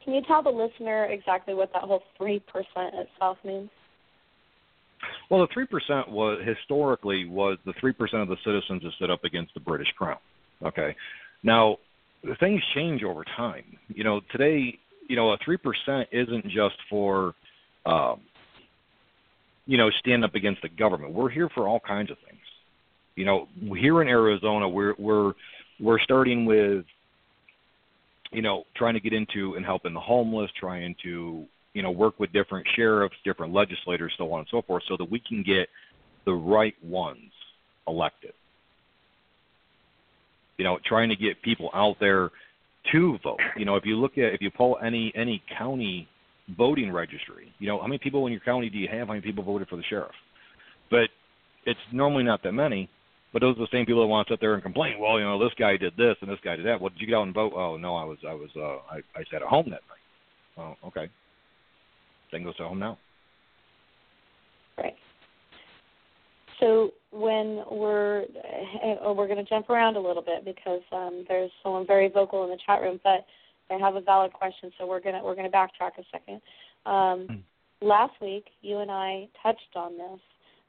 Can 0.03 0.13
you 0.13 0.21
tell 0.27 0.41
the 0.41 0.49
listener 0.49 1.05
exactly 1.05 1.53
what 1.53 1.71
that 1.73 1.83
whole 1.83 2.01
3% 2.19 2.41
itself 2.75 3.37
means? 3.45 3.69
Well, 5.29 5.47
the 5.47 5.65
3% 5.89 6.09
was 6.09 6.39
historically 6.45 7.25
was 7.25 7.57
the 7.65 7.73
3% 7.73 7.93
of 8.21 8.27
the 8.27 8.37
citizens 8.43 8.83
that 8.83 8.91
stood 8.97 9.09
up 9.09 9.23
against 9.23 9.53
the 9.53 9.59
British 9.59 9.87
crown. 9.97 10.17
Okay. 10.63 10.95
Now, 11.43 11.77
things 12.39 12.61
change 12.75 13.03
over 13.03 13.23
time. 13.37 13.63
You 13.87 14.03
know, 14.03 14.21
today 14.31 14.77
you 15.11 15.17
know, 15.17 15.33
a 15.33 15.37
three 15.43 15.57
percent 15.57 16.07
isn't 16.13 16.47
just 16.47 16.77
for, 16.89 17.35
um, 17.85 18.21
you 19.65 19.77
know, 19.77 19.89
stand 19.99 20.23
up 20.23 20.35
against 20.35 20.61
the 20.61 20.69
government. 20.69 21.11
We're 21.11 21.29
here 21.29 21.49
for 21.49 21.67
all 21.67 21.81
kinds 21.81 22.09
of 22.11 22.17
things. 22.25 22.39
You 23.17 23.25
know, 23.25 23.49
here 23.75 24.01
in 24.01 24.07
Arizona, 24.07 24.69
we're 24.69 24.95
we're 24.97 25.33
we're 25.81 25.99
starting 25.99 26.45
with, 26.45 26.85
you 28.31 28.41
know, 28.41 28.63
trying 28.73 28.93
to 28.93 29.01
get 29.01 29.11
into 29.11 29.55
and 29.55 29.65
helping 29.65 29.93
the 29.93 29.99
homeless, 29.99 30.49
trying 30.57 30.95
to, 31.03 31.45
you 31.73 31.81
know, 31.83 31.91
work 31.91 32.17
with 32.17 32.31
different 32.31 32.65
sheriffs, 32.77 33.15
different 33.25 33.51
legislators, 33.51 34.13
so 34.17 34.31
on 34.31 34.39
and 34.39 34.47
so 34.49 34.61
forth, 34.61 34.83
so 34.87 34.95
that 34.95 35.11
we 35.11 35.19
can 35.19 35.43
get 35.43 35.67
the 36.23 36.33
right 36.33 36.75
ones 36.81 37.33
elected. 37.85 38.31
You 40.57 40.63
know, 40.63 40.79
trying 40.85 41.09
to 41.09 41.17
get 41.17 41.41
people 41.41 41.69
out 41.73 41.97
there 41.99 42.29
to 42.91 43.17
vote. 43.23 43.39
You 43.57 43.65
know, 43.65 43.75
if 43.75 43.85
you 43.85 43.95
look 43.95 44.17
at 44.17 44.33
if 44.33 44.41
you 44.41 44.51
pull 44.51 44.77
any 44.83 45.11
any 45.15 45.41
county 45.57 46.07
voting 46.57 46.91
registry, 46.91 47.53
you 47.59 47.67
know, 47.67 47.79
how 47.79 47.87
many 47.87 47.99
people 47.99 48.25
in 48.25 48.31
your 48.31 48.41
county 48.41 48.69
do 48.69 48.77
you 48.77 48.87
have? 48.87 49.07
How 49.07 49.13
many 49.13 49.21
people 49.21 49.43
voted 49.43 49.67
for 49.67 49.75
the 49.75 49.83
sheriff? 49.89 50.11
But 50.89 51.09
it's 51.65 51.79
normally 51.91 52.23
not 52.23 52.43
that 52.43 52.53
many. 52.53 52.89
But 53.33 53.41
those 53.41 53.55
are 53.55 53.61
the 53.61 53.67
same 53.71 53.85
people 53.85 54.01
that 54.01 54.07
want 54.07 54.27
to 54.27 54.33
sit 54.33 54.41
there 54.41 54.55
and 54.55 54.63
complain. 54.63 54.99
Well, 54.99 55.17
you 55.17 55.23
know, 55.23 55.39
this 55.39 55.53
guy 55.57 55.77
did 55.77 55.95
this 55.95 56.17
and 56.19 56.29
this 56.29 56.39
guy 56.43 56.57
did 56.57 56.65
that. 56.65 56.81
Well, 56.81 56.89
did 56.89 56.99
you 56.99 57.07
get 57.07 57.15
out 57.15 57.23
and 57.23 57.33
vote? 57.33 57.53
Oh 57.55 57.77
no, 57.77 57.95
I 57.95 58.03
was 58.03 58.17
I 58.27 58.33
was 58.33 58.49
uh 58.57 58.93
I, 58.93 58.97
I 59.15 59.23
sat 59.31 59.41
at 59.41 59.47
home 59.47 59.69
that 59.69 59.81
night. 59.87 60.77
Oh, 60.83 60.87
okay. 60.87 61.09
Then 62.31 62.43
go 62.43 62.51
sit 62.51 62.65
home 62.65 62.79
now. 62.79 62.97
Right. 64.77 64.95
So 66.61 66.93
when 67.09 67.63
we're 67.69 68.23
uh, 68.23 69.13
we're 69.13 69.27
going 69.27 69.43
to 69.43 69.49
jump 69.49 69.69
around 69.69 69.97
a 69.97 69.99
little 69.99 70.21
bit 70.21 70.45
because 70.45 70.81
um, 70.91 71.25
there's 71.27 71.51
someone 71.63 71.85
very 71.87 72.07
vocal 72.07 72.43
in 72.43 72.51
the 72.51 72.57
chat 72.65 72.81
room, 72.81 72.99
but 73.03 73.25
I 73.69 73.77
have 73.79 73.95
a 73.95 74.01
valid 74.01 74.31
question, 74.33 74.71
so 74.77 74.85
we're 74.85 74.99
gonna 74.99 75.21
we're 75.23 75.35
gonna 75.35 75.49
backtrack 75.49 75.97
a 75.97 76.03
second. 76.11 76.41
Um, 76.85 77.27
mm. 77.27 77.41
Last 77.81 78.13
week, 78.21 78.45
you 78.61 78.79
and 78.79 78.91
I 78.91 79.27
touched 79.41 79.75
on 79.75 79.97
this, 79.97 80.19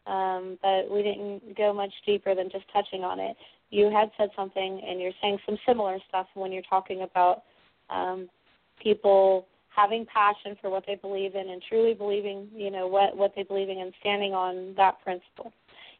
um, 0.06 0.58
but 0.62 0.90
we 0.90 1.02
didn't 1.02 1.56
go 1.56 1.72
much 1.74 1.92
deeper 2.06 2.34
than 2.34 2.48
just 2.50 2.64
touching 2.72 3.04
on 3.04 3.20
it. 3.20 3.36
You 3.70 3.90
had 3.90 4.10
said 4.16 4.30
something, 4.34 4.82
and 4.86 5.00
you're 5.00 5.12
saying 5.20 5.38
some 5.44 5.58
similar 5.66 5.98
stuff 6.08 6.26
when 6.34 6.52
you're 6.52 6.62
talking 6.62 7.02
about 7.02 7.42
um, 7.90 8.30
people 8.82 9.46
having 9.68 10.06
passion 10.06 10.56
for 10.60 10.70
what 10.70 10.84
they 10.86 10.94
believe 10.94 11.34
in 11.34 11.50
and 11.50 11.62
truly 11.68 11.92
believing, 11.92 12.48
you 12.54 12.70
know, 12.70 12.86
what 12.86 13.16
what 13.16 13.32
they 13.36 13.42
believe 13.42 13.68
in 13.68 13.78
and 13.78 13.92
standing 14.00 14.32
on 14.32 14.74
that 14.76 15.02
principle 15.02 15.52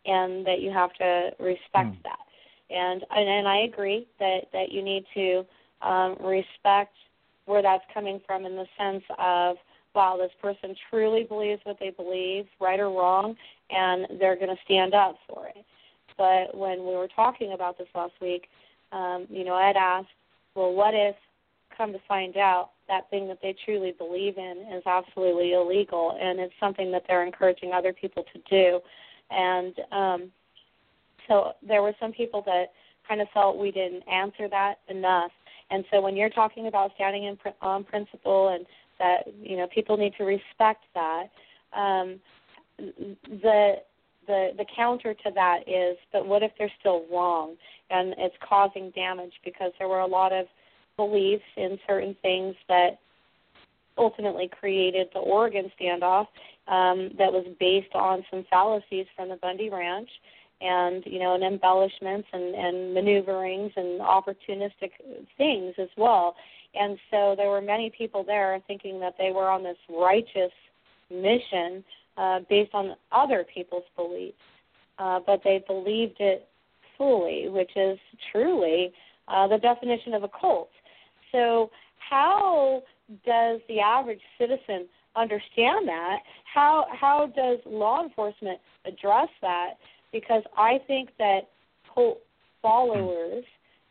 and 0.07 0.47
that 0.47 0.61
you 0.61 0.71
have 0.71 0.93
to 0.95 1.31
respect 1.39 1.95
mm. 1.95 2.03
that. 2.05 2.19
And, 2.71 3.05
and 3.15 3.29
and 3.29 3.49
I 3.49 3.59
agree 3.61 4.07
that 4.19 4.45
that 4.53 4.73
you 4.73 4.83
need 4.83 5.05
to 5.15 5.45
um, 5.83 6.17
respect 6.21 6.95
where 7.45 7.63
that's 7.63 7.85
coming 7.93 8.21
from 8.27 8.47
in 8.47 8.57
the 8.57 8.67
sense 8.79 9.05
of 9.19 9.57
wow, 9.95 10.17
this 10.17 10.33
person 10.41 10.75
truly 10.91 11.25
believes 11.25 11.61
what 11.65 11.79
they 11.79 11.91
believe, 11.91 12.47
right 12.61 12.81
or 12.81 12.91
wrong, 12.91 13.37
and 13.71 14.07
they're 14.19 14.37
going 14.37 14.49
to 14.49 14.63
stand 14.65 14.95
up 14.95 15.17
for 15.29 15.49
it. 15.49 15.65
But 16.17 16.57
when 16.57 16.81
we 16.81 16.95
were 16.95 17.09
talking 17.15 17.53
about 17.53 17.79
this 17.79 17.89
last 17.95 18.15
week, 18.21 18.49
um, 18.93 19.27
you 19.29 19.45
know, 19.45 19.55
I'd 19.55 19.77
asked, 19.77 20.09
well, 20.55 20.73
what 20.73 20.95
if, 20.95 21.17
come 21.77 21.93
to 21.93 21.99
find 22.07 22.37
out, 22.37 22.71
that 22.89 23.09
thing 23.11 23.27
that 23.29 23.39
they 23.43 23.55
truly 23.65 23.93
believe 23.93 24.37
in 24.37 24.67
is 24.73 24.83
absolutely 24.87 25.53
illegal, 25.53 26.19
and 26.21 26.39
it's 26.39 26.53
something 26.61 26.93
that 26.93 27.05
they're 27.09 27.25
encouraging 27.25 27.73
other 27.73 27.93
people 27.93 28.25
to 28.33 28.41
do 28.51 28.81
and 29.33 29.75
um, 29.93 30.33
so 31.29 31.53
there 31.67 31.83
were 31.83 31.95
some 32.01 32.13
people 32.13 32.43
that 32.47 32.67
kind 33.09 33.21
of 33.21 33.29
felt 33.35 33.59
we 33.59 33.71
didn't 33.71 34.03
answer 34.09 34.49
that 34.49 34.77
enough. 34.89 35.31
And 35.71 35.85
so 35.91 36.01
when 36.01 36.17
you're 36.17 36.31
talking 36.31 36.67
about 36.67 36.93
standing 36.95 37.25
in, 37.25 37.39
on 37.61 37.85
principle 37.85 38.49
and 38.49 38.67
that 38.99 39.33
you 39.43 39.57
know 39.57 39.67
people 39.75 39.97
need 39.97 40.15
to 40.19 40.25
respect 40.25 40.85
that, 40.95 41.25
um, 41.75 42.21
the 42.79 43.77
the 44.27 44.51
the 44.57 44.65
counter 44.77 45.15
to 45.15 45.31
that 45.35 45.61
is, 45.69 45.97
but 46.13 46.27
what 46.27 46.43
if 46.43 46.53
they're 46.59 46.73
still 46.81 47.05
wrong 47.13 47.57
and 47.91 48.15
it's 48.19 48.37
causing 48.47 48.91
damage 48.91 49.33
because 49.45 49.73
there 49.79 49.89
were 49.89 50.01
a 50.01 50.07
lot 50.07 50.33
of 50.33 50.47
beliefs 50.97 51.45
in 51.57 51.79
certain 51.87 52.17
things 52.23 52.55
that 52.69 52.99
ultimately 53.99 54.49
created 54.49 55.09
the 55.13 55.19
Oregon 55.19 55.71
standoff 55.81 56.27
um, 56.69 57.11
that 57.19 57.33
was 57.33 57.47
based 57.59 57.95
on 57.95 58.25
some 58.31 58.45
fallacies 58.49 59.07
from 59.17 59.29
the 59.29 59.37
Bundy 59.37 59.69
Ranch 59.71 60.09
and 60.61 61.03
you 61.07 61.19
know 61.19 61.35
and 61.35 61.43
embellishments 61.43 62.29
and, 62.33 62.55
and 62.55 62.95
maneuverings 62.95 63.73
and 63.77 64.01
opportunistic 64.01 64.93
things 65.37 65.75
as 65.79 65.89
well. 65.97 66.37
And 66.75 66.99
so 67.11 67.35
there 67.37 67.51
were 67.51 67.61
many 67.61 67.93
people 67.97 68.25
there 68.25 68.59
thinking 68.67 68.99
that 69.01 69.15
they 69.19 69.31
were 69.31 69.51
on 69.51 69.63
this 69.63 69.77
righteous 69.91 70.53
mission 71.11 71.85
uh, 72.17 72.41
based 72.49 72.71
on 72.75 72.95
other 73.11 73.45
people's 73.53 73.85
beliefs, 73.97 74.37
uh, 74.99 75.21
but 75.27 75.41
they 75.45 75.63
believed 75.67 76.17
it 76.19 76.49
fully, 76.97 77.49
which 77.49 77.71
is 77.77 77.99
truly 78.31 78.93
uh, 79.29 79.47
the 79.49 79.59
definition 79.59 80.15
of 80.15 80.23
a 80.23 80.29
cult. 80.29 80.71
So 81.31 81.71
how 82.11 82.83
does 83.27 83.61
the 83.69 83.81
average 83.81 84.21
citizen 84.39 84.87
understand 85.17 85.89
that? 85.89 86.19
How 86.53 86.87
how 86.91 87.27
does 87.35 87.59
law 87.67 88.03
enforcement 88.03 88.59
address 88.87 89.29
that? 89.41 89.75
Because 90.13 90.43
I 90.57 90.81
think 90.87 91.11
that 91.19 91.49
followers 92.63 93.45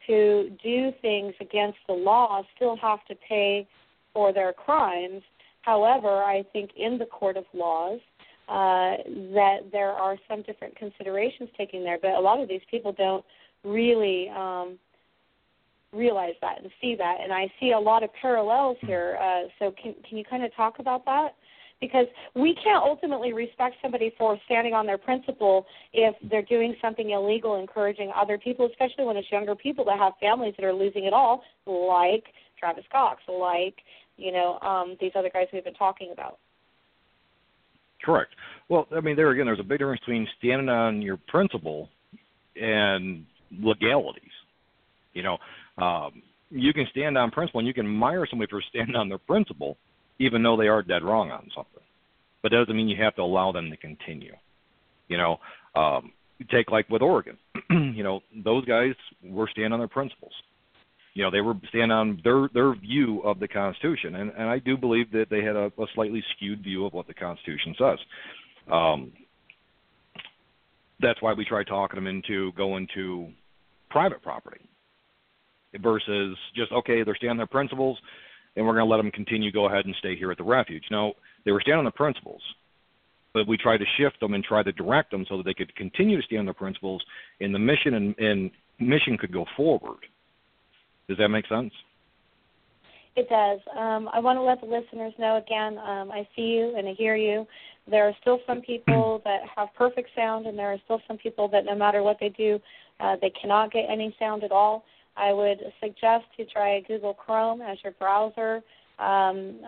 who 0.08 0.50
do 0.64 0.92
things 1.02 1.34
against 1.40 1.78
the 1.88 1.94
law 1.94 2.42
still 2.56 2.76
have 2.78 3.06
to 3.06 3.16
pay 3.28 3.68
for 4.14 4.34
their 4.34 4.54
crimes. 4.54 5.22
However, 5.62 6.24
I 6.24 6.44
think 6.52 6.72
in 6.76 6.98
the 6.98 7.06
court 7.06 7.38
of 7.38 7.46
laws, 7.54 8.00
uh, 8.48 8.98
that 9.34 9.60
there 9.72 9.92
are 9.92 10.18
some 10.28 10.42
different 10.42 10.76
considerations 10.76 11.50
taken 11.58 11.84
there, 11.84 12.00
but 12.02 12.12
a 12.12 12.20
lot 12.20 12.42
of 12.42 12.50
these 12.50 12.62
people 12.70 12.92
don't 12.92 13.24
really 13.64 14.30
um, 14.30 14.80
realize 15.94 16.36
that 16.42 16.62
and 16.62 16.72
see 16.80 16.96
that. 16.98 17.18
And 17.22 17.34
I 17.34 17.52
see 17.60 17.72
a 17.72 17.80
lot 17.80 18.04
of 18.04 18.10
parallels 18.22 18.78
here. 18.82 19.18
Uh, 19.22 19.48
so 19.60 19.74
can 19.82 19.96
can 20.08 20.18
you 20.18 20.24
kind 20.24 20.44
of 20.44 20.54
talk 20.56 20.80
about 20.80 21.06
that? 21.06 21.36
Because 21.80 22.06
we 22.36 22.56
can't 22.64 22.84
ultimately 22.84 23.34
respect 23.34 23.76
somebody 23.82 24.14
for 24.18 24.38
standing 24.46 24.74
on 24.74 24.86
their 24.86 25.00
principle 25.00 25.66
if 25.94 26.16
they're 26.30 26.44
doing 26.44 26.76
something 26.80 27.10
illegal, 27.10 27.60
encouraging 27.60 28.12
other 28.16 28.38
people, 28.38 28.68
especially 28.68 29.04
when 29.04 29.18
it's 29.18 29.32
younger 29.32 29.56
people 29.56 29.84
that 29.86 29.98
have 29.98 30.14
families 30.20 30.54
that 30.58 30.66
are 30.66 30.74
losing 30.74 31.06
it 31.06 31.14
all, 31.14 31.42
like 31.66 32.26
Travis 32.60 32.86
Cox, 32.92 33.22
like 33.28 33.76
you 34.18 34.32
know 34.32 34.60
um, 34.60 34.96
these 35.02 35.12
other 35.16 35.30
guys 35.34 35.48
we've 35.52 35.64
been 35.64 35.74
talking 35.74 36.12
about. 36.14 36.38
Correct. 38.04 38.32
Well, 38.70 38.88
I 38.96 39.02
mean, 39.02 39.16
there 39.16 39.30
again, 39.32 39.46
there's 39.46 39.60
a 39.60 39.64
big 39.64 39.80
difference 39.80 40.02
between 40.02 40.28
standing 40.38 40.70
on 40.70 41.02
your 41.02 41.18
principle 41.28 41.90
and 42.56 43.26
legalities. 43.52 44.24
You 45.14 45.24
know, 45.24 45.38
um, 45.82 46.22
you 46.52 46.74
can 46.74 46.86
stand 46.92 47.18
on 47.18 47.32
principle 47.32 47.60
and 47.60 47.68
you 47.68 47.74
can 47.74 47.86
admire 47.86 48.26
somebody 48.30 48.50
for 48.50 48.62
standing 48.70 48.96
on 48.96 49.10
their 49.10 49.18
principle, 49.18 49.78
even 50.20 50.44
though 50.44 50.58
they 50.58 50.68
are 50.68 50.84
dead 50.84 51.04
wrong 51.04 51.32
on 51.32 51.50
something. 51.56 51.84
But 52.44 52.52
that 52.52 52.58
doesn't 52.58 52.76
mean 52.76 52.88
you 52.88 53.02
have 53.02 53.16
to 53.16 53.22
allow 53.22 53.52
them 53.52 53.70
to 53.70 53.78
continue. 53.78 54.36
You 55.08 55.18
know, 55.18 55.38
um, 55.76 56.12
take 56.50 56.72
like 56.72 56.90
with 56.90 57.02
Oregon. 57.02 57.38
you 57.70 58.04
know, 58.04 58.22
those 58.44 58.66
guys 58.66 58.94
were 59.24 59.50
standing 59.52 59.74
on 59.74 59.80
their 59.80 59.88
principles. 59.88 60.32
You 61.14 61.24
know, 61.24 61.32
they 61.32 61.42
were 61.42 61.56
standing 61.70 61.92
on 61.92 62.22
their 62.24 62.50
their 62.54 62.74
view 62.74 63.22
of 63.24 63.40
the 63.40 63.48
Constitution, 63.48 64.16
and 64.16 64.32
and 64.32 64.48
I 64.48 64.60
do 64.60 64.78
believe 64.78 65.12
that 65.12 65.26
they 65.30 65.44
had 65.44 65.58
a, 65.58 65.66
a 65.66 65.86
slightly 65.94 66.24
skewed 66.36 66.64
view 66.64 66.86
of 66.86 66.94
what 66.94 67.06
the 67.06 67.14
Constitution 67.14 67.76
says. 67.78 68.00
Um, 68.72 69.12
that's 71.02 71.22
why 71.22 71.34
we 71.34 71.44
try 71.44 71.66
talking 71.66 71.98
them 71.98 72.08
into 72.08 72.54
going 72.54 72.88
to 72.96 73.28
private 73.90 74.22
property 74.22 74.62
versus 75.80 76.38
just 76.56 76.72
okay, 76.72 77.04
they're 77.04 77.16
standing 77.16 77.38
their 77.38 77.48
principles, 77.48 77.98
and 78.56 78.66
we're 78.66 78.74
going 78.74 78.86
to 78.86 78.92
let 78.92 78.98
them 78.98 79.12
continue 79.12 79.52
go 79.52 79.68
ahead 79.68 79.86
and 79.86 79.96
stay 80.00 80.16
here 80.16 80.32
at 80.32 80.38
the 80.38 80.44
refuge. 80.44 80.84
No, 80.92 81.14
they 81.46 81.52
were 81.52 81.62
standing 81.62 81.80
on 81.80 81.86
the 81.86 81.92
principles, 81.92 82.42
but 83.34 83.48
we 83.48 83.58
tried 83.58 83.78
to 83.78 83.86
shift 83.98 84.20
them 84.20 84.34
and 84.34 84.44
try 84.44 84.64
to 84.64 84.72
direct 84.72 85.12
them 85.12 85.26
so 85.30 85.38
that 85.38 85.44
they 85.44 85.54
could 85.54 85.74
continue 85.76 86.18
to 86.18 86.24
stand 86.24 86.40
on 86.40 86.46
their 86.46 86.54
principles, 86.54 87.04
and 87.40 87.54
the 87.54 87.60
mission 87.60 87.94
and, 87.94 88.18
and 88.18 88.52
mission 88.80 89.18
could 89.18 89.32
go 89.32 89.46
forward. 89.56 90.00
Does 91.08 91.18
that 91.18 91.30
make 91.30 91.48
sense? 91.48 91.74
It 93.16 93.28
does. 93.28 93.60
Um, 93.78 94.10
I 94.14 94.20
want 94.20 94.38
to 94.38 94.42
let 94.42 94.62
the 94.62 94.68
listeners 94.68 95.14
know 95.20 95.38
again. 95.38 95.78
Um, 95.78 96.12
I 96.12 96.26
see 96.36 96.44
you 96.44 96.76
and 96.78 96.88
I 96.88 96.94
hear 96.94 97.16
you. 97.16 97.46
There 97.90 98.08
are 98.08 98.14
still 98.22 98.40
some 98.48 98.62
people 98.62 99.22
that 99.26 99.42
have 99.56 99.70
perfect 99.78 100.10
sound, 100.16 100.46
and 100.46 100.58
there 100.58 100.72
are 100.72 100.78
still 100.86 101.02
some 101.08 101.18
people 101.18 101.50
that 101.50 101.66
no 101.66 101.76
matter 101.76 102.04
what 102.04 102.18
they 102.20 102.30
do, 102.30 102.60
uh, 103.02 103.18
they 103.22 103.32
cannot 103.42 103.74
get 103.74 103.86
any 103.90 104.16
sound 104.18 104.44
at 104.44 104.52
all. 104.52 104.86
I 105.18 105.34
would 105.34 105.60
suggest 105.82 106.26
to 106.38 106.46
try 106.46 106.80
Google 106.88 107.14
Chrome 107.14 107.62
as 107.62 107.78
your 107.84 107.94
browser 107.94 108.62
um, 109.02 109.60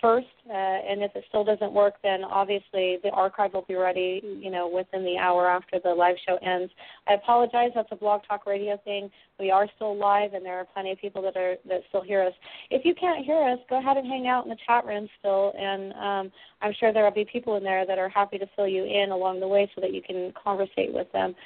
first, 0.00 0.26
uh, 0.48 0.52
and 0.52 1.00
if 1.02 1.14
it 1.14 1.24
still 1.28 1.44
doesn't 1.44 1.72
work, 1.72 1.94
then 2.02 2.24
obviously 2.24 2.98
the 3.04 3.10
archive 3.12 3.52
will 3.52 3.64
be 3.68 3.76
ready, 3.76 4.20
you 4.24 4.50
know, 4.50 4.68
within 4.68 5.04
the 5.04 5.16
hour 5.16 5.48
after 5.48 5.78
the 5.82 5.90
live 5.90 6.16
show 6.26 6.36
ends. 6.38 6.72
I 7.06 7.14
apologize, 7.14 7.70
that's 7.72 7.88
a 7.92 7.96
Blog 7.96 8.22
Talk 8.26 8.46
Radio 8.46 8.80
thing. 8.84 9.08
We 9.38 9.52
are 9.52 9.68
still 9.76 9.96
live, 9.96 10.34
and 10.34 10.44
there 10.44 10.58
are 10.58 10.64
plenty 10.64 10.90
of 10.90 10.98
people 10.98 11.22
that 11.22 11.36
are 11.36 11.54
that 11.68 11.82
still 11.88 12.02
hear 12.02 12.22
us. 12.22 12.32
If 12.70 12.84
you 12.84 12.94
can't 12.96 13.24
hear 13.24 13.40
us, 13.40 13.60
go 13.68 13.78
ahead 13.78 13.96
and 13.96 14.06
hang 14.08 14.26
out 14.26 14.44
in 14.44 14.50
the 14.50 14.58
chat 14.66 14.84
room 14.84 15.08
still, 15.20 15.52
and 15.56 15.92
um, 15.92 16.32
I'm 16.60 16.74
sure 16.80 16.92
there 16.92 17.04
will 17.04 17.12
be 17.12 17.26
people 17.30 17.56
in 17.56 17.62
there 17.62 17.86
that 17.86 17.98
are 17.98 18.08
happy 18.08 18.38
to 18.38 18.46
fill 18.56 18.66
you 18.66 18.84
in 18.84 19.12
along 19.12 19.38
the 19.38 19.48
way 19.48 19.70
so 19.74 19.80
that 19.82 19.94
you 19.94 20.02
can 20.02 20.32
conversate 20.42 20.92
with 20.92 21.10
them. 21.12 21.36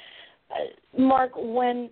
Uh, 0.49 0.99
Mark, 0.99 1.31
when 1.35 1.91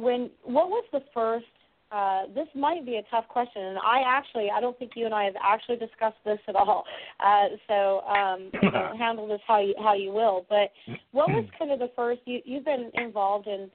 when 0.00 0.30
what 0.44 0.68
was 0.68 0.84
the 0.92 1.02
first 1.14 1.46
uh, 1.92 2.22
this 2.36 2.46
might 2.54 2.86
be 2.86 2.96
a 2.96 3.02
tough 3.10 3.26
question, 3.28 3.62
and 3.62 3.78
I 3.78 4.02
actually 4.06 4.48
I 4.48 4.60
don't 4.60 4.78
think 4.78 4.92
you 4.94 5.06
and 5.06 5.14
I 5.14 5.24
have 5.24 5.34
actually 5.42 5.76
discussed 5.76 6.18
this 6.24 6.38
at 6.46 6.54
all. 6.54 6.84
Uh, 7.18 7.46
so 7.66 8.00
um, 8.02 8.50
you 8.62 8.70
know, 8.70 8.92
handle 8.96 9.26
this 9.26 9.40
how 9.46 9.60
you 9.60 9.74
how 9.78 9.94
you 9.94 10.12
will. 10.12 10.46
But 10.48 10.70
what 11.10 11.28
was 11.30 11.44
kind 11.58 11.72
of 11.72 11.80
the 11.80 11.90
first 11.96 12.20
you 12.26 12.40
you've 12.44 12.64
been 12.64 12.90
involved 12.94 13.48
in 13.48 13.70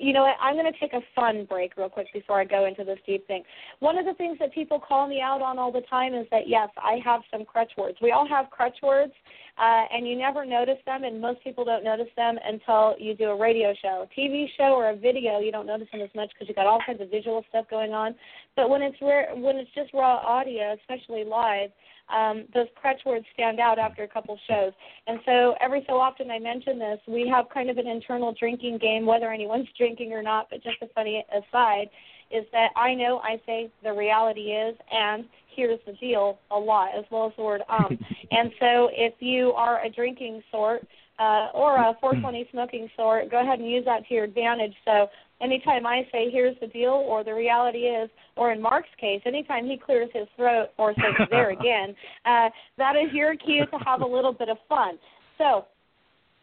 you 0.00 0.12
know 0.12 0.22
what? 0.22 0.36
I'm 0.40 0.54
going 0.54 0.70
to 0.70 0.78
take 0.78 0.92
a 0.92 1.00
fun 1.14 1.46
break 1.48 1.76
real 1.76 1.88
quick 1.88 2.08
before 2.12 2.40
I 2.40 2.44
go 2.44 2.66
into 2.66 2.84
this 2.84 2.98
deep 3.06 3.26
thing. 3.26 3.42
One 3.78 3.96
of 3.98 4.04
the 4.04 4.14
things 4.14 4.36
that 4.40 4.52
people 4.52 4.80
call 4.80 5.08
me 5.08 5.20
out 5.20 5.42
on 5.42 5.58
all 5.58 5.70
the 5.70 5.82
time 5.82 6.14
is 6.14 6.26
that 6.30 6.48
yes, 6.48 6.68
I 6.76 6.98
have 7.04 7.20
some 7.30 7.44
crutch 7.44 7.70
words. 7.78 7.96
We 8.02 8.10
all 8.10 8.28
have 8.28 8.50
crutch 8.50 8.76
words, 8.82 9.12
uh, 9.58 9.84
and 9.92 10.06
you 10.06 10.18
never 10.18 10.44
notice 10.44 10.78
them, 10.86 11.04
and 11.04 11.20
most 11.20 11.42
people 11.44 11.64
don't 11.64 11.84
notice 11.84 12.10
them 12.16 12.36
until 12.44 12.94
you 12.98 13.14
do 13.14 13.30
a 13.30 13.38
radio 13.38 13.74
show, 13.80 14.06
a 14.10 14.20
TV 14.20 14.46
show, 14.56 14.74
or 14.74 14.90
a 14.90 14.96
video. 14.96 15.38
You 15.38 15.52
don't 15.52 15.66
notice 15.66 15.88
them 15.92 16.00
as 16.00 16.10
much 16.14 16.30
because 16.34 16.48
you 16.48 16.54
got 16.54 16.66
all 16.66 16.80
kinds 16.84 17.00
of 17.00 17.10
visual 17.10 17.44
stuff 17.48 17.66
going 17.70 17.92
on. 17.92 18.14
But 18.56 18.68
when 18.68 18.82
it's 18.82 18.96
rare, 19.00 19.30
when 19.34 19.56
it's 19.56 19.70
just 19.74 19.94
raw 19.94 20.16
audio, 20.16 20.74
especially 20.80 21.24
live, 21.24 21.70
um, 22.14 22.44
those 22.54 22.66
crutch 22.74 23.00
words 23.04 23.24
stand 23.34 23.60
out 23.60 23.78
after 23.78 24.02
a 24.02 24.08
couple 24.08 24.38
shows. 24.48 24.72
And 25.06 25.18
so 25.24 25.54
every 25.60 25.84
so 25.88 25.94
often 25.94 26.30
I 26.30 26.38
mention 26.38 26.78
this. 26.78 26.98
We 27.06 27.28
have 27.28 27.46
kind 27.52 27.70
of 27.70 27.78
an 27.78 27.86
internal 27.86 28.34
drinking 28.38 28.78
game, 28.78 29.06
whether 29.06 29.30
anyone's 29.32 29.68
drinking 29.78 30.12
or 30.12 30.22
not. 30.22 30.48
But 30.50 30.62
just 30.62 30.76
a 30.82 30.88
funny 30.94 31.24
aside 31.32 31.88
is 32.30 32.44
that 32.52 32.70
I 32.76 32.94
know 32.94 33.18
I 33.18 33.40
say 33.46 33.70
the 33.82 33.92
reality 33.92 34.52
is 34.52 34.76
and 34.90 35.24
here's 35.54 35.78
the 35.86 35.92
deal 35.94 36.38
a 36.50 36.58
lot, 36.58 36.88
as 36.96 37.04
well 37.10 37.26
as 37.26 37.32
the 37.36 37.42
word 37.42 37.62
um. 37.68 37.98
and 38.30 38.50
so 38.60 38.90
if 38.92 39.14
you 39.20 39.52
are 39.52 39.84
a 39.84 39.90
drinking 39.90 40.42
sort 40.50 40.86
uh, 41.18 41.48
or 41.54 41.76
a 41.76 41.96
420 42.00 42.48
smoking 42.52 42.88
sort, 42.96 43.30
go 43.30 43.40
ahead 43.40 43.58
and 43.58 43.70
use 43.70 43.84
that 43.84 44.06
to 44.08 44.14
your 44.14 44.24
advantage. 44.24 44.74
So 44.84 45.08
anytime 45.40 45.86
I 45.86 46.06
say 46.12 46.30
here's 46.30 46.56
the 46.60 46.66
deal 46.66 46.92
or 46.92 47.24
the 47.24 47.34
reality 47.34 47.86
is, 47.86 48.10
or 48.36 48.52
in 48.52 48.60
Mark's 48.60 48.88
case, 49.00 49.22
anytime 49.24 49.66
he 49.66 49.78
clears 49.78 50.10
his 50.12 50.28
throat 50.36 50.68
or 50.78 50.94
says 50.94 51.26
there 51.30 51.50
again, 51.58 51.94
uh, 52.24 52.50
that 52.78 52.96
is 52.96 53.12
your 53.12 53.36
cue 53.36 53.66
to 53.66 53.78
have 53.84 54.02
a 54.02 54.06
little 54.06 54.32
bit 54.32 54.48
of 54.48 54.58
fun. 54.68 54.98
So 55.38 55.66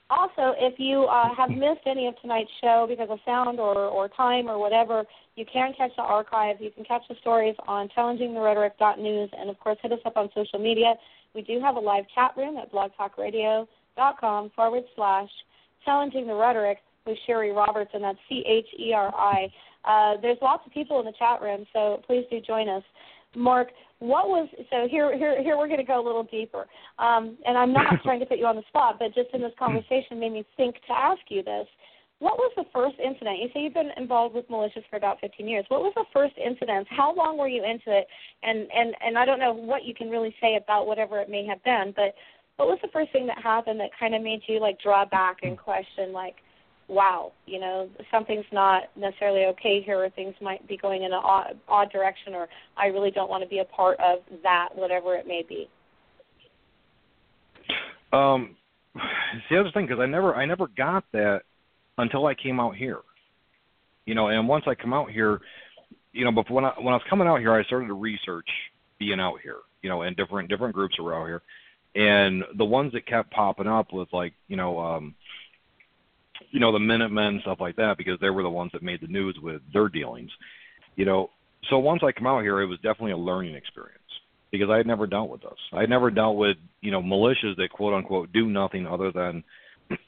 also, 0.10 0.54
if 0.58 0.76
you 0.78 1.04
uh, 1.06 1.34
have 1.36 1.50
missed 1.50 1.86
any 1.86 2.08
of 2.08 2.20
tonight's 2.22 2.50
show 2.62 2.86
because 2.88 3.08
of 3.10 3.20
sound 3.26 3.60
or, 3.60 3.76
or 3.76 4.10
time 4.10 4.48
or 4.48 4.60
whatever, 4.60 5.04
you 5.36 5.46
can 5.52 5.74
catch 5.76 5.92
the 5.96 6.04
archive. 6.04 6.58
You 6.60 6.72
can 6.72 6.84
catch 6.84 7.02
the 7.10 7.16
stories 7.22 7.56
on 7.68 7.90
challengingtherhetoric.news, 7.98 9.30
and 9.38 9.50
of 9.50 9.60
course, 9.60 9.78
hit 9.82 9.92
us 9.92 10.00
up 10.06 10.18
on 10.18 10.30
social 10.36 10.60
media. 10.60 10.94
We 11.34 11.42
do 11.42 11.60
have 11.62 11.78
a 11.78 11.80
live 11.80 12.06
chat 12.14 12.34
room 12.38 12.58
at 12.58 12.72
blogtalkradio.com 13.98 14.52
forward 14.56 14.84
slash 14.96 15.30
challenging 15.86 16.28
the 16.28 16.34
rhetoric 16.34 16.80
with 17.06 17.18
Cheri 17.28 17.52
Roberts, 17.52 17.92
and 17.94 18.04
that's 18.04 18.18
C 18.30 18.44
H 18.48 18.68
E 18.80 18.94
R 18.94 19.14
I. 19.14 19.48
Uh, 19.86 20.22
there's 20.22 20.38
lots 20.42 20.64
of 20.66 20.72
people 20.72 21.00
in 21.00 21.06
the 21.06 21.14
chat 21.20 21.42
room, 21.42 21.66
so 21.74 22.02
please 22.08 22.26
do 22.30 22.40
join 22.40 22.70
us. 22.70 22.84
Mark, 23.36 23.70
what 24.00 24.30
was 24.30 24.48
so 24.70 24.88
here? 24.90 25.16
Here, 25.18 25.42
here 25.42 25.58
we're 25.58 25.68
going 25.68 25.80
to 25.80 25.86
go 25.86 26.02
a 26.02 26.06
little 26.06 26.24
deeper, 26.24 26.66
um, 27.00 27.38
and 27.46 27.58
I'm 27.58 27.74
not 27.74 27.86
trying 28.04 28.20
to 28.20 28.26
put 28.26 28.38
you 28.38 28.46
on 28.46 28.56
the 28.56 28.64
spot, 28.70 28.98
but 29.00 29.14
just 29.14 29.30
in 29.34 29.42
this 29.42 29.54
conversation 29.60 30.20
made 30.20 30.34
me 30.34 30.46
think 30.56 30.76
to 30.88 30.94
ask 30.94 31.22
you 31.30 31.44
this. 31.44 31.68
What 32.20 32.38
was 32.38 32.54
the 32.56 32.64
first 32.72 32.96
incident? 33.04 33.40
You 33.40 33.50
say 33.54 33.64
you've 33.64 33.74
been 33.74 33.92
involved 33.98 34.34
with 34.34 34.48
militias 34.48 34.88
for 34.90 34.96
about 34.96 35.20
15 35.20 35.46
years. 35.46 35.66
What 35.68 35.82
was 35.82 35.92
the 35.96 36.06
first 36.14 36.36
incident? 36.38 36.88
How 36.90 37.14
long 37.14 37.38
were 37.38 37.50
you 37.50 37.66
into 37.66 37.92
it? 37.92 38.08
And 38.44 38.68
and 38.74 38.96
and 39.06 39.18
I 39.18 39.26
don't 39.26 39.40
know 39.40 39.52
what 39.52 39.84
you 39.84 39.94
can 39.94 40.10
really 40.10 40.34
say 40.40 40.56
about 40.56 40.88
whatever 40.88 41.20
it 41.20 41.30
may 41.30 41.46
have 41.46 41.62
been, 41.66 41.92
but 41.94 42.16
what 42.58 42.68
was 42.68 42.80
the 42.82 42.90
first 42.94 43.12
thing 43.12 43.28
that 43.28 43.42
happened 43.42 43.80
that 43.80 43.90
kind 44.00 44.14
of 44.16 44.22
made 44.22 44.42
you 44.48 44.60
like 44.60 44.80
draw 44.82 45.06
back 45.06 45.38
and 45.44 45.58
question 45.58 46.14
like 46.14 46.36
wow, 46.88 47.32
you 47.46 47.60
know, 47.60 47.90
something's 48.12 48.46
not 48.52 48.84
necessarily 48.96 49.46
okay 49.46 49.82
here, 49.82 50.04
or 50.04 50.10
things 50.10 50.36
might 50.42 50.68
be 50.68 50.78
going 50.78 51.04
in 51.04 51.14
an 51.14 51.20
odd, 51.24 51.58
odd 51.68 51.92
direction, 51.92 52.34
or 52.34 52.48
I 52.78 52.88
really 52.88 53.12
don't 53.12 53.30
want 53.30 53.44
to 53.44 53.50
be 53.50 53.60
a 53.60 53.66
part 53.66 53.98
of 54.00 54.20
that, 54.44 54.70
whatever 54.76 55.16
it 55.16 55.28
may 55.28 55.44
be. 55.48 55.70
Um, 58.12 58.56
it's 58.96 59.46
the 59.50 59.60
other 59.60 59.72
thing 59.74 59.86
because 59.88 60.02
I 60.02 60.06
never, 60.06 60.36
I 60.36 60.46
never 60.46 60.68
got 60.68 61.04
that 61.14 61.42
until 61.98 62.26
I 62.26 62.36
came 62.36 62.60
out 62.60 62.76
here. 62.76 63.00
You 64.06 64.16
know, 64.16 64.28
and 64.28 64.48
once 64.48 64.66
I 64.68 64.76
come 64.76 64.94
out 64.94 65.10
here, 65.10 65.40
you 66.12 66.26
know, 66.26 66.32
before 66.32 66.56
when 66.56 66.66
I 66.66 66.74
when 66.78 66.94
I 66.94 66.98
was 66.98 67.04
coming 67.10 67.28
out 67.28 67.40
here, 67.40 67.54
I 67.54 67.64
started 67.64 67.88
to 67.88 67.94
research 67.94 68.48
being 69.00 69.20
out 69.20 69.38
here. 69.42 69.58
You 69.82 69.90
know, 69.90 70.02
and 70.02 70.16
different 70.16 70.50
different 70.50 70.76
groups 70.76 70.96
are 71.00 71.14
out 71.16 71.26
here, 71.26 71.42
and 71.96 72.44
the 72.58 72.66
ones 72.66 72.94
that 72.94 73.06
kept 73.06 73.32
popping 73.32 73.68
up 73.68 73.94
was 73.94 74.08
like, 74.12 74.34
you 74.48 74.58
know, 74.58 74.80
um, 74.80 75.16
you 76.52 76.60
know, 76.60 76.72
the 76.72 76.80
Minutemen 76.80 77.40
stuff 77.42 77.60
like 77.60 77.76
that 77.78 77.98
because 77.98 78.20
they 78.20 78.30
were 78.30 78.44
the 78.44 78.50
ones 78.50 78.72
that 78.74 78.84
made 78.84 79.02
the 79.02 79.08
news 79.08 79.38
with 79.42 79.62
their 79.74 79.90
dealings. 79.90 80.32
You 80.96 81.06
know, 81.06 81.30
so 81.70 81.80
once 81.80 82.02
I 82.04 82.12
come 82.12 82.28
out 82.28 82.42
here, 82.42 82.62
it 82.62 82.68
was 82.68 82.80
definitely 82.80 83.12
a 83.12 83.18
learning 83.18 83.56
experience 83.56 84.00
because 84.52 84.70
I 84.70 84.78
had 84.78 84.88
never 84.88 85.08
dealt 85.08 85.30
with 85.30 85.42
this. 85.42 85.58
I 85.72 85.82
had 85.82 85.90
never 85.90 86.12
dealt 86.12 86.38
with 86.38 86.58
you 86.82 86.92
know 86.92 87.02
militias 87.02 87.56
that 87.58 87.70
quote 87.72 87.94
unquote 87.94 88.32
do 88.34 88.48
nothing 88.48 88.86
other 88.88 89.12
than 89.12 89.44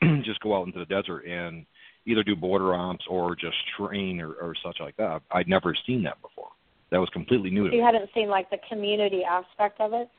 just 0.23 0.39
go 0.41 0.55
out 0.55 0.67
into 0.67 0.79
the 0.79 0.85
desert 0.85 1.25
and 1.25 1.65
either 2.05 2.23
do 2.23 2.35
border 2.35 2.73
ops 2.73 3.05
or 3.09 3.35
just 3.35 3.55
train 3.77 4.21
or, 4.21 4.33
or 4.33 4.53
such 4.63 4.77
like 4.79 4.95
that. 4.97 5.21
I'd 5.31 5.47
never 5.47 5.75
seen 5.85 6.03
that 6.03 6.21
before. 6.21 6.49
That 6.91 6.99
was 6.99 7.09
completely 7.09 7.49
new 7.49 7.67
to 7.67 7.75
you 7.75 7.81
me. 7.81 7.85
hadn't 7.85 8.09
seen 8.13 8.29
like 8.29 8.49
the 8.49 8.59
community 8.69 9.23
aspect 9.23 9.81
of 9.81 9.93
it. 9.93 10.09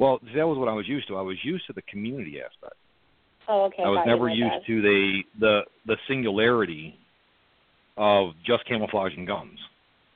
Well, 0.00 0.18
that 0.34 0.48
was 0.48 0.56
what 0.56 0.68
I 0.68 0.72
was 0.72 0.88
used 0.88 1.06
to. 1.08 1.16
I 1.18 1.20
was 1.20 1.36
used 1.44 1.66
to 1.66 1.74
the 1.74 1.82
community 1.82 2.38
aspect. 2.40 2.74
Oh, 3.46 3.64
okay. 3.64 3.82
I 3.82 3.88
was 3.88 4.02
never 4.06 4.28
used 4.30 4.66
to 4.66 4.80
the 4.80 5.20
the 5.38 5.60
the 5.86 5.96
singularity 6.08 6.96
of 7.98 8.30
just 8.46 8.66
camouflage 8.66 9.12
and 9.16 9.26
guns 9.26 9.58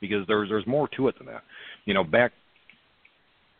because 0.00 0.26
there's 0.26 0.48
there's 0.48 0.66
more 0.66 0.88
to 0.96 1.08
it 1.08 1.18
than 1.18 1.26
that. 1.26 1.42
You 1.84 1.92
know, 1.92 2.02
back 2.02 2.32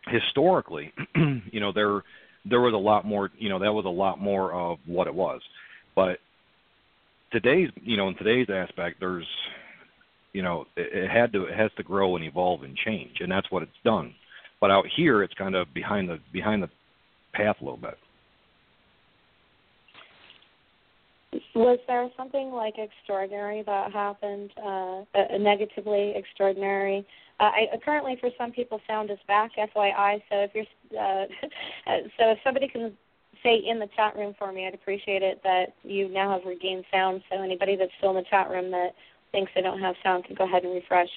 historically, 0.06 0.92
you 1.14 1.60
know, 1.60 1.72
there 1.72 2.02
there 2.48 2.60
was 2.60 2.72
a 2.72 2.78
lot 2.78 3.04
more, 3.04 3.30
you 3.38 3.50
know, 3.50 3.58
that 3.58 3.72
was 3.72 3.84
a 3.84 3.90
lot 3.90 4.18
more 4.18 4.52
of 4.52 4.78
what 4.86 5.06
it 5.06 5.14
was. 5.14 5.42
But 5.94 6.18
today's, 7.32 7.68
you 7.82 7.98
know, 7.98 8.08
in 8.08 8.16
today's 8.16 8.48
aspect 8.50 8.96
there's 8.98 9.26
you 10.32 10.42
know, 10.42 10.64
it, 10.74 11.04
it 11.04 11.10
had 11.10 11.32
to 11.34 11.44
it 11.44 11.54
has 11.54 11.70
to 11.76 11.82
grow 11.82 12.16
and 12.16 12.24
evolve 12.24 12.62
and 12.62 12.76
change 12.76 13.16
and 13.20 13.30
that's 13.30 13.50
what 13.50 13.62
it's 13.62 13.72
done. 13.84 14.14
But 14.64 14.70
out 14.70 14.86
here 14.96 15.22
it's 15.22 15.34
kind 15.34 15.54
of 15.54 15.66
behind 15.74 16.08
the 16.08 16.18
behind 16.32 16.62
the 16.62 16.70
path 17.34 17.56
a 17.60 17.64
little 17.64 17.76
bit. 17.76 17.98
Was 21.54 21.78
there 21.86 22.08
something 22.16 22.50
like 22.50 22.76
extraordinary 22.78 23.62
that 23.66 23.92
happened, 23.92 24.52
uh, 24.56 25.02
uh, 25.14 25.36
negatively 25.38 26.14
extraordinary? 26.16 27.06
Uh, 27.40 27.42
I 27.42 27.76
currently, 27.84 28.16
for 28.18 28.30
some 28.38 28.52
people, 28.52 28.80
sound 28.86 29.10
is 29.10 29.18
back. 29.28 29.50
FYI. 29.54 30.22
So 30.30 30.36
if 30.38 30.52
you're, 30.54 30.64
uh, 30.98 31.26
so 32.16 32.30
if 32.30 32.38
somebody 32.42 32.66
can 32.66 32.96
say 33.42 33.56
in 33.68 33.78
the 33.78 33.88
chat 33.94 34.16
room 34.16 34.34
for 34.38 34.50
me, 34.50 34.66
I'd 34.66 34.72
appreciate 34.72 35.22
it 35.22 35.42
that 35.44 35.74
you 35.82 36.08
now 36.08 36.32
have 36.32 36.48
regained 36.48 36.86
sound. 36.90 37.20
So 37.30 37.42
anybody 37.42 37.76
that's 37.76 37.92
still 37.98 38.16
in 38.16 38.16
the 38.16 38.30
chat 38.30 38.48
room 38.48 38.70
that 38.70 38.94
thinks 39.30 39.52
they 39.54 39.60
don't 39.60 39.80
have 39.80 39.96
sound 40.02 40.24
can 40.24 40.36
go 40.36 40.44
ahead 40.44 40.64
and 40.64 40.72
refresh. 40.72 41.10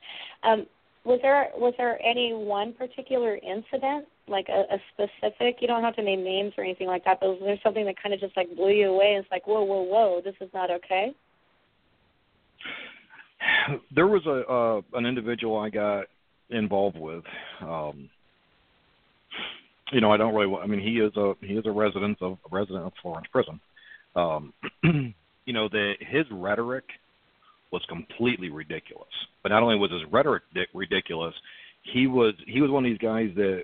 Um, 0.43 0.65
was 1.07 1.19
there 1.21 1.47
was 1.55 1.73
there 1.77 1.97
any 2.05 2.33
one 2.33 2.73
particular 2.73 3.35
incident, 3.35 4.05
like 4.27 4.47
a, 4.49 4.75
a 4.75 4.77
specific? 4.93 5.55
You 5.61 5.67
don't 5.67 5.81
have 5.81 5.95
to 5.95 6.03
name 6.03 6.21
names 6.21 6.51
or 6.57 6.65
anything 6.65 6.87
like 6.87 7.05
that. 7.05 7.19
But 7.21 7.29
was 7.29 7.39
there 7.41 7.57
something 7.63 7.85
that 7.85 7.95
kind 8.01 8.13
of 8.13 8.19
just 8.19 8.35
like 8.35 8.53
blew 8.53 8.71
you 8.71 8.89
away? 8.89 9.13
And 9.15 9.23
it's 9.23 9.31
like, 9.31 9.47
whoa, 9.47 9.63
whoa, 9.63 9.83
whoa, 9.83 10.21
this 10.21 10.35
is 10.41 10.49
not 10.53 10.69
okay. 10.69 11.15
there 13.95 14.07
was 14.07 14.25
a 14.25 14.51
uh, 14.51 14.81
an 14.97 15.05
individual 15.05 15.57
I 15.57 15.69
got 15.69 16.07
involved 16.49 16.97
with. 16.99 17.23
Um, 17.61 18.09
you 19.93 20.01
know, 20.01 20.11
I 20.11 20.17
don't 20.17 20.35
really. 20.35 20.53
I 20.61 20.67
mean, 20.67 20.81
he 20.81 20.99
is 20.99 21.15
a 21.15 21.35
he 21.39 21.53
is 21.53 21.65
a 21.65 21.71
resident 21.71 22.17
of 22.21 22.33
a 22.51 22.55
resident 22.55 22.85
of 22.85 22.91
Florence 23.01 23.27
Prison. 23.31 23.61
Um, 24.17 24.53
you 24.83 25.53
know, 25.53 25.69
the 25.69 25.93
his 26.01 26.25
rhetoric 26.31 26.83
was 27.71 27.83
completely 27.89 28.49
ridiculous. 28.49 29.07
But 29.43 29.49
not 29.49 29.63
only 29.63 29.75
was 29.77 29.91
his 29.91 30.01
rhetoric 30.11 30.43
di- 30.53 30.67
ridiculous, 30.73 31.33
he 31.83 32.07
was 32.07 32.33
he 32.45 32.61
was 32.61 32.71
one 32.71 32.85
of 32.85 32.89
these 32.91 32.97
guys 32.97 33.29
that 33.35 33.63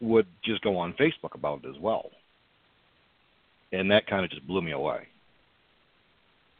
would 0.00 0.26
just 0.44 0.62
go 0.62 0.76
on 0.76 0.94
Facebook 0.94 1.34
about 1.34 1.64
it 1.64 1.68
as 1.68 1.80
well. 1.80 2.10
And 3.72 3.90
that 3.90 4.06
kind 4.06 4.24
of 4.24 4.30
just 4.30 4.46
blew 4.46 4.62
me 4.62 4.72
away. 4.72 5.08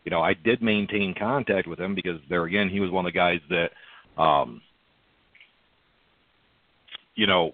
You 0.04 0.10
know, 0.10 0.22
I 0.22 0.34
did 0.34 0.62
maintain 0.62 1.14
contact 1.18 1.66
with 1.66 1.78
him 1.80 1.94
because 1.94 2.20
there 2.28 2.44
again, 2.44 2.68
he 2.68 2.80
was 2.80 2.90
one 2.90 3.06
of 3.06 3.12
the 3.12 3.18
guys 3.18 3.40
that 3.50 3.70
um 4.20 4.62
you 7.14 7.26
know 7.26 7.52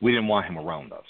we 0.00 0.12
didn't 0.12 0.28
want 0.28 0.46
him 0.46 0.58
around 0.58 0.92
us. 0.92 1.04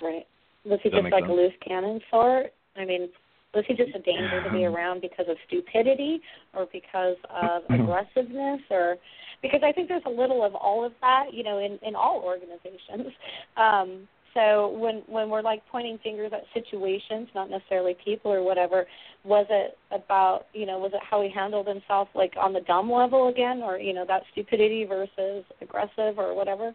Right. 0.00 0.26
Was 0.64 0.80
he 0.82 0.90
Does 0.90 1.00
just 1.00 1.12
like 1.12 1.22
sense? 1.22 1.30
a 1.30 1.34
loose 1.34 1.52
cannon 1.66 2.00
sort? 2.10 2.52
I 2.80 2.84
mean, 2.84 3.08
was 3.54 3.64
he 3.66 3.74
just 3.74 3.94
a 3.94 4.00
danger 4.00 4.42
to 4.44 4.50
be 4.50 4.64
around 4.64 5.00
because 5.00 5.26
of 5.28 5.36
stupidity 5.46 6.20
or 6.54 6.66
because 6.72 7.16
of 7.30 7.62
aggressiveness 7.70 8.60
or 8.70 8.96
because 9.40 9.60
I 9.64 9.72
think 9.72 9.88
there's 9.88 10.02
a 10.06 10.10
little 10.10 10.44
of 10.44 10.54
all 10.54 10.84
of 10.84 10.92
that, 11.00 11.26
you 11.32 11.42
know, 11.42 11.58
in 11.58 11.78
in 11.86 11.94
all 11.94 12.22
organizations. 12.24 13.12
Um 13.56 14.08
so 14.34 14.68
when 14.78 15.02
when 15.06 15.30
we're 15.30 15.42
like 15.42 15.62
pointing 15.70 15.98
fingers 16.02 16.32
at 16.34 16.44
situations, 16.52 17.28
not 17.34 17.50
necessarily 17.50 17.96
people 18.04 18.30
or 18.30 18.42
whatever, 18.42 18.86
was 19.24 19.46
it 19.50 19.78
about 19.90 20.46
you 20.52 20.66
know 20.66 20.78
was 20.78 20.92
it 20.94 21.00
how 21.08 21.22
he 21.22 21.30
handled 21.30 21.66
himself 21.66 22.08
like 22.14 22.34
on 22.38 22.52
the 22.52 22.60
dumb 22.60 22.92
level 22.92 23.28
again, 23.28 23.62
or 23.62 23.78
you 23.78 23.94
know 23.94 24.04
that 24.06 24.22
stupidity 24.32 24.84
versus 24.84 25.44
aggressive 25.62 26.18
or 26.18 26.34
whatever, 26.34 26.74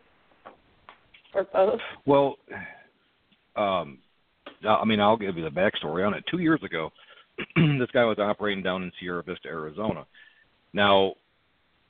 or 1.36 1.44
both? 1.54 1.80
Well, 2.06 2.36
um, 3.56 4.00
I 4.66 4.86
mean, 4.86 5.00
I'll 5.00 5.18
give 5.18 5.38
you 5.38 5.44
the 5.44 5.50
backstory 5.50 6.06
on 6.06 6.14
it. 6.14 6.24
Two 6.30 6.40
years 6.40 6.62
ago, 6.64 6.92
this 7.56 7.92
guy 7.94 8.06
was 8.06 8.20
operating 8.20 8.64
down 8.64 8.84
in 8.84 8.92
Sierra 9.00 9.24
Vista, 9.24 9.48
Arizona. 9.48 10.06
Now, 10.74 11.14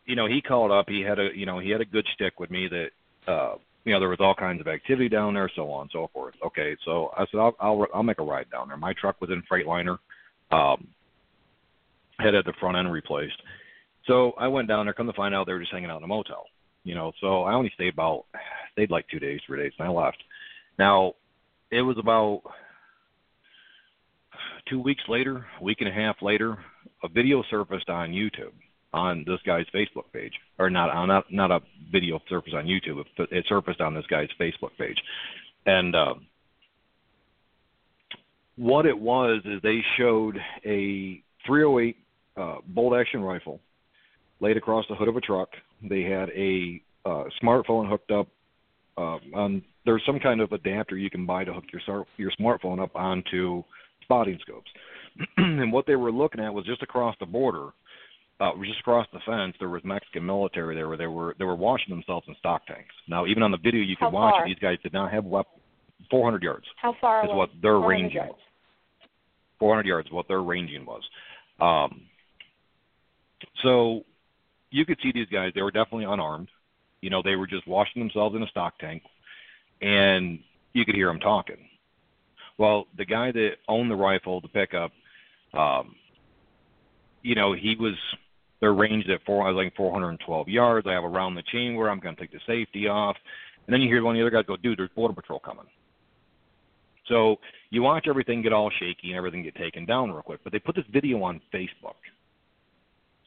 you 0.06 0.16
know, 0.16 0.28
he 0.28 0.42
called 0.42 0.72
up. 0.72 0.86
He 0.88 1.02
had 1.02 1.20
a, 1.20 1.30
you 1.36 1.46
know, 1.46 1.60
he 1.60 1.70
had 1.70 1.82
a 1.82 1.86
good 1.86 2.06
stick 2.14 2.40
with 2.40 2.52
me 2.52 2.68
that, 2.68 3.32
uh, 3.32 3.56
you 3.86 3.94
know, 3.94 4.00
there 4.00 4.10
was 4.10 4.20
all 4.20 4.36
kinds 4.36 4.62
of 4.62 4.68
activity 4.68 5.10
down 5.10 5.34
there, 5.34 5.50
so 5.56 5.70
on 5.72 5.84
and 5.84 5.90
so 5.92 6.10
forth. 6.14 6.36
Okay, 6.46 6.76
so 6.86 7.12
I 7.18 7.26
said 7.30 7.40
I'll 7.40 7.56
I'll, 7.60 7.88
I'll 7.94 8.04
make 8.04 8.20
a 8.20 8.24
ride 8.24 8.50
down 8.50 8.70
there. 8.70 8.78
My 8.78 8.94
truck 9.00 9.20
was 9.20 9.30
in 9.30 9.44
Freightliner, 9.52 9.98
um, 10.52 10.88
had 12.20 12.34
had 12.34 12.46
the 12.46 12.54
front 12.60 12.78
end 12.78 12.92
replaced. 12.92 13.42
So 14.08 14.34
I 14.38 14.48
went 14.48 14.68
down 14.68 14.86
there. 14.86 14.94
Come 14.94 15.08
to 15.08 15.14
find 15.14 15.34
out, 15.36 15.46
they 15.46 15.54
were 15.54 15.60
just 15.60 15.72
hanging 15.72 15.90
out 15.90 15.98
in 15.98 16.04
a 16.04 16.08
motel. 16.08 16.46
You 16.84 16.96
know, 16.96 17.14
so 17.22 17.44
I 17.44 17.54
only 17.54 17.72
stayed 17.76 17.94
about 17.94 18.26
stayed 18.74 18.92
like 18.92 19.08
two 19.10 19.20
days, 19.20 19.40
three 19.46 19.62
days, 19.62 19.74
and 19.80 19.88
I 19.88 19.92
left. 19.92 20.18
Now, 20.78 21.14
it 21.72 21.82
was 21.82 21.98
about 21.98 22.42
two 24.74 24.80
weeks 24.80 25.04
later, 25.08 25.46
a 25.60 25.64
week 25.64 25.78
and 25.82 25.90
a 25.90 25.92
half 25.92 26.16
later, 26.24 26.58
a 27.04 27.08
video 27.08 27.44
surfaced 27.52 27.90
on 27.90 28.10
YouTube 28.10 28.54
on 28.92 29.24
this 29.28 29.40
guy's 29.46 29.66
Facebook 29.74 30.12
page, 30.12 30.34
or 30.58 30.70
not 30.72 30.90
on 30.90 31.08
not 31.08 31.32
not 31.32 31.52
a 31.52 31.60
video 31.92 32.20
surfaced 32.28 32.56
on 32.56 32.66
YouTube, 32.66 33.04
but 33.16 33.32
it 33.32 33.46
surfaced 33.48 33.82
on 33.82 33.94
this 33.94 34.06
guy's 34.08 34.30
Facebook 34.40 34.72
page, 34.80 34.98
and 35.68 35.96
um, 35.96 36.26
what 38.56 38.88
it 38.88 38.98
was 38.98 39.42
is 39.46 39.62
they 39.62 39.80
showed 39.98 40.38
a 40.66 41.22
308 41.46 41.96
uh, 42.36 42.56
bolt 42.68 42.96
action 43.00 43.22
rifle 43.22 43.60
laid 44.40 44.58
across 44.58 44.86
the 44.90 44.96
hood 44.96 45.08
of 45.08 45.16
a 45.16 45.22
truck. 45.22 45.50
They 45.88 46.02
had 46.02 46.30
a 46.30 46.82
uh, 47.06 47.26
smartphone 47.44 47.88
hooked 47.88 48.10
up 48.10 48.28
uh, 48.98 49.18
on. 49.36 49.62
There's 49.86 50.02
some 50.06 50.20
kind 50.20 50.42
of 50.42 50.52
adapter 50.52 50.98
you 50.98 51.12
can 51.12 51.28
buy 51.28 51.44
to 51.44 51.54
hook 51.54 51.66
your 51.72 52.06
your 52.18 52.32
smartphone 52.40 52.82
up 52.82 52.96
onto 52.96 53.64
spotting 54.04 54.40
scopes. 54.42 54.70
and 55.38 55.72
what 55.72 55.86
they 55.86 55.96
were 55.96 56.12
looking 56.12 56.42
at 56.42 56.54
was 56.54 56.66
just 56.66 56.82
across 56.82 57.16
the 57.20 57.26
border, 57.26 57.70
uh, 58.40 58.52
just 58.66 58.80
across 58.80 59.08
the 59.14 59.20
fence, 59.26 59.56
there 59.60 59.70
was 59.70 59.84
Mexican 59.84 60.26
military 60.26 60.76
there 60.76 60.88
where 60.88 60.98
they 60.98 61.08
were 61.08 61.36
they 61.38 61.46
were 61.46 61.56
washing 61.56 61.94
themselves 61.94 62.26
in 62.28 62.36
stock 62.40 62.66
tanks. 62.66 62.94
Now, 63.08 63.26
even 63.26 63.44
on 63.44 63.52
the 63.52 63.58
video 63.58 63.82
you 63.82 63.96
could 63.96 64.06
How 64.06 64.12
watch 64.12 64.34
far? 64.34 64.46
it, 64.46 64.50
these 64.50 64.60
guys 64.60 64.78
did 64.84 64.94
not 64.94 65.12
have 65.12 65.26
weapons. 65.26 65.60
400 66.12 66.44
yards 66.44 66.66
How 66.82 66.94
far 67.00 67.24
is 67.24 67.30
away? 67.30 67.38
what 67.38 67.50
their 67.62 67.76
400 67.78 67.88
ranging 67.88 68.16
yards. 68.18 68.32
was. 68.32 68.40
400 69.60 69.86
yards, 69.86 70.12
what 70.12 70.28
their 70.28 70.42
ranging 70.42 70.86
was. 70.86 71.02
Um, 71.62 72.02
so 73.62 74.02
you 74.70 74.86
could 74.86 74.98
see 75.02 75.12
these 75.14 75.28
guys; 75.32 75.52
they 75.56 75.62
were 75.62 75.72
definitely 75.72 76.06
unarmed. 76.06 76.50
You 77.02 77.10
know, 77.10 77.22
they 77.24 77.36
were 77.36 77.48
just 77.48 77.68
washing 77.68 78.02
themselves 78.02 78.36
in 78.36 78.44
a 78.44 78.48
stock 78.48 78.78
tank, 78.80 79.04
and 79.82 80.40
you 80.74 80.84
could 80.86 80.96
hear 80.96 81.08
them 81.08 81.20
talking. 81.20 81.70
Well, 82.58 82.86
the 82.98 83.06
guy 83.06 83.32
that 83.32 83.52
owned 83.68 83.90
the 83.90 83.96
rifle, 83.96 84.42
the 84.42 84.48
pickup, 84.48 84.92
um, 85.54 85.96
you 87.22 87.36
know, 87.36 87.54
he 87.54 87.76
was 87.80 87.96
they're 88.64 88.72
at 88.72 89.26
four, 89.26 89.46
I 89.46 89.52
was 89.52 89.62
like 89.62 89.76
412 89.76 90.48
yards. 90.48 90.88
I 90.88 90.94
have 90.94 91.04
a 91.04 91.10
round 91.10 91.36
the 91.36 91.44
chamber. 91.52 91.90
I'm 91.90 92.00
going 92.00 92.16
to 92.16 92.22
take 92.22 92.32
the 92.32 92.40
safety 92.48 92.88
off, 92.88 93.18
and 93.68 93.74
then 93.74 93.82
you 93.82 93.90
hear 93.90 94.02
one 94.02 94.16
of 94.16 94.20
the 94.20 94.26
other 94.26 94.30
guys 94.30 94.46
go, 94.48 94.56
"Dude, 94.56 94.80
there's 94.80 94.90
border 94.96 95.14
patrol 95.14 95.40
coming." 95.40 95.66
So 97.10 97.38
you 97.72 97.82
watch 97.82 98.06
everything 98.08 98.42
get 98.42 98.54
all 98.54 98.72
shaky 98.80 99.10
and 99.10 99.18
everything 99.18 99.44
get 99.44 99.56
taken 99.56 99.86
down 99.86 100.12
real 100.12 100.22
quick. 100.22 100.40
But 100.46 100.54
they 100.54 100.60
put 100.60 100.76
this 100.76 100.86
video 100.94 101.22
on 101.24 101.42
Facebook. 101.54 102.00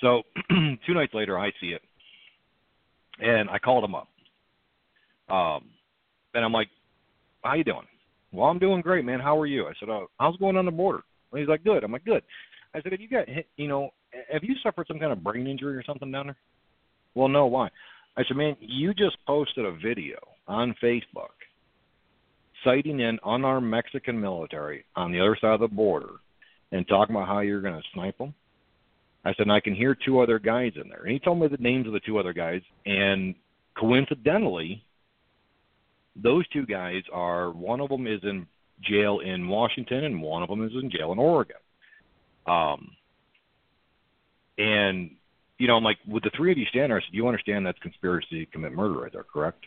So 0.00 0.22
two 0.50 0.94
nights 0.94 1.12
later, 1.12 1.38
I 1.38 1.52
see 1.60 1.68
it, 1.68 1.82
and 3.20 3.50
I 3.50 3.58
called 3.58 3.84
him 3.84 3.94
up. 3.94 4.08
Um, 5.28 5.64
and 6.32 6.44
I'm 6.44 6.52
like, 6.52 6.68
"How 7.42 7.54
you 7.54 7.64
doing?" 7.64 7.86
Well, 8.36 8.50
I'm 8.50 8.58
doing 8.58 8.82
great, 8.82 9.06
man. 9.06 9.18
How 9.18 9.40
are 9.40 9.46
you? 9.46 9.66
I 9.66 9.72
said, 9.80 9.88
"Oh, 9.88 10.08
it 10.20 10.38
going 10.38 10.58
on 10.58 10.66
the 10.66 10.70
border?" 10.70 11.02
And 11.32 11.40
he's 11.40 11.48
like, 11.48 11.64
"Good." 11.64 11.82
I'm 11.82 11.90
like, 11.90 12.04
"Good." 12.04 12.22
I 12.74 12.82
said, 12.82 12.92
"Have 12.92 13.00
you 13.00 13.08
got, 13.08 13.26
hit, 13.26 13.48
you 13.56 13.66
know, 13.66 13.94
have 14.30 14.44
you 14.44 14.54
suffered 14.62 14.86
some 14.86 14.98
kind 14.98 15.10
of 15.10 15.24
brain 15.24 15.46
injury 15.46 15.74
or 15.74 15.82
something 15.82 16.12
down 16.12 16.26
there?" 16.26 16.36
Well, 17.14 17.28
no. 17.28 17.46
Why? 17.46 17.70
I 18.14 18.24
said, 18.24 18.36
"Man, 18.36 18.54
you 18.60 18.92
just 18.92 19.16
posted 19.26 19.64
a 19.64 19.72
video 19.72 20.18
on 20.46 20.74
Facebook 20.82 21.32
citing 22.62 23.00
an 23.00 23.18
unarmed 23.24 23.70
Mexican 23.70 24.20
military 24.20 24.84
on 24.96 25.12
the 25.12 25.20
other 25.20 25.36
side 25.40 25.54
of 25.54 25.60
the 25.60 25.68
border 25.68 26.16
and 26.72 26.86
talking 26.86 27.16
about 27.16 27.28
how 27.28 27.40
you're 27.40 27.62
going 27.62 27.80
to 27.80 27.88
snipe 27.94 28.18
them." 28.18 28.34
I 29.24 29.30
said, 29.30 29.46
and 29.46 29.52
I 29.52 29.60
can 29.60 29.74
hear 29.74 29.94
two 29.94 30.20
other 30.20 30.38
guys 30.38 30.72
in 30.76 30.90
there. 30.90 31.04
And 31.04 31.10
he 31.10 31.18
told 31.18 31.40
me 31.40 31.48
the 31.48 31.56
names 31.56 31.86
of 31.86 31.94
the 31.94 32.00
two 32.00 32.18
other 32.18 32.34
guys, 32.34 32.60
and 32.84 33.34
coincidentally, 33.76 34.84
those 36.22 36.46
two 36.48 36.66
guys 36.66 37.02
are 37.12 37.50
one 37.50 37.80
of 37.80 37.88
them 37.88 38.06
is 38.06 38.20
in 38.22 38.46
jail 38.82 39.20
in 39.20 39.48
Washington, 39.48 40.04
and 40.04 40.22
one 40.22 40.42
of 40.42 40.48
them 40.48 40.64
is 40.64 40.72
in 40.80 40.90
jail 40.90 41.12
in 41.12 41.18
Oregon. 41.18 41.56
Um, 42.46 42.90
and 44.58 45.10
you 45.58 45.66
know, 45.66 45.76
I'm 45.76 45.84
like, 45.84 45.98
with 46.06 46.22
the 46.22 46.30
three 46.36 46.52
of 46.52 46.58
you 46.58 46.66
standing 46.66 46.90
there, 46.90 46.98
I 46.98 47.00
said, 47.00 47.14
you 47.14 47.26
understand 47.26 47.64
that's 47.64 47.78
conspiracy 47.78 48.44
to 48.44 48.52
commit 48.52 48.72
murder 48.72 49.00
right 49.00 49.12
there, 49.12 49.24
correct? 49.24 49.64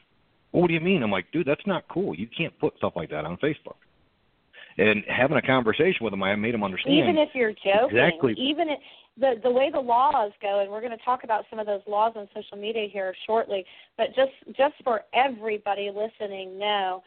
Well, 0.52 0.62
what 0.62 0.68
do 0.68 0.74
you 0.74 0.80
mean? 0.80 1.04
I'm 1.04 1.12
like, 1.12 1.32
dude, 1.32 1.48
that's 1.48 1.66
not 1.66 1.88
cool. 1.88 2.16
You 2.16 2.28
can't 2.28 2.58
put 2.60 2.78
stuff 2.78 2.94
like 2.96 3.10
that 3.10 3.26
on 3.26 3.38
Facebook. 3.38 3.78
And 4.80 5.04
having 5.08 5.38
a 5.38 5.42
conversation 5.42 5.98
with 6.02 6.14
him, 6.14 6.24
I 6.24 6.36
made 6.36 6.54
him 6.54 6.64
understand. 6.64 6.96
Even 6.96 7.18
if 7.18 7.30
you're 7.34 7.52
joking, 7.52 7.98
exactly. 7.98 8.34
even 8.38 8.70
if, 8.70 8.80
the 9.20 9.36
the 9.44 9.52
way 9.52 9.70
the 9.72 9.80
laws 9.80 10.32
go, 10.42 10.62
and 10.62 10.72
we're 10.72 10.82
going 10.82 10.98
to 10.98 11.04
talk 11.04 11.24
about 11.24 11.46
some 11.50 11.60
of 11.60 11.66
those 11.66 11.82
laws 11.88 12.14
on 12.16 12.28
social 12.34 12.58
media 12.58 12.88
here 12.92 13.14
shortly. 13.26 13.66
But 13.98 14.08
just 14.16 14.32
just 14.56 14.76
for 14.84 15.02
everybody 15.14 15.92
listening, 15.94 16.58
know 16.58 17.04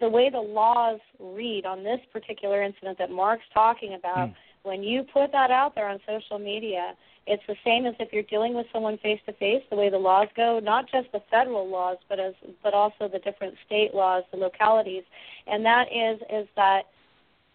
the 0.00 0.08
way 0.08 0.30
the 0.30 0.38
laws 0.38 1.00
read 1.18 1.66
on 1.66 1.82
this 1.82 2.00
particular 2.12 2.62
incident 2.62 2.98
that 2.98 3.10
Mark's 3.10 3.44
talking 3.52 3.94
about. 3.94 4.28
Mm. 4.28 4.34
When 4.62 4.82
you 4.82 5.04
put 5.12 5.32
that 5.32 5.50
out 5.50 5.74
there 5.74 5.88
on 5.88 5.98
social 6.06 6.38
media, 6.38 6.94
it's 7.28 7.42
the 7.46 7.56
same 7.64 7.86
as 7.86 7.94
if 8.00 8.12
you're 8.12 8.22
dealing 8.24 8.54
with 8.54 8.66
someone 8.72 8.98
face 8.98 9.20
to 9.26 9.32
face. 9.34 9.62
The 9.70 9.76
way 9.76 9.90
the 9.90 9.98
laws 9.98 10.28
go, 10.34 10.60
not 10.60 10.90
just 10.90 11.12
the 11.12 11.22
federal 11.30 11.68
laws, 11.68 11.98
but 12.08 12.18
as 12.18 12.34
but 12.62 12.74
also 12.74 13.08
the 13.08 13.18
different 13.18 13.54
state 13.66 13.94
laws, 13.94 14.24
the 14.30 14.38
localities, 14.38 15.04
and 15.46 15.64
that 15.64 15.86
is 15.92 16.20
is 16.30 16.48
that 16.56 16.82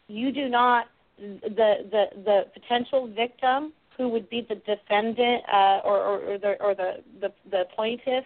you 0.08 0.32
do 0.32 0.48
not 0.48 0.88
the 1.18 1.86
the 1.92 2.06
the 2.24 2.46
potential 2.54 3.08
victim 3.08 3.74
who 3.98 4.10
would 4.10 4.30
be 4.30 4.46
the 4.48 4.56
defendant 4.56 5.44
uh, 5.52 5.80
or, 5.84 5.98
or, 5.98 6.20
or 6.34 6.38
the 6.38 6.56
or 6.62 6.76
the, 6.76 7.04
the 7.22 7.32
the 7.50 7.64
plaintiff, 7.76 8.26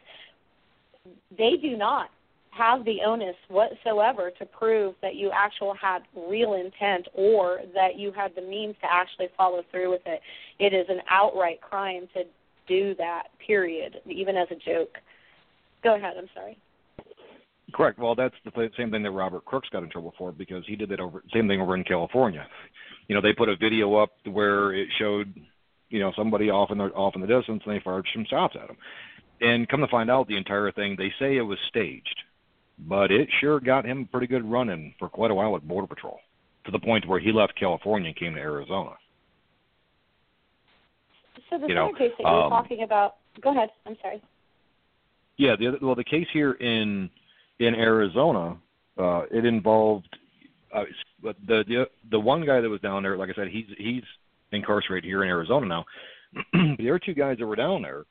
they 1.37 1.57
do 1.61 1.77
not 1.77 2.09
have 2.57 2.83
the 2.85 3.01
onus 3.05 3.35
whatsoever 3.49 4.31
to 4.31 4.45
prove 4.45 4.95
that 5.01 5.15
you 5.15 5.31
actually 5.33 5.77
had 5.79 5.99
real 6.29 6.53
intent 6.53 7.07
or 7.13 7.61
that 7.73 7.97
you 7.97 8.11
had 8.11 8.33
the 8.35 8.41
means 8.41 8.75
to 8.81 8.91
actually 8.91 9.27
follow 9.37 9.63
through 9.71 9.91
with 9.91 10.01
it. 10.05 10.21
It 10.59 10.73
is 10.73 10.85
an 10.89 11.01
outright 11.09 11.61
crime 11.61 12.07
to 12.13 12.23
do 12.67 12.95
that, 12.95 13.27
period, 13.45 14.01
even 14.05 14.35
as 14.35 14.47
a 14.51 14.55
joke. 14.55 14.97
Go 15.83 15.95
ahead, 15.95 16.15
I'm 16.17 16.29
sorry. 16.33 16.57
Correct. 17.73 17.99
Well, 17.99 18.15
that's 18.15 18.35
the 18.45 18.69
same 18.77 18.91
thing 18.91 19.03
that 19.03 19.11
Robert 19.11 19.45
Crooks 19.45 19.69
got 19.69 19.83
in 19.83 19.89
trouble 19.89 20.13
for 20.17 20.31
because 20.31 20.63
he 20.65 20.75
did 20.75 20.89
that 20.89 20.99
over 20.99 21.21
same 21.33 21.47
thing 21.47 21.61
over 21.61 21.75
in 21.75 21.83
California. 21.83 22.47
You 23.07 23.15
know, 23.15 23.21
they 23.21 23.33
put 23.33 23.49
a 23.49 23.57
video 23.57 23.95
up 23.95 24.11
where 24.25 24.73
it 24.73 24.87
showed, 24.97 25.33
you 25.89 25.99
know, 25.99 26.11
somebody 26.15 26.49
off 26.49 26.71
in 26.71 26.77
the 26.77 26.85
off 26.85 27.15
in 27.15 27.21
the 27.21 27.27
distance 27.27 27.61
and 27.65 27.75
they 27.75 27.81
fired 27.83 28.07
some 28.13 28.25
shots 28.29 28.55
at 28.61 28.69
him. 28.69 28.77
And 29.39 29.69
come 29.69 29.81
to 29.81 29.87
find 29.87 30.09
out, 30.09 30.27
the 30.27 30.37
entire 30.37 30.71
thing 30.71 30.95
they 30.97 31.13
say 31.19 31.37
it 31.37 31.41
was 31.41 31.59
staged 31.67 32.23
but 32.77 33.11
it 33.11 33.27
sure 33.39 33.59
got 33.59 33.85
him 33.85 34.07
pretty 34.11 34.27
good 34.27 34.45
running 34.49 34.93
for 34.99 35.09
quite 35.09 35.31
a 35.31 35.35
while 35.35 35.55
at 35.55 35.67
Border 35.67 35.87
Patrol, 35.87 36.19
to 36.65 36.71
the 36.71 36.79
point 36.79 37.07
where 37.07 37.19
he 37.19 37.31
left 37.31 37.59
California 37.59 38.09
and 38.09 38.17
came 38.17 38.35
to 38.35 38.39
Arizona. 38.39 38.91
So 41.49 41.57
the 41.57 41.67
you 41.67 41.75
know, 41.75 41.91
case 41.93 42.11
that 42.17 42.23
you 42.23 42.25
were 42.25 42.43
um, 42.43 42.49
talking 42.49 42.83
about, 42.83 43.15
go 43.41 43.51
ahead. 43.51 43.69
I'm 43.85 43.95
sorry. 44.01 44.21
Yeah, 45.37 45.55
the 45.57 45.67
other, 45.67 45.77
well, 45.81 45.95
the 45.95 46.03
case 46.03 46.27
here 46.33 46.53
in 46.53 47.09
in 47.59 47.75
Arizona, 47.75 48.57
uh, 48.97 49.23
it 49.31 49.45
involved 49.45 50.07
uh, 50.73 50.83
the 51.23 51.33
the 51.67 51.85
the 52.11 52.19
one 52.19 52.45
guy 52.45 52.59
that 52.59 52.69
was 52.69 52.81
down 52.81 53.03
there. 53.03 53.17
Like 53.17 53.29
I 53.29 53.33
said, 53.33 53.47
he's 53.47 53.65
he's 53.77 54.03
incarcerated 54.51 55.07
here 55.07 55.23
in 55.23 55.29
Arizona 55.29 55.65
now. 55.65 55.85
the 56.77 56.89
other 56.89 56.99
two 56.99 57.13
guys 57.13 57.37
that 57.39 57.45
were 57.45 57.55
down 57.55 57.81
there 57.81 58.03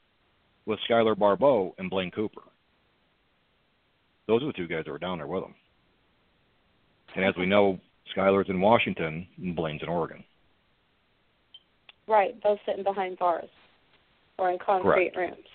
was 0.65 0.79
Schuyler 0.85 1.15
Barbeau 1.15 1.75
and 1.79 1.91
Blaine 1.91 2.11
Cooper. 2.11 2.43
Those 4.27 4.43
are 4.43 4.47
the 4.47 4.53
two 4.53 4.66
guys 4.66 4.85
that 4.85 4.90
were 4.90 4.98
down 4.98 5.19
there 5.19 5.27
with 5.27 5.44
him. 5.44 5.55
And 7.15 7.24
as 7.24 7.35
we 7.39 7.47
know, 7.47 7.78
Schuyler's 8.11 8.47
in 8.48 8.61
Washington 8.61 9.27
and 9.39 9.57
Blaine's 9.57 9.82
in 9.82 9.89
Oregon. 9.89 10.24
Right, 12.09 12.40
both 12.43 12.59
sitting 12.66 12.85
behind 12.85 13.19
bars 13.19 13.48
or 14.39 14.51
in 14.51 14.59
concrete 14.59 15.15
Correct. 15.15 15.36
rooms. 15.36 15.48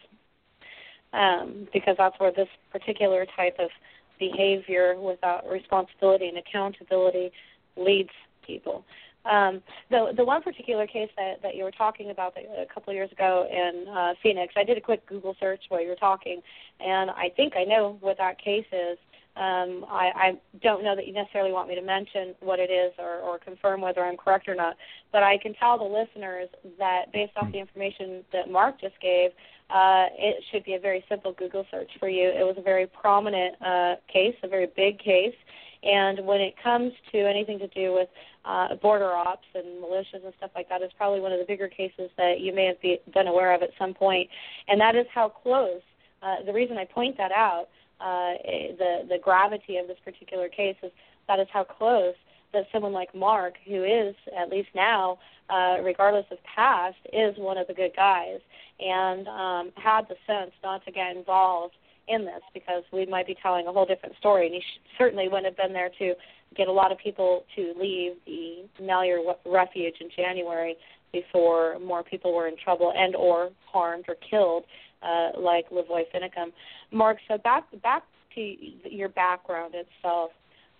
Um, 1.14 1.68
because 1.73 1.95
that's 1.98 2.18
where 2.19 2.31
this 2.31 2.48
particular 2.72 3.26
type 3.35 3.57
of 3.60 3.69
behavior 4.18 4.98
without 4.99 5.48
responsibility 5.49 6.27
and 6.27 6.38
accountability 6.38 7.31
leads 7.76 8.10
people. 8.45 8.85
Um, 9.26 9.61
the 9.89 10.14
the 10.15 10.26
one 10.26 10.41
particular 10.41 10.88
case 10.88 11.10
that, 11.18 11.41
that 11.43 11.56
you 11.56 11.64
were 11.64 11.72
talking 11.72 12.10
about 12.10 12.35
a 12.38 12.65
couple 12.73 12.91
of 12.91 12.95
years 12.95 13.11
ago 13.11 13.48
in 13.52 13.88
uh, 13.88 14.14
Phoenix, 14.23 14.53
I 14.57 14.64
did 14.64 14.77
a 14.77 14.81
quick 14.81 15.06
Google 15.06 15.35
search 15.39 15.61
while 15.69 15.81
you 15.81 15.89
were 15.89 15.95
talking, 15.95 16.41
and 16.80 17.11
I 17.11 17.30
think 17.35 17.53
I 17.56 17.64
know 17.64 17.98
what 18.02 18.18
that 18.18 18.41
case 18.41 18.65
is. 18.72 18.98
Um, 19.38 19.85
I, 19.89 20.11
I 20.14 20.39
don't 20.61 20.84
know 20.84 20.93
that 20.93 21.07
you 21.07 21.14
necessarily 21.14 21.53
want 21.53 21.69
me 21.69 21.76
to 21.76 21.81
mention 21.81 22.35
what 22.41 22.60
it 22.60 22.69
is 22.69 22.91
or, 22.99 23.19
or 23.19 23.39
confirm 23.39 23.80
whether 23.80 24.03
I'm 24.03 24.18
correct 24.18 24.49
or 24.49 24.56
not, 24.56 24.76
but 25.14 25.23
I 25.23 25.38
can 25.38 25.53
tell 25.53 25.77
the 25.77 25.85
listeners 25.85 26.49
that 26.77 27.14
based 27.14 27.31
off 27.38 27.49
the 27.49 27.60
information 27.60 28.26
that 28.34 28.52
Mark 28.52 28.81
just 28.81 28.99
gave, 28.99 29.31
uh, 29.69 30.07
it 30.18 30.43
should 30.52 30.65
be 30.65 30.73
a 30.73 30.80
very 30.80 31.06
simple 31.07 31.31
Google 31.31 31.65
search 31.72 31.89
for 31.98 32.10
you. 32.10 32.27
It 32.27 32.43
was 32.43 32.56
a 32.57 32.61
very 32.61 32.88
prominent 32.88 33.56
uh, 33.61 33.95
case, 34.11 34.35
a 34.43 34.49
very 34.49 34.68
big 34.76 34.99
case, 34.99 35.35
and 35.84 36.26
when 36.26 36.41
it 36.41 36.56
comes 36.64 36.94
to 37.12 37.18
anything 37.20 37.58
to 37.60 37.68
do 37.68 37.94
with 37.94 38.10
uh, 38.45 38.76
border 38.76 39.12
ops 39.12 39.48
and 39.56 39.66
militias 39.84 40.24
and 40.24 40.34
stuff 40.38 40.52
like 40.56 40.70
that, 40.70 40.82
it's 40.82 40.94
probably 40.98 41.20
one 41.20 41.32
of 41.32 41.40
the 41.40 41.45
bigger 41.45 41.68
cases 41.68 42.10
that 42.18 42.40
you 42.40 42.53
may 42.53 42.66
have 42.66 42.80
be, 42.82 42.99
been 43.14 43.28
aware 43.28 43.53
of 43.53 43.64
at 43.64 43.72
some 43.80 43.94
point. 43.94 44.30
And 44.68 44.80
that 44.80 44.95
is 44.95 45.06
how 45.14 45.30
close. 45.30 45.82
Uh, 46.22 46.44
the 46.45 46.53
reason 46.53 46.78
I 46.78 46.86
point 46.86 47.18
that 47.18 47.32
out, 47.32 47.68
uh, 47.99 48.34
the 48.78 49.06
the 49.10 49.18
gravity 49.22 49.78
of 49.78 49.88
this 49.88 49.98
particular 50.03 50.49
case 50.49 50.76
is 50.82 50.91
that 51.28 51.40
is 51.40 51.48
how 51.52 51.64
close 51.64 52.16
that 52.53 52.66
someone 52.72 52.94
like 52.94 53.14
Mark, 53.16 53.53
who 53.66 53.84
is 53.84 54.16
at 54.38 54.49
least 54.49 54.70
now, 54.76 55.20
uh, 55.49 55.78
regardless 55.82 56.26
of 56.32 56.38
past, 56.44 56.98
is 57.14 57.38
one 57.38 57.58
of 57.58 57.68
the 57.68 57.74
good 57.74 57.95
guys, 57.95 58.40
and 58.80 59.28
um, 59.28 59.72
had 59.76 60.08
the 60.10 60.16
sense 60.28 60.52
not 60.64 60.84
to 60.86 60.91
get 60.91 61.16
involved 61.16 61.76
in 62.07 62.26
this 62.26 62.41
because 62.53 62.84
we 62.91 63.06
might 63.06 63.28
be 63.28 63.36
telling 63.41 63.68
a 63.68 63.72
whole 63.72 63.86
different 63.86 64.15
story. 64.18 64.48
And 64.48 64.56
he 64.56 64.61
certainly 64.98 65.28
wouldn't 65.28 65.45
have 65.45 65.57
been 65.57 65.73
there 65.73 65.91
to 65.99 66.14
get 66.56 66.68
a 66.68 66.72
lot 66.72 66.91
of 66.91 66.98
people 66.98 67.45
to 67.56 67.73
leave 67.80 68.14
the 68.26 68.65
Malheur 68.82 69.19
refuge 69.45 69.95
in 69.99 70.10
January 70.15 70.76
before 71.14 71.78
more 71.80 72.03
people 72.03 72.34
were 72.34 72.48
in 72.48 72.56
trouble 72.57 72.94
and 72.95 73.15
or 73.15 73.49
harmed 73.65 74.06
or 74.07 74.15
killed, 74.30 74.64
uh, 75.03 75.40
like 75.40 75.69
Lavoy 75.69 76.03
Finicum. 76.14 76.52
Mark, 76.91 77.18
so 77.28 77.38
back 77.38 77.65
back 77.82 78.03
to 78.36 78.56
your 78.90 79.10
background 79.10 79.73
itself. 79.76 80.32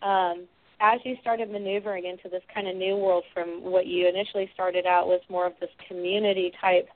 Um, 0.02 0.48
as 0.82 1.00
you 1.04 1.16
started 1.22 1.52
maneuvering 1.52 2.06
into 2.06 2.28
this 2.28 2.42
kind 2.54 2.68
of 2.68 2.76
new 2.76 2.96
world 2.96 3.24
from 3.34 3.64
what 3.64 3.86
you 3.86 4.08
initially 4.08 4.50
started 4.54 4.86
out 4.86 5.08
was 5.08 5.22
more 5.30 5.46
of 5.46 5.54
this 5.60 5.70
community 5.88 6.52
type 6.60 6.90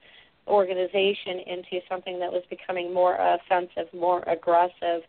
organization 0.47 1.39
into 1.47 1.79
something 1.89 2.19
that 2.19 2.31
was 2.31 2.43
becoming 2.49 2.93
more 2.93 3.15
offensive, 3.15 3.91
more 3.93 4.23
aggressive. 4.27 5.01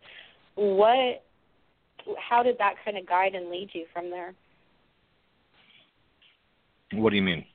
What, 0.55 1.23
how 2.17 2.43
did 2.43 2.57
that 2.57 2.75
kind 2.83 2.97
of 2.97 3.07
guide 3.07 3.35
and 3.35 3.49
lead 3.49 3.69
you 3.73 3.85
from 3.93 4.09
there? 4.09 4.33
What 6.93 7.11
do 7.11 7.15
you 7.15 7.21
mean? 7.21 7.45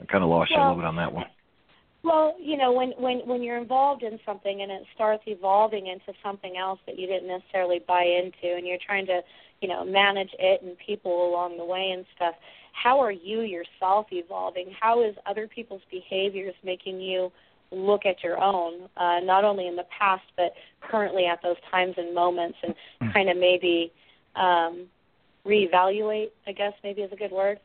I 0.00 0.04
kind 0.04 0.22
of 0.22 0.30
lost 0.30 0.50
well, 0.50 0.60
you 0.60 0.64
a 0.64 0.68
little 0.68 0.82
bit 0.82 0.86
on 0.86 0.96
that 0.96 1.12
one. 1.12 1.26
Well, 2.04 2.36
you 2.38 2.56
know, 2.56 2.70
when 2.72 2.90
when 2.98 3.26
when 3.26 3.42
you're 3.42 3.58
involved 3.58 4.04
in 4.04 4.20
something 4.24 4.62
and 4.62 4.70
it 4.70 4.82
starts 4.94 5.24
evolving 5.26 5.88
into 5.88 6.16
something 6.22 6.56
else 6.56 6.78
that 6.86 6.98
you 6.98 7.08
didn't 7.08 7.26
necessarily 7.26 7.80
buy 7.88 8.02
into, 8.02 8.54
and 8.54 8.64
you're 8.64 8.78
trying 8.86 9.06
to, 9.06 9.22
you 9.60 9.68
know, 9.68 9.84
manage 9.84 10.30
it 10.38 10.62
and 10.62 10.76
people 10.86 11.28
along 11.28 11.56
the 11.58 11.64
way 11.64 11.90
and 11.96 12.04
stuff 12.14 12.34
how 12.82 13.00
are 13.00 13.12
you 13.12 13.40
yourself 13.40 14.06
evolving? 14.12 14.70
How 14.78 15.02
is 15.02 15.14
other 15.26 15.48
people's 15.48 15.82
behaviors 15.90 16.54
making 16.62 17.00
you 17.00 17.32
look 17.72 18.06
at 18.06 18.22
your 18.22 18.40
own, 18.40 18.88
uh, 18.96 19.20
not 19.22 19.44
only 19.44 19.66
in 19.66 19.76
the 19.76 19.86
past 19.98 20.24
but 20.36 20.52
currently 20.80 21.26
at 21.26 21.40
those 21.42 21.56
times 21.70 21.94
and 21.96 22.14
moments, 22.14 22.58
and 22.62 22.74
mm. 23.02 23.12
kind 23.12 23.28
of 23.28 23.36
maybe 23.36 23.92
um, 24.36 24.86
reevaluate? 25.46 26.28
I 26.46 26.52
guess 26.52 26.72
maybe 26.84 27.02
is 27.02 27.12
a 27.12 27.16
good 27.16 27.32
word. 27.32 27.58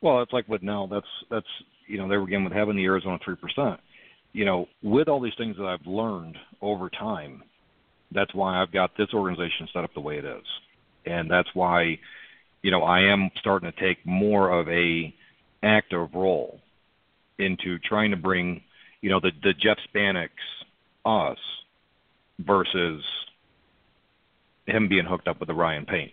Well, 0.00 0.20
it's 0.20 0.32
like 0.32 0.48
with 0.48 0.62
now. 0.62 0.88
That's 0.90 1.06
that's 1.30 1.46
you 1.86 1.98
know 1.98 2.08
there 2.08 2.22
again 2.22 2.44
with 2.44 2.52
having 2.52 2.76
the 2.76 2.84
Arizona 2.84 3.18
three 3.24 3.36
percent. 3.36 3.80
You 4.32 4.44
know, 4.44 4.66
with 4.82 5.08
all 5.08 5.20
these 5.20 5.32
things 5.38 5.56
that 5.56 5.64
I've 5.64 5.86
learned 5.86 6.36
over 6.60 6.90
time, 6.90 7.44
that's 8.12 8.34
why 8.34 8.60
I've 8.60 8.72
got 8.72 8.90
this 8.98 9.08
organization 9.14 9.68
set 9.72 9.84
up 9.84 9.94
the 9.94 10.00
way 10.00 10.18
it 10.18 10.24
is, 10.24 10.44
and 11.06 11.30
that's 11.30 11.48
why 11.54 11.98
you 12.64 12.70
know, 12.70 12.82
I 12.82 13.12
am 13.12 13.30
starting 13.38 13.70
to 13.70 13.78
take 13.78 13.98
more 14.06 14.50
of 14.58 14.66
a 14.70 15.14
active 15.62 16.08
role 16.14 16.60
into 17.38 17.78
trying 17.78 18.10
to 18.10 18.16
bring, 18.16 18.62
you 19.02 19.10
know, 19.10 19.20
the 19.20 19.32
the 19.42 19.52
Geoff 19.52 19.76
Staneks 19.94 20.30
us 21.04 21.36
versus 22.38 23.04
him 24.66 24.88
being 24.88 25.04
hooked 25.04 25.28
up 25.28 25.40
with 25.40 25.48
the 25.48 25.54
Ryan 25.54 25.84
Paynes. 25.84 26.10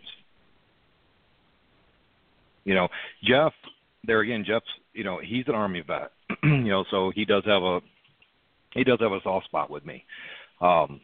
You 2.66 2.76
know, 2.76 2.90
Geoff, 3.24 3.54
there 4.04 4.20
again, 4.20 4.44
Geoff's, 4.46 4.66
you 4.92 5.06
know, 5.06 5.20
he's 5.24 5.48
an 5.48 5.56
Army 5.56 5.82
vet, 5.88 6.12
you 6.44 6.70
know, 6.70 6.84
so 6.92 7.14
he 7.16 7.24
does 7.24 7.46
have 7.46 7.64
a 7.64 7.80
he 8.74 8.84
does 8.84 9.00
have 9.00 9.14
a 9.14 9.22
soft 9.24 9.46
spot 9.46 9.70
with 9.70 9.86
me. 9.86 10.04
Um, 10.60 11.00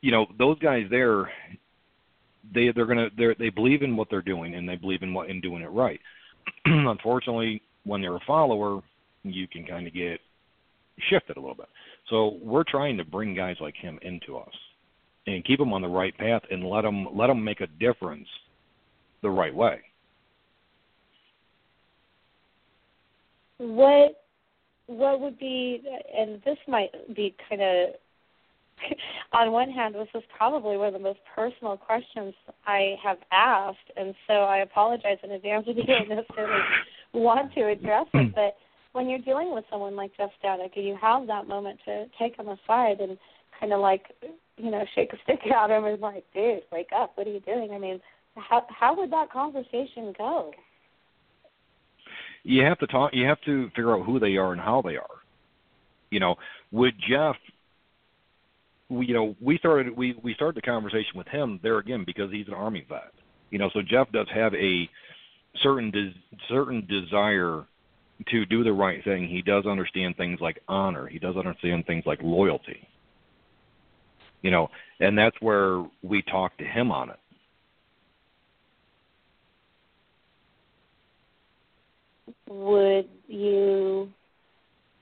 you 0.00 0.12
know, 0.12 0.26
those 0.38 0.60
guys 0.60 0.86
there, 0.88 1.32
they 2.54 2.70
they're 2.74 2.86
gonna 2.86 3.08
they 3.16 3.34
they 3.38 3.50
believe 3.50 3.82
in 3.82 3.96
what 3.96 4.08
they're 4.10 4.22
doing 4.22 4.54
and 4.54 4.68
they 4.68 4.76
believe 4.76 5.02
in 5.02 5.14
what 5.14 5.28
in 5.28 5.40
doing 5.40 5.62
it 5.62 5.70
right. 5.70 6.00
Unfortunately, 6.64 7.62
when 7.84 8.00
they're 8.00 8.16
a 8.16 8.26
follower, 8.26 8.80
you 9.22 9.46
can 9.48 9.64
kind 9.64 9.86
of 9.86 9.94
get 9.94 10.20
shifted 11.08 11.36
a 11.36 11.40
little 11.40 11.54
bit. 11.54 11.68
So 12.08 12.38
we're 12.42 12.64
trying 12.64 12.96
to 12.98 13.04
bring 13.04 13.34
guys 13.34 13.56
like 13.60 13.76
him 13.76 13.98
into 14.02 14.36
us 14.36 14.52
and 15.26 15.44
keep 15.44 15.58
them 15.58 15.72
on 15.72 15.82
the 15.82 15.88
right 15.88 16.16
path 16.18 16.42
and 16.50 16.64
let 16.68 16.82
them 16.82 17.08
let 17.14 17.28
them 17.28 17.42
make 17.42 17.60
a 17.60 17.66
difference 17.66 18.28
the 19.22 19.30
right 19.30 19.54
way. 19.54 19.80
What 23.58 24.24
what 24.86 25.20
would 25.20 25.38
be 25.38 25.82
and 26.16 26.42
this 26.44 26.58
might 26.66 26.90
be 27.14 27.34
kind 27.48 27.62
of 27.62 27.90
on 29.32 29.52
one 29.52 29.70
hand 29.70 29.94
this 29.94 30.08
is 30.14 30.22
probably 30.36 30.76
one 30.76 30.88
of 30.88 30.94
the 30.94 30.98
most 30.98 31.20
personal 31.34 31.76
questions 31.76 32.34
I 32.66 32.96
have 33.02 33.18
asked 33.32 33.78
and 33.96 34.14
so 34.26 34.34
I 34.34 34.58
apologize 34.58 35.18
in 35.22 35.32
advance 35.32 35.64
if 35.68 35.76
you 35.76 35.84
don't 35.84 36.08
necessarily 36.08 36.62
want 37.12 37.52
to 37.54 37.68
address 37.68 38.06
it 38.14 38.32
mm. 38.32 38.34
but 38.34 38.56
when 38.92 39.08
you're 39.08 39.20
dealing 39.20 39.54
with 39.54 39.64
someone 39.70 39.96
like 39.96 40.16
Geoff 40.16 40.30
and 40.42 40.70
you 40.74 40.96
have 41.00 41.26
that 41.26 41.46
moment 41.46 41.78
to 41.84 42.06
take 42.18 42.36
him 42.36 42.48
aside 42.48 43.00
and 43.00 43.16
kind 43.58 43.72
of 43.72 43.80
like 43.80 44.06
you 44.56 44.70
know 44.70 44.84
shake 44.94 45.12
a 45.12 45.16
stick 45.24 45.40
at 45.54 45.70
him 45.70 45.84
and 45.84 46.00
like 46.00 46.24
dude 46.34 46.62
wake 46.72 46.90
up. 46.96 47.12
What 47.14 47.26
are 47.26 47.32
you 47.32 47.40
doing? 47.40 47.70
I 47.72 47.78
mean 47.78 48.00
how 48.36 48.64
how 48.68 48.96
would 48.96 49.12
that 49.12 49.30
conversation 49.30 50.14
go? 50.16 50.52
You 52.42 52.64
have 52.64 52.78
to 52.78 52.86
talk 52.86 53.10
you 53.12 53.26
have 53.26 53.40
to 53.42 53.68
figure 53.70 53.96
out 53.96 54.06
who 54.06 54.18
they 54.18 54.36
are 54.36 54.52
and 54.52 54.60
how 54.60 54.82
they 54.82 54.96
are. 54.96 55.20
You 56.10 56.20
know 56.20 56.36
would 56.72 56.94
Geoff 57.08 57.36
we 58.90 59.06
you 59.06 59.14
know 59.14 59.36
we 59.40 59.56
started 59.56 59.96
we 59.96 60.14
we 60.22 60.34
started 60.34 60.56
the 60.56 60.66
conversation 60.66 61.16
with 61.16 61.28
him 61.28 61.60
there 61.62 61.78
again 61.78 62.04
because 62.04 62.30
he's 62.30 62.48
an 62.48 62.54
army 62.54 62.84
vet. 62.88 63.12
You 63.50 63.58
know 63.58 63.70
so 63.72 63.80
Geoff 63.80 64.10
does 64.12 64.26
have 64.34 64.54
a 64.54 64.88
certain 65.62 65.90
de- 65.90 66.14
certain 66.48 66.86
desire 66.86 67.64
to 68.28 68.44
do 68.44 68.62
the 68.62 68.72
right 68.72 69.02
thing. 69.02 69.26
He 69.26 69.40
does 69.40 69.64
understand 69.64 70.16
things 70.16 70.40
like 70.40 70.60
honor. 70.68 71.06
He 71.06 71.18
does 71.18 71.36
understand 71.36 71.86
things 71.86 72.04
like 72.04 72.20
loyalty. 72.22 72.86
You 74.42 74.50
know 74.50 74.68
and 74.98 75.16
that's 75.16 75.40
where 75.40 75.84
we 76.02 76.22
talk 76.22 76.56
to 76.58 76.64
him 76.64 76.90
on 76.90 77.10
it. 77.10 77.16
Would 82.48 83.08
you 83.28 84.12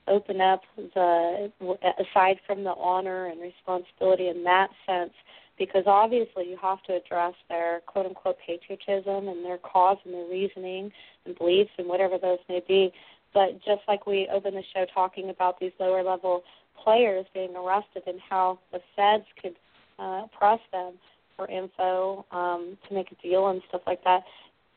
open 0.09 0.41
up 0.41 0.61
the 0.95 1.51
aside 1.99 2.37
from 2.45 2.63
the 2.63 2.73
honor 2.73 3.27
and 3.27 3.41
responsibility 3.41 4.27
in 4.27 4.43
that 4.43 4.69
sense 4.85 5.13
because 5.57 5.83
obviously 5.85 6.49
you 6.49 6.57
have 6.61 6.81
to 6.83 6.95
address 6.95 7.33
their 7.49 7.81
quote 7.85 8.05
unquote 8.05 8.37
patriotism 8.45 9.27
and 9.27 9.45
their 9.45 9.57
cause 9.57 9.97
and 10.05 10.13
their 10.13 10.27
reasoning 10.27 10.91
and 11.25 11.37
beliefs 11.37 11.71
and 11.77 11.87
whatever 11.87 12.17
those 12.17 12.39
may 12.47 12.63
be. 12.67 12.91
But 13.33 13.55
just 13.65 13.81
like 13.87 14.07
we 14.07 14.27
opened 14.33 14.55
the 14.57 14.63
show 14.73 14.85
talking 14.91 15.29
about 15.29 15.59
these 15.59 15.73
lower 15.79 16.01
level 16.01 16.43
players 16.83 17.25
being 17.33 17.55
arrested 17.55 18.03
and 18.07 18.19
how 18.27 18.59
the 18.71 18.79
feds 18.95 19.25
could 19.41 19.55
uh, 19.99 20.23
press 20.37 20.59
them 20.71 20.93
for 21.35 21.47
info 21.49 22.25
um, 22.31 22.77
to 22.87 22.95
make 22.95 23.11
a 23.11 23.15
deal 23.21 23.49
and 23.49 23.61
stuff 23.69 23.81
like 23.85 24.03
that 24.03 24.23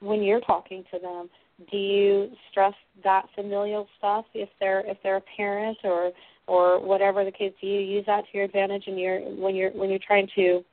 when 0.01 0.23
you're 0.23 0.41
talking 0.41 0.85
to 0.93 0.99
them 0.99 1.31
do 1.71 1.77
you 1.77 2.29
stress 2.51 2.75
that 3.05 3.27
familial 3.35 3.87
stuff 3.99 4.25
if 4.35 4.49
they're 4.61 4.81
if 4.87 4.97
they're 5.03 5.17
a 5.17 5.25
parent 5.37 5.79
or 5.85 6.13
or 6.47 6.81
whatever 6.81 7.25
the 7.25 7.33
case 7.33 7.53
do 7.61 7.67
you 7.67 7.81
use 7.81 8.05
that 8.07 8.23
to 8.31 8.39
your 8.39 8.45
advantage 8.45 8.85
and 8.87 8.99
you're 8.99 9.21
when 9.21 9.55
you're 9.55 9.71
when 9.71 9.91
you're 9.91 9.99
trying 10.07 10.29
to 10.35 10.65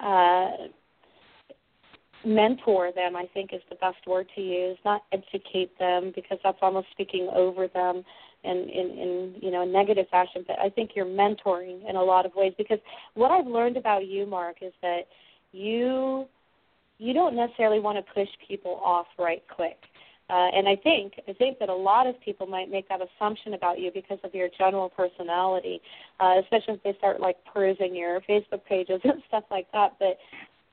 uh 0.00 0.50
mentor 2.24 2.90
them 2.94 3.14
i 3.14 3.24
think 3.32 3.52
is 3.52 3.62
the 3.70 3.76
best 3.76 3.98
word 4.06 4.26
to 4.34 4.40
use 4.40 4.76
not 4.84 5.02
educate 5.12 5.76
them 5.78 6.12
because 6.14 6.38
that's 6.42 6.58
almost 6.60 6.86
speaking 6.90 7.28
over 7.34 7.68
them 7.68 8.02
in 8.44 8.56
in 8.68 8.90
in 8.98 9.34
you 9.40 9.50
know 9.50 9.62
a 9.62 9.66
negative 9.66 10.06
fashion 10.10 10.44
but 10.46 10.58
i 10.58 10.68
think 10.68 10.90
you're 10.94 11.06
mentoring 11.06 11.88
in 11.88 11.96
a 11.96 12.02
lot 12.02 12.26
of 12.26 12.32
ways 12.34 12.52
because 12.58 12.78
what 13.14 13.30
i've 13.30 13.46
learned 13.46 13.76
about 13.76 14.06
you 14.06 14.26
mark 14.26 14.56
is 14.60 14.72
that 14.82 15.02
you 15.52 16.26
you 16.98 17.12
don't 17.12 17.36
necessarily 17.36 17.78
want 17.78 17.96
to 17.96 18.12
push 18.12 18.28
people 18.48 18.80
off 18.84 19.06
right 19.18 19.42
quick 19.54 19.76
uh, 20.28 20.48
and 20.52 20.68
I 20.68 20.74
think 20.74 21.14
I 21.28 21.32
think 21.34 21.60
that 21.60 21.68
a 21.68 21.74
lot 21.74 22.08
of 22.08 22.20
people 22.20 22.46
might 22.46 22.68
make 22.68 22.88
that 22.88 23.00
assumption 23.00 23.54
about 23.54 23.78
you 23.78 23.92
because 23.94 24.18
of 24.24 24.34
your 24.34 24.48
general 24.58 24.88
personality, 24.88 25.80
uh, 26.18 26.40
especially 26.42 26.74
if 26.74 26.82
they 26.82 26.94
start 26.98 27.20
like 27.20 27.36
perusing 27.52 27.94
your 27.94 28.20
Facebook 28.22 28.64
pages 28.68 29.00
and 29.04 29.22
stuff 29.28 29.44
like 29.50 29.70
that. 29.72 29.94
But 30.00 30.18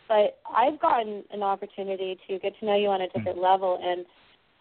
but 0.07 0.39
I've 0.51 0.79
gotten 0.79 1.23
an 1.31 1.43
opportunity 1.43 2.17
to 2.27 2.39
get 2.39 2.57
to 2.59 2.65
know 2.65 2.75
you 2.75 2.87
on 2.87 3.01
a 3.01 3.07
different 3.07 3.37
mm-hmm. 3.37 3.41
level, 3.41 3.79
and 3.81 4.05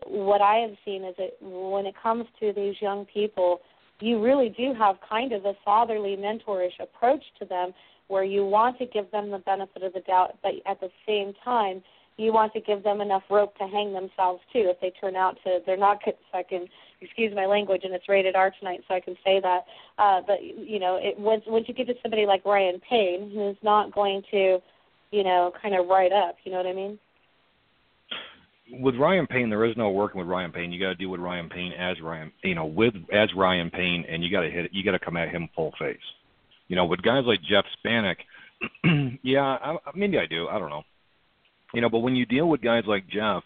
what 0.06 0.42
I 0.42 0.56
have 0.56 0.76
seen 0.84 1.04
is 1.04 1.14
that 1.16 1.36
when 1.40 1.86
it 1.86 1.94
comes 2.00 2.26
to 2.40 2.52
these 2.52 2.74
young 2.80 3.06
people, 3.06 3.60
you 4.00 4.22
really 4.22 4.50
do 4.50 4.74
have 4.78 4.96
kind 5.08 5.32
of 5.32 5.44
a 5.46 5.54
fatherly, 5.64 6.16
mentorish 6.16 6.78
approach 6.80 7.22
to 7.38 7.46
them, 7.46 7.72
where 8.08 8.24
you 8.24 8.44
want 8.44 8.78
to 8.78 8.86
give 8.86 9.10
them 9.10 9.30
the 9.30 9.38
benefit 9.38 9.82
of 9.82 9.94
the 9.94 10.00
doubt, 10.00 10.36
but 10.42 10.52
at 10.66 10.80
the 10.80 10.90
same 11.06 11.32
time 11.44 11.82
you 12.16 12.32
want 12.32 12.52
to 12.52 12.60
give 12.60 12.82
them 12.82 13.00
enough 13.00 13.22
rope 13.30 13.56
to 13.56 13.66
hang 13.66 13.92
themselves 13.92 14.40
too 14.52 14.70
if 14.70 14.80
they 14.80 14.92
turn 15.00 15.16
out 15.16 15.36
to 15.44 15.58
they're 15.66 15.76
not 15.76 16.02
good 16.04 16.14
so 16.30 16.38
I 16.38 16.42
can 16.42 16.66
excuse 17.00 17.34
my 17.34 17.46
language 17.46 17.82
and 17.84 17.94
it's 17.94 18.08
rated 18.08 18.36
R 18.36 18.52
tonight 18.58 18.80
so 18.86 18.94
I 18.94 19.00
can 19.00 19.16
say 19.24 19.40
that. 19.40 19.60
Uh 19.98 20.20
but 20.26 20.42
you 20.42 20.78
know, 20.78 20.98
it 21.00 21.18
once 21.18 21.42
once 21.46 21.66
you 21.68 21.74
get 21.74 21.86
to 21.86 21.94
somebody 22.02 22.26
like 22.26 22.44
Ryan 22.44 22.80
Payne 22.88 23.30
who's 23.34 23.56
not 23.62 23.92
going 23.92 24.22
to, 24.30 24.58
you 25.10 25.24
know, 25.24 25.52
kind 25.60 25.74
of 25.74 25.86
write 25.88 26.12
up, 26.12 26.36
you 26.44 26.52
know 26.52 26.58
what 26.58 26.66
I 26.66 26.74
mean? 26.74 26.98
With 28.80 28.94
Ryan 28.96 29.26
Payne, 29.26 29.50
there 29.50 29.64
is 29.64 29.76
no 29.76 29.90
working 29.90 30.18
with 30.18 30.28
Ryan 30.28 30.52
Payne. 30.52 30.72
You 30.72 30.80
got 30.80 30.90
to 30.90 30.94
deal 30.94 31.10
with 31.10 31.20
Ryan 31.20 31.50
Payne 31.50 31.72
as 31.72 32.00
Ryan, 32.00 32.32
you 32.42 32.54
know, 32.54 32.64
with 32.64 32.94
as 33.12 33.28
Ryan 33.36 33.68
Payne, 33.68 34.06
and 34.08 34.24
you 34.24 34.30
got 34.30 34.42
to 34.42 34.50
hit 34.50 34.64
it. 34.64 34.70
You 34.72 34.82
got 34.82 34.92
to 34.92 34.98
come 34.98 35.16
at 35.16 35.28
him 35.28 35.48
full 35.54 35.72
face. 35.78 35.98
You 36.68 36.76
know, 36.76 36.86
with 36.86 37.02
guys 37.02 37.24
like 37.26 37.40
Geoff 37.42 37.66
Stanek, 37.84 38.16
yeah, 39.22 39.42
I, 39.42 39.76
maybe 39.94 40.16
I 40.16 40.24
do. 40.24 40.48
I 40.48 40.58
don't 40.58 40.70
know 40.70 40.84
you 41.72 41.80
know, 41.80 41.88
but 41.88 42.00
when 42.00 42.16
you 42.16 42.26
deal 42.26 42.48
with 42.48 42.60
guys 42.60 42.84
like 42.86 43.08
Geoff, 43.08 43.44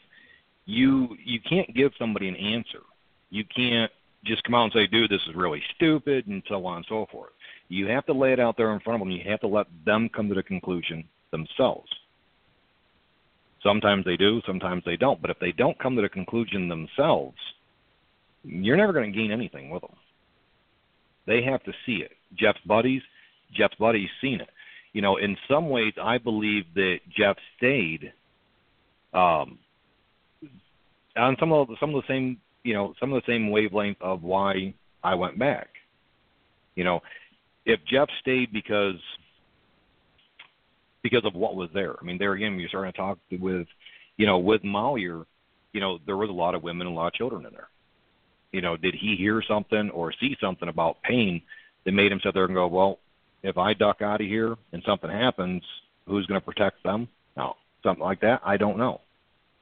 you 0.65 1.17
you 1.25 1.41
can't 1.41 1.73
give 1.75 1.93
somebody 1.99 2.29
an 2.29 2.37
answer. 2.37 2.83
You 3.31 3.45
can't 3.45 3.91
just 4.25 4.43
come 4.45 4.55
out 4.55 4.65
and 4.65 4.73
say, 4.73 4.87
"Dude, 4.87 5.11
this 5.11 5.23
is 5.29 5.35
really 5.35 5.63
stupid," 5.77 6.27
and 6.27 6.43
so 6.49 6.67
on 6.67 6.79
and 6.79 6.87
so 6.89 7.07
forth. 7.11 7.33
You 7.69 7.87
have 7.87 8.07
to 8.07 8.13
lay 8.13 8.33
it 8.33 8.41
out 8.41 8.57
there 8.57 8.73
in 8.73 8.81
front 8.81 9.01
of 9.01 9.07
them. 9.07 9.17
You 9.17 9.23
have 9.31 9.41
to 9.41 9.47
let 9.47 9.67
them 9.85 10.09
come 10.09 10.29
to 10.29 10.35
the 10.35 10.43
conclusion 10.43 11.05
themselves. 11.31 11.89
Sometimes 13.63 14.05
they 14.05 14.17
do, 14.17 14.41
sometimes 14.47 14.85
they 14.85 14.97
don't. 14.97 15.21
But 15.21 15.31
if 15.31 15.39
they 15.41 15.53
don't 15.53 15.79
come 15.79 15.97
to 15.97 16.03
the 16.03 16.09
conclusion 16.09 16.69
themselves, 16.69 17.37
you're 18.45 18.77
never 18.77 18.93
going 18.93 19.13
to 19.13 19.17
gain 19.17 19.33
anything 19.33 19.71
with 19.71 19.83
them. 19.83 19.97
They 21.27 21.43
have 21.43 21.65
to 21.65 21.73
see 21.85 21.97
it. 21.97 22.13
Geoff's 22.37 22.61
buddies, 22.65 23.03
Geoff's 23.53 23.75
buddies 23.77 24.09
seen 24.21 24.41
it 24.41 24.51
you 24.97 25.03
know, 25.03 25.19
in 25.19 25.37
some 25.47 25.69
ways, 25.69 25.93
I 26.03 26.17
believe 26.17 26.65
that 26.75 27.01
Geoff 27.15 27.37
stayed 27.59 28.15
um, 29.13 29.59
on 31.19 31.37
some 31.39 31.53
of 31.53 31.69
the, 31.69 31.77
some 31.79 31.95
of 31.95 32.03
the 32.03 32.09
same, 32.09 32.39
you 32.63 32.73
know, 32.73 32.95
some 32.99 33.13
of 33.13 33.23
the 33.23 33.31
same 33.31 33.51
wavelength 33.51 34.01
of 34.01 34.23
why 34.23 34.73
I 35.05 35.15
went 35.15 35.39
back. 35.39 35.69
You 36.77 36.85
know, 36.85 37.01
if 37.67 37.79
Geoff 37.85 38.09
stayed 38.23 38.55
because 38.55 38.95
because 41.03 41.27
of 41.27 41.35
what 41.35 41.57
was 41.57 41.69
there. 41.75 41.97
I 42.01 42.03
mean, 42.03 42.17
there 42.17 42.33
again, 42.33 42.59
you're 42.59 42.71
starting 42.71 42.91
to 42.91 42.97
talk 42.97 43.19
with, 43.39 43.67
you 44.17 44.25
know, 44.25 44.39
with 44.39 44.65
Malheur, 44.65 45.27
you 45.75 45.81
know, 45.83 45.99
there 46.07 46.17
was 46.17 46.31
a 46.31 46.33
lot 46.33 46.55
of 46.55 46.63
women 46.63 46.87
and 46.87 46.97
a 46.97 46.99
lot 46.99 47.09
of 47.09 47.13
children 47.13 47.45
in 47.45 47.53
there. 47.53 47.69
You 48.53 48.63
know, 48.63 48.79
did 48.79 48.95
he 48.95 49.15
hear 49.15 49.43
something 49.47 49.91
or 49.91 50.15
see 50.19 50.39
something 50.41 50.71
about 50.71 51.03
Payne 51.03 51.43
that 51.85 51.93
made 51.93 52.11
him 52.11 52.21
sit 52.25 52.33
there 52.33 52.47
and 52.47 52.55
go, 52.55 52.67
well, 52.67 52.99
if 53.43 53.59
I 53.59 53.75
duck 53.75 54.03
out 54.03 54.21
of 54.21 54.27
here 54.27 54.57
and 54.73 54.83
something 54.85 55.11
happens, 55.11 55.63
who's 56.07 56.27
going 56.27 56.41
to 56.41 56.45
protect 56.45 56.83
them? 56.83 57.09
No, 57.37 57.55
something 57.83 58.05
like 58.05 58.21
that. 58.21 58.41
I 58.45 58.57
don't 58.57 58.79
know. 58.79 59.01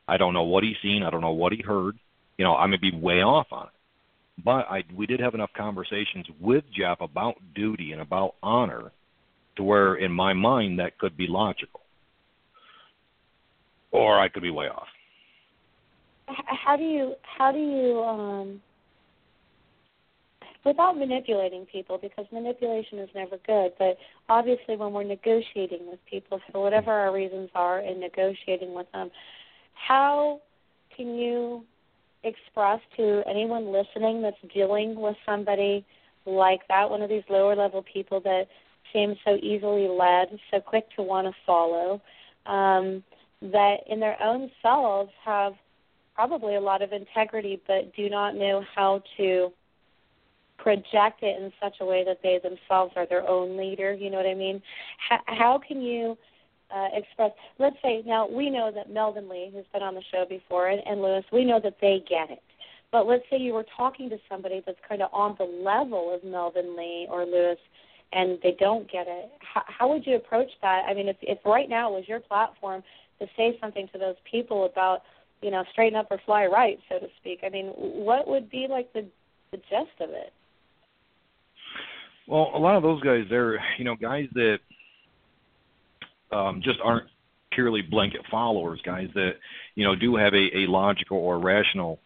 I 0.06 0.16
don't 0.16 0.34
know 0.34 0.42
what 0.42 0.64
he's 0.64 0.76
seen. 0.82 1.02
I 1.02 1.10
don't 1.10 1.20
know 1.20 1.32
what 1.32 1.52
he 1.52 1.62
heard. 1.62 1.96
You 2.38 2.44
know, 2.44 2.56
I 2.56 2.66
may 2.66 2.76
be 2.76 2.92
way 2.94 3.22
off 3.22 3.46
on 3.52 3.66
it. 3.66 3.72
But 4.44 4.66
I 4.68 4.82
we 4.94 5.06
did 5.06 5.20
have 5.20 5.34
enough 5.34 5.50
conversations 5.56 6.26
with 6.40 6.64
Geoff 6.76 7.00
about 7.00 7.36
duty 7.54 7.92
and 7.92 8.00
about 8.00 8.34
honor 8.42 8.90
to 9.56 9.62
where 9.62 9.94
in 9.94 10.10
my 10.10 10.32
mind 10.32 10.80
that 10.80 10.98
could 10.98 11.16
be 11.16 11.26
logical. 11.28 11.80
Or 13.92 14.18
I 14.18 14.28
could 14.28 14.42
be 14.42 14.50
way 14.50 14.66
off. 14.66 14.88
How 16.26 16.76
do 16.76 16.82
you 16.82 17.14
how 17.22 17.52
do 17.52 17.58
you 17.58 18.02
um 18.02 18.60
without 20.64 20.96
manipulating 20.96 21.66
people 21.66 21.98
because 21.98 22.26
manipulation 22.32 22.98
is 22.98 23.08
never 23.14 23.36
good. 23.46 23.72
But 23.78 23.98
obviously, 24.28 24.76
when 24.76 24.92
we're 24.92 25.04
negotiating 25.04 25.86
with 25.90 25.98
people 26.10 26.40
for 26.50 26.62
whatever 26.62 26.92
our 26.92 27.12
reasons 27.12 27.50
are 27.54 27.80
in 27.80 28.00
negotiating 28.00 28.74
with 28.74 28.90
them, 28.92 29.10
how 29.74 30.40
can 30.96 31.14
you 31.14 31.64
express 32.22 32.80
to 32.96 33.22
anyone 33.28 33.72
listening 33.72 34.22
that's 34.22 34.36
dealing 34.54 34.94
with 34.94 35.16
somebody 35.26 35.84
like 36.26 36.60
that, 36.68 36.88
one 36.88 37.02
of 37.02 37.10
these 37.10 37.24
lower 37.28 37.54
level 37.54 37.82
people 37.82 38.20
that 38.20 38.46
seems 38.92 39.16
so 39.24 39.36
easily 39.42 39.88
led, 39.88 40.38
so 40.50 40.60
quick 40.60 40.86
to 40.96 41.02
want 41.02 41.26
to 41.26 41.32
follow? 41.44 42.00
um, 42.46 43.02
that 43.42 43.78
in 43.88 44.00
their 44.00 44.20
own 44.22 44.50
selves 44.62 45.10
have 45.24 45.54
probably 46.14 46.54
a 46.54 46.60
lot 46.60 46.82
of 46.82 46.92
integrity, 46.92 47.60
but 47.66 47.94
do 47.94 48.08
not 48.08 48.34
know 48.34 48.64
how 48.74 49.02
to 49.16 49.52
project 50.58 51.22
it 51.22 51.40
in 51.40 51.52
such 51.62 51.76
a 51.80 51.84
way 51.84 52.04
that 52.04 52.20
they 52.22 52.38
themselves 52.42 52.92
are 52.96 53.06
their 53.06 53.28
own 53.28 53.56
leader. 53.56 53.92
You 53.92 54.10
know 54.10 54.16
what 54.16 54.26
I 54.26 54.34
mean? 54.34 54.62
How, 55.08 55.20
how 55.26 55.60
can 55.66 55.82
you 55.82 56.16
uh, 56.74 56.88
express? 56.94 57.32
Let's 57.58 57.76
say 57.82 58.02
now 58.06 58.28
we 58.28 58.50
know 58.50 58.70
that 58.74 58.90
Melvin 58.90 59.28
Lee, 59.28 59.50
who's 59.52 59.64
been 59.72 59.82
on 59.82 59.94
the 59.94 60.02
show 60.12 60.24
before, 60.28 60.68
and, 60.68 60.80
and 60.86 61.02
Lewis, 61.02 61.24
we 61.32 61.44
know 61.44 61.60
that 61.62 61.76
they 61.80 62.02
get 62.08 62.30
it. 62.30 62.42
But 62.92 63.06
let's 63.06 63.24
say 63.28 63.38
you 63.38 63.54
were 63.54 63.66
talking 63.76 64.08
to 64.10 64.18
somebody 64.28 64.62
that's 64.64 64.78
kind 64.88 65.02
of 65.02 65.10
on 65.12 65.34
the 65.38 65.44
level 65.44 66.14
of 66.14 66.22
Melvin 66.22 66.76
Lee 66.76 67.08
or 67.10 67.24
Lewis, 67.24 67.58
and 68.12 68.38
they 68.42 68.56
don't 68.58 68.90
get 68.90 69.06
it. 69.08 69.32
How, 69.40 69.62
how 69.66 69.88
would 69.88 70.06
you 70.06 70.14
approach 70.14 70.50
that? 70.62 70.84
I 70.88 70.94
mean, 70.94 71.08
if, 71.08 71.16
if 71.20 71.38
right 71.44 71.68
now 71.68 71.90
was 71.90 72.04
your 72.06 72.20
platform 72.20 72.84
to 73.18 73.26
say 73.36 73.58
something 73.60 73.88
to 73.92 73.98
those 73.98 74.14
people 74.30 74.66
about, 74.66 75.02
you 75.42 75.50
know, 75.50 75.64
straighten 75.72 75.98
up 75.98 76.06
or 76.10 76.20
fly 76.24 76.46
right, 76.46 76.78
so 76.88 77.00
to 77.00 77.08
speak. 77.20 77.40
I 77.44 77.48
mean, 77.48 77.66
what 77.76 78.28
would 78.28 78.48
be 78.48 78.66
like 78.70 78.92
the 78.92 79.04
the 79.50 79.58
gist 79.58 80.00
of 80.00 80.10
it? 80.10 80.32
Well, 82.26 82.50
a 82.54 82.58
lot 82.58 82.76
of 82.76 82.82
those 82.82 83.02
guys, 83.02 83.24
they're 83.28 83.60
you 83.78 83.84
know 83.84 83.96
guys 83.96 84.28
that 84.34 84.58
um, 86.32 86.60
just 86.64 86.78
aren't 86.82 87.06
purely 87.52 87.82
blanket 87.82 88.22
followers, 88.30 88.80
guys 88.84 89.08
that 89.14 89.32
you 89.74 89.84
know 89.84 89.94
do 89.94 90.16
have 90.16 90.34
a, 90.34 90.58
a 90.58 90.66
logical 90.66 91.18
or 91.18 91.38
rational 91.38 92.00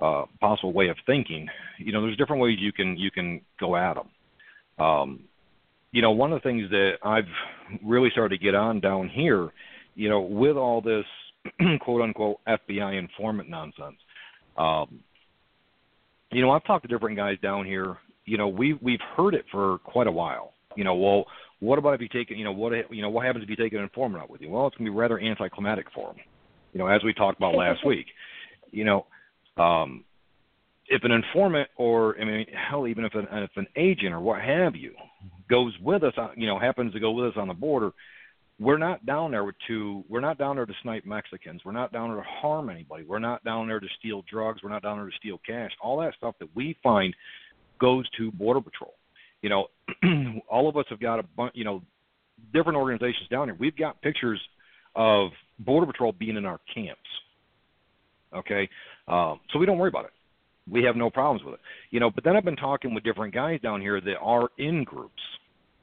uh, 0.00 0.24
possible 0.40 0.72
way 0.72 0.88
of 0.88 0.96
thinking. 1.06 1.48
You 1.78 1.92
know, 1.92 2.02
there's 2.02 2.16
different 2.16 2.42
ways 2.42 2.58
you 2.60 2.72
can 2.72 2.96
you 2.96 3.10
can 3.10 3.40
go 3.58 3.76
at 3.76 3.94
them. 3.94 4.84
Um, 4.84 5.24
you 5.92 6.02
know, 6.02 6.10
one 6.10 6.32
of 6.32 6.42
the 6.42 6.48
things 6.48 6.68
that 6.70 6.94
I've 7.02 7.24
really 7.82 8.10
started 8.10 8.38
to 8.38 8.44
get 8.44 8.54
on 8.54 8.80
down 8.80 9.08
here, 9.08 9.50
you 9.94 10.10
know, 10.10 10.20
with 10.20 10.56
all 10.56 10.82
this 10.82 11.06
quote 11.80 12.02
unquote 12.02 12.38
FBI 12.46 12.98
informant 12.98 13.48
nonsense. 13.48 13.96
Um, 14.58 15.00
you 16.32 16.42
know, 16.42 16.50
I've 16.50 16.64
talked 16.64 16.84
to 16.84 16.88
different 16.88 17.16
guys 17.16 17.38
down 17.42 17.64
here. 17.64 17.96
You 18.26 18.38
know, 18.38 18.48
we've 18.48 18.78
we've 18.82 19.00
heard 19.16 19.34
it 19.34 19.44
for 19.50 19.78
quite 19.78 20.06
a 20.06 20.12
while. 20.12 20.52
You 20.76 20.84
know, 20.84 20.94
well, 20.94 21.24
what 21.60 21.78
about 21.78 21.94
if 21.94 22.00
you 22.00 22.08
take 22.08 22.30
it? 22.30 22.36
You 22.36 22.44
know, 22.44 22.52
what 22.52 22.72
you 22.92 23.02
know, 23.02 23.10
what 23.10 23.24
happens 23.24 23.44
if 23.44 23.50
you 23.50 23.56
take 23.56 23.72
an 23.72 23.80
informant 23.80 24.22
out 24.22 24.30
with 24.30 24.40
you? 24.40 24.50
Well, 24.50 24.66
it's 24.66 24.76
going 24.76 24.86
to 24.86 24.92
be 24.92 24.96
rather 24.96 25.18
anticlimactic 25.18 25.86
for 25.94 26.08
them. 26.08 26.16
You 26.72 26.80
know, 26.80 26.88
as 26.88 27.02
we 27.02 27.14
talked 27.14 27.38
about 27.38 27.54
last 27.54 27.80
week. 27.86 28.06
You 28.72 28.84
know, 28.84 29.06
um, 29.56 30.04
if 30.88 31.02
an 31.04 31.12
informant 31.12 31.68
or 31.76 32.20
I 32.20 32.24
mean, 32.24 32.46
hell, 32.52 32.86
even 32.86 33.04
if 33.04 33.14
an 33.14 33.26
if 33.32 33.50
an 33.56 33.66
agent 33.76 34.12
or 34.12 34.20
what 34.20 34.40
have 34.42 34.76
you 34.76 34.92
goes 35.48 35.72
with 35.80 36.02
us, 36.02 36.14
you 36.36 36.46
know, 36.46 36.58
happens 36.58 36.92
to 36.92 37.00
go 37.00 37.12
with 37.12 37.26
us 37.26 37.34
on 37.36 37.48
the 37.48 37.54
border, 37.54 37.92
we're 38.58 38.78
not 38.78 39.04
down 39.04 39.32
there 39.32 39.54
to 39.68 40.04
we're 40.08 40.20
not 40.20 40.38
down 40.38 40.56
there 40.56 40.66
to 40.66 40.72
snipe 40.82 41.04
Mexicans. 41.04 41.62
We're 41.64 41.72
not 41.72 41.92
down 41.92 42.08
there 42.08 42.18
to 42.22 42.28
harm 42.28 42.70
anybody. 42.70 43.04
We're 43.04 43.18
not 43.18 43.44
down 43.44 43.68
there 43.68 43.80
to 43.80 43.88
steal 43.98 44.22
drugs. 44.30 44.62
We're 44.62 44.70
not 44.70 44.82
down 44.82 44.98
there 44.98 45.06
to 45.06 45.16
steal 45.16 45.40
cash. 45.46 45.70
All 45.82 45.98
that 46.00 46.14
stuff 46.16 46.34
that 46.40 46.48
we 46.54 46.76
find 46.82 47.14
goes 47.78 48.08
to 48.18 48.30
Border 48.32 48.60
Patrol. 48.60 48.94
You 49.42 49.50
know, 49.50 49.66
all 50.50 50.68
of 50.68 50.76
us 50.76 50.86
have 50.90 51.00
got 51.00 51.18
a 51.18 51.22
bunch. 51.22 51.52
You 51.54 51.64
know, 51.64 51.82
different 52.52 52.76
organizations 52.76 53.28
down 53.30 53.48
here. 53.48 53.56
We've 53.58 53.76
got 53.76 54.00
pictures 54.02 54.40
of 54.94 55.30
Border 55.58 55.86
Patrol 55.86 56.12
being 56.12 56.36
in 56.36 56.44
our 56.44 56.60
camps. 56.74 57.00
Okay, 58.34 58.68
um, 59.08 59.40
so 59.52 59.58
we 59.58 59.66
don't 59.66 59.78
worry 59.78 59.88
about 59.88 60.06
it. 60.06 60.10
We 60.68 60.82
have 60.82 60.96
no 60.96 61.10
problems 61.10 61.44
with 61.44 61.54
it. 61.54 61.60
You 61.90 62.00
know, 62.00 62.10
but 62.10 62.24
then 62.24 62.36
I've 62.36 62.44
been 62.44 62.56
talking 62.56 62.92
with 62.92 63.04
different 63.04 63.32
guys 63.32 63.60
down 63.60 63.80
here 63.80 64.00
that 64.00 64.16
are 64.20 64.48
in 64.58 64.84
groups 64.84 65.22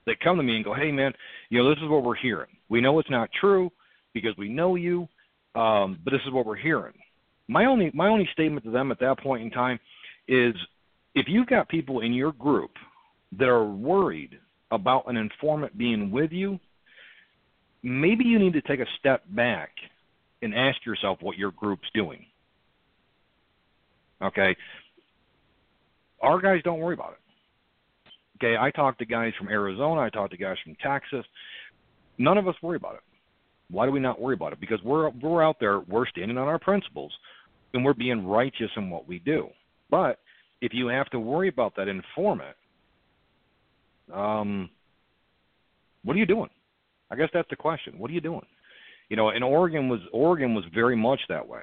that 0.06 0.20
come 0.20 0.38
to 0.38 0.44
me 0.44 0.58
and 0.58 0.66
go, 0.66 0.74
"Hey, 0.74 0.92
man, 0.92 1.14
you 1.50 1.60
know, 1.60 1.70
this 1.70 1.82
is 1.82 1.90
what 1.90 2.04
we're 2.04 2.16
hearing. 2.16 2.50
We 2.70 2.82
know 2.82 3.00
it's 3.00 3.10
not 3.10 3.30
true 3.40 3.72
because 4.14 4.36
we 4.38 4.50
know 4.50 4.76
you, 4.76 5.08
um, 5.56 6.00
but 6.04 6.12
this 6.12 6.22
is 6.26 6.32
what 6.32 6.46
we're 6.46 6.56
hearing." 6.56 6.94
My 7.48 7.66
only 7.66 7.92
my 7.94 8.08
only 8.08 8.28
statement 8.34 8.66
to 8.66 8.72
them 8.72 8.92
at 8.92 9.00
that 9.00 9.20
point 9.20 9.44
in 9.44 9.52
time 9.52 9.80
is, 10.28 10.56
if 11.16 11.28
you've 11.28 11.48
got 11.48 11.70
people 11.70 12.02
in 12.02 12.14
your 12.14 12.32
group 12.34 12.72
that 13.38 13.48
are 13.48 13.66
worried 13.66 14.40
about 14.72 15.08
an 15.08 15.18
informant 15.18 15.78
being 15.78 16.12
with 16.12 16.32
you, 16.32 16.60
maybe 17.84 18.24
you 18.24 18.40
need 18.40 18.54
to 18.54 18.62
take 18.62 18.80
a 18.80 18.86
step 19.00 19.24
back 19.30 19.70
and 20.42 20.54
ask 20.54 20.86
yourself 20.86 21.20
what 21.22 21.38
your 21.38 21.52
group's 21.52 21.88
doing. 21.94 22.26
Okay? 24.22 24.56
Our 26.22 26.42
guys 26.42 26.62
don't 26.64 26.80
worry 26.80 26.94
about 26.94 27.14
it. 27.14 27.20
Okay, 28.38 28.58
I 28.58 28.72
talk 28.72 28.98
to 28.98 29.06
guys 29.06 29.32
from 29.38 29.50
Arizona, 29.50 30.02
I 30.02 30.10
talk 30.10 30.32
to 30.32 30.38
guys 30.38 30.58
from 30.64 30.76
Texas. 30.84 31.26
None 32.18 32.38
of 32.38 32.48
us 32.48 32.56
worry 32.62 32.78
about 32.78 32.96
it. 32.96 33.02
Why 33.70 33.86
do 33.86 33.92
we 33.92 34.00
not 34.00 34.20
worry 34.20 34.34
about 34.34 34.54
it? 34.54 34.60
Because 34.60 34.80
we're 34.84 35.10
we're 35.10 35.44
out 35.44 35.58
there, 35.60 35.80
we're 35.80 36.08
standing 36.08 36.38
on 36.38 36.48
our 36.48 36.60
principles, 36.60 37.14
and 37.74 37.86
we're 37.86 37.94
being 37.94 38.26
righteous 38.26 38.70
in 38.76 38.90
what 38.90 39.08
we 39.08 39.20
do. 39.20 39.48
But 39.90 40.20
if 40.64 40.74
you 40.74 40.88
have 40.88 41.10
to 41.12 41.20
worry 41.20 41.50
about 41.50 41.76
that 41.76 41.88
informant, 41.88 42.56
um, 44.14 44.70
what 46.04 46.16
are 46.16 46.20
you 46.20 46.26
doing? 46.26 46.50
I 47.12 47.16
guess 47.16 47.30
that's 47.34 47.50
the 47.50 47.56
question. 47.56 48.00
What 48.00 48.10
are 48.10 48.14
you 48.14 48.22
doing? 48.22 48.46
You 49.10 49.18
know, 49.18 49.30
and 49.30 49.44
Oregon 49.44 49.90
was 49.90 50.00
Oregon 50.12 50.56
was 50.56 50.66
very 50.74 50.96
much 50.96 51.20
that 51.30 51.48
way 51.48 51.62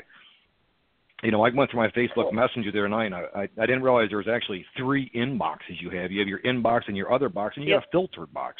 you 1.23 1.31
know, 1.31 1.45
I 1.45 1.51
went 1.55 1.71
through 1.71 1.81
my 1.81 1.89
Facebook 1.89 2.33
Messenger 2.33 2.73
the 2.73 2.79
other 2.79 2.89
night, 2.89 3.07
and 3.07 3.15
I, 3.15 3.25
I, 3.35 3.43
I 3.43 3.67
didn't 3.67 3.83
realize 3.83 4.09
there 4.09 4.19
was 4.19 4.29
actually 4.29 4.65
three 4.77 5.11
inboxes 5.15 5.81
you 5.81 5.91
have. 5.91 6.11
You 6.11 6.21
have 6.21 6.29
your 6.29 6.41
inbox 6.41 6.83
and 6.89 6.97
your 6.97 7.13
other 7.13 7.29
box, 7.29 7.57
and 7.57 7.65
you 7.65 7.73
yep. 7.73 7.83
have 7.83 7.89
a 7.89 7.93
filtered 7.93 8.33
box. 8.33 8.57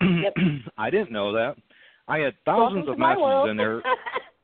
yep. 0.00 0.34
I 0.78 0.90
didn't 0.90 1.12
know 1.12 1.32
that. 1.32 1.56
I 2.08 2.18
had 2.18 2.34
thousands 2.44 2.88
of 2.88 2.98
messages 2.98 3.50
in 3.50 3.56
there. 3.56 3.82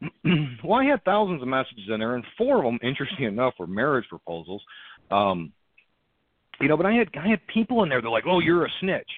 well, 0.64 0.80
I 0.80 0.84
had 0.84 1.04
thousands 1.04 1.42
of 1.42 1.48
messages 1.48 1.84
in 1.92 2.00
there, 2.00 2.14
and 2.14 2.24
four 2.38 2.58
of 2.58 2.64
them, 2.64 2.78
interesting 2.82 3.26
enough, 3.26 3.54
were 3.58 3.66
marriage 3.66 4.06
proposals. 4.08 4.62
Um, 5.10 5.52
you 6.60 6.68
know, 6.68 6.76
but 6.76 6.86
I 6.86 6.92
had 6.92 7.08
I 7.18 7.28
had 7.28 7.40
people 7.52 7.82
in 7.82 7.88
there. 7.88 8.00
They're 8.00 8.10
like, 8.10 8.24
"Oh, 8.26 8.40
you're 8.40 8.66
a 8.66 8.70
snitch." 8.80 9.08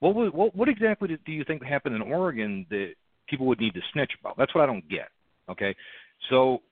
What 0.00 0.14
was 0.14 0.30
what 0.32 0.54
what 0.54 0.68
exactly 0.68 1.08
do 1.08 1.32
you 1.32 1.44
think 1.44 1.62
happened 1.62 1.94
in 1.94 2.02
Oregon 2.02 2.66
that 2.70 2.94
people 3.28 3.46
would 3.46 3.60
need 3.60 3.74
to 3.74 3.80
snitch 3.92 4.12
about? 4.20 4.36
That's 4.36 4.54
what 4.54 4.62
I 4.62 4.66
don't 4.66 4.88
get. 4.88 5.08
Okay, 5.50 5.74
so 6.30 6.62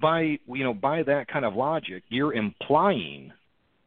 by 0.00 0.38
you 0.46 0.64
know 0.64 0.74
by 0.74 1.02
that 1.02 1.28
kind 1.28 1.44
of 1.44 1.54
logic, 1.54 2.04
you're 2.08 2.34
implying 2.34 3.32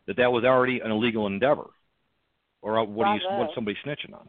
that 0.07 0.17
that 0.17 0.31
was 0.31 0.43
already 0.43 0.79
an 0.79 0.91
illegal 0.91 1.27
endeavor, 1.27 1.67
or 2.61 2.83
what 2.85 3.07
are 3.07 3.15
you 3.15 3.21
what 3.29 3.49
somebody 3.53 3.77
snitching 3.85 4.13
on? 4.13 4.27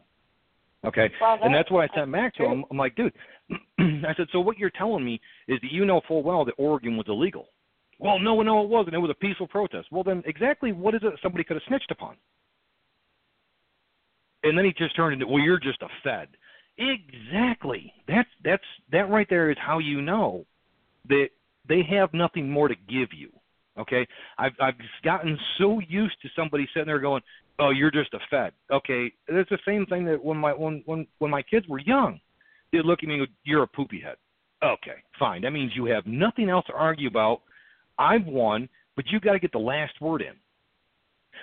Okay, 0.85 1.09
and 1.21 1.53
that's 1.53 1.71
what 1.71 1.89
I 1.89 1.95
sent 1.95 2.11
back 2.11 2.35
to 2.35 2.43
him. 2.43 2.65
I'm 2.69 2.77
like, 2.77 2.95
dude, 2.95 3.13
I 3.79 4.13
said, 4.17 4.27
so 4.31 4.39
what 4.39 4.57
you're 4.57 4.71
telling 4.71 5.03
me 5.03 5.19
is 5.47 5.59
that 5.61 5.71
you 5.71 5.85
know 5.85 6.01
full 6.07 6.23
well 6.23 6.45
that 6.45 6.55
Oregon 6.57 6.97
was 6.97 7.05
illegal. 7.07 7.47
Well, 7.99 8.19
no, 8.19 8.41
no, 8.41 8.63
it 8.63 8.69
wasn't. 8.69 8.95
It 8.95 8.99
was 8.99 9.11
a 9.11 9.25
peaceful 9.25 9.47
protest. 9.47 9.87
Well, 9.91 10.03
then 10.03 10.23
exactly 10.25 10.71
what 10.71 10.95
is 10.95 11.01
it 11.03 11.13
somebody 11.21 11.43
could 11.43 11.55
have 11.55 11.63
snitched 11.67 11.91
upon? 11.91 12.15
And 14.43 14.57
then 14.57 14.65
he 14.65 14.73
just 14.77 14.95
turned 14.95 15.13
into, 15.13 15.27
well, 15.27 15.41
you're 15.41 15.59
just 15.59 15.81
a 15.81 15.87
Fed. 16.03 16.27
Exactly. 16.77 17.93
That's 18.07 18.29
that's 18.43 18.63
that 18.91 19.09
right 19.09 19.27
there 19.29 19.51
is 19.51 19.57
how 19.59 19.77
you 19.79 20.01
know 20.01 20.45
that 21.07 21.27
they 21.67 21.81
have 21.89 22.13
nothing 22.13 22.49
more 22.49 22.67
to 22.67 22.75
give 22.75 23.09
you. 23.15 23.29
Okay, 23.77 24.07
I've 24.37 24.53
I've 24.59 24.75
gotten 25.03 25.37
so 25.57 25.79
used 25.87 26.15
to 26.21 26.29
somebody 26.35 26.67
sitting 26.73 26.87
there 26.87 26.99
going, 26.99 27.21
"Oh, 27.59 27.69
you're 27.69 27.91
just 27.91 28.13
a 28.13 28.19
Fed." 28.29 28.53
Okay, 28.71 29.11
it's 29.27 29.49
the 29.49 29.59
same 29.67 29.85
thing 29.85 30.05
that 30.05 30.23
when 30.23 30.37
my 30.37 30.51
when 30.51 30.81
when 30.85 31.07
when 31.19 31.31
my 31.31 31.41
kids 31.41 31.67
were 31.67 31.79
young, 31.79 32.19
look 32.81 33.03
at 33.03 33.09
me 33.09 33.25
"You're 33.43 33.63
a 33.63 33.67
poopy 33.67 33.99
head." 33.99 34.15
Okay, 34.63 35.03
fine. 35.19 35.41
That 35.41 35.51
means 35.51 35.73
you 35.75 35.85
have 35.85 36.05
nothing 36.05 36.49
else 36.49 36.65
to 36.67 36.73
argue 36.73 37.07
about. 37.07 37.41
I've 37.99 38.25
won, 38.25 38.69
but 38.95 39.05
you've 39.09 39.21
got 39.21 39.33
to 39.33 39.39
get 39.39 39.51
the 39.51 39.59
last 39.59 39.93
word 40.01 40.21
in. 40.21 40.33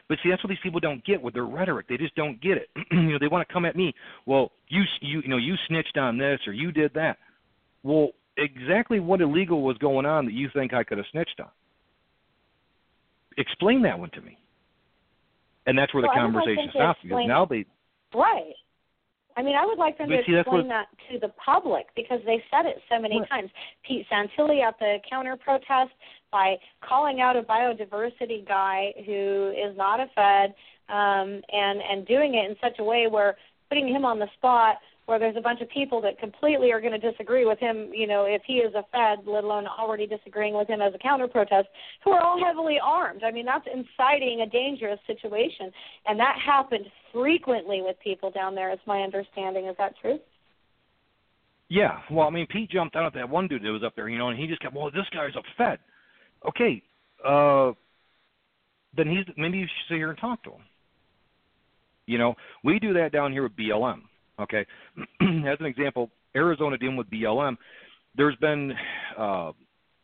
But 0.08 0.18
see, 0.22 0.30
that's 0.30 0.42
what 0.42 0.48
these 0.48 0.58
people 0.62 0.80
don't 0.80 1.04
get 1.04 1.20
with 1.20 1.34
their 1.34 1.44
rhetoric. 1.44 1.86
They 1.88 1.96
just 1.96 2.14
don't 2.14 2.40
get 2.40 2.56
it. 2.56 2.68
you 2.90 3.12
know, 3.12 3.18
they 3.20 3.28
want 3.28 3.46
to 3.46 3.52
come 3.52 3.64
at 3.64 3.76
me. 3.76 3.94
Well, 4.26 4.50
you 4.68 4.82
you 5.00 5.20
you 5.22 5.28
know 5.28 5.36
you 5.36 5.54
snitched 5.68 5.96
on 5.96 6.18
this 6.18 6.40
or 6.46 6.52
you 6.52 6.72
did 6.72 6.92
that. 6.94 7.18
Well, 7.82 8.10
exactly 8.36 9.00
what 9.00 9.20
illegal 9.20 9.62
was 9.62 9.76
going 9.78 10.06
on 10.06 10.24
that 10.26 10.32
you 10.32 10.48
think 10.52 10.72
I 10.72 10.84
could 10.84 10.98
have 10.98 11.06
snitched 11.12 11.40
on? 11.40 11.48
Explain 13.36 13.82
that 13.82 13.98
one 13.98 14.10
to 14.10 14.20
me. 14.20 14.36
And 15.66 15.78
that's 15.78 15.94
where 15.94 16.02
well, 16.02 16.12
the 16.14 16.20
conversation 16.20 16.68
stops 16.70 16.98
because 17.02 17.24
now 17.26 17.44
they 17.44 17.64
right. 18.14 18.54
I 19.40 19.42
mean, 19.42 19.56
I 19.56 19.64
would 19.64 19.78
like 19.78 19.96
them 19.96 20.10
to 20.10 20.20
see, 20.26 20.36
explain 20.36 20.68
that 20.68 20.88
to 21.10 21.18
the 21.18 21.32
public 21.42 21.86
because 21.96 22.20
they 22.26 22.44
said 22.50 22.66
it 22.66 22.76
so 22.90 23.00
many 23.00 23.22
times. 23.30 23.50
Pete 23.88 24.06
Santilli 24.12 24.62
at 24.62 24.78
the 24.78 24.98
counter 25.08 25.34
protest 25.34 25.92
by 26.30 26.56
calling 26.86 27.22
out 27.22 27.36
a 27.36 27.42
biodiversity 27.42 28.46
guy 28.46 28.92
who 29.06 29.50
is 29.56 29.74
not 29.78 29.98
a 29.98 30.06
Fed 30.14 30.54
um, 30.90 31.40
and 31.50 31.80
and 31.80 32.06
doing 32.06 32.34
it 32.34 32.50
in 32.50 32.56
such 32.60 32.78
a 32.80 32.84
way 32.84 33.06
where 33.08 33.36
putting 33.70 33.88
him 33.88 34.04
on 34.04 34.18
the 34.18 34.26
spot 34.36 34.76
where 35.10 35.18
there's 35.18 35.36
a 35.36 35.40
bunch 35.40 35.60
of 35.60 35.68
people 35.68 36.00
that 36.00 36.20
completely 36.20 36.70
are 36.70 36.80
going 36.80 36.98
to 36.98 37.10
disagree 37.10 37.44
with 37.44 37.58
him, 37.58 37.90
you 37.92 38.06
know, 38.06 38.26
if 38.26 38.42
he 38.46 38.54
is 38.54 38.72
a 38.74 38.84
Fed, 38.92 39.26
let 39.26 39.42
alone 39.42 39.66
already 39.66 40.06
disagreeing 40.06 40.54
with 40.54 40.68
him 40.68 40.80
as 40.80 40.94
a 40.94 40.98
counter 40.98 41.26
protest, 41.26 41.66
who 42.04 42.12
are 42.12 42.22
all 42.22 42.40
heavily 42.42 42.78
armed. 42.80 43.24
I 43.24 43.32
mean, 43.32 43.44
that's 43.44 43.66
inciting 43.66 44.42
a 44.42 44.48
dangerous 44.48 45.00
situation. 45.08 45.72
And 46.06 46.18
that 46.20 46.36
happened 46.46 46.86
frequently 47.12 47.82
with 47.82 47.96
people 48.02 48.30
down 48.30 48.54
there, 48.54 48.72
is 48.72 48.78
my 48.86 49.02
understanding. 49.02 49.66
Is 49.66 49.74
that 49.78 49.94
true? 50.00 50.20
Yeah, 51.68 51.98
well, 52.08 52.28
I 52.28 52.30
mean, 52.30 52.46
Pete 52.48 52.70
jumped 52.70 52.94
out 52.94 53.06
at 53.06 53.14
that 53.14 53.28
one 53.28 53.48
dude 53.48 53.64
that 53.64 53.72
was 53.72 53.82
up 53.84 53.96
there, 53.96 54.08
you 54.08 54.16
know, 54.16 54.28
and 54.28 54.38
he 54.38 54.46
just 54.46 54.62
kept, 54.62 54.74
well, 54.74 54.92
this 54.92 55.06
guy's 55.12 55.34
a 55.34 55.42
Fed. 55.58 55.80
Okay, 56.48 56.82
uh, 57.26 57.72
then 58.96 59.08
he's 59.08 59.26
maybe 59.36 59.58
you 59.58 59.64
should 59.66 59.94
sit 59.94 59.96
here 59.96 60.10
and 60.10 60.18
talk 60.18 60.42
to 60.44 60.50
him. 60.50 60.62
You 62.06 62.18
know, 62.18 62.34
we 62.62 62.78
do 62.78 62.92
that 62.94 63.12
down 63.12 63.32
here 63.32 63.42
with 63.42 63.56
BLM. 63.56 64.02
Okay, 64.40 64.66
as 65.20 65.58
an 65.60 65.66
example, 65.66 66.10
Arizona 66.34 66.78
dealing 66.78 66.96
with 66.96 67.10
BLM, 67.10 67.56
there's 68.16 68.36
been 68.36 68.72
uh, 69.18 69.52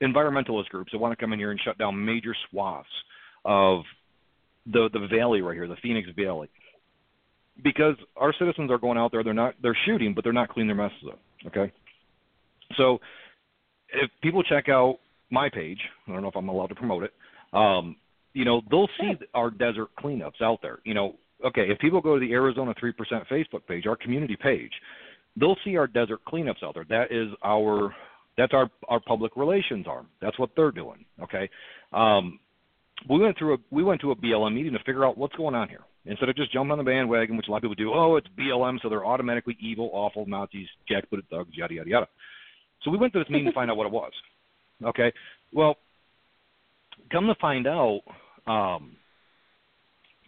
environmentalist 0.02 0.66
groups 0.66 0.92
that 0.92 0.98
want 0.98 1.16
to 1.16 1.22
come 1.22 1.32
in 1.32 1.38
here 1.38 1.50
and 1.50 1.60
shut 1.64 1.78
down 1.78 2.04
major 2.04 2.34
swaths 2.50 2.88
of 3.44 3.82
the 4.66 4.88
the 4.92 5.06
valley 5.14 5.40
right 5.40 5.54
here, 5.54 5.68
the 5.68 5.76
Phoenix 5.82 6.08
Valley, 6.16 6.48
because 7.62 7.94
our 8.16 8.32
citizens 8.38 8.70
are 8.70 8.78
going 8.78 8.98
out 8.98 9.12
there. 9.12 9.24
They're 9.24 9.34
not 9.34 9.54
they're 9.62 9.78
shooting, 9.86 10.14
but 10.14 10.24
they're 10.24 10.32
not 10.32 10.48
cleaning 10.50 10.76
their 10.76 10.86
messes 10.86 11.08
up. 11.10 11.20
Okay, 11.46 11.72
so 12.76 12.98
if 13.90 14.10
people 14.22 14.42
check 14.42 14.68
out 14.68 14.98
my 15.30 15.48
page, 15.48 15.78
I 16.06 16.12
don't 16.12 16.22
know 16.22 16.28
if 16.28 16.36
I'm 16.36 16.48
allowed 16.48 16.68
to 16.68 16.74
promote 16.74 17.04
it. 17.04 17.12
Um, 17.52 17.96
you 18.32 18.44
know, 18.44 18.60
they'll 18.70 18.88
see 19.00 19.12
our 19.34 19.50
desert 19.50 19.88
cleanups 19.98 20.42
out 20.42 20.60
there. 20.62 20.80
You 20.84 20.94
know, 20.94 21.16
okay, 21.44 21.62
if 21.68 21.78
people 21.78 22.00
go 22.00 22.18
to 22.18 22.20
the 22.20 22.32
Arizona 22.32 22.74
3% 22.82 22.92
Facebook 23.30 23.66
page, 23.66 23.86
our 23.86 23.96
community 23.96 24.36
page, 24.40 24.72
they'll 25.38 25.56
see 25.64 25.76
our 25.76 25.86
desert 25.86 26.20
cleanups 26.26 26.62
out 26.62 26.74
there. 26.74 26.86
That 26.88 27.12
is 27.12 27.28
our 27.44 27.94
that's 28.36 28.52
our 28.52 28.70
our 28.88 29.00
public 29.00 29.36
relations 29.36 29.86
arm. 29.88 30.08
That's 30.20 30.38
what 30.38 30.50
they're 30.56 30.70
doing. 30.70 31.04
Okay. 31.22 31.48
Um, 31.92 32.38
we 33.08 33.18
went 33.18 33.38
through 33.38 33.54
a 33.54 33.56
we 33.70 33.82
went 33.82 34.00
to 34.02 34.10
a 34.10 34.16
BLM 34.16 34.54
meeting 34.54 34.72
to 34.72 34.78
figure 34.80 35.04
out 35.04 35.18
what's 35.18 35.34
going 35.36 35.54
on 35.54 35.68
here. 35.68 35.84
Instead 36.04 36.28
of 36.28 36.36
just 36.36 36.52
jumping 36.52 36.70
on 36.70 36.78
the 36.78 36.84
bandwagon, 36.84 37.36
which 37.36 37.48
a 37.48 37.50
lot 37.50 37.56
of 37.56 37.62
people 37.62 37.74
do, 37.74 37.92
oh, 37.92 38.14
it's 38.14 38.28
BLM, 38.38 38.80
so 38.80 38.88
they're 38.88 39.04
automatically 39.04 39.56
evil, 39.60 39.90
awful 39.92 40.24
Nazis, 40.24 40.68
jackbooted 40.88 41.26
thugs, 41.30 41.50
yada 41.52 41.74
yada 41.74 41.90
yada. 41.90 42.08
So 42.82 42.92
we 42.92 42.98
went 42.98 43.12
to 43.14 43.18
this 43.18 43.28
meeting 43.28 43.46
to 43.46 43.52
find 43.52 43.70
out 43.70 43.76
what 43.76 43.86
it 43.86 43.92
was. 43.92 44.12
Okay. 44.84 45.12
Well, 45.52 45.76
come 47.10 47.26
to 47.26 47.34
find 47.40 47.66
out, 47.66 48.02
um, 48.46 48.96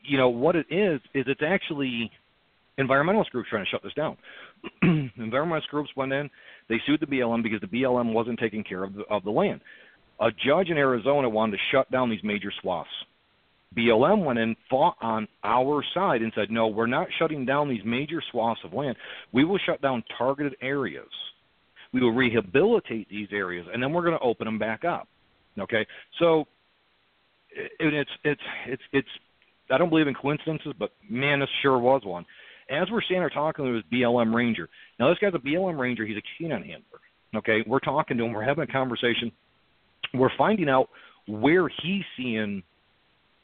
you 0.04 0.18
know 0.18 0.28
what 0.28 0.56
it 0.56 0.66
is 0.70 1.00
is 1.14 1.24
it's 1.26 1.42
actually 1.46 2.10
environmentalist 2.78 3.30
groups 3.30 3.48
trying 3.50 3.64
to 3.64 3.70
shut 3.70 3.82
this 3.82 3.94
down. 3.94 4.16
environmentalist 4.84 5.68
groups 5.68 5.90
went 5.96 6.12
in, 6.12 6.30
they 6.68 6.76
sued 6.86 7.00
the 7.00 7.06
BLM 7.06 7.42
because 7.42 7.60
the 7.60 7.66
BLM 7.66 8.12
wasn't 8.12 8.38
taking 8.38 8.64
care 8.64 8.84
of 8.84 8.94
the, 8.94 9.02
of 9.10 9.24
the 9.24 9.30
land. 9.30 9.60
A 10.20 10.30
judge 10.30 10.68
in 10.68 10.76
Arizona 10.76 11.28
wanted 11.28 11.52
to 11.52 11.62
shut 11.72 11.90
down 11.90 12.10
these 12.10 12.22
major 12.24 12.52
swaths. 12.60 12.88
BLM 13.76 14.24
went 14.24 14.38
in, 14.38 14.56
fought 14.70 14.96
on 15.00 15.28
our 15.44 15.84
side, 15.92 16.22
and 16.22 16.32
said, 16.34 16.50
no, 16.50 16.68
we're 16.68 16.86
not 16.86 17.06
shutting 17.18 17.44
down 17.44 17.68
these 17.68 17.82
major 17.84 18.22
swaths 18.30 18.60
of 18.64 18.72
land. 18.72 18.96
We 19.32 19.44
will 19.44 19.58
shut 19.58 19.82
down 19.82 20.02
targeted 20.16 20.56
areas. 20.62 21.08
We 21.92 22.00
will 22.00 22.12
rehabilitate 22.12 23.08
these 23.08 23.28
areas, 23.32 23.66
and 23.72 23.82
then 23.82 23.92
we're 23.92 24.02
going 24.02 24.18
to 24.18 24.24
open 24.24 24.46
them 24.46 24.58
back 24.58 24.84
up. 24.84 25.08
Okay, 25.58 25.86
so 26.18 26.44
it, 27.50 27.94
it's 27.94 28.10
it's 28.24 28.40
it's 28.66 28.82
it's. 28.92 29.08
I 29.70 29.78
don't 29.78 29.90
believe 29.90 30.08
in 30.08 30.14
coincidences, 30.14 30.72
but 30.78 30.92
man, 31.08 31.40
this 31.40 31.48
sure 31.62 31.78
was 31.78 32.02
one 32.04 32.24
as 32.70 32.90
we're 32.90 33.02
standing 33.02 33.22
there 33.22 33.30
talking 33.30 33.64
to 33.64 33.72
this 33.72 33.84
BLM 33.92 34.34
ranger, 34.34 34.68
now 34.98 35.08
this 35.08 35.18
guy's 35.18 35.34
a 35.34 35.38
BLM 35.38 35.78
ranger. 35.78 36.04
He's 36.04 36.16
a 36.16 36.22
canine 36.38 36.62
handler. 36.62 37.00
Okay, 37.34 37.64
we're 37.66 37.80
talking 37.80 38.16
to 38.18 38.24
him. 38.24 38.32
We're 38.32 38.44
having 38.44 38.64
a 38.64 38.72
conversation. 38.72 39.32
We're 40.14 40.30
finding 40.36 40.68
out 40.68 40.88
where 41.26 41.68
he's 41.82 42.04
seeing 42.16 42.62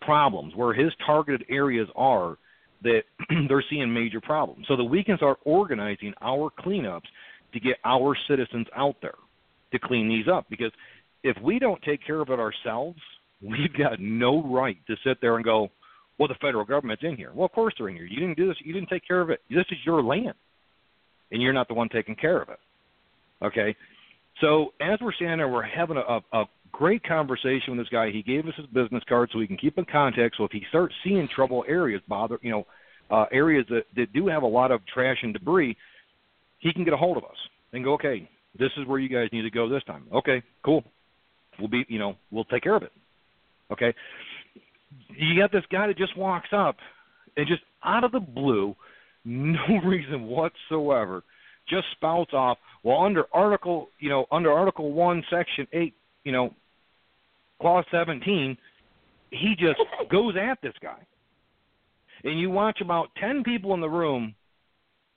problems, 0.00 0.54
where 0.54 0.74
his 0.74 0.92
targeted 1.06 1.46
areas 1.50 1.88
are 1.94 2.36
that 2.82 3.02
they're 3.48 3.64
seeing 3.70 3.92
major 3.92 4.20
problems, 4.20 4.66
so 4.68 4.76
that 4.76 4.84
we 4.84 5.02
can 5.04 5.16
start 5.16 5.38
organizing 5.44 6.12
our 6.20 6.50
cleanups 6.50 7.08
to 7.52 7.60
get 7.60 7.76
our 7.84 8.16
citizens 8.28 8.66
out 8.76 8.96
there 9.00 9.14
to 9.72 9.78
clean 9.78 10.08
these 10.08 10.26
up. 10.28 10.46
Because 10.50 10.72
if 11.22 11.36
we 11.42 11.58
don't 11.58 11.80
take 11.82 12.04
care 12.06 12.20
of 12.20 12.30
it 12.30 12.38
ourselves, 12.38 12.98
we've 13.42 13.76
got 13.76 14.00
no 14.00 14.42
right 14.42 14.78
to 14.86 14.96
sit 15.04 15.20
there 15.20 15.36
and 15.36 15.44
go, 15.44 15.68
well, 16.18 16.28
the 16.28 16.34
federal 16.40 16.64
government's 16.64 17.02
in 17.02 17.16
here. 17.16 17.32
Well, 17.34 17.46
of 17.46 17.52
course 17.52 17.74
they're 17.76 17.88
in 17.88 17.96
here. 17.96 18.04
You 18.04 18.20
didn't 18.20 18.36
do 18.36 18.46
this. 18.46 18.56
You 18.64 18.72
didn't 18.72 18.88
take 18.88 19.06
care 19.06 19.20
of 19.20 19.30
it. 19.30 19.40
This 19.50 19.66
is 19.70 19.78
your 19.84 20.02
land, 20.02 20.34
and 21.32 21.42
you're 21.42 21.52
not 21.52 21.68
the 21.68 21.74
one 21.74 21.88
taking 21.88 22.14
care 22.14 22.40
of 22.40 22.48
it. 22.48 22.58
Okay. 23.42 23.76
So 24.40 24.72
as 24.80 24.98
we're 25.00 25.12
standing 25.12 25.38
there, 25.38 25.48
we're 25.48 25.62
having 25.62 25.96
a, 25.96 26.20
a 26.32 26.44
great 26.72 27.02
conversation 27.04 27.76
with 27.76 27.78
this 27.78 27.88
guy. 27.88 28.10
He 28.10 28.22
gave 28.22 28.46
us 28.46 28.54
his 28.56 28.66
business 28.66 29.02
card 29.08 29.30
so 29.32 29.38
we 29.38 29.46
can 29.46 29.56
keep 29.56 29.76
in 29.78 29.84
contact. 29.84 30.36
So 30.38 30.44
if 30.44 30.52
he 30.52 30.62
starts 30.68 30.94
seeing 31.02 31.28
trouble 31.34 31.64
areas, 31.68 32.00
bother, 32.08 32.38
you 32.42 32.50
know, 32.50 32.66
uh, 33.10 33.26
areas 33.32 33.66
that, 33.70 33.82
that 33.96 34.12
do 34.12 34.28
have 34.28 34.42
a 34.42 34.46
lot 34.46 34.70
of 34.70 34.80
trash 34.92 35.18
and 35.22 35.32
debris, 35.32 35.76
he 36.58 36.72
can 36.72 36.84
get 36.84 36.94
a 36.94 36.96
hold 36.96 37.16
of 37.16 37.24
us 37.24 37.36
and 37.72 37.84
go, 37.84 37.94
okay, 37.94 38.28
this 38.58 38.70
is 38.76 38.86
where 38.86 38.98
you 38.98 39.08
guys 39.08 39.28
need 39.32 39.42
to 39.42 39.50
go 39.50 39.68
this 39.68 39.84
time. 39.84 40.04
Okay, 40.12 40.42
cool. 40.64 40.82
We'll 41.58 41.68
be, 41.68 41.84
you 41.88 41.98
know, 41.98 42.14
we'll 42.30 42.44
take 42.44 42.62
care 42.62 42.76
of 42.76 42.82
it. 42.82 42.92
Okay 43.72 43.94
you 45.16 45.40
got 45.40 45.52
this 45.52 45.64
guy 45.70 45.86
that 45.86 45.96
just 45.96 46.16
walks 46.16 46.48
up 46.52 46.76
and 47.36 47.46
just 47.46 47.62
out 47.84 48.04
of 48.04 48.12
the 48.12 48.20
blue, 48.20 48.74
no 49.24 49.80
reason 49.84 50.26
whatsoever, 50.26 51.22
just 51.68 51.84
spouts 51.92 52.32
off. 52.32 52.58
Well, 52.82 53.02
under 53.02 53.24
Article, 53.32 53.88
you 53.98 54.10
know, 54.10 54.26
under 54.30 54.52
Article 54.52 54.92
One, 54.92 55.22
Section 55.30 55.66
Eight, 55.72 55.94
you 56.24 56.32
know, 56.32 56.54
Clause 57.60 57.84
Seventeen, 57.90 58.56
he 59.30 59.54
just 59.58 59.80
goes 60.10 60.34
at 60.36 60.58
this 60.62 60.74
guy, 60.82 60.98
and 62.24 62.38
you 62.38 62.50
watch 62.50 62.80
about 62.80 63.08
ten 63.18 63.42
people 63.42 63.74
in 63.74 63.80
the 63.80 63.88
room 63.88 64.34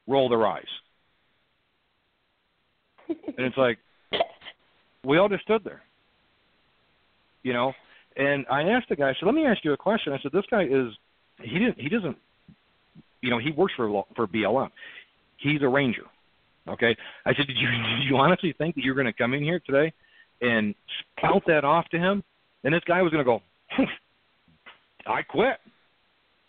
roll 0.08 0.30
their 0.30 0.46
eyes, 0.48 0.64
and 3.10 3.46
it's 3.46 3.58
like 3.58 3.78
we 5.04 5.18
all 5.18 5.28
just 5.28 5.44
stood 5.44 5.64
there, 5.66 5.82
you 7.44 7.52
know, 7.52 7.74
and 8.18 8.46
I 8.50 8.64
asked 8.64 8.90
the 8.90 8.96
guy, 8.96 9.10
I 9.10 9.14
said, 9.14 9.26
"Let 9.26 9.36
me 9.36 9.46
ask 9.46 9.64
you 9.64 9.74
a 9.74 9.78
question." 9.78 10.12
I 10.12 10.20
said, 10.20 10.32
"This 10.32 10.46
guy 10.50 10.64
is 10.64 10.88
he 11.42 11.60
didn't 11.60 11.80
he 11.80 11.88
doesn't 11.88 12.18
you 13.22 13.30
know 13.30 13.38
he 13.38 13.52
works 13.52 13.74
for 13.76 14.06
for 14.16 14.28
BLM. 14.28 14.70
He's 15.38 15.62
a 15.62 15.68
ranger, 15.68 16.04
okay." 16.68 16.96
I 17.26 17.34
said, 17.36 17.48
"Did 17.48 17.58
you 17.58 17.70
did 18.00 18.10
you 18.10 18.18
honestly 18.18 18.54
think 18.58 18.76
that 18.76 18.84
you're 18.84 18.96
going 18.96 19.06
to 19.06 19.14
come 19.14 19.34
in 19.34 19.44
here 19.44 19.60
today 19.60 19.94
and 20.42 20.74
spout 21.18 21.44
that 21.48 21.64
off 21.64 21.88
to 21.90 21.98
him?" 21.98 22.24
And 22.64 22.74
this 22.74 22.84
guy 22.88 23.02
was 23.02 23.12
going 23.12 23.24
to 23.24 23.32
go, 23.32 23.42
"I 25.06 25.22
quit." 25.22 25.60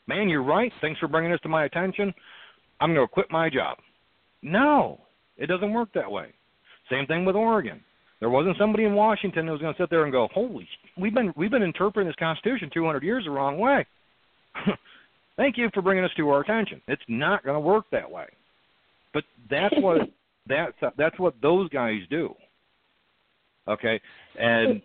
Man, 0.07 0.31
you're 0.31 0.43
right. 0.43 0.73
Thanks 0.81 0.99
for 0.99 1.07
bringing 1.07 1.31
this 1.31 1.41
to 1.43 1.51
my 1.51 1.67
attention. 1.67 2.15
I'm 2.81 2.95
going 2.95 3.07
to 3.07 3.13
quit 3.13 3.27
my 3.31 3.51
job. 3.51 3.77
No, 4.41 5.01
it 5.37 5.49
doesn't 5.49 5.75
work 5.75 5.91
that 5.95 6.11
way. 6.11 6.33
Same 6.91 7.05
thing 7.07 7.27
with 7.27 7.37
Oregon. 7.37 7.83
There 8.21 8.31
wasn't 8.31 8.57
somebody 8.59 8.85
in 8.85 8.95
Washington 8.95 9.45
that 9.47 9.53
was 9.53 9.61
going 9.61 9.75
to 9.75 9.83
sit 9.83 9.91
there 9.91 10.05
and 10.05 10.13
go, 10.13 10.29
"Holy, 10.33 10.67
we've 10.99 11.15
been 11.15 11.33
we've 11.37 11.51
been 11.51 11.63
interpreting 11.63 12.09
this 12.09 12.17
Constitution 12.19 12.71
200 12.73 13.03
years 13.03 13.25
the 13.25 13.31
wrong 13.31 13.59
way." 13.59 13.87
Thank 15.37 15.57
you 15.57 15.71
for 15.73 15.83
bringing 15.83 16.03
this 16.03 16.13
to 16.17 16.29
our 16.31 16.41
attention. 16.41 16.83
It's 16.89 17.03
not 17.07 17.45
going 17.45 17.55
to 17.55 17.61
work 17.61 17.85
that 17.93 18.11
way. 18.11 18.27
But 19.15 19.23
that's 19.51 19.75
what 19.79 20.01
that's 20.49 20.75
that's 20.97 21.19
what 21.19 21.35
those 21.41 21.69
guys 21.71 22.01
do. 22.11 22.35
Okay, 23.69 24.01
and 24.39 24.83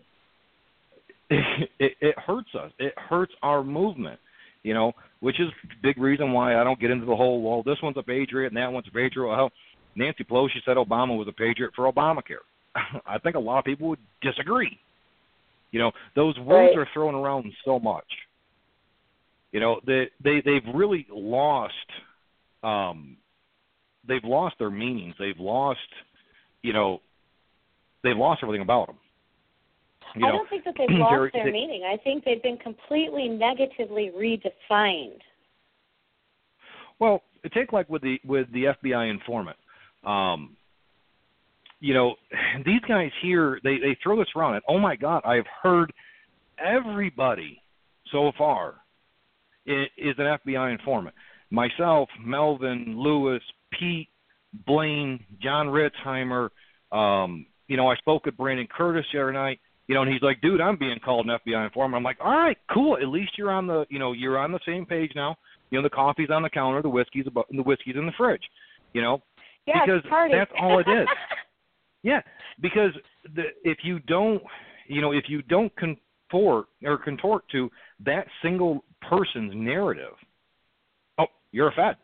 it, 1.29 1.69
it, 1.79 1.93
it 2.01 2.19
hurts 2.19 2.49
us. 2.55 2.71
It 2.79 2.93
hurts 2.97 3.33
our 3.41 3.63
movement. 3.63 4.19
You 4.61 4.73
know, 4.73 4.93
which 5.19 5.41
is 5.41 5.49
big 5.81 5.97
reason 5.97 6.31
why 6.31 6.59
I 6.59 6.63
don't 6.63 6.79
get 6.79 6.91
into 6.91 7.05
the 7.05 7.15
whole 7.15 7.41
well, 7.41 7.63
this 7.63 7.81
one's 7.83 7.97
a 7.97 8.03
patriot 8.03 8.47
and 8.47 8.57
that 8.57 8.71
one's 8.71 8.87
a 8.87 8.91
patriot. 8.91 9.27
Well, 9.27 9.51
Nancy 9.95 10.23
Pelosi 10.23 10.63
said 10.65 10.77
Obama 10.77 11.17
was 11.17 11.27
a 11.27 11.33
patriot 11.33 11.71
for 11.75 11.91
Obamacare. 11.91 12.43
I 13.05 13.17
think 13.19 13.35
a 13.35 13.39
lot 13.39 13.59
of 13.59 13.65
people 13.65 13.89
would 13.89 13.99
disagree. 14.21 14.79
You 15.73 15.79
know, 15.79 15.91
those 16.15 16.37
words 16.37 16.75
right. 16.75 16.77
are 16.77 16.87
thrown 16.93 17.15
around 17.15 17.51
so 17.65 17.79
much. 17.79 18.05
You 19.51 19.59
know, 19.59 19.81
they 19.85 20.05
they 20.23 20.41
they've 20.45 20.73
really 20.73 21.07
lost 21.11 21.73
um 22.63 23.17
they've 24.07 24.23
lost 24.23 24.55
their 24.59 24.69
meanings. 24.69 25.15
They've 25.19 25.39
lost, 25.39 25.79
you 26.61 26.73
know, 26.73 27.01
they've 28.03 28.15
lost 28.15 28.41
everything 28.43 28.61
about 28.61 28.87
them. 28.87 28.97
You 30.15 30.27
I 30.27 30.29
know, 30.29 30.37
don't 30.37 30.49
think 30.49 30.63
that 30.65 30.75
they've 30.77 30.87
lost 30.97 31.33
their 31.33 31.45
they, 31.45 31.51
meaning. 31.51 31.83
I 31.91 31.97
think 31.97 32.23
they've 32.23 32.43
been 32.43 32.57
completely 32.57 33.27
negatively 33.27 34.11
redefined. 34.15 35.21
Well, 36.99 37.23
take 37.51 37.73
like 37.73 37.89
with 37.89 38.03
the 38.03 38.19
with 38.23 38.45
the 38.53 38.65
FBI 38.65 39.09
informant. 39.09 39.57
Um, 40.03 40.55
you 41.83 41.93
know, 41.93 42.15
these 42.65 42.81
guys 42.87 43.11
here, 43.21 43.59
they, 43.63 43.77
they 43.77 43.95
throw 44.01 44.17
this 44.17 44.29
around, 44.35 44.55
and 44.55 44.63
oh 44.67 44.79
my 44.79 44.95
God, 44.95 45.21
I've 45.25 45.45
heard 45.61 45.93
everybody 46.57 47.61
so 48.11 48.31
far 48.37 48.75
is, 49.65 49.87
an 49.97 50.37
FBI 50.45 50.71
informant. 50.71 51.15
Myself, 51.51 52.09
Melvin, 52.23 52.95
Lewis, 52.97 53.41
Pete, 53.77 54.07
Blaine, 54.65 55.19
Jon 55.41 55.67
Ritzheimer. 55.67 56.49
Um, 56.91 57.45
you 57.67 57.77
know, 57.77 57.87
I 57.87 57.95
spoke 57.97 58.25
with 58.25 58.37
Brandon 58.37 58.67
Curtis 58.75 59.05
the 59.13 59.21
other 59.21 59.33
night. 59.33 59.59
You 59.87 59.95
know, 59.95 60.03
and 60.03 60.11
he's 60.11 60.21
like, 60.21 60.39
"Dude, 60.39 60.61
I'm 60.61 60.77
being 60.77 60.97
called 61.03 61.27
an 61.27 61.37
FBI 61.45 61.65
informant." 61.65 61.97
I'm 61.97 62.03
like, 62.03 62.17
"All 62.23 62.31
right, 62.31 62.57
cool. 62.73 62.95
At 62.95 63.09
least 63.09 63.37
you're 63.37 63.51
on 63.51 63.67
the, 63.67 63.85
you 63.89 63.99
know, 63.99 64.13
you're 64.13 64.37
on 64.37 64.53
the 64.53 64.59
same 64.65 64.85
page 64.85 65.11
now. 65.13 65.35
You 65.69 65.77
know, 65.77 65.83
the 65.83 65.89
coffee's 65.89 66.29
on 66.29 66.41
the 66.41 66.49
counter, 66.49 66.81
the 66.81 66.89
whiskey's 66.89 67.27
above, 67.27 67.45
the 67.51 67.63
whiskey's 67.63 67.97
in 67.97 68.05
the 68.05 68.13
fridge. 68.17 68.43
You 68.93 69.01
know, 69.01 69.21
yeah, 69.67 69.85
because 69.85 70.03
that's 70.31 70.51
all 70.59 70.79
it 70.79 70.87
is. 70.87 71.07
Yeah, 72.03 72.21
because 72.61 72.91
the, 73.35 73.43
if 73.63 73.79
you 73.83 73.99
don't, 73.99 74.41
you 74.87 75.01
know, 75.01 75.13
if 75.13 75.25
you 75.29 75.41
don't 75.41 75.71
contort 75.77 76.67
or 76.83 76.97
contort 76.97 77.43
to 77.53 77.69
that 78.05 78.27
single 78.41 78.83
person's 79.09 79.53
narrative, 79.55 80.13
oh, 81.17 81.27
you're 81.51 81.69
a 81.69 81.71
fed. 81.71 81.95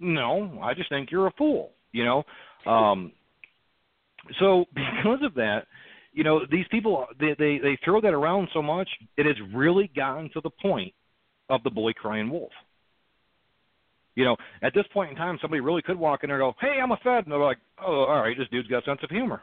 No, 0.00 0.58
I 0.60 0.74
just 0.74 0.88
think 0.88 1.10
you're 1.10 1.28
a 1.28 1.32
fool. 1.38 1.70
You 1.92 2.04
know, 2.04 2.22
um, 2.70 3.12
so 4.40 4.64
because 4.74 5.20
of 5.24 5.34
that, 5.34 5.66
you 6.12 6.24
know, 6.24 6.40
these 6.50 6.66
people 6.70 7.06
they, 7.20 7.34
they 7.38 7.58
they 7.58 7.78
throw 7.84 8.00
that 8.00 8.12
around 8.12 8.48
so 8.52 8.62
much, 8.62 8.88
it 9.16 9.26
has 9.26 9.36
really 9.54 9.90
gotten 9.94 10.28
to 10.34 10.40
the 10.42 10.50
point 10.50 10.92
of 11.48 11.62
the 11.62 11.70
boy 11.70 11.92
crying 11.92 12.30
wolf. 12.30 12.52
You 14.14 14.24
know, 14.24 14.36
at 14.62 14.74
this 14.74 14.84
point 14.92 15.10
in 15.10 15.16
time, 15.16 15.38
somebody 15.40 15.60
really 15.60 15.82
could 15.82 15.98
walk 15.98 16.22
in 16.22 16.28
there 16.28 16.40
and 16.40 16.52
go, 16.52 16.56
"Hey, 16.60 16.78
I'm 16.80 16.92
a 16.92 16.96
Fed," 16.98 17.24
and 17.24 17.32
they're 17.32 17.38
like, 17.38 17.58
"Oh, 17.80 18.04
all 18.04 18.20
right, 18.20 18.36
this 18.36 18.48
dude's 18.48 18.68
got 18.68 18.82
a 18.82 18.84
sense 18.84 19.00
of 19.02 19.10
humor." 19.10 19.42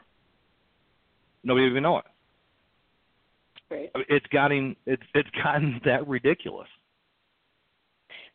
Nobody 1.42 1.66
even 1.66 1.82
know 1.82 1.98
it. 1.98 2.04
Right. 3.70 3.90
It's 4.08 4.26
gotten 4.26 4.76
it's 4.86 5.02
it's 5.14 5.30
gotten 5.42 5.80
that 5.84 6.06
ridiculous. 6.06 6.68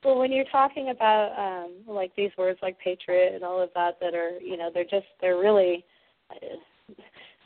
Well, 0.03 0.20
when 0.20 0.32
you're 0.32 0.45
talking 0.52 0.90
about 0.90 1.34
um 1.38 1.94
like 1.94 2.16
these 2.16 2.32
words 2.38 2.60
like 2.62 2.78
patriot 2.80 3.34
and 3.34 3.44
all 3.44 3.62
of 3.62 3.70
that 3.76 3.99
that 4.02 4.14
are, 4.14 4.40
you 4.40 4.57
know, 4.57 4.70
they're 4.74 4.84
just 4.84 5.07
they're 5.22 5.38
really 5.38 5.84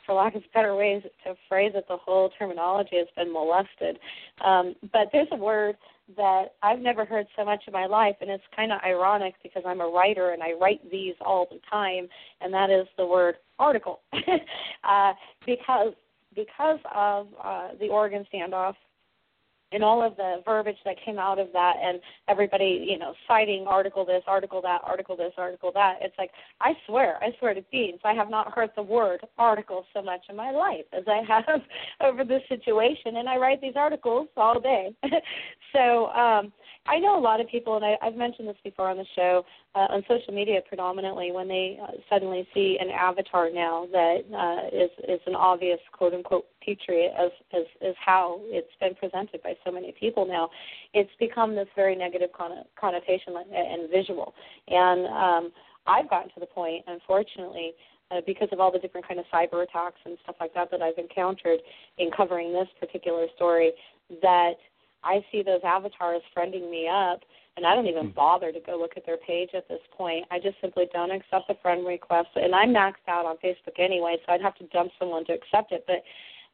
for 0.06 0.14
lack 0.14 0.34
of 0.34 0.42
better 0.54 0.74
ways 0.76 1.02
to 1.24 1.34
phrase 1.48 1.72
it, 1.74 1.84
the 1.88 1.96
whole 1.96 2.30
terminology 2.38 2.96
has 2.96 3.08
been 3.16 3.32
molested. 3.32 3.98
Um, 4.44 4.74
but 4.92 5.08
there's 5.12 5.28
a 5.32 5.36
word 5.36 5.76
that 6.16 6.54
I've 6.62 6.80
never 6.80 7.04
heard 7.04 7.26
so 7.36 7.44
much 7.44 7.62
in 7.66 7.72
my 7.72 7.86
life, 7.86 8.16
and 8.20 8.30
it's 8.30 8.42
kind 8.54 8.72
of 8.72 8.80
ironic 8.84 9.34
because 9.42 9.62
I'm 9.66 9.80
a 9.80 9.88
writer 9.88 10.30
and 10.30 10.42
I 10.42 10.52
write 10.52 10.80
these 10.90 11.14
all 11.20 11.46
the 11.50 11.60
time, 11.70 12.08
and 12.40 12.52
that 12.52 12.70
is 12.70 12.86
the 12.96 13.06
word 13.06 13.36
article. 13.58 14.00
uh, 14.12 15.12
because 15.46 15.92
because 16.34 16.78
of 16.94 17.26
uh, 17.42 17.68
the 17.80 17.88
Oregon 17.88 18.24
standoff 18.32 18.74
and 19.72 19.84
all 19.84 20.04
of 20.04 20.16
the 20.16 20.42
verbiage 20.44 20.76
that 20.84 20.96
came 21.04 21.18
out 21.18 21.38
of 21.38 21.48
that 21.52 21.74
and 21.82 22.00
everybody 22.28 22.86
you 22.88 22.98
know 22.98 23.14
citing 23.28 23.66
article 23.66 24.04
this 24.04 24.22
article 24.26 24.60
that 24.62 24.80
article 24.84 25.16
this 25.16 25.32
article 25.36 25.70
that. 25.74 25.98
It's 26.00 26.16
like 26.18 26.30
i 26.60 26.72
swear 26.86 27.16
i 27.22 27.28
swear 27.38 27.54
to 27.54 27.62
beans 27.70 28.00
i 28.04 28.12
have 28.12 28.30
not 28.30 28.52
heard 28.52 28.70
the 28.76 28.82
word 28.82 29.20
article 29.38 29.84
so 29.94 30.02
much 30.02 30.20
in 30.28 30.36
my 30.36 30.50
life 30.50 30.84
as 30.92 31.04
i 31.06 31.22
have 31.28 31.60
over 32.00 32.24
this 32.24 32.42
situation. 32.48 33.16
And 33.16 33.28
i 33.28 33.36
write 33.36 33.60
these 33.60 33.76
articles 33.76 34.28
all 34.36 34.60
day. 34.60 34.94
So 35.72 36.06
um 36.08 36.52
I 36.86 36.98
know 36.98 37.18
a 37.18 37.20
lot 37.20 37.40
of 37.40 37.48
people, 37.48 37.76
and 37.76 37.84
I, 37.84 37.96
I've 38.02 38.16
mentioned 38.16 38.48
this 38.48 38.56
before 38.64 38.88
on 38.88 38.96
the 38.96 39.04
show, 39.14 39.44
uh, 39.74 39.86
on 39.90 40.02
social 40.08 40.32
media 40.32 40.60
predominantly, 40.66 41.30
when 41.30 41.46
they 41.46 41.78
uh, 41.80 41.92
suddenly 42.08 42.48
see 42.54 42.78
an 42.80 42.88
avatar 42.88 43.50
now 43.50 43.86
that 43.92 44.18
uh, 44.34 44.76
is 44.76 44.90
is 45.06 45.20
an 45.26 45.34
obvious 45.34 45.78
quote 45.92 46.14
unquote 46.14 46.46
patriot, 46.64 47.12
as 47.18 47.30
as 47.52 47.66
as 47.86 47.94
how 48.04 48.40
it's 48.44 48.72
been 48.80 48.94
presented 48.94 49.42
by 49.42 49.54
so 49.64 49.70
many 49.70 49.94
people 50.00 50.26
now, 50.26 50.48
it's 50.94 51.10
become 51.20 51.54
this 51.54 51.68
very 51.76 51.94
negative 51.94 52.30
connotation 52.32 53.34
and 53.36 53.90
visual. 53.90 54.34
And 54.68 55.06
um, 55.06 55.52
I've 55.86 56.08
gotten 56.08 56.30
to 56.30 56.40
the 56.40 56.46
point, 56.46 56.84
unfortunately, 56.86 57.72
uh, 58.10 58.20
because 58.26 58.48
of 58.52 58.58
all 58.60 58.72
the 58.72 58.78
different 58.78 59.06
kind 59.06 59.20
of 59.20 59.26
cyber 59.32 59.62
attacks 59.62 60.00
and 60.04 60.16
stuff 60.24 60.36
like 60.40 60.54
that 60.54 60.70
that 60.70 60.82
I've 60.82 60.98
encountered 60.98 61.60
in 61.98 62.10
covering 62.16 62.52
this 62.52 62.68
particular 62.80 63.26
story, 63.36 63.72
that 64.22 64.54
I 65.02 65.24
see 65.32 65.42
those 65.42 65.60
avatars 65.64 66.22
friending 66.36 66.70
me 66.70 66.88
up, 66.88 67.20
and 67.56 67.66
I 67.66 67.74
don't 67.74 67.86
even 67.86 68.06
hmm. 68.06 68.14
bother 68.14 68.52
to 68.52 68.60
go 68.60 68.78
look 68.78 68.92
at 68.96 69.06
their 69.06 69.16
page 69.18 69.50
at 69.54 69.68
this 69.68 69.80
point. 69.96 70.26
I 70.30 70.38
just 70.38 70.56
simply 70.60 70.84
don't 70.92 71.10
accept 71.10 71.48
the 71.48 71.56
friend 71.62 71.86
request, 71.86 72.28
and 72.36 72.54
I'm 72.54 72.70
maxed 72.70 73.08
out 73.08 73.26
on 73.26 73.36
Facebook 73.36 73.78
anyway, 73.78 74.16
so 74.24 74.32
I'd 74.32 74.42
have 74.42 74.56
to 74.56 74.66
dump 74.68 74.92
someone 74.98 75.24
to 75.26 75.32
accept 75.32 75.72
it. 75.72 75.84
But 75.86 76.02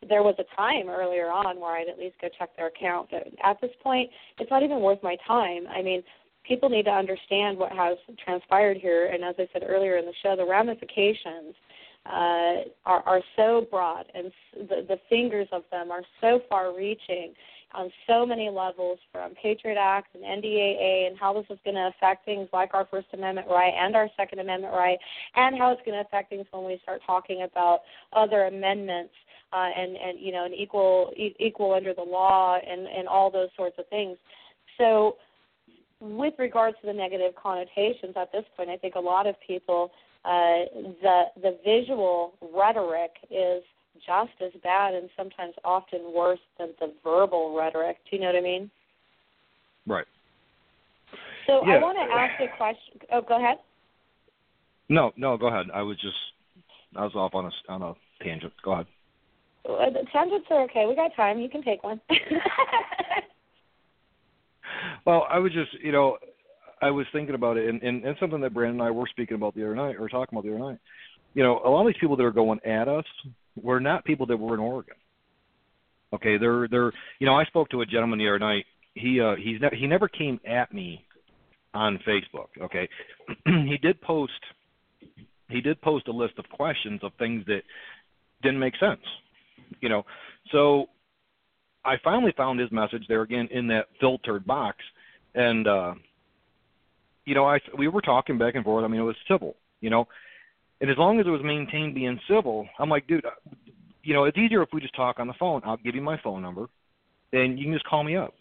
there 0.09 0.23
was 0.23 0.35
a 0.39 0.57
time 0.57 0.89
earlier 0.89 1.31
on 1.31 1.59
where 1.61 1.77
I'd 1.77 1.89
at 1.89 1.99
least 1.99 2.17
go 2.21 2.29
check 2.39 2.57
their 2.57 2.69
account. 2.69 3.09
But 3.11 3.29
at 3.43 3.61
this 3.61 3.71
point, 3.83 4.11
it's 4.39 4.51
not 4.51 4.63
even 4.63 4.81
worth 4.81 5.03
my 5.03 5.17
time. 5.27 5.67
I 5.69 5.83
mean, 5.83 6.03
people 6.47 6.69
need 6.69 6.85
to 6.85 6.91
understand 6.91 7.59
what 7.59 7.73
has 7.73 7.99
transpired 8.25 8.77
here, 8.77 9.07
and 9.07 9.25
as 9.25 9.35
I 9.39 9.49
said 9.53 9.63
earlier 9.67 9.97
in 9.99 10.07
the 10.07 10.13
show, 10.23 10.37
the 10.37 10.47
ramifications 10.47 11.55
uh, 12.07 12.69
are, 12.85 13.03
are 13.05 13.21
so 13.37 13.67
broad, 13.71 14.07
and 14.15 14.31
the, 14.69 14.87
the 14.87 14.99
fingers 15.09 15.49
of 15.53 15.63
them 15.71 15.91
are 15.91 16.03
so 16.21 16.41
far-reaching 16.49 17.35
on 17.77 17.91
so 18.07 18.25
many 18.25 18.49
levels 18.49 18.99
from 19.13 19.35
Patriot 19.41 19.77
Act 19.79 20.15
and 20.15 20.25
NDAA 20.25 21.09
and 21.09 21.19
how 21.19 21.35
this 21.35 21.45
is 21.51 21.59
going 21.65 21.77
to 21.77 21.93
affect 21.95 22.25
things 22.25 22.49
like 22.53 22.71
our 22.73 22.87
First 22.91 23.09
Amendment 23.13 23.47
right 23.51 23.73
and 23.79 23.95
our 23.95 24.09
Second 24.17 24.41
Amendment 24.41 24.73
right, 24.73 24.99
and 25.35 25.59
how 25.59 25.71
it's 25.73 25.83
going 25.85 25.97
to 25.97 26.01
affect 26.01 26.31
things 26.31 26.47
when 26.51 26.65
we 26.65 26.81
start 26.83 27.03
talking 27.07 27.43
about 27.43 27.81
other 28.13 28.45
amendments 28.47 29.13
uh, 29.53 29.69
and 29.77 29.97
and 29.97 30.19
you 30.19 30.33
know 30.33 30.45
an 30.45 30.55
equal 30.55 31.13
e- 31.17 31.37
equal 31.39 31.75
under 31.75 31.95
the 31.95 32.03
law 32.03 32.59
and 32.59 32.87
and 32.87 33.07
all 33.07 33.31
those 33.31 33.51
sorts 33.57 33.77
of 33.79 33.87
things. 33.89 34.17
So, 34.79 35.17
with 36.01 36.35
regards 36.39 36.77
to 36.81 36.87
the 36.87 36.93
negative 36.93 37.35
connotations 37.41 38.15
at 38.17 38.33
this 38.33 38.45
point, 38.57 38.71
I 38.71 38.77
think 38.77 38.95
a 38.95 39.01
lot 39.01 39.27
of 39.27 39.37
people 39.47 39.93
uh, 40.25 40.67
the 41.03 41.23
the 41.41 41.59
visual 41.65 42.35
rhetoric 42.55 43.13
is 43.31 43.63
just 44.07 44.33
as 44.45 44.53
bad 44.63 44.95
and 44.95 45.09
sometimes 45.17 45.55
often 45.65 46.13
worse 46.15 46.41
than 46.59 46.69
the 46.81 46.93
verbal 47.03 47.57
rhetoric. 47.57 47.97
Do 48.11 48.17
you 48.17 48.23
know 48.23 48.29
what 48.29 48.37
I 48.37 48.41
mean? 48.41 48.71
Right. 49.87 50.07
So 51.47 51.63
yeah. 51.67 51.75
I 51.75 51.79
want 51.79 51.99
to 51.99 52.15
ask 52.15 52.41
a 52.41 52.57
question. 52.57 53.01
Oh, 53.13 53.23
go 53.23 53.39
ahead. 53.39 53.59
No, 54.89 55.13
no, 55.17 55.37
go 55.37 55.47
ahead. 55.47 55.67
I 55.73 55.83
was 55.83 55.97
just 56.01 56.17
I 56.97 57.05
was 57.05 57.15
off 57.15 57.35
on 57.35 57.45
a 57.47 57.51
on 57.73 57.83
a 57.83 57.95
tangent. 58.23 58.53
Go 58.65 58.73
ahead. 58.73 58.87
Uh, 59.69 59.87
tangents 60.13 60.47
are 60.51 60.63
okay. 60.65 60.87
We 60.89 60.97
got 60.97 61.15
time. 61.15 61.39
You 61.39 61.49
can 61.49 61.63
take 61.63 61.83
one. 61.85 62.01
well, 65.07 65.27
I 65.31 65.39
was 65.39 65.53
just, 65.53 65.73
you 65.83 65.93
know, 65.93 66.19
I 66.83 66.91
was 66.91 67.07
thinking 67.13 67.35
about 67.35 67.57
it, 67.57 67.69
and, 67.69 67.83
and, 67.83 68.05
and 68.05 68.17
something 68.21 68.41
that 68.41 68.55
Brandon 68.55 68.81
and 68.81 68.89
I 68.89 68.91
were 68.91 69.09
speaking 69.09 69.35
about 69.35 69.55
the 69.55 69.65
other 69.65 69.75
night, 69.75 69.97
or 69.99 70.09
talking 70.09 70.37
about 70.37 70.45
the 70.45 70.55
other 70.55 70.59
night. 70.59 70.79
You 71.35 71.43
know, 71.43 71.61
a 71.65 71.69
lot 71.69 71.81
of 71.81 71.87
these 71.89 72.01
people 72.01 72.17
that 72.17 72.25
are 72.25 72.31
going 72.31 72.61
at 72.65 72.89
us 72.89 73.05
were 73.61 73.81
not 73.81 74.05
people 74.05 74.27
that 74.27 74.37
were 74.37 74.55
in 74.55 74.61
Oregon. 74.61 74.97
Okay, 76.15 76.39
they're 76.39 76.69
they're 76.69 76.93
you 77.19 77.27
know 77.27 77.35
I 77.35 77.45
spoke 77.45 77.69
to 77.71 77.81
a 77.81 77.87
gentleman 77.87 78.19
the 78.19 78.29
other 78.29 78.39
night. 78.39 78.65
He 78.95 79.21
uh 79.21 79.35
he's 79.37 79.61
ne- 79.61 79.77
he 79.79 79.87
never 79.87 80.09
came 80.09 80.39
at 80.47 80.73
me 80.73 81.05
on 81.75 81.99
Facebook. 82.07 82.49
Okay, 82.63 82.89
he 83.45 83.77
did 83.83 84.01
post 84.01 84.33
he 85.49 85.61
did 85.61 85.81
post 85.83 86.09
a 86.09 86.13
list 86.13 86.35
of 86.39 86.49
questions 86.51 87.01
of 87.03 87.13
things 87.19 87.45
that 87.47 87.63
didn't 88.43 88.59
make 88.59 88.75
sense. 88.79 89.01
You 89.81 89.89
know, 89.89 90.05
so 90.53 90.87
I 91.85 91.97
finally 92.03 92.33
found 92.37 92.61
his 92.61 92.71
message 92.73 93.05
there 93.09 93.23
again 93.23 93.49
in 93.51 93.67
that 93.69 93.87
filtered 94.01 94.47
box, 94.47 94.79
and 95.35 95.67
uh, 95.67 95.95
you 97.25 97.35
know 97.35 97.47
I 97.47 97.59
we 97.77 97.89
were 97.89 98.03
talking 98.03 98.39
back 98.39 98.55
and 98.55 98.65
forth. 98.65 98.85
I 98.85 98.89
mean 98.89 99.01
it 99.01 99.05
was 99.05 99.17
civil. 99.29 99.57
You 99.81 99.91
know, 99.91 100.09
and 100.81 100.91
as 100.91 100.97
long 100.99 101.21
as 101.21 101.27
it 101.27 101.31
was 101.31 101.43
maintained 101.43 101.95
being 101.95 102.19
civil, 102.29 102.69
I'm 102.79 102.89
like, 102.89 103.07
dude, 103.07 103.25
you 104.03 104.15
know, 104.15 104.25
it's 104.25 104.39
easier 104.39 104.63
if 104.63 104.69
we 104.73 104.81
just 104.81 104.95
talk 104.95 105.19
on 105.19 105.27
the 105.27 105.35
phone. 105.39 105.63
I'll 105.65 105.79
give 105.79 105.95
you 105.95 106.03
my 106.03 106.19
phone 106.23 106.43
number, 106.43 106.67
and 107.33 107.59
you 107.59 107.65
can 107.65 107.73
just 107.73 107.87
call 107.87 108.05
me 108.05 108.17
up. 108.17 108.35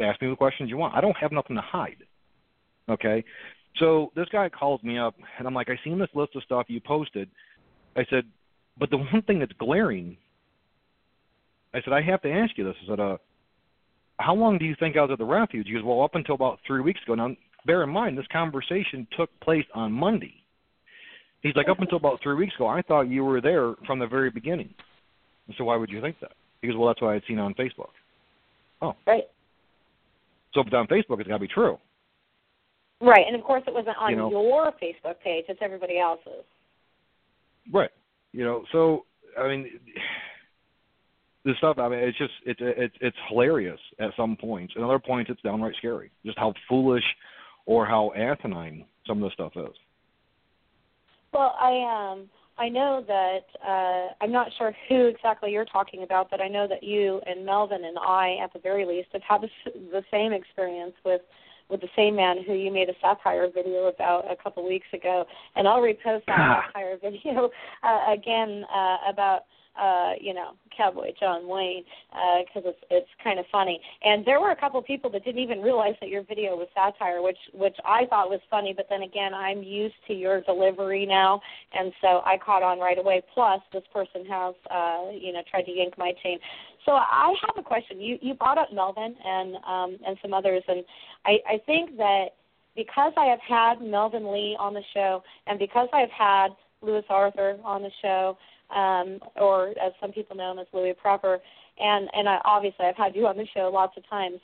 Ask 0.00 0.20
me 0.22 0.28
the 0.28 0.36
questions 0.36 0.70
you 0.70 0.76
want. 0.76 0.94
I 0.94 1.00
don't 1.00 1.16
have 1.16 1.32
nothing 1.32 1.56
to 1.56 1.62
hide. 1.62 1.98
Okay? 2.88 3.24
So 3.78 4.12
this 4.16 4.28
guy 4.32 4.48
calls 4.48 4.82
me 4.82 4.98
up, 4.98 5.14
and 5.38 5.46
I'm 5.46 5.54
like, 5.54 5.68
I 5.68 5.78
seen 5.84 5.98
this 5.98 6.08
list 6.14 6.34
of 6.36 6.42
stuff 6.42 6.66
you 6.68 6.80
posted. 6.80 7.28
I 7.96 8.04
said, 8.10 8.24
but 8.78 8.90
the 8.90 8.96
one 8.96 9.22
thing 9.26 9.38
that's 9.38 9.52
glaring, 9.58 10.16
I 11.74 11.80
said, 11.82 11.92
I 11.92 12.02
have 12.02 12.22
to 12.22 12.32
ask 12.32 12.56
you 12.56 12.64
this. 12.64 12.74
I 12.84 12.88
said, 12.88 13.00
uh, 13.00 13.16
how 14.18 14.34
long 14.34 14.58
do 14.58 14.64
you 14.64 14.74
think 14.78 14.96
I 14.96 15.02
was 15.02 15.10
at 15.12 15.18
the 15.18 15.24
refuge? 15.24 15.66
He 15.66 15.74
goes, 15.74 15.82
well, 15.84 16.02
up 16.02 16.14
until 16.14 16.34
about 16.34 16.60
three 16.66 16.80
weeks 16.80 17.00
ago. 17.04 17.14
Now, 17.14 17.34
bear 17.66 17.82
in 17.82 17.90
mind, 17.90 18.16
this 18.16 18.26
conversation 18.32 19.06
took 19.16 19.30
place 19.40 19.64
on 19.74 19.92
Monday. 19.92 20.41
He's 21.42 21.56
like, 21.56 21.68
up 21.68 21.80
until 21.80 21.98
about 21.98 22.20
three 22.22 22.34
weeks 22.34 22.54
ago, 22.54 22.68
I 22.68 22.82
thought 22.82 23.02
you 23.02 23.24
were 23.24 23.40
there 23.40 23.74
from 23.86 23.98
the 23.98 24.06
very 24.06 24.30
beginning. 24.30 24.72
So 25.58 25.64
why 25.64 25.76
would 25.76 25.90
you 25.90 26.00
think 26.00 26.16
that? 26.20 26.32
He 26.60 26.68
goes, 26.68 26.76
well, 26.76 26.88
that's 26.88 27.02
what 27.02 27.08
I 27.08 27.14
had 27.14 27.22
seen 27.26 27.38
on 27.38 27.54
Facebook. 27.54 27.90
Oh. 28.80 28.94
Right. 29.06 29.24
So 30.54 30.60
if 30.60 30.68
it's 30.68 30.74
on 30.74 30.86
Facebook, 30.86 31.18
it's 31.20 31.28
got 31.28 31.34
to 31.34 31.40
be 31.40 31.48
true. 31.48 31.78
Right, 33.00 33.24
and 33.26 33.34
of 33.34 33.42
course 33.42 33.64
it 33.66 33.74
wasn't 33.74 33.96
on 33.98 34.10
you 34.10 34.16
know, 34.16 34.30
your 34.30 34.72
Facebook 34.80 35.18
page; 35.24 35.46
it's 35.48 35.58
everybody 35.60 35.98
else's. 35.98 36.44
Right. 37.72 37.90
You 38.30 38.44
know, 38.44 38.64
so 38.70 39.06
I 39.36 39.48
mean, 39.48 39.68
this 41.44 41.56
stuff. 41.58 41.78
I 41.78 41.88
mean, 41.88 41.98
it's 41.98 42.16
just 42.16 42.32
it's 42.46 42.60
it's 42.62 42.94
it's 43.00 43.16
hilarious 43.28 43.80
at 43.98 44.10
some 44.16 44.36
points. 44.36 44.74
At 44.76 44.84
other 44.84 45.00
points, 45.00 45.30
it's 45.30 45.42
downright 45.42 45.74
scary. 45.78 46.12
Just 46.24 46.38
how 46.38 46.54
foolish 46.68 47.02
or 47.66 47.84
how 47.84 48.12
asinine 48.16 48.84
some 49.04 49.20
of 49.20 49.28
this 49.28 49.34
stuff 49.34 49.52
is. 49.56 49.76
Well, 51.32 51.54
I 51.58 52.12
um 52.12 52.28
I 52.58 52.68
know 52.68 53.02
that 53.06 53.44
uh 53.66 54.14
I'm 54.22 54.32
not 54.32 54.48
sure 54.58 54.74
who 54.88 55.06
exactly 55.06 55.52
you're 55.52 55.64
talking 55.64 56.02
about, 56.02 56.30
but 56.30 56.40
I 56.40 56.48
know 56.48 56.66
that 56.68 56.82
you 56.82 57.20
and 57.26 57.44
Melvin 57.44 57.84
and 57.84 57.98
I, 57.98 58.36
at 58.42 58.52
the 58.52 58.58
very 58.58 58.84
least, 58.84 59.08
have 59.12 59.22
had 59.22 59.40
the, 59.42 59.48
the 59.90 60.04
same 60.10 60.32
experience 60.32 60.94
with 61.04 61.22
with 61.70 61.80
the 61.80 61.88
same 61.96 62.16
man 62.16 62.42
who 62.44 62.52
you 62.52 62.70
made 62.70 62.90
a 62.90 62.94
satire 63.00 63.48
video 63.52 63.86
about 63.86 64.30
a 64.30 64.36
couple 64.36 64.66
weeks 64.66 64.86
ago, 64.92 65.24
and 65.56 65.66
I'll 65.66 65.80
repost 65.80 66.26
that 66.26 66.64
satire 66.66 66.98
video 67.02 67.50
uh, 67.82 68.12
again 68.12 68.64
uh, 68.74 68.98
about 69.08 69.42
uh, 69.80 70.12
you 70.20 70.34
know, 70.34 70.50
Cowboy 70.76 71.12
John 71.18 71.48
Wayne, 71.48 71.84
because 72.44 72.64
uh, 72.66 72.70
it's 72.70 72.78
it's 72.90 73.08
kind 73.22 73.38
of 73.38 73.46
funny. 73.50 73.80
And 74.04 74.24
there 74.24 74.40
were 74.40 74.50
a 74.50 74.56
couple 74.56 74.80
people 74.82 75.10
that 75.10 75.24
didn't 75.24 75.40
even 75.42 75.60
realize 75.60 75.94
that 76.00 76.08
your 76.08 76.22
video 76.22 76.56
was 76.56 76.68
satire, 76.74 77.22
which 77.22 77.38
which 77.54 77.76
I 77.84 78.06
thought 78.06 78.28
was 78.28 78.40
funny. 78.50 78.74
But 78.76 78.86
then 78.90 79.02
again, 79.02 79.34
I'm 79.34 79.62
used 79.62 79.94
to 80.08 80.14
your 80.14 80.40
delivery 80.42 81.06
now, 81.06 81.40
and 81.72 81.92
so 82.00 82.22
I 82.24 82.38
caught 82.44 82.62
on 82.62 82.78
right 82.78 82.98
away. 82.98 83.22
Plus, 83.34 83.60
this 83.72 83.84
person 83.92 84.24
has, 84.26 84.54
uh, 84.70 85.10
you 85.12 85.32
know, 85.32 85.42
tried 85.50 85.62
to 85.62 85.72
yank 85.72 85.96
my 85.96 86.12
chain. 86.22 86.38
So 86.84 86.92
I 86.92 87.34
have 87.46 87.56
a 87.56 87.66
question. 87.66 88.00
You 88.00 88.18
you 88.20 88.34
brought 88.34 88.58
up 88.58 88.72
Melvin 88.72 89.14
and 89.24 89.56
um, 89.56 89.98
and 90.06 90.16
some 90.20 90.34
others, 90.34 90.62
and 90.68 90.84
I 91.24 91.38
I 91.48 91.58
think 91.64 91.96
that 91.96 92.26
because 92.76 93.12
I 93.16 93.26
have 93.26 93.40
had 93.46 93.82
Melvin 93.82 94.32
Lee 94.32 94.56
on 94.58 94.74
the 94.74 94.82
show, 94.94 95.22
and 95.46 95.58
because 95.58 95.88
I 95.92 96.00
have 96.00 96.10
had 96.10 96.48
Lewis 96.82 97.04
Arthur 97.08 97.58
on 97.64 97.82
the 97.82 97.90
show, 98.00 98.36
um, 98.74 99.18
or 99.36 99.68
as 99.70 99.92
some 100.00 100.12
people 100.12 100.36
know 100.36 100.52
him 100.52 100.58
as 100.58 100.66
Louis 100.72 100.94
proper. 101.00 101.38
And 101.78 102.08
and 102.12 102.28
I, 102.28 102.38
obviously 102.44 102.86
I've 102.86 102.96
had 102.96 103.14
you 103.14 103.26
on 103.26 103.36
the 103.36 103.46
show 103.54 103.70
lots 103.72 103.96
of 103.96 104.08
times. 104.08 104.38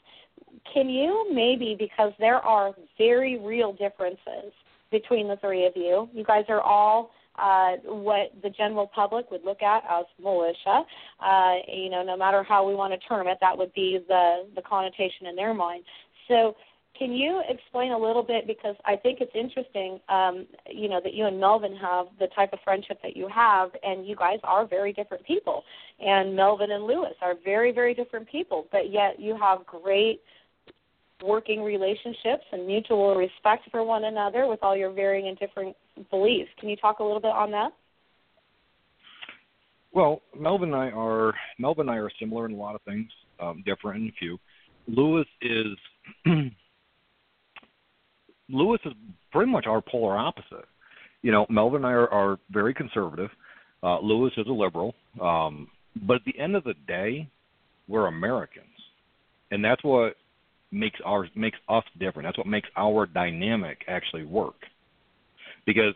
Can 0.72 0.88
you 0.88 1.30
maybe 1.32 1.76
because 1.78 2.12
there 2.18 2.38
are 2.38 2.74
very 2.96 3.38
real 3.38 3.72
differences 3.72 4.52
between 4.90 5.28
the 5.28 5.36
three 5.36 5.66
of 5.66 5.72
you. 5.76 6.08
You 6.12 6.24
guys 6.24 6.44
are 6.48 6.60
all 6.60 7.10
uh, 7.38 7.76
what 7.84 8.32
the 8.42 8.50
general 8.50 8.90
public 8.92 9.30
would 9.30 9.44
look 9.44 9.62
at 9.62 9.84
as 9.88 10.06
militia. 10.20 10.82
Uh, 11.20 11.54
you 11.72 11.88
know, 11.88 12.02
no 12.02 12.16
matter 12.16 12.42
how 12.42 12.66
we 12.66 12.74
want 12.74 12.92
to 12.92 13.08
term 13.08 13.28
it, 13.28 13.38
that 13.40 13.56
would 13.56 13.72
be 13.74 13.98
the 14.08 14.46
the 14.56 14.62
connotation 14.62 15.26
in 15.26 15.36
their 15.36 15.54
mind. 15.54 15.84
So 16.26 16.56
can 16.98 17.12
you 17.12 17.40
explain 17.48 17.92
a 17.92 17.98
little 17.98 18.22
bit 18.22 18.46
because 18.46 18.74
I 18.84 18.96
think 18.96 19.20
it's 19.20 19.30
interesting, 19.34 20.00
um, 20.08 20.46
you 20.68 20.88
know, 20.88 21.00
that 21.02 21.14
you 21.14 21.26
and 21.26 21.38
Melvin 21.38 21.76
have 21.76 22.06
the 22.18 22.26
type 22.34 22.52
of 22.52 22.58
friendship 22.64 22.98
that 23.02 23.16
you 23.16 23.28
have, 23.32 23.70
and 23.82 24.06
you 24.06 24.16
guys 24.16 24.38
are 24.42 24.66
very 24.66 24.92
different 24.92 25.24
people. 25.24 25.62
And 26.00 26.34
Melvin 26.34 26.72
and 26.72 26.84
Lewis 26.84 27.14
are 27.22 27.34
very, 27.44 27.72
very 27.72 27.94
different 27.94 28.28
people, 28.28 28.66
but 28.72 28.90
yet 28.90 29.20
you 29.20 29.36
have 29.40 29.64
great 29.66 30.20
working 31.22 31.62
relationships 31.62 32.44
and 32.52 32.66
mutual 32.66 33.14
respect 33.14 33.68
for 33.70 33.82
one 33.84 34.04
another 34.04 34.46
with 34.46 34.60
all 34.62 34.76
your 34.76 34.90
varying 34.90 35.28
and 35.28 35.38
different 35.38 35.76
beliefs. 36.10 36.50
Can 36.58 36.68
you 36.68 36.76
talk 36.76 36.98
a 36.98 37.02
little 37.02 37.20
bit 37.20 37.32
on 37.32 37.50
that? 37.52 37.70
Well, 39.92 40.22
Melvin 40.38 40.72
and 40.72 40.80
I 40.80 40.90
are 40.90 41.34
Melvin 41.58 41.88
and 41.88 41.98
I 41.98 42.00
are 42.00 42.10
similar 42.20 42.46
in 42.46 42.52
a 42.52 42.56
lot 42.56 42.74
of 42.74 42.82
things, 42.82 43.08
um, 43.40 43.62
different 43.64 44.02
in 44.02 44.08
a 44.08 44.12
few. 44.12 44.38
Lewis 44.86 45.26
is 45.42 45.76
Lewis 48.48 48.80
is 48.84 48.92
pretty 49.32 49.50
much 49.50 49.66
our 49.66 49.80
polar 49.80 50.16
opposite. 50.16 50.66
You 51.22 51.32
know, 51.32 51.46
Melvin 51.48 51.84
and 51.84 51.86
I 51.86 51.92
are, 51.92 52.08
are 52.08 52.38
very 52.50 52.74
conservative. 52.74 53.30
Uh, 53.82 54.00
Lewis 54.00 54.32
is 54.36 54.46
a 54.46 54.52
liberal. 54.52 54.94
Um, 55.20 55.68
but 56.06 56.16
at 56.16 56.24
the 56.26 56.38
end 56.38 56.56
of 56.56 56.64
the 56.64 56.74
day, 56.86 57.28
we're 57.88 58.06
Americans, 58.06 58.66
and 59.50 59.64
that's 59.64 59.82
what 59.82 60.14
makes 60.70 61.00
our 61.04 61.26
makes 61.34 61.58
us 61.68 61.84
different. 61.98 62.26
That's 62.26 62.38
what 62.38 62.46
makes 62.46 62.68
our 62.76 63.06
dynamic 63.06 63.78
actually 63.88 64.24
work. 64.24 64.56
Because 65.66 65.94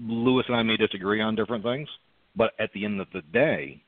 Lewis 0.00 0.46
and 0.48 0.56
I 0.56 0.62
may 0.62 0.76
disagree 0.76 1.20
on 1.20 1.34
different 1.34 1.64
things, 1.64 1.88
but 2.36 2.52
at 2.58 2.72
the 2.72 2.84
end 2.84 3.00
of 3.00 3.08
the 3.12 3.22
day, 3.32 3.82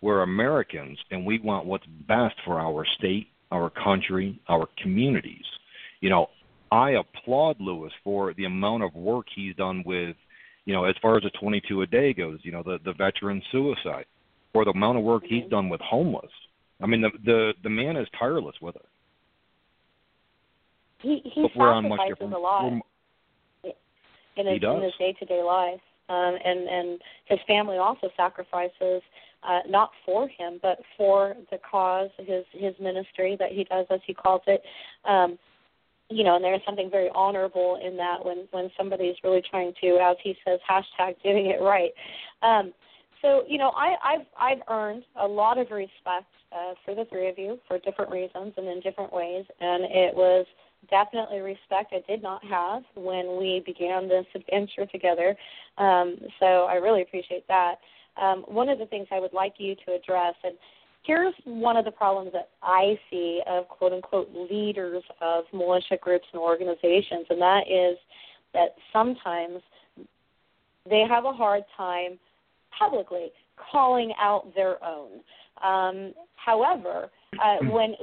we're 0.00 0.22
Americans 0.22 0.98
and 1.10 1.24
we 1.24 1.38
want 1.38 1.66
what's 1.66 1.86
best 2.06 2.34
for 2.44 2.60
our 2.60 2.84
state, 2.98 3.28
our 3.50 3.70
country, 3.70 4.38
our 4.48 4.68
communities. 4.82 5.44
You 6.00 6.10
know, 6.10 6.28
I 6.74 6.96
applaud 6.98 7.60
Lewis 7.60 7.92
for 8.02 8.34
the 8.34 8.46
amount 8.46 8.82
of 8.82 8.92
work 8.96 9.26
he's 9.32 9.54
done 9.54 9.84
with, 9.86 10.16
you 10.64 10.74
know, 10.74 10.84
as 10.84 10.96
far 11.00 11.16
as 11.16 11.22
the 11.22 11.30
22 11.38 11.82
a 11.82 11.86
day 11.86 12.12
goes, 12.12 12.40
you 12.42 12.50
know, 12.50 12.64
the 12.64 12.78
the 12.84 12.92
veteran 12.94 13.40
suicide, 13.52 14.06
or 14.54 14.64
the 14.64 14.72
amount 14.72 14.98
of 14.98 15.04
work 15.04 15.22
he's 15.24 15.48
done 15.48 15.68
with 15.68 15.80
homeless. 15.80 16.32
I 16.82 16.86
mean, 16.86 17.00
the 17.00 17.10
the 17.24 17.52
the 17.62 17.70
man 17.70 17.96
is 17.96 18.08
tireless 18.18 18.56
with 18.60 18.74
it. 18.74 18.86
He 20.98 21.22
he 21.32 21.42
but 21.42 21.52
sacrifices 21.52 22.16
a 22.20 22.38
lot 22.38 22.64
in 22.66 24.46
his, 24.46 24.60
in 24.60 24.82
his 24.82 24.92
day-to-day 24.98 25.42
life, 25.44 25.80
um, 26.08 26.36
and 26.44 26.68
and 26.68 27.00
his 27.26 27.38
family 27.46 27.76
also 27.76 28.08
sacrifices 28.16 29.00
uh, 29.44 29.60
not 29.68 29.90
for 30.04 30.26
him, 30.26 30.58
but 30.60 30.80
for 30.96 31.36
the 31.52 31.58
cause, 31.70 32.10
his 32.18 32.44
his 32.50 32.74
ministry 32.80 33.36
that 33.38 33.52
he 33.52 33.62
does, 33.62 33.86
as 33.90 34.00
he 34.04 34.12
calls 34.12 34.42
it. 34.48 34.60
Um, 35.08 35.38
you 36.10 36.24
know, 36.24 36.36
and 36.36 36.44
there's 36.44 36.60
something 36.66 36.90
very 36.90 37.10
honorable 37.14 37.80
in 37.84 37.96
that 37.96 38.24
when 38.24 38.46
when 38.50 38.70
somebody's 38.76 39.16
really 39.24 39.42
trying 39.48 39.72
to, 39.80 39.98
as 40.02 40.16
he 40.22 40.36
says, 40.44 40.60
hashtag 40.68 41.14
doing 41.22 41.46
it 41.46 41.62
right. 41.62 41.92
Um, 42.42 42.72
so 43.22 43.44
you 43.48 43.58
know, 43.58 43.70
I, 43.70 43.94
I've 44.04 44.26
I've 44.38 44.62
earned 44.68 45.04
a 45.20 45.26
lot 45.26 45.58
of 45.58 45.70
respect 45.70 46.26
uh, 46.52 46.74
for 46.84 46.94
the 46.94 47.06
three 47.06 47.28
of 47.28 47.38
you 47.38 47.58
for 47.66 47.78
different 47.78 48.10
reasons 48.10 48.52
and 48.56 48.68
in 48.68 48.80
different 48.80 49.12
ways, 49.12 49.44
and 49.60 49.84
it 49.84 50.14
was 50.14 50.46
definitely 50.90 51.40
respect 51.40 51.92
I 51.92 52.02
did 52.06 52.22
not 52.22 52.44
have 52.44 52.82
when 52.94 53.38
we 53.38 53.62
began 53.64 54.08
this 54.08 54.26
adventure 54.34 54.86
together. 54.86 55.34
Um, 55.78 56.16
so 56.38 56.64
I 56.64 56.74
really 56.74 57.02
appreciate 57.02 57.46
that. 57.48 57.76
Um, 58.20 58.44
one 58.46 58.68
of 58.68 58.78
the 58.78 58.86
things 58.86 59.08
I 59.10 59.20
would 59.20 59.32
like 59.32 59.54
you 59.58 59.74
to 59.86 59.94
address, 59.94 60.34
and 60.44 60.54
here's 61.04 61.34
one 61.44 61.76
of 61.76 61.84
the 61.84 61.90
problems 61.90 62.32
that 62.32 62.50
I 62.62 62.98
see 63.10 63.40
of 63.46 63.68
quote 63.68 63.92
unquote 63.92 64.30
leaders 64.50 65.02
of 65.20 65.44
militia 65.52 65.98
groups 66.00 66.26
and 66.32 66.40
organizations, 66.40 67.26
and 67.30 67.40
that 67.40 67.62
is 67.68 67.98
that 68.52 68.74
sometimes 68.92 69.60
they 70.88 71.04
have 71.08 71.24
a 71.24 71.32
hard 71.32 71.62
time 71.76 72.18
publicly 72.78 73.28
calling 73.70 74.12
out 74.20 74.54
their 74.54 74.82
own. 74.84 75.20
Um, 75.62 76.12
however, 76.36 77.10
uh, 77.42 77.56
when 77.70 77.94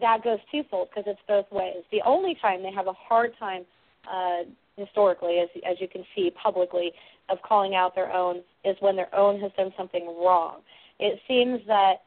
that 0.00 0.22
goes 0.24 0.38
twofold 0.50 0.88
because 0.90 1.04
it's 1.06 1.20
both 1.28 1.46
ways. 1.52 1.84
The 1.92 2.02
only 2.04 2.36
time 2.40 2.62
they 2.62 2.72
have 2.72 2.86
a 2.86 2.92
hard 2.92 3.32
time 3.38 3.64
uh, 4.10 4.42
historically, 4.76 5.38
as 5.38 5.48
as 5.68 5.76
you 5.80 5.88
can 5.88 6.04
see 6.14 6.30
publicly, 6.30 6.92
of 7.28 7.38
calling 7.42 7.74
out 7.74 7.94
their 7.94 8.12
own 8.12 8.42
is 8.64 8.76
when 8.80 8.96
their 8.96 9.14
own 9.14 9.40
has 9.40 9.52
done 9.56 9.72
something 9.76 10.06
wrong. 10.06 10.60
It 10.98 11.20
seems 11.26 11.60
that 11.66 12.02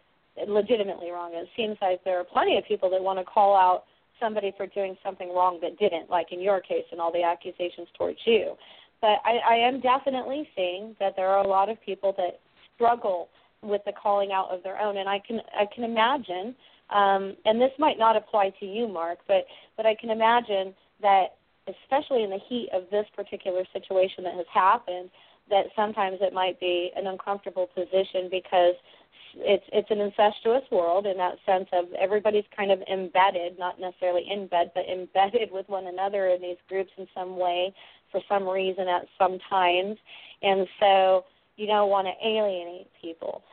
legitimately 0.48 1.12
wrong. 1.12 1.32
It 1.34 1.48
seems 1.56 1.78
like 1.82 2.04
there 2.04 2.20
are 2.20 2.24
plenty 2.24 2.58
of 2.58 2.66
people 2.66 2.90
that 2.92 3.02
want 3.02 3.20
to 3.20 3.26
call 3.26 3.56
out 3.56 3.84
somebody 4.20 4.54
for 4.58 4.68
doing 4.68 4.98
something 5.04 5.34
wrong 5.34 5.60
that 5.62 5.78
didn't, 5.78 6.10
like 6.10 6.32
in 6.32 6.42
your 6.42 6.60
case 6.60 6.86
and 6.92 7.00
all 7.00 7.12
the 7.12 7.24
accusations 7.24 7.88
towards 7.98 8.20
you. 8.26 8.54
But 9.02 9.20
I, 9.26 9.38
I 9.50 9.56
am 9.56 9.80
definitely 9.80 10.48
seeing 10.56 10.96
that 11.00 11.16
there 11.16 11.30
are 11.30 11.44
a 11.44 11.48
lot 11.48 11.70
of 11.70 11.78
people 11.86 12.14
that 12.18 12.40
struggle 12.76 13.30
with 13.62 13.82
the 13.86 13.92
calling 13.92 14.32
out 14.32 14.50
of 14.50 14.64
their 14.64 14.80
own, 14.80 14.98
and 14.98 15.10
I 15.10 15.20
can 15.20 15.40
I 15.56 15.66
can 15.74 15.84
imagine, 15.84 16.56
um, 16.90 17.36
and 17.46 17.60
this 17.60 17.72
might 17.80 18.00
not 18.00 18.16
apply 18.16 18.52
to 18.60 18.66
you, 18.66 18.88
Mark, 18.88 19.20
but 19.28 19.46
but 19.76 19.86
I 19.86 19.96
can 19.96 20.10
imagine 20.10 20.74
that 21.02 21.38
especially 21.68 22.24
in 22.24 22.30
the 22.30 22.40
heat 22.48 22.70
of 22.74 22.84
this 22.92 23.06
particular 23.16 23.64
situation 23.74 24.24
that 24.24 24.36
has 24.36 24.46
happened, 24.54 25.10
that 25.50 25.66
sometimes 25.76 26.18
it 26.22 26.34
might 26.34 26.60
be 26.60 26.92
an 26.96 27.08
uncomfortable 27.08 27.68
position 27.68 28.30
because 28.30 28.76
it's 29.36 29.64
it's 29.72 29.92
an 29.92 30.00
incestuous 30.00 30.64
world 30.72 31.06
in 31.06 31.18
that 31.18 31.36
sense 31.46 31.68
of 31.74 31.86
everybody's 32.00 32.46
kind 32.56 32.72
of 32.72 32.80
embedded, 32.92 33.58
not 33.60 33.80
necessarily 33.80 34.26
in 34.30 34.48
bed, 34.48 34.72
but 34.74 34.84
embedded 34.92 35.52
with 35.52 35.68
one 35.70 35.88
another 35.88 36.30
in 36.30 36.42
these 36.42 36.58
groups 36.68 36.92
in 36.98 37.08
some 37.14 37.38
way 37.38 37.74
for 38.12 38.22
some 38.30 38.48
reason 38.48 38.88
at 38.88 39.06
some 39.18 39.38
times, 39.50 39.98
and 40.42 40.68
so 40.80 41.26
you 41.58 41.68
don't 41.68 41.90
want 41.90 42.08
to 42.08 42.28
alienate 42.28 42.88
people. 43.02 43.44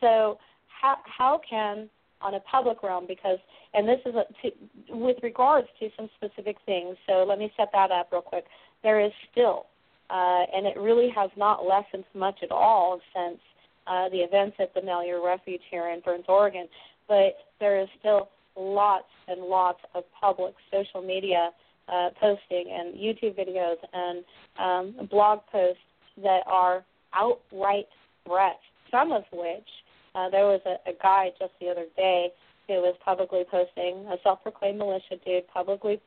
So 0.00 0.38
how 0.68 0.98
how 1.04 1.40
can 1.48 1.88
on 2.20 2.34
a 2.34 2.40
public 2.40 2.82
realm 2.82 3.04
because 3.06 3.38
and 3.74 3.88
this 3.88 4.00
is 4.06 4.14
a, 4.14 4.24
to, 4.42 4.96
with 4.96 5.16
regards 5.22 5.66
to 5.80 5.88
some 5.96 6.08
specific 6.16 6.56
things. 6.66 6.96
So 7.08 7.24
let 7.26 7.38
me 7.38 7.52
set 7.56 7.70
that 7.72 7.90
up 7.90 8.08
real 8.12 8.22
quick. 8.22 8.44
There 8.82 9.00
is 9.00 9.12
still, 9.30 9.66
uh, 10.10 10.44
and 10.54 10.66
it 10.66 10.76
really 10.78 11.08
has 11.14 11.30
not 11.36 11.64
lessened 11.64 12.04
much 12.14 12.38
at 12.42 12.50
all 12.50 13.00
since 13.14 13.38
uh, 13.86 14.08
the 14.08 14.18
events 14.18 14.56
at 14.58 14.74
the 14.74 14.82
Malheur 14.82 15.24
Refuge 15.24 15.62
here 15.70 15.88
in 15.88 16.00
Burns, 16.00 16.24
Oregon. 16.28 16.68
But 17.08 17.36
there 17.60 17.80
is 17.80 17.88
still 17.98 18.28
lots 18.56 19.08
and 19.28 19.40
lots 19.40 19.80
of 19.94 20.04
public 20.18 20.54
social 20.70 21.02
media 21.02 21.50
uh, 21.88 22.10
posting 22.20 22.66
and 22.70 22.94
YouTube 22.94 23.36
videos 23.36 23.76
and 23.92 24.24
um, 24.58 25.08
blog 25.08 25.40
posts 25.50 25.80
that 26.22 26.42
are 26.46 26.84
outright 27.14 27.86
threats, 28.26 28.58
some 28.90 29.12
of 29.12 29.24
which 29.32 29.66
uh, 30.14 30.28
there 30.30 30.44
was 30.44 30.60
a, 30.66 30.90
a 30.90 30.94
guy 31.02 31.30
just 31.38 31.52
the 31.60 31.68
other 31.68 31.86
day 31.96 32.28
who 32.68 32.74
was 32.74 32.94
publicly 33.04 33.44
posting, 33.50 34.06
a 34.06 34.16
self-proclaimed 34.22 34.78
militia 34.78 35.16
dude, 35.24 35.46
publicly, 35.48 36.00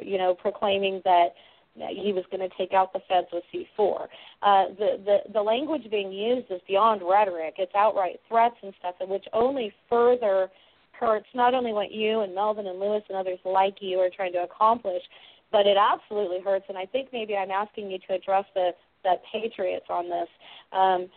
you 0.00 0.18
know, 0.18 0.34
proclaiming 0.34 1.00
that 1.04 1.28
he 1.74 2.12
was 2.12 2.24
going 2.30 2.48
to 2.48 2.54
take 2.56 2.72
out 2.72 2.92
the 2.92 3.00
feds 3.08 3.28
with 3.32 3.44
C4. 3.52 4.02
Uh, 4.42 4.74
the, 4.78 5.00
the 5.04 5.32
the 5.32 5.42
language 5.42 5.90
being 5.90 6.12
used 6.12 6.50
is 6.50 6.60
beyond 6.68 7.02
rhetoric. 7.02 7.54
It's 7.58 7.74
outright 7.74 8.20
threats 8.28 8.56
and 8.62 8.72
stuff, 8.78 8.96
which 9.00 9.24
only 9.32 9.72
further 9.88 10.50
hurts 10.92 11.26
not 11.34 11.54
only 11.54 11.72
what 11.72 11.90
you 11.90 12.20
and 12.20 12.34
Melvin 12.34 12.66
and 12.66 12.78
Lewis 12.78 13.02
and 13.08 13.16
others 13.16 13.38
like 13.44 13.76
you 13.80 13.98
are 13.98 14.10
trying 14.14 14.32
to 14.32 14.42
accomplish, 14.42 15.02
but 15.50 15.66
it 15.66 15.76
absolutely 15.76 16.40
hurts. 16.40 16.66
And 16.68 16.78
I 16.78 16.86
think 16.86 17.08
maybe 17.12 17.36
I'm 17.36 17.50
asking 17.50 17.90
you 17.90 17.98
to 18.08 18.14
address 18.14 18.44
the 18.54 18.70
the 19.04 19.14
patriots 19.32 19.86
on 19.88 20.08
this. 20.08 20.28
Um, 20.72 21.08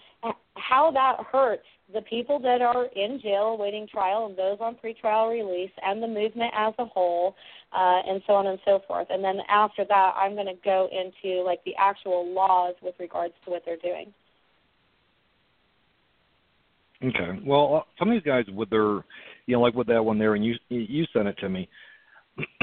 how 0.55 0.91
that 0.91 1.17
hurts 1.31 1.65
the 1.93 2.01
people 2.01 2.39
that 2.39 2.61
are 2.61 2.85
in 2.95 3.19
jail 3.21 3.55
awaiting 3.57 3.87
trial 3.87 4.25
and 4.25 4.37
those 4.37 4.57
on 4.59 4.75
pretrial 4.75 5.29
release 5.29 5.71
and 5.83 6.01
the 6.01 6.07
movement 6.07 6.51
as 6.57 6.73
a 6.79 6.85
whole 6.85 7.35
uh, 7.73 8.01
and 8.07 8.21
so 8.25 8.33
on 8.33 8.47
and 8.47 8.59
so 8.65 8.81
forth. 8.87 9.07
And 9.09 9.23
then 9.23 9.37
after 9.49 9.85
that, 9.87 10.13
I'm 10.15 10.33
going 10.33 10.47
to 10.47 10.57
go 10.63 10.89
into 10.91 11.43
like 11.43 11.63
the 11.63 11.73
actual 11.77 12.27
laws 12.33 12.73
with 12.81 12.95
regards 12.99 13.33
to 13.45 13.51
what 13.51 13.63
they're 13.65 13.77
doing. 13.77 14.13
Okay. 17.03 17.39
Well, 17.45 17.75
uh, 17.75 17.81
some 17.99 18.09
of 18.09 18.15
these 18.15 18.23
guys 18.23 18.45
with 18.51 18.69
their, 18.69 19.03
you 19.45 19.55
know, 19.55 19.61
like 19.61 19.75
with 19.75 19.87
that 19.87 20.03
one 20.03 20.17
there, 20.17 20.33
and 20.33 20.45
you 20.45 20.55
you 20.69 21.05
sent 21.13 21.27
it 21.27 21.37
to 21.39 21.49
me. 21.49 21.69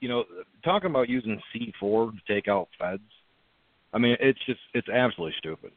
you 0.00 0.08
know, 0.08 0.24
talking 0.64 0.90
about 0.90 1.08
using 1.08 1.40
C4 1.54 2.12
to 2.12 2.34
take 2.34 2.48
out 2.48 2.68
feds. 2.78 3.02
I 3.92 3.98
mean, 3.98 4.16
it's 4.20 4.38
just 4.46 4.60
it's 4.74 4.88
absolutely 4.88 5.34
stupid. 5.38 5.72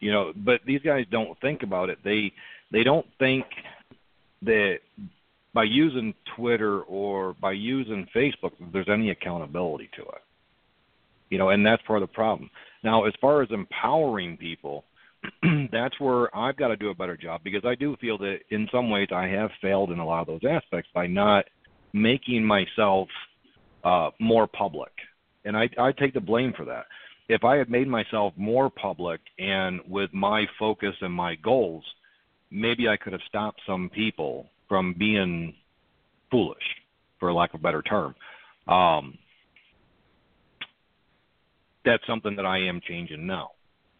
You 0.00 0.12
know, 0.12 0.32
but 0.36 0.60
these 0.66 0.80
guys 0.82 1.06
don't 1.10 1.38
think 1.40 1.62
about 1.62 1.90
it. 1.90 1.98
They 2.04 2.32
they 2.70 2.82
don't 2.82 3.06
think 3.18 3.44
that 4.42 4.78
by 5.54 5.64
using 5.64 6.14
Twitter 6.36 6.80
or 6.82 7.34
by 7.40 7.52
using 7.52 8.06
Facebook, 8.14 8.52
there's 8.72 8.88
any 8.90 9.10
accountability 9.10 9.88
to 9.96 10.02
it. 10.02 10.22
You 11.30 11.38
know, 11.38 11.48
and 11.48 11.64
that's 11.64 11.82
part 11.82 12.02
of 12.02 12.08
the 12.08 12.14
problem. 12.14 12.50
Now, 12.84 13.04
as 13.04 13.14
far 13.20 13.42
as 13.42 13.48
empowering 13.50 14.36
people, 14.36 14.84
that's 15.72 15.98
where 15.98 16.34
I've 16.36 16.56
got 16.56 16.68
to 16.68 16.76
do 16.76 16.90
a 16.90 16.94
better 16.94 17.16
job 17.16 17.40
because 17.42 17.64
I 17.64 17.74
do 17.74 17.96
feel 18.00 18.18
that 18.18 18.40
in 18.50 18.68
some 18.70 18.90
ways 18.90 19.08
I 19.12 19.26
have 19.28 19.50
failed 19.62 19.90
in 19.90 19.98
a 19.98 20.06
lot 20.06 20.20
of 20.20 20.26
those 20.26 20.48
aspects 20.48 20.90
by 20.94 21.06
not 21.06 21.46
making 21.92 22.44
myself 22.44 23.08
uh, 23.82 24.10
more 24.20 24.46
public, 24.46 24.92
and 25.46 25.56
I, 25.56 25.70
I 25.78 25.92
take 25.92 26.12
the 26.12 26.20
blame 26.20 26.52
for 26.54 26.66
that 26.66 26.86
if 27.28 27.44
I 27.44 27.56
had 27.56 27.68
made 27.68 27.88
myself 27.88 28.32
more 28.36 28.70
public 28.70 29.20
and 29.38 29.80
with 29.88 30.12
my 30.12 30.46
focus 30.58 30.94
and 31.00 31.12
my 31.12 31.34
goals, 31.36 31.84
maybe 32.50 32.88
I 32.88 32.96
could 32.96 33.12
have 33.12 33.22
stopped 33.28 33.60
some 33.66 33.90
people 33.90 34.48
from 34.68 34.94
being 34.98 35.54
foolish, 36.30 36.62
for 37.18 37.32
lack 37.32 37.54
of 37.54 37.60
a 37.60 37.62
better 37.62 37.82
term. 37.82 38.14
Um, 38.68 39.18
that's 41.84 42.06
something 42.06 42.36
that 42.36 42.46
I 42.46 42.58
am 42.58 42.80
changing 42.86 43.26
now. 43.26 43.52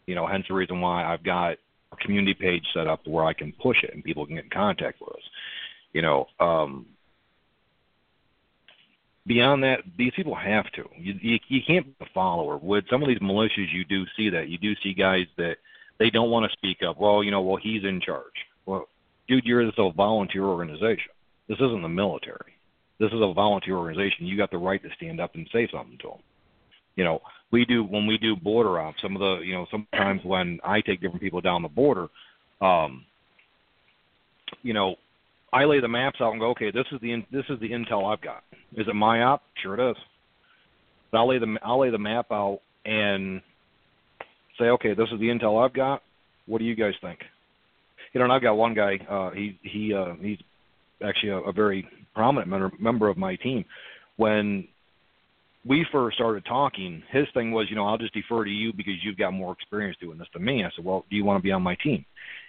You 0.07 0.15
know, 0.15 0.27
hence 0.27 0.45
the 0.49 0.55
reason 0.55 0.81
why 0.81 1.05
I've 1.05 1.25
got 1.25 1.57
a 1.93 1.97
community 2.01 2.35
page 2.35 2.65
set 2.75 2.87
up 2.87 3.07
where 3.07 3.25
I 3.25 3.33
can 3.33 3.53
push 3.61 3.83
it 3.83 3.93
and 3.95 4.05
people 4.05 4.27
can 4.27 4.37
get 4.37 4.45
in 4.45 4.51
contact 4.51 5.01
with 5.01 5.11
us. 5.11 5.23
You 5.93 6.03
know, 6.03 6.27
um, 6.39 6.87
beyond 9.27 9.63
that, 9.65 9.81
these 9.99 10.13
people 10.15 10.35
have 10.35 10.71
to. 10.73 10.85
You, 10.97 11.15
you 11.21 11.39
you 11.49 11.61
can't 11.67 11.87
be 11.87 12.05
a 12.05 12.09
follower. 12.15 12.57
With 12.57 12.85
some 12.91 13.03
of 13.03 13.09
these 13.09 13.19
militias, 13.19 13.73
you 13.73 13.85
do 13.85 14.05
see 14.17 14.31
that. 14.31 14.49
You 14.49 14.59
do 14.59 14.75
see 14.83 14.95
guys 14.95 15.27
that 15.37 15.57
they 15.99 16.11
don't 16.11 16.31
want 16.31 16.51
to 16.51 16.57
speak 16.57 16.79
up. 16.87 16.99
Well, 16.99 17.23
you 17.23 17.31
know, 17.31 17.43
well 17.43 17.57
he's 17.57 17.85
in 17.85 18.01
charge. 18.01 18.25
Well, 18.67 18.89
dude, 19.29 19.45
you're 19.45 19.65
this 19.65 19.75
a 19.79 19.93
volunteer 19.93 20.45
organization. 20.45 21.11
This 21.49 21.59
isn't 21.59 21.83
the 21.83 21.89
military. 21.89 22.55
This 22.99 23.13
is 23.13 23.21
a 23.21 23.33
volunteer 23.33 23.77
organization. 23.77 24.27
You 24.27 24.37
got 24.37 24.51
the 24.51 24.59
right 24.59 24.83
to 24.83 24.89
stand 24.97 25.21
up 25.21 25.35
and 25.35 25.49
say 25.53 25.69
something 25.71 25.99
to 25.99 26.09
them. 26.09 26.23
You 26.97 27.05
know, 27.05 27.21
we 27.51 27.65
do 27.65 27.85
when 27.85 28.07
we 28.07 28.19
do 28.19 28.35
border 28.37 28.81
ops. 28.81 29.03
Some 29.03 29.15
of 29.17 29.21
the, 29.21 29.45
you 29.45 29.53
know, 29.55 29.67
sometimes 29.71 30.23
when 30.25 30.59
I 30.65 30.81
take 30.81 31.01
different 31.01 31.21
people 31.21 31.41
down 31.41 31.63
the 31.63 31.69
border, 31.69 32.09
um, 32.61 33.05
you 34.63 34.73
know, 34.73 34.97
I 35.57 35.65
lay 35.65 35.81
the 35.81 35.89
maps 35.89 36.19
out 36.21 36.33
and 36.33 36.41
go, 36.41 36.51
okay, 36.51 36.71
this 36.71 36.85
is 36.93 37.01
the 37.01 37.13
in, 37.13 37.25
this 37.33 37.47
is 37.49 37.59
the 37.61 37.71
intel 37.71 38.13
I've 38.13 38.21
got. 38.21 38.43
Is 38.77 38.87
it 38.87 38.95
my 38.95 39.23
op? 39.23 39.43
Sure 39.63 39.73
it 39.73 39.91
is. 39.91 39.97
But 41.11 41.19
I'll 41.19 41.29
lay 41.29 41.39
the 41.39 41.57
I'll 41.63 41.81
lay 41.81 41.89
the 41.89 41.99
map 41.99 42.27
out 42.31 42.61
and 42.85 43.41
say, 44.59 44.67
okay, 44.67 44.93
this 44.93 45.09
is 45.11 45.19
the 45.19 45.29
intel 45.29 45.65
I've 45.65 45.73
got. 45.73 46.03
What 46.45 46.59
do 46.59 46.67
you 46.67 46.75
guys 46.75 46.93
think? 47.01 47.21
You 48.13 48.19
know, 48.19 48.25
and 48.25 48.33
I've 48.35 48.43
got 48.43 48.53
one 48.59 48.75
guy. 48.75 48.99
Uh, 49.09 49.31
he 49.31 49.59
he 49.63 49.95
uh, 49.95 50.15
he's 50.21 50.39
actually 51.03 51.31
a, 51.31 51.39
a 51.39 51.53
very 51.53 51.89
prominent 52.15 52.51
member 52.51 52.71
member 52.79 53.09
of 53.09 53.17
my 53.17 53.37
team. 53.37 53.65
When 54.17 54.69
we 55.65 55.87
first 55.91 56.17
started 56.17 56.45
talking, 56.45 57.03
his 57.11 57.27
thing 57.33 57.51
was, 57.51 57.67
you 57.71 57.77
know, 57.77 57.87
I'll 57.87 57.99
just 57.99 58.13
defer 58.13 58.45
to 58.45 58.51
you 58.51 58.75
because 58.75 58.95
you've 59.03 59.17
got 59.17 59.33
more 59.33 59.55
experience 59.55 59.97
doing 60.03 60.19
this 60.19 60.29
than 60.35 60.45
me. 60.45 60.65
I 60.65 60.71
said, 60.77 60.85
well, 60.85 61.07
do 61.09 61.17
you 61.17 61.25
want 61.25 61.39
to 61.39 61.43
be 61.43 61.51
on 61.51 61.63
my 61.63 61.77
team? 61.83 62.05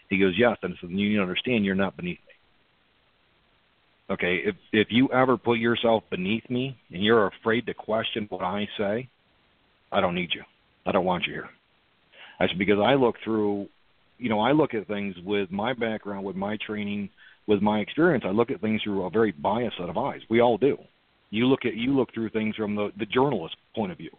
He 0.09 0.19
goes, 0.19 0.33
yes. 0.37 0.57
And 0.61 0.73
I 0.73 0.77
said, 0.79 0.89
you 0.89 1.09
need 1.09 1.15
to 1.15 1.21
understand 1.21 1.65
you're 1.65 1.73
not 1.73 1.97
beneath. 1.97 2.19
Okay, 4.09 4.37
if 4.45 4.55
if 4.71 4.87
you 4.89 5.09
ever 5.11 5.35
put 5.37 5.59
yourself 5.59 6.03
beneath 6.09 6.49
me 6.49 6.77
and 6.91 7.03
you're 7.03 7.27
afraid 7.27 7.65
to 7.65 7.73
question 7.73 8.25
what 8.29 8.43
I 8.43 8.67
say, 8.77 9.09
I 9.91 9.99
don't 9.99 10.15
need 10.15 10.29
you. 10.33 10.43
I 10.85 10.93
don't 10.93 11.05
want 11.05 11.25
you 11.25 11.33
here. 11.33 11.49
That's 12.39 12.53
because 12.53 12.79
I 12.79 12.93
look 12.93 13.15
through, 13.23 13.67
you 14.17 14.29
know, 14.29 14.39
I 14.39 14.53
look 14.53 14.73
at 14.73 14.87
things 14.87 15.15
with 15.25 15.51
my 15.51 15.73
background, 15.73 16.23
with 16.23 16.37
my 16.37 16.57
training, 16.65 17.09
with 17.47 17.61
my 17.61 17.79
experience. 17.79 18.23
I 18.25 18.31
look 18.31 18.49
at 18.49 18.61
things 18.61 18.81
through 18.83 19.05
a 19.05 19.09
very 19.09 19.33
biased 19.33 19.77
set 19.77 19.89
of 19.89 19.97
eyes. 19.97 20.21
We 20.29 20.39
all 20.39 20.57
do. 20.57 20.77
You 21.29 21.47
look 21.47 21.65
at 21.65 21.75
you 21.75 21.91
look 21.91 22.13
through 22.13 22.29
things 22.29 22.55
from 22.55 22.75
the 22.75 22.91
the 22.97 23.05
journalist 23.05 23.57
point 23.75 23.91
of 23.91 23.97
view. 23.97 24.11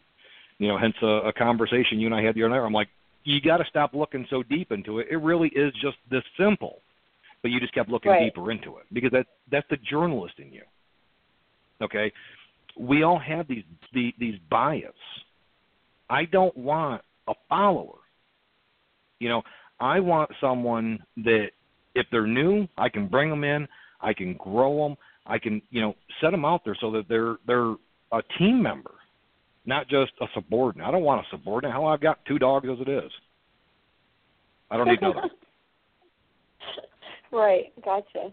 You 0.58 0.68
know, 0.68 0.78
hence 0.78 0.96
a, 1.02 1.28
a 1.28 1.32
conversation 1.32 1.98
you 1.98 2.06
and 2.06 2.14
I 2.14 2.22
had 2.22 2.34
the 2.34 2.42
other 2.42 2.50
night. 2.50 2.66
I'm 2.66 2.72
like, 2.74 2.88
you 3.24 3.40
got 3.40 3.58
to 3.58 3.64
stop 3.70 3.94
looking 3.94 4.26
so 4.28 4.42
deep 4.42 4.70
into 4.70 4.98
it. 4.98 5.06
It 5.10 5.16
really 5.16 5.48
is 5.48 5.72
just 5.80 5.96
this 6.10 6.24
simple 6.38 6.80
but 7.42 7.50
you 7.50 7.60
just 7.60 7.74
kept 7.74 7.88
looking 7.88 8.10
right. 8.10 8.24
deeper 8.24 8.50
into 8.50 8.78
it 8.78 8.86
because 8.92 9.10
that 9.12 9.26
that's 9.50 9.66
the 9.70 9.76
journalist 9.76 10.34
in 10.38 10.52
you. 10.52 10.62
Okay, 11.82 12.12
we 12.78 13.02
all 13.02 13.18
have 13.18 13.46
these 13.48 13.64
the, 13.92 14.12
these 14.18 14.36
bias. 14.50 14.92
I 16.10 16.24
don't 16.24 16.56
want 16.56 17.02
a 17.28 17.34
follower. 17.48 17.98
You 19.20 19.28
know, 19.28 19.42
I 19.80 20.00
want 20.00 20.30
someone 20.40 20.98
that 21.18 21.48
if 21.94 22.06
they're 22.10 22.26
new, 22.26 22.66
I 22.76 22.88
can 22.88 23.08
bring 23.08 23.30
them 23.30 23.44
in, 23.44 23.66
I 24.00 24.12
can 24.12 24.34
grow 24.34 24.88
them, 24.88 24.96
I 25.26 25.38
can 25.38 25.62
you 25.70 25.80
know 25.80 25.94
set 26.20 26.30
them 26.30 26.44
out 26.44 26.62
there 26.64 26.76
so 26.80 26.90
that 26.92 27.08
they're 27.08 27.36
they're 27.46 27.74
a 28.12 28.22
team 28.38 28.62
member, 28.62 28.92
not 29.66 29.88
just 29.88 30.12
a 30.20 30.26
subordinate. 30.34 30.86
I 30.86 30.90
don't 30.90 31.02
want 31.02 31.20
a 31.20 31.28
subordinate. 31.30 31.72
Hell, 31.72 31.86
I've 31.86 32.00
got 32.00 32.24
two 32.26 32.38
dogs 32.38 32.66
as 32.70 32.78
it 32.80 32.88
is. 32.88 33.10
I 34.70 34.76
don't 34.76 34.88
need 34.88 35.02
another. 35.02 35.22
Right, 37.32 37.72
gotcha. 37.84 38.32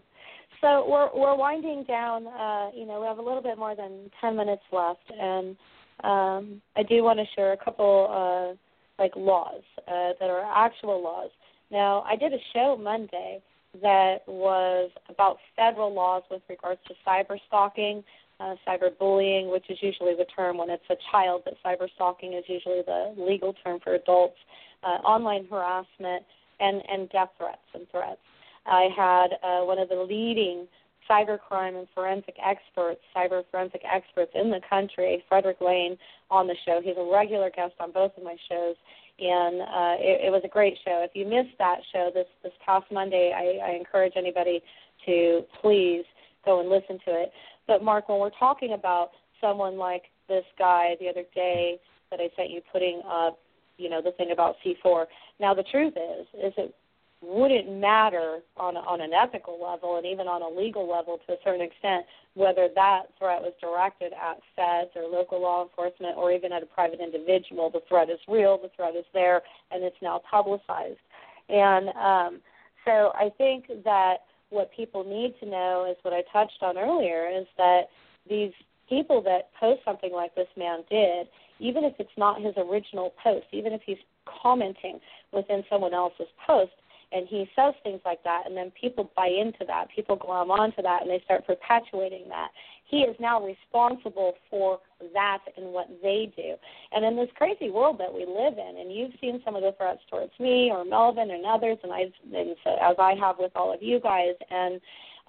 So 0.60 0.86
we're 0.88 1.10
we're 1.14 1.36
winding 1.36 1.84
down. 1.84 2.26
Uh, 2.26 2.70
you 2.74 2.86
know, 2.86 3.00
we 3.00 3.06
have 3.06 3.18
a 3.18 3.22
little 3.22 3.42
bit 3.42 3.58
more 3.58 3.76
than 3.76 4.10
ten 4.20 4.36
minutes 4.36 4.62
left, 4.72 5.10
and 5.10 5.56
um, 6.02 6.62
I 6.76 6.82
do 6.82 7.02
want 7.02 7.18
to 7.18 7.26
share 7.34 7.52
a 7.52 7.56
couple 7.56 8.08
uh, 8.10 9.02
like 9.02 9.12
laws 9.16 9.62
uh, 9.86 10.12
that 10.18 10.30
are 10.30 10.44
actual 10.44 11.02
laws. 11.02 11.30
Now, 11.70 12.02
I 12.02 12.16
did 12.16 12.32
a 12.32 12.38
show 12.54 12.78
Monday 12.80 13.42
that 13.82 14.18
was 14.26 14.90
about 15.08 15.36
federal 15.56 15.92
laws 15.92 16.22
with 16.30 16.42
regards 16.48 16.80
to 16.88 16.94
cyber 17.06 17.36
stalking, 17.48 18.02
uh, 18.40 18.54
cyber 18.66 18.96
bullying, 18.98 19.50
which 19.50 19.64
is 19.68 19.78
usually 19.82 20.14
the 20.14 20.26
term 20.34 20.56
when 20.56 20.70
it's 20.70 20.84
a 20.90 20.96
child, 21.10 21.42
but 21.44 21.54
cyber 21.64 21.88
stalking 21.94 22.32
is 22.32 22.44
usually 22.46 22.82
the 22.86 23.14
legal 23.18 23.54
term 23.64 23.78
for 23.82 23.94
adults, 23.94 24.36
uh, 24.82 24.98
online 25.04 25.46
harassment, 25.50 26.22
and, 26.60 26.82
and 26.88 27.10
death 27.10 27.30
threats 27.36 27.58
and 27.74 27.86
threats. 27.90 28.20
I 28.66 28.88
had 28.96 29.28
uh, 29.42 29.64
one 29.64 29.78
of 29.78 29.88
the 29.88 29.96
leading 29.96 30.66
cybercrime 31.08 31.78
and 31.78 31.86
forensic 31.94 32.34
experts, 32.44 33.00
cyber 33.16 33.42
forensic 33.50 33.82
experts 33.84 34.32
in 34.34 34.50
the 34.50 34.60
country, 34.68 35.22
Frederick 35.28 35.60
Lane, 35.60 35.96
on 36.30 36.46
the 36.46 36.56
show. 36.64 36.80
He's 36.82 36.96
a 36.98 37.10
regular 37.12 37.50
guest 37.50 37.74
on 37.80 37.92
both 37.92 38.12
of 38.16 38.24
my 38.24 38.36
shows, 38.48 38.74
and 39.18 39.62
uh, 39.62 39.96
it, 39.98 40.26
it 40.26 40.30
was 40.30 40.42
a 40.44 40.48
great 40.48 40.76
show. 40.84 41.04
If 41.04 41.12
you 41.14 41.24
missed 41.24 41.56
that 41.58 41.78
show 41.92 42.10
this 42.12 42.26
this 42.42 42.52
past 42.64 42.86
Monday, 42.90 43.32
I, 43.34 43.70
I 43.70 43.76
encourage 43.76 44.14
anybody 44.16 44.60
to 45.06 45.42
please 45.60 46.04
go 46.44 46.60
and 46.60 46.68
listen 46.68 46.98
to 47.04 47.22
it. 47.22 47.32
But 47.66 47.82
Mark, 47.82 48.08
when 48.08 48.18
we're 48.18 48.30
talking 48.30 48.72
about 48.72 49.10
someone 49.40 49.76
like 49.76 50.04
this 50.28 50.44
guy 50.58 50.96
the 51.00 51.08
other 51.08 51.24
day 51.34 51.78
that 52.10 52.20
I 52.20 52.28
sent 52.36 52.50
you 52.50 52.60
putting 52.72 53.02
up, 53.08 53.38
you 53.78 53.90
know, 53.90 54.00
the 54.02 54.12
thing 54.12 54.30
about 54.32 54.56
C4. 54.64 55.06
Now 55.40 55.54
the 55.54 55.64
truth 55.64 55.94
is, 55.96 56.26
is 56.34 56.52
it 56.56 56.74
wouldn't 57.22 57.72
matter 57.80 58.40
on 58.56 58.76
on 58.76 59.00
an 59.00 59.12
ethical 59.12 59.58
level 59.62 59.96
and 59.96 60.06
even 60.06 60.28
on 60.28 60.42
a 60.42 60.48
legal 60.48 60.88
level 60.88 61.18
to 61.26 61.32
a 61.32 61.36
certain 61.42 61.62
extent 61.62 62.04
whether 62.34 62.68
that 62.74 63.04
threat 63.18 63.40
was 63.40 63.52
directed 63.60 64.12
at 64.12 64.38
feds 64.54 64.90
or 64.94 65.08
local 65.10 65.40
law 65.40 65.62
enforcement 65.62 66.16
or 66.16 66.30
even 66.30 66.52
at 66.52 66.62
a 66.62 66.66
private 66.66 67.00
individual. 67.00 67.70
The 67.70 67.80
threat 67.88 68.10
is 68.10 68.18
real, 68.28 68.58
the 68.58 68.70
threat 68.76 68.94
is 68.94 69.06
there, 69.14 69.40
and 69.70 69.82
it's 69.82 69.96
now 70.02 70.20
publicized. 70.30 71.00
And 71.48 71.88
um, 71.96 72.40
so 72.84 73.12
I 73.14 73.30
think 73.38 73.66
that 73.84 74.16
what 74.50 74.70
people 74.76 75.02
need 75.02 75.34
to 75.40 75.46
know 75.48 75.86
is 75.90 75.96
what 76.02 76.12
I 76.12 76.22
touched 76.32 76.62
on 76.62 76.76
earlier 76.76 77.28
is 77.28 77.46
that 77.56 77.88
these 78.28 78.52
people 78.88 79.22
that 79.22 79.50
post 79.58 79.80
something 79.84 80.12
like 80.12 80.34
this 80.34 80.48
man 80.56 80.84
did, 80.90 81.26
even 81.58 81.84
if 81.84 81.94
it's 81.98 82.10
not 82.16 82.40
his 82.40 82.54
original 82.56 83.14
post, 83.22 83.46
even 83.52 83.72
if 83.72 83.80
he's 83.84 83.98
commenting 84.42 85.00
within 85.32 85.64
someone 85.70 85.94
else's 85.94 86.28
post, 86.46 86.72
and 87.12 87.26
he 87.28 87.48
says 87.54 87.74
things 87.82 88.00
like 88.04 88.22
that, 88.24 88.42
and 88.46 88.56
then 88.56 88.72
people 88.78 89.10
buy 89.16 89.28
into 89.28 89.64
that. 89.66 89.88
People 89.94 90.16
glom 90.16 90.50
onto 90.50 90.82
that, 90.82 91.02
and 91.02 91.10
they 91.10 91.20
start 91.24 91.46
perpetuating 91.46 92.28
that. 92.28 92.48
He 92.88 92.98
is 92.98 93.16
now 93.20 93.44
responsible 93.44 94.34
for 94.50 94.80
that 95.12 95.38
and 95.56 95.72
what 95.72 95.88
they 96.02 96.32
do. 96.36 96.54
And 96.92 97.04
in 97.04 97.16
this 97.16 97.28
crazy 97.36 97.70
world 97.70 97.98
that 97.98 98.12
we 98.12 98.20
live 98.20 98.54
in, 98.58 98.80
and 98.80 98.92
you've 98.92 99.12
seen 99.20 99.40
some 99.44 99.56
of 99.56 99.62
the 99.62 99.72
threats 99.76 100.00
towards 100.10 100.32
me 100.38 100.70
or 100.72 100.84
Melvin 100.84 101.30
and 101.30 101.44
others, 101.44 101.78
and 101.82 101.92
I've 101.92 102.12
and 102.34 102.56
so, 102.64 102.76
as 102.82 102.96
I 102.98 103.14
have 103.14 103.36
with 103.38 103.52
all 103.54 103.72
of 103.72 103.82
you 103.82 104.00
guys, 104.00 104.34
and 104.50 104.80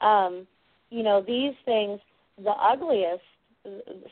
um, 0.02 0.48
you 0.90 1.04
know 1.04 1.22
these 1.22 1.54
things, 1.66 2.00
the 2.44 2.52
ugliest 2.52 3.24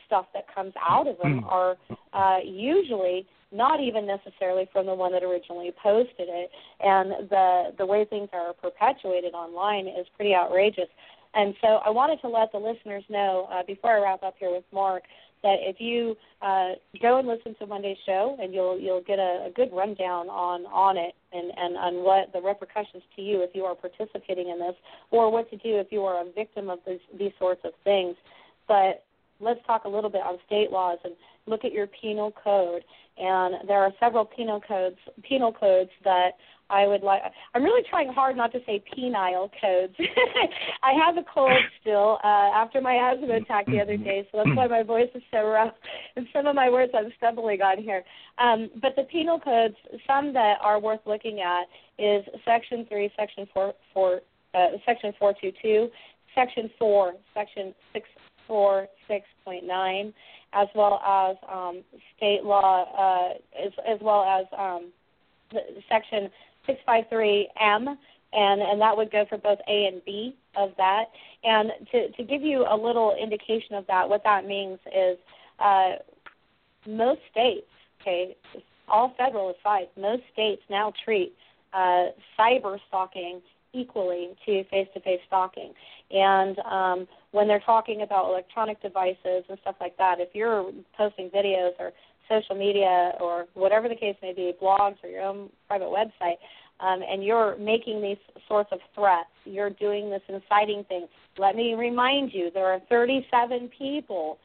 stuff 0.06 0.26
that 0.34 0.52
comes 0.54 0.72
out 0.86 1.06
of 1.06 1.16
them 1.18 1.44
are 1.44 1.76
uh, 2.12 2.38
usually 2.44 3.26
not 3.56 3.80
even 3.80 4.06
necessarily 4.06 4.68
from 4.72 4.86
the 4.86 4.94
one 4.94 5.12
that 5.12 5.22
originally 5.22 5.72
posted 5.82 6.28
it. 6.28 6.50
And 6.80 7.28
the 7.30 7.74
the 7.78 7.86
way 7.86 8.04
things 8.04 8.28
are 8.32 8.52
perpetuated 8.52 9.34
online 9.34 9.86
is 9.86 10.06
pretty 10.16 10.34
outrageous. 10.34 10.88
And 11.34 11.54
so 11.60 11.80
I 11.84 11.90
wanted 11.90 12.20
to 12.22 12.28
let 12.28 12.50
the 12.52 12.58
listeners 12.58 13.04
know 13.08 13.48
uh, 13.52 13.62
before 13.66 13.98
I 13.98 14.02
wrap 14.02 14.22
up 14.22 14.36
here 14.38 14.50
with 14.50 14.64
Mark 14.72 15.02
that 15.42 15.56
if 15.60 15.80
you 15.80 16.16
uh, 16.40 16.72
go 17.00 17.18
and 17.18 17.28
listen 17.28 17.54
to 17.60 17.66
Monday's 17.66 17.98
show, 18.06 18.36
and 18.40 18.54
you'll 18.54 18.78
you'll 18.78 19.02
get 19.02 19.18
a, 19.18 19.46
a 19.46 19.50
good 19.54 19.70
rundown 19.72 20.28
on 20.28 20.66
on 20.66 20.96
it 20.96 21.14
and 21.32 21.52
and 21.56 21.76
on 21.76 22.04
what 22.04 22.32
the 22.32 22.40
repercussions 22.40 23.02
to 23.14 23.22
you 23.22 23.42
if 23.42 23.50
you 23.54 23.64
are 23.64 23.74
participating 23.74 24.48
in 24.48 24.58
this, 24.58 24.74
or 25.10 25.30
what 25.30 25.48
to 25.50 25.56
do 25.56 25.78
if 25.78 25.88
you 25.90 26.02
are 26.02 26.20
a 26.20 26.32
victim 26.32 26.70
of 26.70 26.78
these 26.86 27.00
these 27.18 27.32
sorts 27.38 27.60
of 27.64 27.72
things. 27.84 28.16
But 28.66 29.04
let's 29.38 29.60
talk 29.66 29.84
a 29.84 29.88
little 29.88 30.10
bit 30.10 30.22
on 30.22 30.38
state 30.46 30.70
laws 30.72 30.98
and 31.04 31.14
look 31.46 31.64
at 31.64 31.72
your 31.72 31.86
penal 31.86 32.32
code. 32.42 32.82
And 33.18 33.66
there 33.66 33.80
are 33.80 33.92
several 33.98 34.24
penal 34.24 34.60
codes 34.60 34.98
penal 35.22 35.52
codes 35.52 35.90
that 36.04 36.32
I 36.68 36.86
would 36.86 37.02
like. 37.02 37.22
I'm 37.54 37.62
really 37.62 37.84
trying 37.88 38.12
hard 38.12 38.36
not 38.36 38.52
to 38.52 38.58
say 38.66 38.82
penile 38.92 39.50
codes. 39.60 39.94
I 40.82 40.92
have 40.92 41.16
a 41.16 41.24
cold 41.32 41.52
still 41.80 42.18
uh, 42.24 42.50
after 42.54 42.80
my 42.80 42.94
asthma 42.94 43.36
attack 43.36 43.66
the 43.66 43.80
other 43.80 43.96
day, 43.96 44.26
so 44.30 44.38
that's 44.38 44.56
why 44.56 44.66
my 44.66 44.82
voice 44.82 45.08
is 45.14 45.22
so 45.30 45.46
rough, 45.46 45.72
and 46.16 46.26
some 46.32 46.46
of 46.46 46.56
my 46.56 46.68
words 46.68 46.92
I'm 46.94 47.12
stumbling 47.16 47.62
on 47.62 47.82
here. 47.82 48.02
Um, 48.38 48.68
but 48.82 48.96
the 48.96 49.04
penal 49.04 49.38
codes, 49.38 49.76
some 50.06 50.32
that 50.32 50.56
are 50.60 50.80
worth 50.80 51.00
looking 51.06 51.40
at, 51.40 51.66
is 51.98 52.24
Section 52.44 52.84
Three, 52.88 53.10
Section 53.16 53.46
Four, 53.54 53.74
four 53.94 54.20
uh, 54.54 54.66
Section 54.84 55.12
Four 55.18 55.34
Two 55.40 55.52
Two, 55.62 55.88
Section 56.34 56.68
Four, 56.78 57.14
Section 57.32 57.74
Six 57.92 58.08
Four 58.46 58.88
Six 59.08 59.26
Point 59.44 59.64
Nine, 59.64 60.12
as 60.52 60.68
well 60.74 61.00
as 61.04 61.36
um, 61.52 61.82
state 62.16 62.44
law, 62.44 62.84
uh, 62.96 63.34
as, 63.64 63.72
as 63.86 64.00
well 64.00 64.24
as 64.24 64.46
um, 64.56 64.92
Section 65.88 66.30
653M, 66.68 67.96
and, 68.32 68.60
and 68.60 68.80
that 68.80 68.96
would 68.96 69.10
go 69.10 69.24
for 69.28 69.38
both 69.38 69.58
A 69.68 69.86
and 69.86 70.04
B 70.04 70.36
of 70.56 70.72
that. 70.76 71.06
And 71.44 71.70
to, 71.92 72.10
to 72.12 72.22
give 72.22 72.42
you 72.42 72.64
a 72.68 72.76
little 72.76 73.16
indication 73.20 73.74
of 73.76 73.86
that, 73.86 74.08
what 74.08 74.24
that 74.24 74.46
means 74.46 74.78
is 74.94 75.16
uh, 75.58 75.92
most 76.86 77.20
states, 77.30 77.66
okay, 78.00 78.36
all 78.88 79.14
federal 79.16 79.50
aside, 79.50 79.88
most 79.96 80.22
states 80.32 80.62
now 80.68 80.92
treat 81.04 81.34
uh, 81.72 82.06
cyber 82.38 82.78
stalking 82.88 83.40
equally 83.72 84.30
to 84.46 84.64
face-to-face 84.64 85.20
stalking. 85.26 85.72
And 86.10 86.58
um, 86.60 87.08
when 87.32 87.48
they're 87.48 87.60
talking 87.60 88.02
about 88.02 88.28
electronic 88.28 88.80
devices 88.80 89.44
and 89.48 89.58
stuff 89.62 89.76
like 89.80 89.96
that, 89.98 90.20
if 90.20 90.30
you're 90.34 90.70
posting 90.96 91.30
videos 91.30 91.72
or 91.78 91.92
social 92.28 92.56
media 92.56 93.12
or 93.20 93.46
whatever 93.54 93.88
the 93.88 93.94
case 93.94 94.16
may 94.22 94.32
be, 94.32 94.52
blogs 94.60 94.96
or 95.02 95.08
your 95.08 95.22
own 95.22 95.50
private 95.68 95.88
website, 95.88 96.36
um, 96.80 97.02
and 97.08 97.24
you're 97.24 97.56
making 97.56 98.02
these 98.02 98.18
sorts 98.48 98.70
of 98.72 98.80
threats, 98.94 99.30
you're 99.44 99.70
doing 99.70 100.10
this 100.10 100.22
inciting 100.28 100.84
thing. 100.84 101.06
Let 101.38 101.56
me 101.56 101.74
remind 101.74 102.32
you, 102.32 102.50
there 102.52 102.66
are 102.66 102.80
37 102.88 103.70
people 103.76 104.38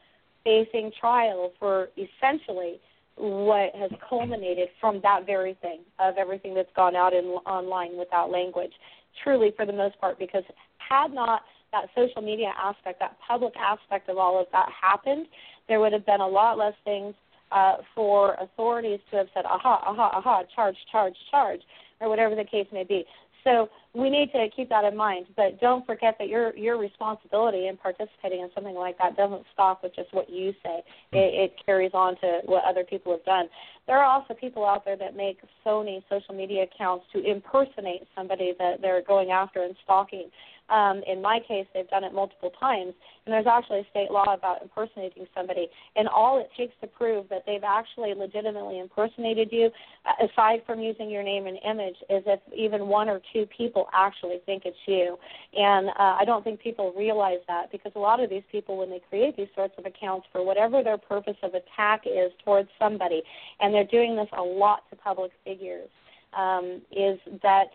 facing 0.44 0.92
trial 0.98 1.52
for 1.58 1.88
essentially 1.96 2.80
what 3.16 3.74
has 3.74 3.90
culminated 4.08 4.68
from 4.80 5.00
that 5.02 5.26
very 5.26 5.54
thing 5.60 5.80
of 5.98 6.16
everything 6.16 6.54
that's 6.54 6.72
gone 6.74 6.96
out 6.96 7.12
in 7.12 7.24
online 7.46 7.96
without 7.98 8.30
language. 8.30 8.72
Truly, 9.22 9.52
for 9.56 9.66
the 9.66 9.72
most 9.72 10.00
part, 10.00 10.18
because 10.18 10.44
had 10.78 11.12
not 11.12 11.42
that 11.72 11.86
social 11.94 12.22
media 12.22 12.52
aspect, 12.60 13.00
that 13.00 13.16
public 13.26 13.54
aspect 13.56 14.08
of 14.08 14.18
all 14.18 14.40
of 14.40 14.46
that 14.52 14.68
happened, 14.80 15.26
there 15.68 15.80
would 15.80 15.92
have 15.92 16.06
been 16.06 16.20
a 16.20 16.26
lot 16.26 16.58
less 16.58 16.74
things 16.84 17.14
uh, 17.50 17.76
for 17.94 18.34
authorities 18.34 19.00
to 19.10 19.16
have 19.18 19.26
said, 19.34 19.44
aha, 19.44 19.82
aha, 19.86 20.10
aha, 20.14 20.42
charge, 20.54 20.76
charge, 20.90 21.14
charge, 21.30 21.60
or 22.00 22.08
whatever 22.08 22.34
the 22.34 22.44
case 22.44 22.66
may 22.72 22.84
be. 22.84 23.04
So 23.44 23.68
we 23.94 24.08
need 24.08 24.32
to 24.32 24.48
keep 24.54 24.68
that 24.70 24.84
in 24.84 24.96
mind, 24.96 25.26
but 25.36 25.60
don't 25.60 25.84
forget 25.84 26.16
that 26.18 26.28
your 26.28 26.56
your 26.56 26.78
responsibility 26.78 27.66
in 27.66 27.76
participating 27.76 28.40
in 28.40 28.50
something 28.54 28.74
like 28.74 28.96
that 28.98 29.16
doesn't 29.16 29.42
stop 29.52 29.82
with 29.82 29.94
just 29.94 30.12
what 30.14 30.30
you 30.30 30.52
say. 30.62 30.82
Hmm. 31.12 31.18
It, 31.18 31.34
it 31.34 31.52
carries 31.64 31.92
on 31.92 32.16
to 32.20 32.40
what 32.46 32.64
other 32.64 32.84
people 32.84 33.12
have 33.12 33.24
done. 33.24 33.46
There 33.86 33.98
are 33.98 34.04
also 34.04 34.34
people 34.34 34.64
out 34.64 34.84
there 34.84 34.96
that 34.96 35.16
make 35.16 35.38
phony 35.64 36.04
social 36.08 36.34
media 36.34 36.64
accounts 36.64 37.04
to 37.12 37.22
impersonate 37.22 38.06
somebody 38.14 38.54
that 38.58 38.80
they're 38.80 39.02
going 39.02 39.30
after 39.30 39.62
and 39.62 39.74
stalking. 39.84 40.30
Um, 40.72 41.02
in 41.06 41.20
my 41.20 41.38
case, 41.46 41.66
they've 41.74 41.88
done 41.90 42.02
it 42.02 42.14
multiple 42.14 42.50
times, 42.58 42.94
and 43.26 43.32
there's 43.32 43.46
actually 43.46 43.80
a 43.80 43.86
state 43.90 44.10
law 44.10 44.32
about 44.32 44.62
impersonating 44.62 45.26
somebody. 45.36 45.68
And 45.96 46.08
all 46.08 46.40
it 46.40 46.48
takes 46.56 46.72
to 46.80 46.86
prove 46.86 47.28
that 47.28 47.42
they've 47.46 47.62
actually 47.62 48.14
legitimately 48.14 48.78
impersonated 48.78 49.50
you, 49.52 49.70
uh, 50.06 50.26
aside 50.26 50.62
from 50.64 50.80
using 50.80 51.10
your 51.10 51.22
name 51.22 51.46
and 51.46 51.58
image, 51.62 51.96
is 52.08 52.22
if 52.26 52.40
even 52.56 52.88
one 52.88 53.10
or 53.10 53.20
two 53.34 53.46
people 53.54 53.88
actually 53.92 54.40
think 54.46 54.62
it's 54.64 54.76
you. 54.86 55.18
And 55.54 55.90
uh, 55.90 56.16
I 56.20 56.24
don't 56.24 56.42
think 56.42 56.60
people 56.60 56.94
realize 56.96 57.40
that 57.48 57.70
because 57.70 57.92
a 57.94 57.98
lot 57.98 58.22
of 58.22 58.30
these 58.30 58.44
people, 58.50 58.78
when 58.78 58.88
they 58.88 59.02
create 59.10 59.36
these 59.36 59.52
sorts 59.54 59.74
of 59.76 59.84
accounts 59.84 60.26
for 60.32 60.42
whatever 60.42 60.82
their 60.82 60.98
purpose 60.98 61.36
of 61.42 61.52
attack 61.52 62.04
is 62.06 62.32
towards 62.44 62.70
somebody, 62.78 63.22
and 63.60 63.74
they're 63.74 63.84
doing 63.84 64.16
this 64.16 64.28
a 64.38 64.42
lot 64.42 64.88
to 64.88 64.96
public 64.96 65.32
figures, 65.44 65.90
um, 66.32 66.80
is 66.90 67.18
that 67.42 67.66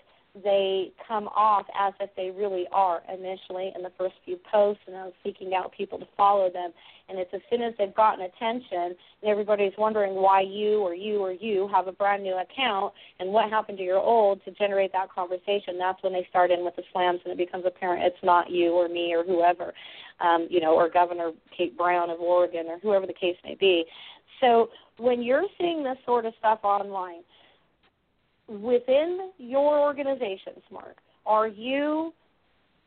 they 0.44 0.92
come 1.08 1.28
off 1.30 1.66
as 1.80 1.94
if 2.00 2.10
they 2.16 2.32
really 2.32 2.66
are 2.72 3.02
initially 3.12 3.72
in 3.76 3.84
the 3.84 3.92
first 3.98 4.16
few 4.26 4.38
posts 4.52 4.82
and 4.88 4.96
I'm 4.96 5.12
seeking 5.24 5.54
out 5.54 5.72
people 5.76 6.00
to 6.00 6.08
follow 6.16 6.50
them. 6.50 6.72
And 7.10 7.18
it's 7.18 7.34
as 7.34 7.42
soon 7.50 7.62
as 7.62 7.74
they've 7.78 7.94
gotten 7.96 8.26
attention 8.26 8.96
and 9.22 9.30
everybody's 9.32 9.72
wondering 9.78 10.16
why 10.16 10.42
you 10.42 10.80
or 10.82 10.94
you 10.94 11.20
or 11.20 11.32
you 11.32 11.70
have 11.74 11.88
a 11.88 11.92
brand 11.92 12.24
new 12.24 12.38
account 12.38 12.94
and 13.20 13.30
what 13.30 13.50
happened 13.50 13.78
to 13.78 13.84
your 13.84 14.00
old 14.00 14.44
to 14.46 14.52
generate 14.52 14.92
that 14.94 15.12
conversation, 15.12 15.78
that's 15.78 16.02
when 16.04 16.14
they 16.14 16.28
start 16.30 16.52
in 16.52 16.66
with 16.66 16.76
the 16.76 16.84
slams 16.92 17.20
and 17.24 17.32
it 17.32 17.38
becomes 17.38 17.66
apparent 17.66 18.04
it's 18.04 18.24
not 18.24 18.52
you 18.52 18.72
or 18.72 18.90
me 18.90 19.14
or 19.16 19.24
whoever, 19.24 19.74
um, 20.20 20.48
you 20.50 20.60
know, 20.60 20.76
or 20.76 20.90
Governor 20.90 21.32
Kate 21.56 21.78
Brown 21.78 22.10
of 22.10 22.20
Oregon 22.20 22.66
or 22.68 22.80
whoever 22.80 23.08
the 23.08 23.14
case 23.14 23.38
may 23.44 23.56
be. 23.56 23.86
So 24.42 24.70
when 24.98 25.22
you're 25.22 25.46
seeing 25.58 25.84
this 25.84 25.98
sort 26.06 26.26
of 26.26 26.34
stuff 26.40 26.60
online, 26.64 27.22
within 28.48 29.32
your 29.38 29.80
organizations, 29.80 30.64
Mark, 30.72 30.98
are 31.26 31.48
you 31.48 32.14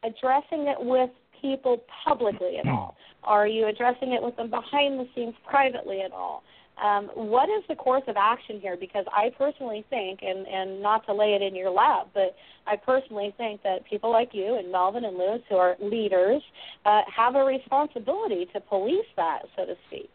addressing 0.02 0.66
it 0.68 0.78
with 0.78 1.10
people 1.40 1.82
publicly 2.04 2.56
at 2.58 2.68
all? 2.68 2.96
Are 3.24 3.46
you 3.46 3.66
addressing 3.66 4.12
it 4.12 4.22
with 4.22 4.36
them 4.36 4.50
behind 4.50 4.98
the 4.98 5.06
scenes 5.14 5.34
privately 5.48 6.00
at 6.00 6.12
all? 6.12 6.42
Um, 6.82 7.10
what 7.14 7.50
is 7.50 7.62
the 7.68 7.74
course 7.74 8.04
of 8.08 8.16
action 8.16 8.58
here? 8.60 8.76
Because 8.78 9.04
I 9.12 9.30
personally 9.36 9.84
think, 9.90 10.20
and, 10.22 10.46
and 10.46 10.82
not 10.82 11.04
to 11.06 11.12
lay 11.12 11.34
it 11.34 11.42
in 11.42 11.54
your 11.54 11.70
lap, 11.70 12.08
but 12.14 12.34
I 12.66 12.76
personally 12.76 13.34
think 13.36 13.62
that 13.62 13.84
people 13.88 14.10
like 14.10 14.30
you 14.32 14.56
and 14.56 14.72
Melvin 14.72 15.04
and 15.04 15.18
Lewis, 15.18 15.42
who 15.50 15.56
are 15.56 15.76
leaders, 15.78 16.40
uh, 16.86 17.02
have 17.14 17.34
a 17.34 17.44
responsibility 17.44 18.46
to 18.54 18.60
police 18.60 19.04
that, 19.16 19.40
so 19.56 19.66
to 19.66 19.74
speak. 19.88 20.10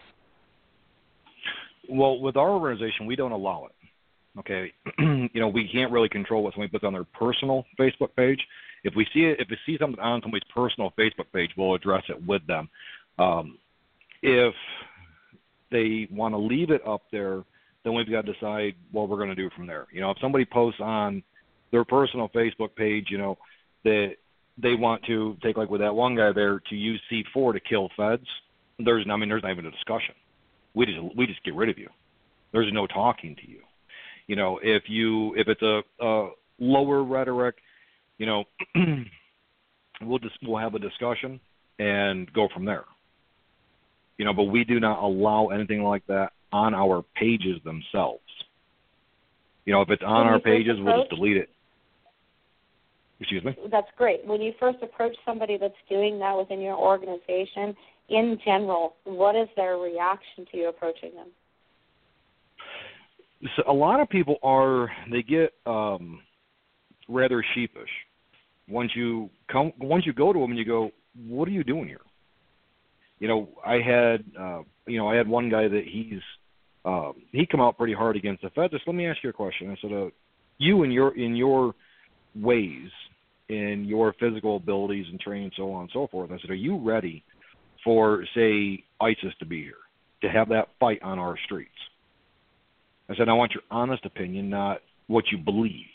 Well, 1.88 2.20
with 2.20 2.36
our 2.36 2.50
organization, 2.50 3.06
we 3.06 3.16
don't 3.16 3.32
allow 3.32 3.68
it. 3.68 3.85
Okay, 4.40 4.74
you 4.99 5.30
know 5.40 5.48
we 5.48 5.68
can't 5.72 5.91
really 5.91 6.10
control 6.10 6.44
what 6.44 6.53
somebody 6.53 6.72
puts 6.72 6.84
on 6.84 6.94
their 6.94 7.06
personal 7.06 7.66
Facebook 7.80 8.16
page. 8.16 8.40
If 8.84 8.94
we 8.95 9.06
see 9.14 9.22
it, 9.22 9.40
if 9.40 9.48
we 9.49 9.57
see 9.66 9.78
something 9.80 9.99
on 9.99 10.22
somebody's 10.22 10.44
personal 10.53 10.91
Facebook 10.98 11.32
page, 11.34 11.52
we'll 11.57 11.76
address 11.76 12.03
it 12.10 12.26
with 12.26 12.45
them. 12.45 12.70
Um, 13.18 13.57
if 14.22 14.53
they 15.72 16.07
want 16.12 16.34
to 16.34 16.38
leave 16.38 16.70
it 16.70 16.86
up 16.88 17.03
there, 17.12 17.44
then 17.84 17.94
we've 17.94 18.10
got 18.10 18.26
to 18.26 18.34
decide 18.34 18.76
what 18.91 19.10
we're 19.10 19.18
going 19.18 19.30
to 19.30 19.36
do 19.36 19.49
from 19.56 19.68
there. 19.68 19.88
You 19.91 20.02
know, 20.02 20.12
if 20.12 20.18
somebody 20.22 20.45
posts 20.45 20.82
on 20.82 21.24
their 21.72 21.86
personal 21.86 22.30
Facebook 22.30 22.76
page, 22.76 23.07
you 23.10 23.18
know, 23.18 23.38
that 23.84 24.16
they 24.57 24.74
want 24.74 25.03
to 25.06 25.38
take 25.44 25.57
like 25.57 25.70
with 25.70 25.82
that 25.82 25.94
one 25.94 26.16
guy 26.16 26.32
there 26.34 26.62
to 26.70 26.76
use 26.76 27.02
C4 27.12 27.53
to 27.53 27.60
kill 27.60 27.90
feds, 27.95 28.26
there's 28.80 29.06
I 29.10 29.16
mean 29.16 29.30
there's 29.30 29.44
not 29.44 29.52
even 29.52 29.66
a 29.66 29.72
discussion. 29.72 30.16
We 30.74 30.86
just 30.86 31.16
we 31.16 31.28
just 31.28 31.44
get 31.44 31.56
rid 31.56 31.70
of 31.70 31.78
you. 31.78 31.90
There's 32.52 32.72
no 32.74 32.88
talking 32.88 33.36
to 33.36 33.49
you. 33.49 33.60
You 34.28 34.36
know, 34.36 34.60
if 34.62 34.84
you 34.88 35.36
if 35.36 35.48
it's 35.48 35.62
a, 35.62 35.82
a 36.04 36.30
lower 36.60 37.04
rhetoric, 37.04 37.56
you 38.18 38.26
know, 38.26 38.44
we'll 40.02 40.20
just 40.20 40.36
we'll 40.44 40.60
have 40.60 40.76
a 40.76 40.80
discussion 40.80 41.40
and 41.80 42.32
go 42.34 42.48
from 42.54 42.66
there. 42.66 42.86
You 44.18 44.26
know, 44.26 44.34
but 44.34 44.44
we 44.44 44.64
do 44.64 44.80
not 44.80 45.04
allow 45.04 45.48
anything 45.48 45.84
like 45.84 46.06
that 46.08 46.30
on 46.52 46.74
our 46.74 47.04
pages 47.16 47.62
themselves. 47.64 48.22
You 49.66 49.74
know, 49.74 49.82
if 49.82 49.90
it's 49.90 50.04
on 50.06 50.28
our 50.28 50.40
pages, 50.40 50.78
we'll 50.80 51.02
just 51.02 51.10
delete 51.10 51.38
it. 51.38 51.50
Excuse 53.20 53.44
me. 53.44 53.58
That's 53.72 53.88
great. 53.98 54.26
When 54.26 54.42
you 54.42 54.54
first 54.60 54.78
approach 54.82 55.16
somebody 55.26 55.58
that's 55.58 55.74
doing 55.90 56.20
that 56.20 56.38
within 56.38 56.62
your 56.62 56.76
organization, 56.76 57.76
in 58.10 58.38
general, 58.46 58.96
what 59.06 59.36
is 59.36 59.48
their 59.56 59.78
reaction 59.78 60.46
to 60.52 60.58
you 60.58 60.70
approaching 60.70 61.12
them? 61.16 61.28
So 63.56 63.64
a 63.68 63.74
lot 63.74 63.99
of 63.99 64.10
people 64.10 64.38
are 64.44 64.90
they 65.12 65.22
get 65.22 65.53
um, 65.66 66.22
rather 67.07 67.44
sheepish 67.53 67.90
once 68.68 68.91
you 68.95 69.30
come 69.52 69.72
once 69.80 70.06
you 70.06 70.14
go 70.14 70.34
to 70.34 70.40
them 70.40 70.52
and 70.52 70.60
you 70.60 70.66
go, 70.66 70.91
what 71.28 71.48
are 71.48 71.52
you 71.52 71.64
doing 71.64 71.88
here? 71.88 72.02
You 73.20 73.28
know, 73.28 73.49
I 73.66 73.76
had 73.76 74.24
uh, 74.40 74.62
you 74.88 74.98
know 74.98 75.07
I 75.07 75.16
had 75.16 75.28
one 75.28 75.49
guy 75.49 75.68
that 75.68 75.84
he's 75.86 76.22
um, 76.86 77.14
he 77.32 77.45
come 77.45 77.62
out 77.62 77.78
pretty 77.78 77.94
hard 77.94 78.16
against 78.16 78.41
the 78.44 78.49
Fed. 78.52 78.72
Just 78.72 78.88
let 78.88 78.95
me 78.95 79.07
ask 79.07 79.24
you 79.24 79.30
a 79.30 79.34
question. 79.34 79.72
I 79.72 79.76
said, 79.82 79.91
uh, 79.91 80.10
you 80.57 80.84
in 80.84 80.91
your 80.91 81.18
in 81.18 81.36
your 81.36 81.74
ways, 82.36 82.90
in 83.49 83.86
your 83.88 84.14
physical 84.20 84.57
abilities 84.57 85.06
and 85.10 85.20
training, 85.20 85.52
so 85.56 85.72
on 85.72 85.84
and 85.84 85.90
so 85.94 86.07
forth. 86.07 86.32
I 86.32 86.40
said, 86.40 86.49
are 86.49 86.56
you 86.56 86.78
ready 86.78 87.24
for 87.84 88.26
say 88.36 88.84
ISIS 89.02 89.34
to 89.40 89.45
be 89.45 89.64
here 89.64 89.74
to 90.22 90.30
have 90.30 90.49
that 90.49 90.70
fight 90.80 91.02
on 91.02 91.20
our 91.20 91.36
streets? 91.45 91.72
I 93.10 93.15
said, 93.15 93.30
I 93.30 93.34
want 93.34 93.53
your 93.53 93.64
honest 93.69 94.06
opinion, 94.06 94.49
not 94.49 94.82
what 95.07 95.26
you 95.32 95.38
believe. 95.38 95.86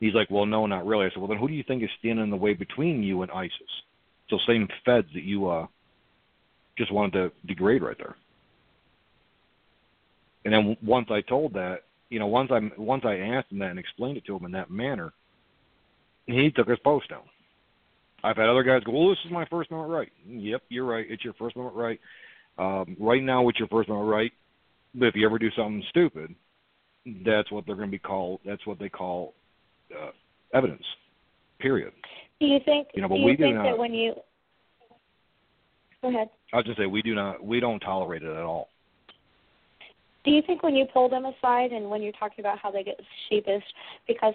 He's 0.00 0.14
like, 0.14 0.30
well, 0.30 0.46
no, 0.46 0.66
not 0.66 0.86
really. 0.86 1.06
I 1.06 1.10
said, 1.10 1.18
well, 1.18 1.28
then 1.28 1.38
who 1.38 1.48
do 1.48 1.54
you 1.54 1.64
think 1.64 1.82
is 1.82 1.90
standing 1.98 2.22
in 2.24 2.30
the 2.30 2.36
way 2.36 2.54
between 2.54 3.02
you 3.02 3.22
and 3.22 3.30
ISIS? 3.30 3.52
So 4.30 4.38
same 4.46 4.68
feds 4.84 5.08
that 5.14 5.24
you 5.24 5.48
uh, 5.48 5.66
just 6.76 6.92
wanted 6.92 7.12
to 7.12 7.32
degrade 7.46 7.82
right 7.82 7.96
there. 7.98 8.16
And 10.44 10.54
then 10.54 10.76
once 10.82 11.08
I 11.10 11.20
told 11.20 11.54
that, 11.54 11.80
you 12.10 12.18
know, 12.18 12.26
once 12.26 12.50
I 12.50 12.60
once 12.78 13.04
I 13.04 13.16
asked 13.16 13.52
him 13.52 13.58
that 13.58 13.70
and 13.70 13.78
explained 13.78 14.16
it 14.16 14.24
to 14.26 14.36
him 14.36 14.46
in 14.46 14.52
that 14.52 14.70
manner, 14.70 15.12
he 16.26 16.50
took 16.50 16.68
his 16.68 16.78
post 16.78 17.10
down. 17.10 17.22
I've 18.24 18.36
had 18.36 18.48
other 18.48 18.62
guys 18.62 18.82
go, 18.82 18.92
"Well, 18.92 19.10
this 19.10 19.18
is 19.24 19.30
my 19.30 19.44
First 19.46 19.70
Amendment 19.70 19.92
right." 19.92 20.12
Yep, 20.26 20.62
you're 20.70 20.86
right. 20.86 21.06
It's 21.08 21.22
your 21.22 21.34
First 21.34 21.56
Amendment 21.56 21.76
right. 21.76 22.00
Um, 22.58 22.96
right 22.98 23.22
now, 23.22 23.46
it's 23.48 23.58
your 23.58 23.68
First 23.68 23.88
Amendment 23.88 24.10
right. 24.10 24.32
But 24.94 25.06
if 25.06 25.14
you 25.14 25.26
ever 25.26 25.38
do 25.38 25.50
something 25.56 25.82
stupid, 25.90 26.34
that's 27.24 27.50
what 27.50 27.66
they're 27.66 27.76
going 27.76 27.88
to 27.88 27.92
be 27.92 27.98
called. 27.98 28.40
That's 28.44 28.66
what 28.66 28.78
they 28.78 28.88
call 28.88 29.34
uh, 29.94 30.10
evidence. 30.54 30.84
Period. 31.58 31.92
Do 32.40 32.46
you 32.46 32.58
think? 32.64 32.88
You 32.94 33.02
know, 33.02 33.08
but 33.08 33.16
do 33.16 33.24
we 33.24 33.32
you 33.32 33.36
do 33.36 33.42
think 33.44 33.56
not. 33.56 33.64
that 33.64 33.78
when 33.78 33.92
you 33.92 34.14
go 36.02 36.08
ahead. 36.08 36.28
I 36.52 36.56
was 36.58 36.66
just 36.66 36.78
say 36.78 36.86
we 36.86 37.02
do 37.02 37.14
not. 37.14 37.44
We 37.44 37.60
don't 37.60 37.80
tolerate 37.80 38.22
it 38.22 38.30
at 38.30 38.42
all. 38.42 38.68
Do 40.28 40.34
you 40.34 40.42
think 40.42 40.62
when 40.62 40.76
you 40.76 40.84
pull 40.84 41.08
them 41.08 41.24
aside 41.24 41.72
and 41.72 41.88
when 41.88 42.02
you're 42.02 42.12
talking 42.12 42.40
about 42.40 42.58
how 42.58 42.70
they 42.70 42.84
get 42.84 43.00
sheepish, 43.30 43.62
because 44.06 44.34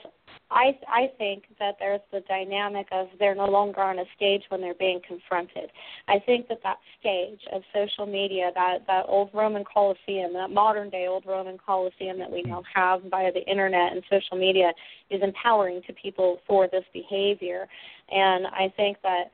I 0.49 0.76
I 0.88 1.11
think 1.20 1.44
that 1.60 1.76
there's 1.80 2.02
the 2.11 2.22
dynamic 2.22 2.88
of 2.91 3.10
they're 3.20 3.36
no 3.36 3.45
longer 3.45 3.80
on 3.82 3.99
a 3.99 4.06
stage 4.15 4.41
when 4.49 4.60
they're 4.60 4.74
being 4.74 5.02
confronted. 5.07 5.70
I 6.07 6.18
think 6.18 6.48
that 6.48 6.61
that 6.64 6.78
stage 6.99 7.41
of 7.53 7.61
social 7.76 8.07
media, 8.07 8.49
that 8.56 8.88
that 8.88 9.06
old 9.07 9.30
Roman 9.36 9.64
coliseum 9.64 10.34
that 10.34 10.49
modern 10.49 10.90
day 10.90 11.06
old 11.07 11.28
Roman 11.28 11.60
coliseum 11.64 12.18
that 12.18 12.32
we 12.32 12.41
now 12.41 12.64
have 12.74 13.03
via 13.11 13.32
the 13.32 13.48
internet 13.48 13.91
and 13.91 14.02
social 14.10 14.36
media, 14.36 14.72
is 15.11 15.22
empowering 15.22 15.84
to 15.86 15.94
people 15.94 16.40
for 16.48 16.68
this 16.68 16.86
behavior. 16.91 17.68
And 18.10 18.48
I 18.48 18.74
think 18.76 18.98
that 19.03 19.26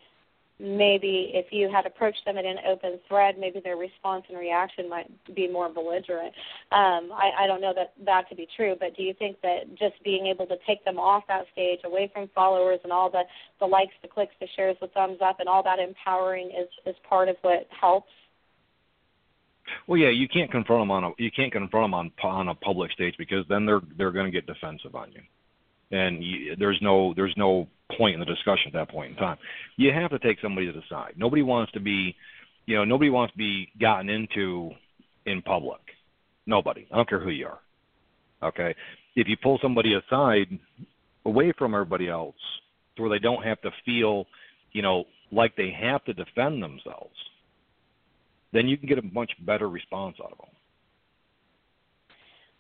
maybe 0.60 1.32
if 1.34 1.48
you 1.52 1.70
had 1.72 1.86
approached 1.86 2.24
them 2.26 2.38
in 2.38 2.46
an 2.46 2.58
open 2.68 3.00
thread, 3.08 3.36
maybe 3.40 3.62
their 3.62 3.78
response 3.78 4.26
and 4.30 4.38
reaction 4.38 4.90
might 4.90 5.08
be 5.34 5.48
more 5.48 5.70
belligerent. 5.70 6.34
Um, 6.72 7.12
I, 7.14 7.32
I 7.40 7.48
don't 7.48 7.62
know 7.62 7.74
that 7.76 7.94
that 8.06 8.28
to 8.30 8.36
be 8.36 8.48
true, 8.56 8.76
but 8.80 8.96
do 8.96 9.04
you 9.04 9.14
think 9.14 9.40
that 9.42 9.70
just 9.78 10.04
being 10.04 10.28
able 10.28 10.46
to 10.48 10.58
take 10.68 10.84
them 10.84 11.00
off 11.00 11.24
that 11.28 11.46
stage, 11.54 11.80
away 11.86 12.12
from 12.14 12.30
followers 12.36 12.80
and 12.84 12.92
all 12.92 13.10
the 13.10 13.24
the 13.60 13.66
likes, 13.66 13.94
the 14.02 14.08
clicks, 14.08 14.34
the 14.40 14.48
shares, 14.56 14.76
the 14.82 14.88
thumbs 14.88 15.20
up, 15.24 15.40
and 15.40 15.48
all 15.48 15.64
that 15.64 15.80
empowering 15.80 16.48
is 16.48 16.68
is 16.86 16.96
part 17.08 17.30
of 17.30 17.38
what 17.42 17.68
helps? 17.80 18.12
Well, 19.88 19.98
yeah, 19.98 20.10
you 20.10 20.28
can't 20.28 20.52
confront 20.52 20.82
them 20.82 20.92
on 20.92 21.04
a 21.06 21.12
you 21.18 21.32
can't 21.32 21.52
confront 21.52 21.86
them 21.86 21.94
on 21.94 22.12
on 22.24 22.50
a 22.50 22.56
public 22.56 22.92
stage 22.92 23.16
because 23.18 23.46
then 23.48 23.66
they're 23.66 23.82
they're 23.98 24.12
going 24.12 24.26
to 24.26 24.32
get 24.32 24.46
defensive 24.46 24.96
on 24.96 25.12
you, 25.12 25.22
and 25.92 26.24
you, 26.24 26.56
there's 26.58 26.80
no 26.82 27.14
there's 27.16 27.34
no 27.38 27.68
point 27.98 28.14
in 28.14 28.20
the 28.20 28.26
discussion 28.26 28.68
at 28.68 28.74
that 28.74 28.90
point 28.90 29.12
in 29.12 29.18
time. 29.18 29.38
You 29.78 29.92
have 29.92 30.12
to 30.12 30.20
take 30.20 30.38
somebody 30.42 30.68
to 30.68 30.74
the 30.74 30.84
side. 30.90 31.14
Nobody 31.18 31.42
wants 31.42 31.72
to 31.74 31.80
be, 31.80 32.16
you 32.66 32.76
know, 32.76 32.86
nobody 32.86 33.10
wants 33.10 33.34
to 33.34 33.38
be 33.38 33.70
gotten 33.80 34.10
into 34.10 34.72
in 35.26 35.42
public. 35.42 35.82
Nobody. 36.46 36.88
I 36.92 36.98
don't 36.98 37.10
care 37.10 37.20
who 37.20 37.30
you 37.30 37.48
are. 37.48 37.60
Okay. 38.50 38.76
If 39.16 39.28
you 39.28 39.38
pull 39.42 39.60
somebody 39.62 39.96
aside, 39.96 40.48
away 41.26 41.54
from 41.58 41.74
everybody 41.74 42.08
else, 42.08 42.36
to 42.96 43.04
where 43.04 43.12
they 43.12 43.20
don't 43.20 43.44
have 43.44 43.62
to 43.62 43.72
feel, 43.86 44.26
you 44.72 44.82
know, 44.82 45.06
like 45.32 45.56
they 45.56 45.72
have 45.72 46.04
to 46.06 46.14
defend 46.14 46.62
themselves, 46.62 47.16
then 48.54 48.68
you 48.68 48.78
can 48.78 48.88
get 48.88 48.98
a 48.98 49.04
much 49.14 49.32
better 49.46 49.70
response 49.70 50.18
out 50.24 50.32
of 50.32 50.38
them. 50.38 50.48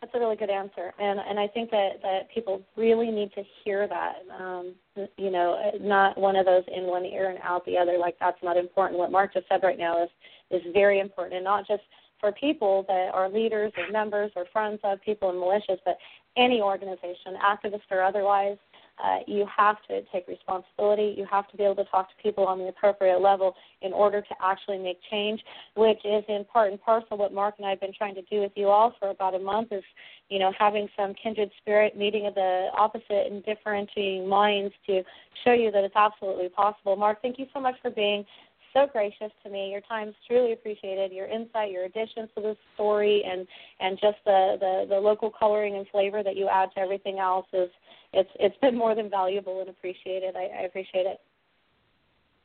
That's 0.01 0.13
a 0.15 0.19
really 0.19 0.37
good 0.37 0.49
answer, 0.49 0.93
and 0.97 1.19
and 1.19 1.37
I 1.37 1.47
think 1.47 1.71
that 1.71 2.01
that 2.01 2.29
people 2.33 2.61
really 2.77 3.11
need 3.11 3.33
to 3.33 3.43
hear 3.63 3.85
that. 3.85 4.15
Um, 4.39 4.73
you 5.17 5.29
know, 5.29 5.71
not 5.81 6.17
one 6.17 6.37
of 6.37 6.45
those 6.45 6.63
in 6.73 6.85
one 6.85 7.03
ear 7.03 7.29
and 7.29 7.39
out 7.43 7.65
the 7.65 7.77
other. 7.77 7.97
Like 7.97 8.15
that's 8.17 8.41
not 8.41 8.55
important. 8.55 8.97
What 8.97 9.11
Mark 9.11 9.33
just 9.33 9.47
said 9.49 9.59
right 9.61 9.77
now 9.77 10.01
is 10.01 10.09
is 10.51 10.61
very 10.73 11.01
important, 11.01 11.35
and 11.35 11.43
not 11.43 11.67
just 11.67 11.83
for 12.21 12.31
people 12.31 12.85
that 12.87 13.11
are 13.13 13.29
leaders 13.29 13.73
or 13.77 13.91
members 13.91 14.31
or 14.35 14.45
friends 14.53 14.79
of 14.83 15.01
people 15.01 15.29
in 15.31 15.35
militias, 15.35 15.79
but 15.85 15.97
any 16.37 16.61
organization, 16.61 17.35
activist 17.43 17.81
or 17.91 18.01
otherwise, 18.01 18.57
uh, 19.03 19.19
you 19.27 19.45
have 19.55 19.77
to 19.87 20.01
take 20.11 20.27
responsibility. 20.27 21.15
You 21.17 21.25
have 21.29 21.47
to 21.49 21.57
be 21.57 21.63
able 21.63 21.75
to 21.75 21.85
talk 21.85 22.09
to 22.09 22.23
people 22.23 22.45
on 22.45 22.59
the 22.59 22.67
appropriate 22.67 23.21
level 23.21 23.55
in 23.81 23.93
order 23.93 24.21
to 24.21 24.35
actually 24.43 24.77
make 24.77 24.97
change, 25.09 25.41
which 25.75 25.99
is 26.03 26.23
in 26.27 26.45
part 26.51 26.71
and 26.71 26.81
parcel 26.81 27.17
what 27.17 27.33
Mark 27.33 27.55
and 27.57 27.65
I 27.65 27.71
have 27.71 27.79
been 27.79 27.93
trying 27.93 28.15
to 28.15 28.21
do 28.23 28.41
with 28.41 28.51
you 28.55 28.67
all 28.67 28.93
for 28.99 29.09
about 29.09 29.35
a 29.35 29.39
month. 29.39 29.71
Is 29.71 29.83
you 30.29 30.39
know 30.39 30.51
having 30.57 30.87
some 30.97 31.13
kindred 31.13 31.51
spirit, 31.61 31.97
meeting 31.97 32.27
of 32.27 32.35
the 32.35 32.67
opposite 32.77 33.31
and 33.31 33.43
differentiating 33.45 34.27
minds 34.27 34.73
to 34.87 35.03
show 35.43 35.53
you 35.53 35.71
that 35.71 35.83
it's 35.83 35.95
absolutely 35.95 36.49
possible. 36.49 36.95
Mark, 36.95 37.21
thank 37.21 37.39
you 37.39 37.45
so 37.53 37.59
much 37.59 37.75
for 37.81 37.91
being 37.91 38.25
so 38.73 38.87
gracious 38.91 39.31
to 39.43 39.49
me. 39.49 39.71
Your 39.71 39.81
time 39.81 40.09
is 40.09 40.15
truly 40.27 40.53
appreciated. 40.53 41.11
Your 41.11 41.27
insight, 41.27 41.71
your 41.71 41.85
additions 41.85 42.29
to 42.35 42.41
the 42.41 42.57
story, 42.75 43.23
and 43.25 43.47
and 43.79 43.97
just 43.99 44.17
the, 44.25 44.57
the 44.59 44.85
the 44.89 44.99
local 44.99 45.31
coloring 45.31 45.75
and 45.75 45.87
flavor 45.87 46.23
that 46.23 46.35
you 46.35 46.47
add 46.47 46.69
to 46.75 46.79
everything 46.79 47.19
else 47.19 47.47
is 47.53 47.69
it's 48.13 48.29
it's 48.39 48.57
been 48.57 48.77
more 48.77 48.95
than 48.95 49.09
valuable 49.09 49.61
and 49.61 49.69
appreciated. 49.69 50.35
I, 50.35 50.61
I 50.61 50.61
appreciate 50.63 51.05
it. 51.05 51.19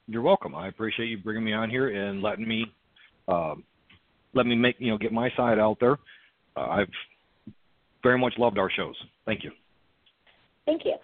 You're 0.07 0.23
welcome. 0.23 0.55
I 0.55 0.69
appreciate 0.69 1.07
you 1.07 1.19
bringing 1.19 1.45
me 1.45 1.53
on 1.53 1.71
here 1.71 1.89
and 1.89 2.23
letting 2.23 2.47
me 2.47 2.67
um, 3.29 3.65
let 4.35 4.47
me 4.47 4.55
make 4.55 4.77
you 4.79 4.91
know 4.91 4.99
get 4.99 5.13
my 5.13 5.31
side 5.37 5.59
out 5.59 5.79
there. 5.81 5.99
Uh, 6.57 6.69
I've 6.69 6.89
very 8.03 8.19
much 8.19 8.35
loved 8.39 8.59
our 8.59 8.71
shows. 8.71 8.95
Thank 9.25 9.45
you. 9.45 9.51
Thank 10.67 10.83
you. 10.87 10.95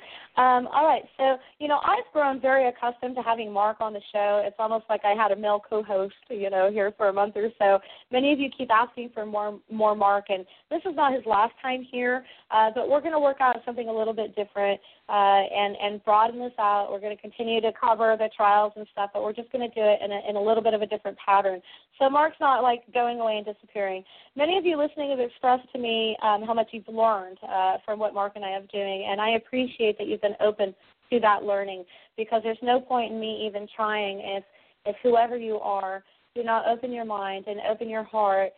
Um, 0.43 0.69
all 0.69 0.87
right, 0.87 1.03
so 1.19 1.37
you 1.59 1.69
know 1.69 1.81
I've 1.85 2.11
grown 2.15 2.41
very 2.41 2.67
accustomed 2.67 3.15
to 3.17 3.23
having 3.23 3.53
Mark 3.53 3.79
on 3.81 3.93
the 3.93 4.01
show. 4.11 4.43
It's 4.43 4.57
almost 4.59 4.85
like 4.89 5.05
I 5.05 5.11
had 5.11 5.33
a 5.33 5.37
male 5.37 5.61
co-host, 5.69 6.15
you 6.31 6.49
know, 6.49 6.71
here 6.71 6.95
for 6.97 7.09
a 7.09 7.13
month 7.13 7.37
or 7.37 7.51
so. 7.59 7.79
Many 8.11 8.33
of 8.33 8.39
you 8.39 8.49
keep 8.57 8.71
asking 8.71 9.11
for 9.13 9.27
more, 9.27 9.59
more 9.71 9.95
Mark, 9.95 10.27
and 10.31 10.47
this 10.71 10.81
is 10.89 10.97
not 10.97 11.13
his 11.13 11.27
last 11.27 11.53
time 11.61 11.87
here, 11.91 12.25
uh, 12.51 12.71
but 12.75 12.89
we're 12.89 13.01
going 13.01 13.13
to 13.13 13.21
work 13.21 13.39
out 13.41 13.57
something 13.67 13.89
a 13.89 13.93
little 13.93 14.15
bit 14.15 14.35
different 14.35 14.81
uh, 15.11 15.13
and 15.53 15.77
and 15.77 16.03
broaden 16.05 16.41
this 16.41 16.53
out. 16.59 16.89
We're 16.91 17.01
going 17.01 17.15
to 17.15 17.21
continue 17.21 17.61
to 17.61 17.73
cover 17.79 18.17
the 18.19 18.31
trials 18.35 18.73
and 18.77 18.87
stuff, 18.93 19.11
but 19.13 19.23
we're 19.23 19.35
just 19.35 19.53
going 19.53 19.69
to 19.69 19.75
do 19.75 19.83
it 19.85 19.99
in 20.03 20.11
a, 20.11 20.21
in 20.31 20.37
a 20.37 20.43
little 20.43 20.63
bit 20.63 20.73
of 20.73 20.81
a 20.81 20.87
different 20.87 21.19
pattern. 21.19 21.61
So 21.99 22.09
Mark's 22.09 22.41
not 22.41 22.63
like 22.63 22.81
going 22.95 23.21
away 23.21 23.37
and 23.37 23.45
disappearing. 23.45 24.05
Many 24.37 24.57
of 24.57 24.65
you 24.65 24.79
listening 24.79 25.11
have 25.11 25.21
expressed 25.21 25.71
to 25.73 25.79
me 25.79 26.17
um, 26.23 26.45
how 26.45 26.55
much 26.55 26.69
you've 26.71 26.89
learned 26.89 27.37
uh, 27.47 27.77
from 27.85 27.99
what 27.99 28.15
Mark 28.15 28.35
and 28.37 28.45
I 28.45 28.51
have 28.53 28.67
doing, 28.71 29.07
and 29.11 29.21
I 29.21 29.31
appreciate 29.33 29.50
that 29.53 30.07
you've 30.07 30.21
been 30.23 30.37
open 30.41 30.75
to 31.11 31.21
that 31.21 31.43
learning 31.43 31.85
because 32.17 32.43
there's 32.43 32.59
no 32.63 32.81
point 32.81 33.13
in 33.13 33.21
me 33.21 33.45
even 33.47 33.67
trying 33.75 34.21
if 34.21 34.45
if 34.87 34.97
whoever 35.03 35.37
you 35.37 35.59
are 35.59 36.03
do 36.35 36.43
not 36.43 36.67
open 36.67 36.93
your 36.93 37.05
mind 37.05 37.47
and 37.49 37.61
open 37.69 37.89
your 37.89 38.05
heart 38.05 38.51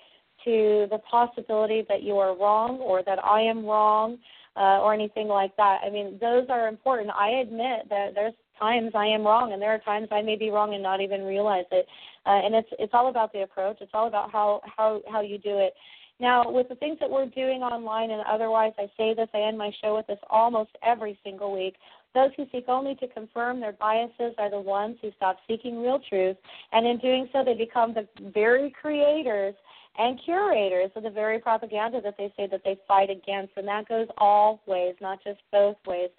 to 0.45 0.87
the 0.91 0.99
possibility 1.11 1.85
that 1.89 2.03
you 2.03 2.19
are 2.19 2.37
wrong 2.37 2.79
or 2.79 3.03
that 3.05 3.25
I 3.25 3.41
am 3.41 3.65
wrong 3.65 4.19
uh, 4.57 4.81
or 4.81 4.93
anything 4.93 5.29
like 5.29 5.57
that. 5.57 5.81
I 5.85 5.91
mean, 5.91 6.19
those 6.21 6.47
are 6.49 6.69
important. 6.69 7.11
I 7.11 7.41
admit 7.41 7.89
that 7.89 8.11
there's 8.15 8.35
times 8.59 8.93
I 8.95 9.07
am 9.07 9.25
wrong, 9.25 9.53
and 9.53 9.63
there 9.63 9.73
are 9.73 9.79
times 9.79 10.09
I 10.11 10.23
may 10.23 10.37
be 10.37 10.51
wrong 10.51 10.75
and 10.75 10.83
not 10.83 11.01
even 11.01 11.23
realize 11.23 11.65
it. 11.71 11.87
Uh, 12.27 12.41
and 12.45 12.55
it's 12.55 12.69
it's 12.79 12.93
all 12.95 13.09
about 13.09 13.33
the 13.33 13.43
approach. 13.43 13.79
It's 13.81 13.93
all 13.95 14.09
about 14.09 14.31
how 14.31 14.61
how 14.77 15.01
how 15.11 15.21
you 15.21 15.39
do 15.39 15.59
it. 15.59 15.75
Now, 16.23 16.49
with 16.49 16.69
the 16.69 16.77
things 16.77 16.99
that 17.01 17.11
we're 17.11 17.27
doing 17.27 17.63
online 17.63 18.13
and 18.13 18.23
otherwise, 18.31 18.73
I 18.79 18.89
say 18.97 19.13
this, 19.13 19.29
I 19.35 19.41
end 19.41 19.59
my 19.59 19.73
show 19.83 19.97
with 19.97 20.07
this 20.07 20.21
almost 20.31 20.71
every 20.87 21.19
single 21.25 21.53
week. 21.53 21.75
Those 22.15 22.31
who 22.37 22.47
seek 22.53 22.67
only 22.69 22.95
to 22.97 23.09
confirm 23.09 23.59
their 23.59 23.73
biases 23.73 24.33
are 24.39 24.49
the 24.49 24.61
ones 24.61 24.99
who 25.03 25.11
stop 25.17 25.39
seeking 25.49 25.83
real 25.83 25.99
truth, 26.09 26.37
and 26.71 26.87
in 26.87 26.99
doing 26.99 27.29
so, 27.33 27.43
they 27.45 27.55
become 27.55 27.93
the 27.93 28.07
very 28.33 28.73
creators 28.81 29.57
and 29.99 30.21
curators 30.25 30.93
of 30.95 31.03
the 31.03 31.11
very 31.11 31.41
propaganda 31.41 32.01
that 32.01 32.15
they 32.17 32.33
say 32.37 32.47
that 32.47 32.63
they 32.65 32.79
fight 32.87 33.11
against, 33.11 33.55
and 33.57 33.67
that 33.67 33.89
goes 33.89 34.07
all 34.17 34.61
ways, 34.67 34.95
not 35.01 35.19
just 35.25 35.41
both 35.51 35.77
ways. 35.89 36.11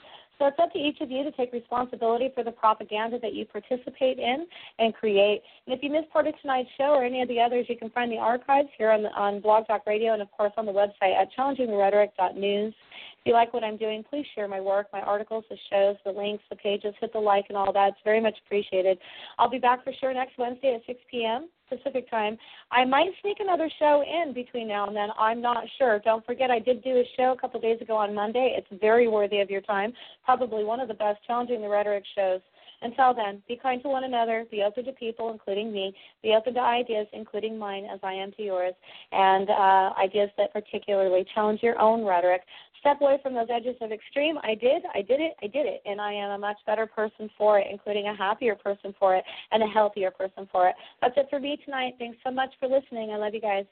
So 0.43 0.47
it's 0.47 0.59
up 0.59 0.73
to 0.73 0.77
each 0.77 0.99
of 0.99 1.09
you 1.09 1.23
to 1.23 1.31
take 1.31 1.53
responsibility 1.53 2.29
for 2.35 2.43
the 2.43 2.51
propaganda 2.51 3.17
that 3.21 3.33
you 3.33 3.45
participate 3.45 4.19
in 4.19 4.45
and 4.77 4.93
create. 4.93 5.41
And 5.65 5.73
if 5.73 5.81
you 5.81 5.89
missed 5.89 6.09
part 6.09 6.27
of 6.27 6.33
tonight's 6.41 6.67
show 6.77 6.89
or 6.95 7.05
any 7.05 7.21
of 7.21 7.29
the 7.29 7.39
others, 7.39 7.67
you 7.69 7.77
can 7.77 7.89
find 7.91 8.11
the 8.11 8.17
archives 8.17 8.67
here 8.77 8.91
on, 8.91 9.03
the, 9.03 9.09
on 9.11 9.39
Blog 9.39 9.67
Talk 9.67 9.87
Radio 9.87 10.11
and, 10.11 10.21
of 10.21 10.29
course, 10.31 10.51
on 10.57 10.65
the 10.65 10.73
website 10.73 11.15
at 11.15 11.29
challengingtherhetoric.news. 11.39 12.73
If 12.73 13.25
you 13.25 13.31
like 13.31 13.53
what 13.53 13.63
I'm 13.63 13.77
doing, 13.77 14.03
please 14.03 14.25
share 14.35 14.49
my 14.49 14.59
work, 14.59 14.87
my 14.91 14.99
articles, 14.99 15.45
the 15.49 15.55
shows, 15.69 15.95
the 16.03 16.11
links, 16.11 16.43
the 16.49 16.57
pages, 16.57 16.93
hit 16.99 17.13
the 17.13 17.19
like 17.19 17.45
and 17.47 17.55
all 17.55 17.71
that. 17.71 17.91
It's 17.91 17.97
very 18.03 18.19
much 18.19 18.35
appreciated. 18.45 18.97
I'll 19.39 19.49
be 19.49 19.59
back 19.59 19.81
for 19.85 19.93
sure 20.01 20.13
next 20.13 20.37
Wednesday 20.37 20.75
at 20.75 20.85
6 20.85 20.99
p.m. 21.09 21.47
Pacific 21.77 22.09
time. 22.09 22.37
I 22.71 22.85
might 22.85 23.09
sneak 23.21 23.37
another 23.39 23.69
show 23.79 24.03
in 24.03 24.33
between 24.33 24.67
now 24.67 24.87
and 24.87 24.95
then. 24.95 25.09
I'm 25.17 25.41
not 25.41 25.63
sure. 25.77 25.99
Don't 25.99 26.25
forget, 26.25 26.51
I 26.51 26.59
did 26.59 26.83
do 26.83 26.91
a 26.91 27.03
show 27.17 27.33
a 27.37 27.39
couple 27.39 27.59
days 27.59 27.81
ago 27.81 27.95
on 27.95 28.13
Monday. 28.13 28.55
It's 28.57 28.81
very 28.81 29.07
worthy 29.07 29.39
of 29.39 29.49
your 29.49 29.61
time. 29.61 29.93
Probably 30.25 30.63
one 30.63 30.79
of 30.79 30.87
the 30.87 30.93
best 30.93 31.19
challenging 31.25 31.61
the 31.61 31.69
rhetoric 31.69 32.03
shows. 32.15 32.41
Until 32.83 33.13
then, 33.13 33.41
be 33.47 33.55
kind 33.55 33.81
to 33.83 33.87
one 33.87 34.03
another, 34.03 34.45
be 34.51 34.61
open 34.61 34.83
to 34.85 34.91
people, 34.91 35.31
including 35.31 35.71
me, 35.71 35.95
be 36.21 36.33
open 36.37 36.53
to 36.55 36.59
ideas, 36.59 37.07
including 37.13 37.57
mine, 37.57 37.85
as 37.85 37.99
I 38.03 38.11
am 38.11 38.33
to 38.33 38.43
yours, 38.43 38.73
and 39.13 39.49
uh, 39.49 39.93
ideas 39.97 40.29
that 40.37 40.51
particularly 40.51 41.25
challenge 41.33 41.63
your 41.63 41.79
own 41.79 42.03
rhetoric. 42.03 42.41
Step 42.83 42.99
away 42.99 43.17
from 43.23 43.33
those 43.33 43.47
edges 43.49 43.77
of 43.79 43.93
extreme. 43.93 44.37
I 44.43 44.55
did, 44.55 44.83
I 44.93 45.01
did 45.01 45.21
it, 45.21 45.35
I 45.41 45.47
did 45.47 45.65
it, 45.65 45.81
and 45.85 46.01
I 46.01 46.11
am 46.11 46.31
a 46.31 46.37
much 46.37 46.57
better 46.65 46.85
person 46.85 47.29
for 47.37 47.57
it, 47.57 47.67
including 47.71 48.07
a 48.07 48.15
happier 48.15 48.55
person 48.55 48.93
for 48.99 49.15
it, 49.15 49.23
and 49.51 49.63
a 49.63 49.67
healthier 49.67 50.11
person 50.11 50.49
for 50.51 50.67
it. 50.67 50.75
That's 51.01 51.13
it 51.15 51.27
for 51.29 51.39
me 51.39 51.57
tonight. 51.63 51.93
Thanks 51.97 52.17
so 52.25 52.29
much 52.29 52.49
for 52.59 52.67
listening. 52.67 53.11
I 53.11 53.15
love 53.15 53.33
you 53.33 53.39
guys. 53.39 53.63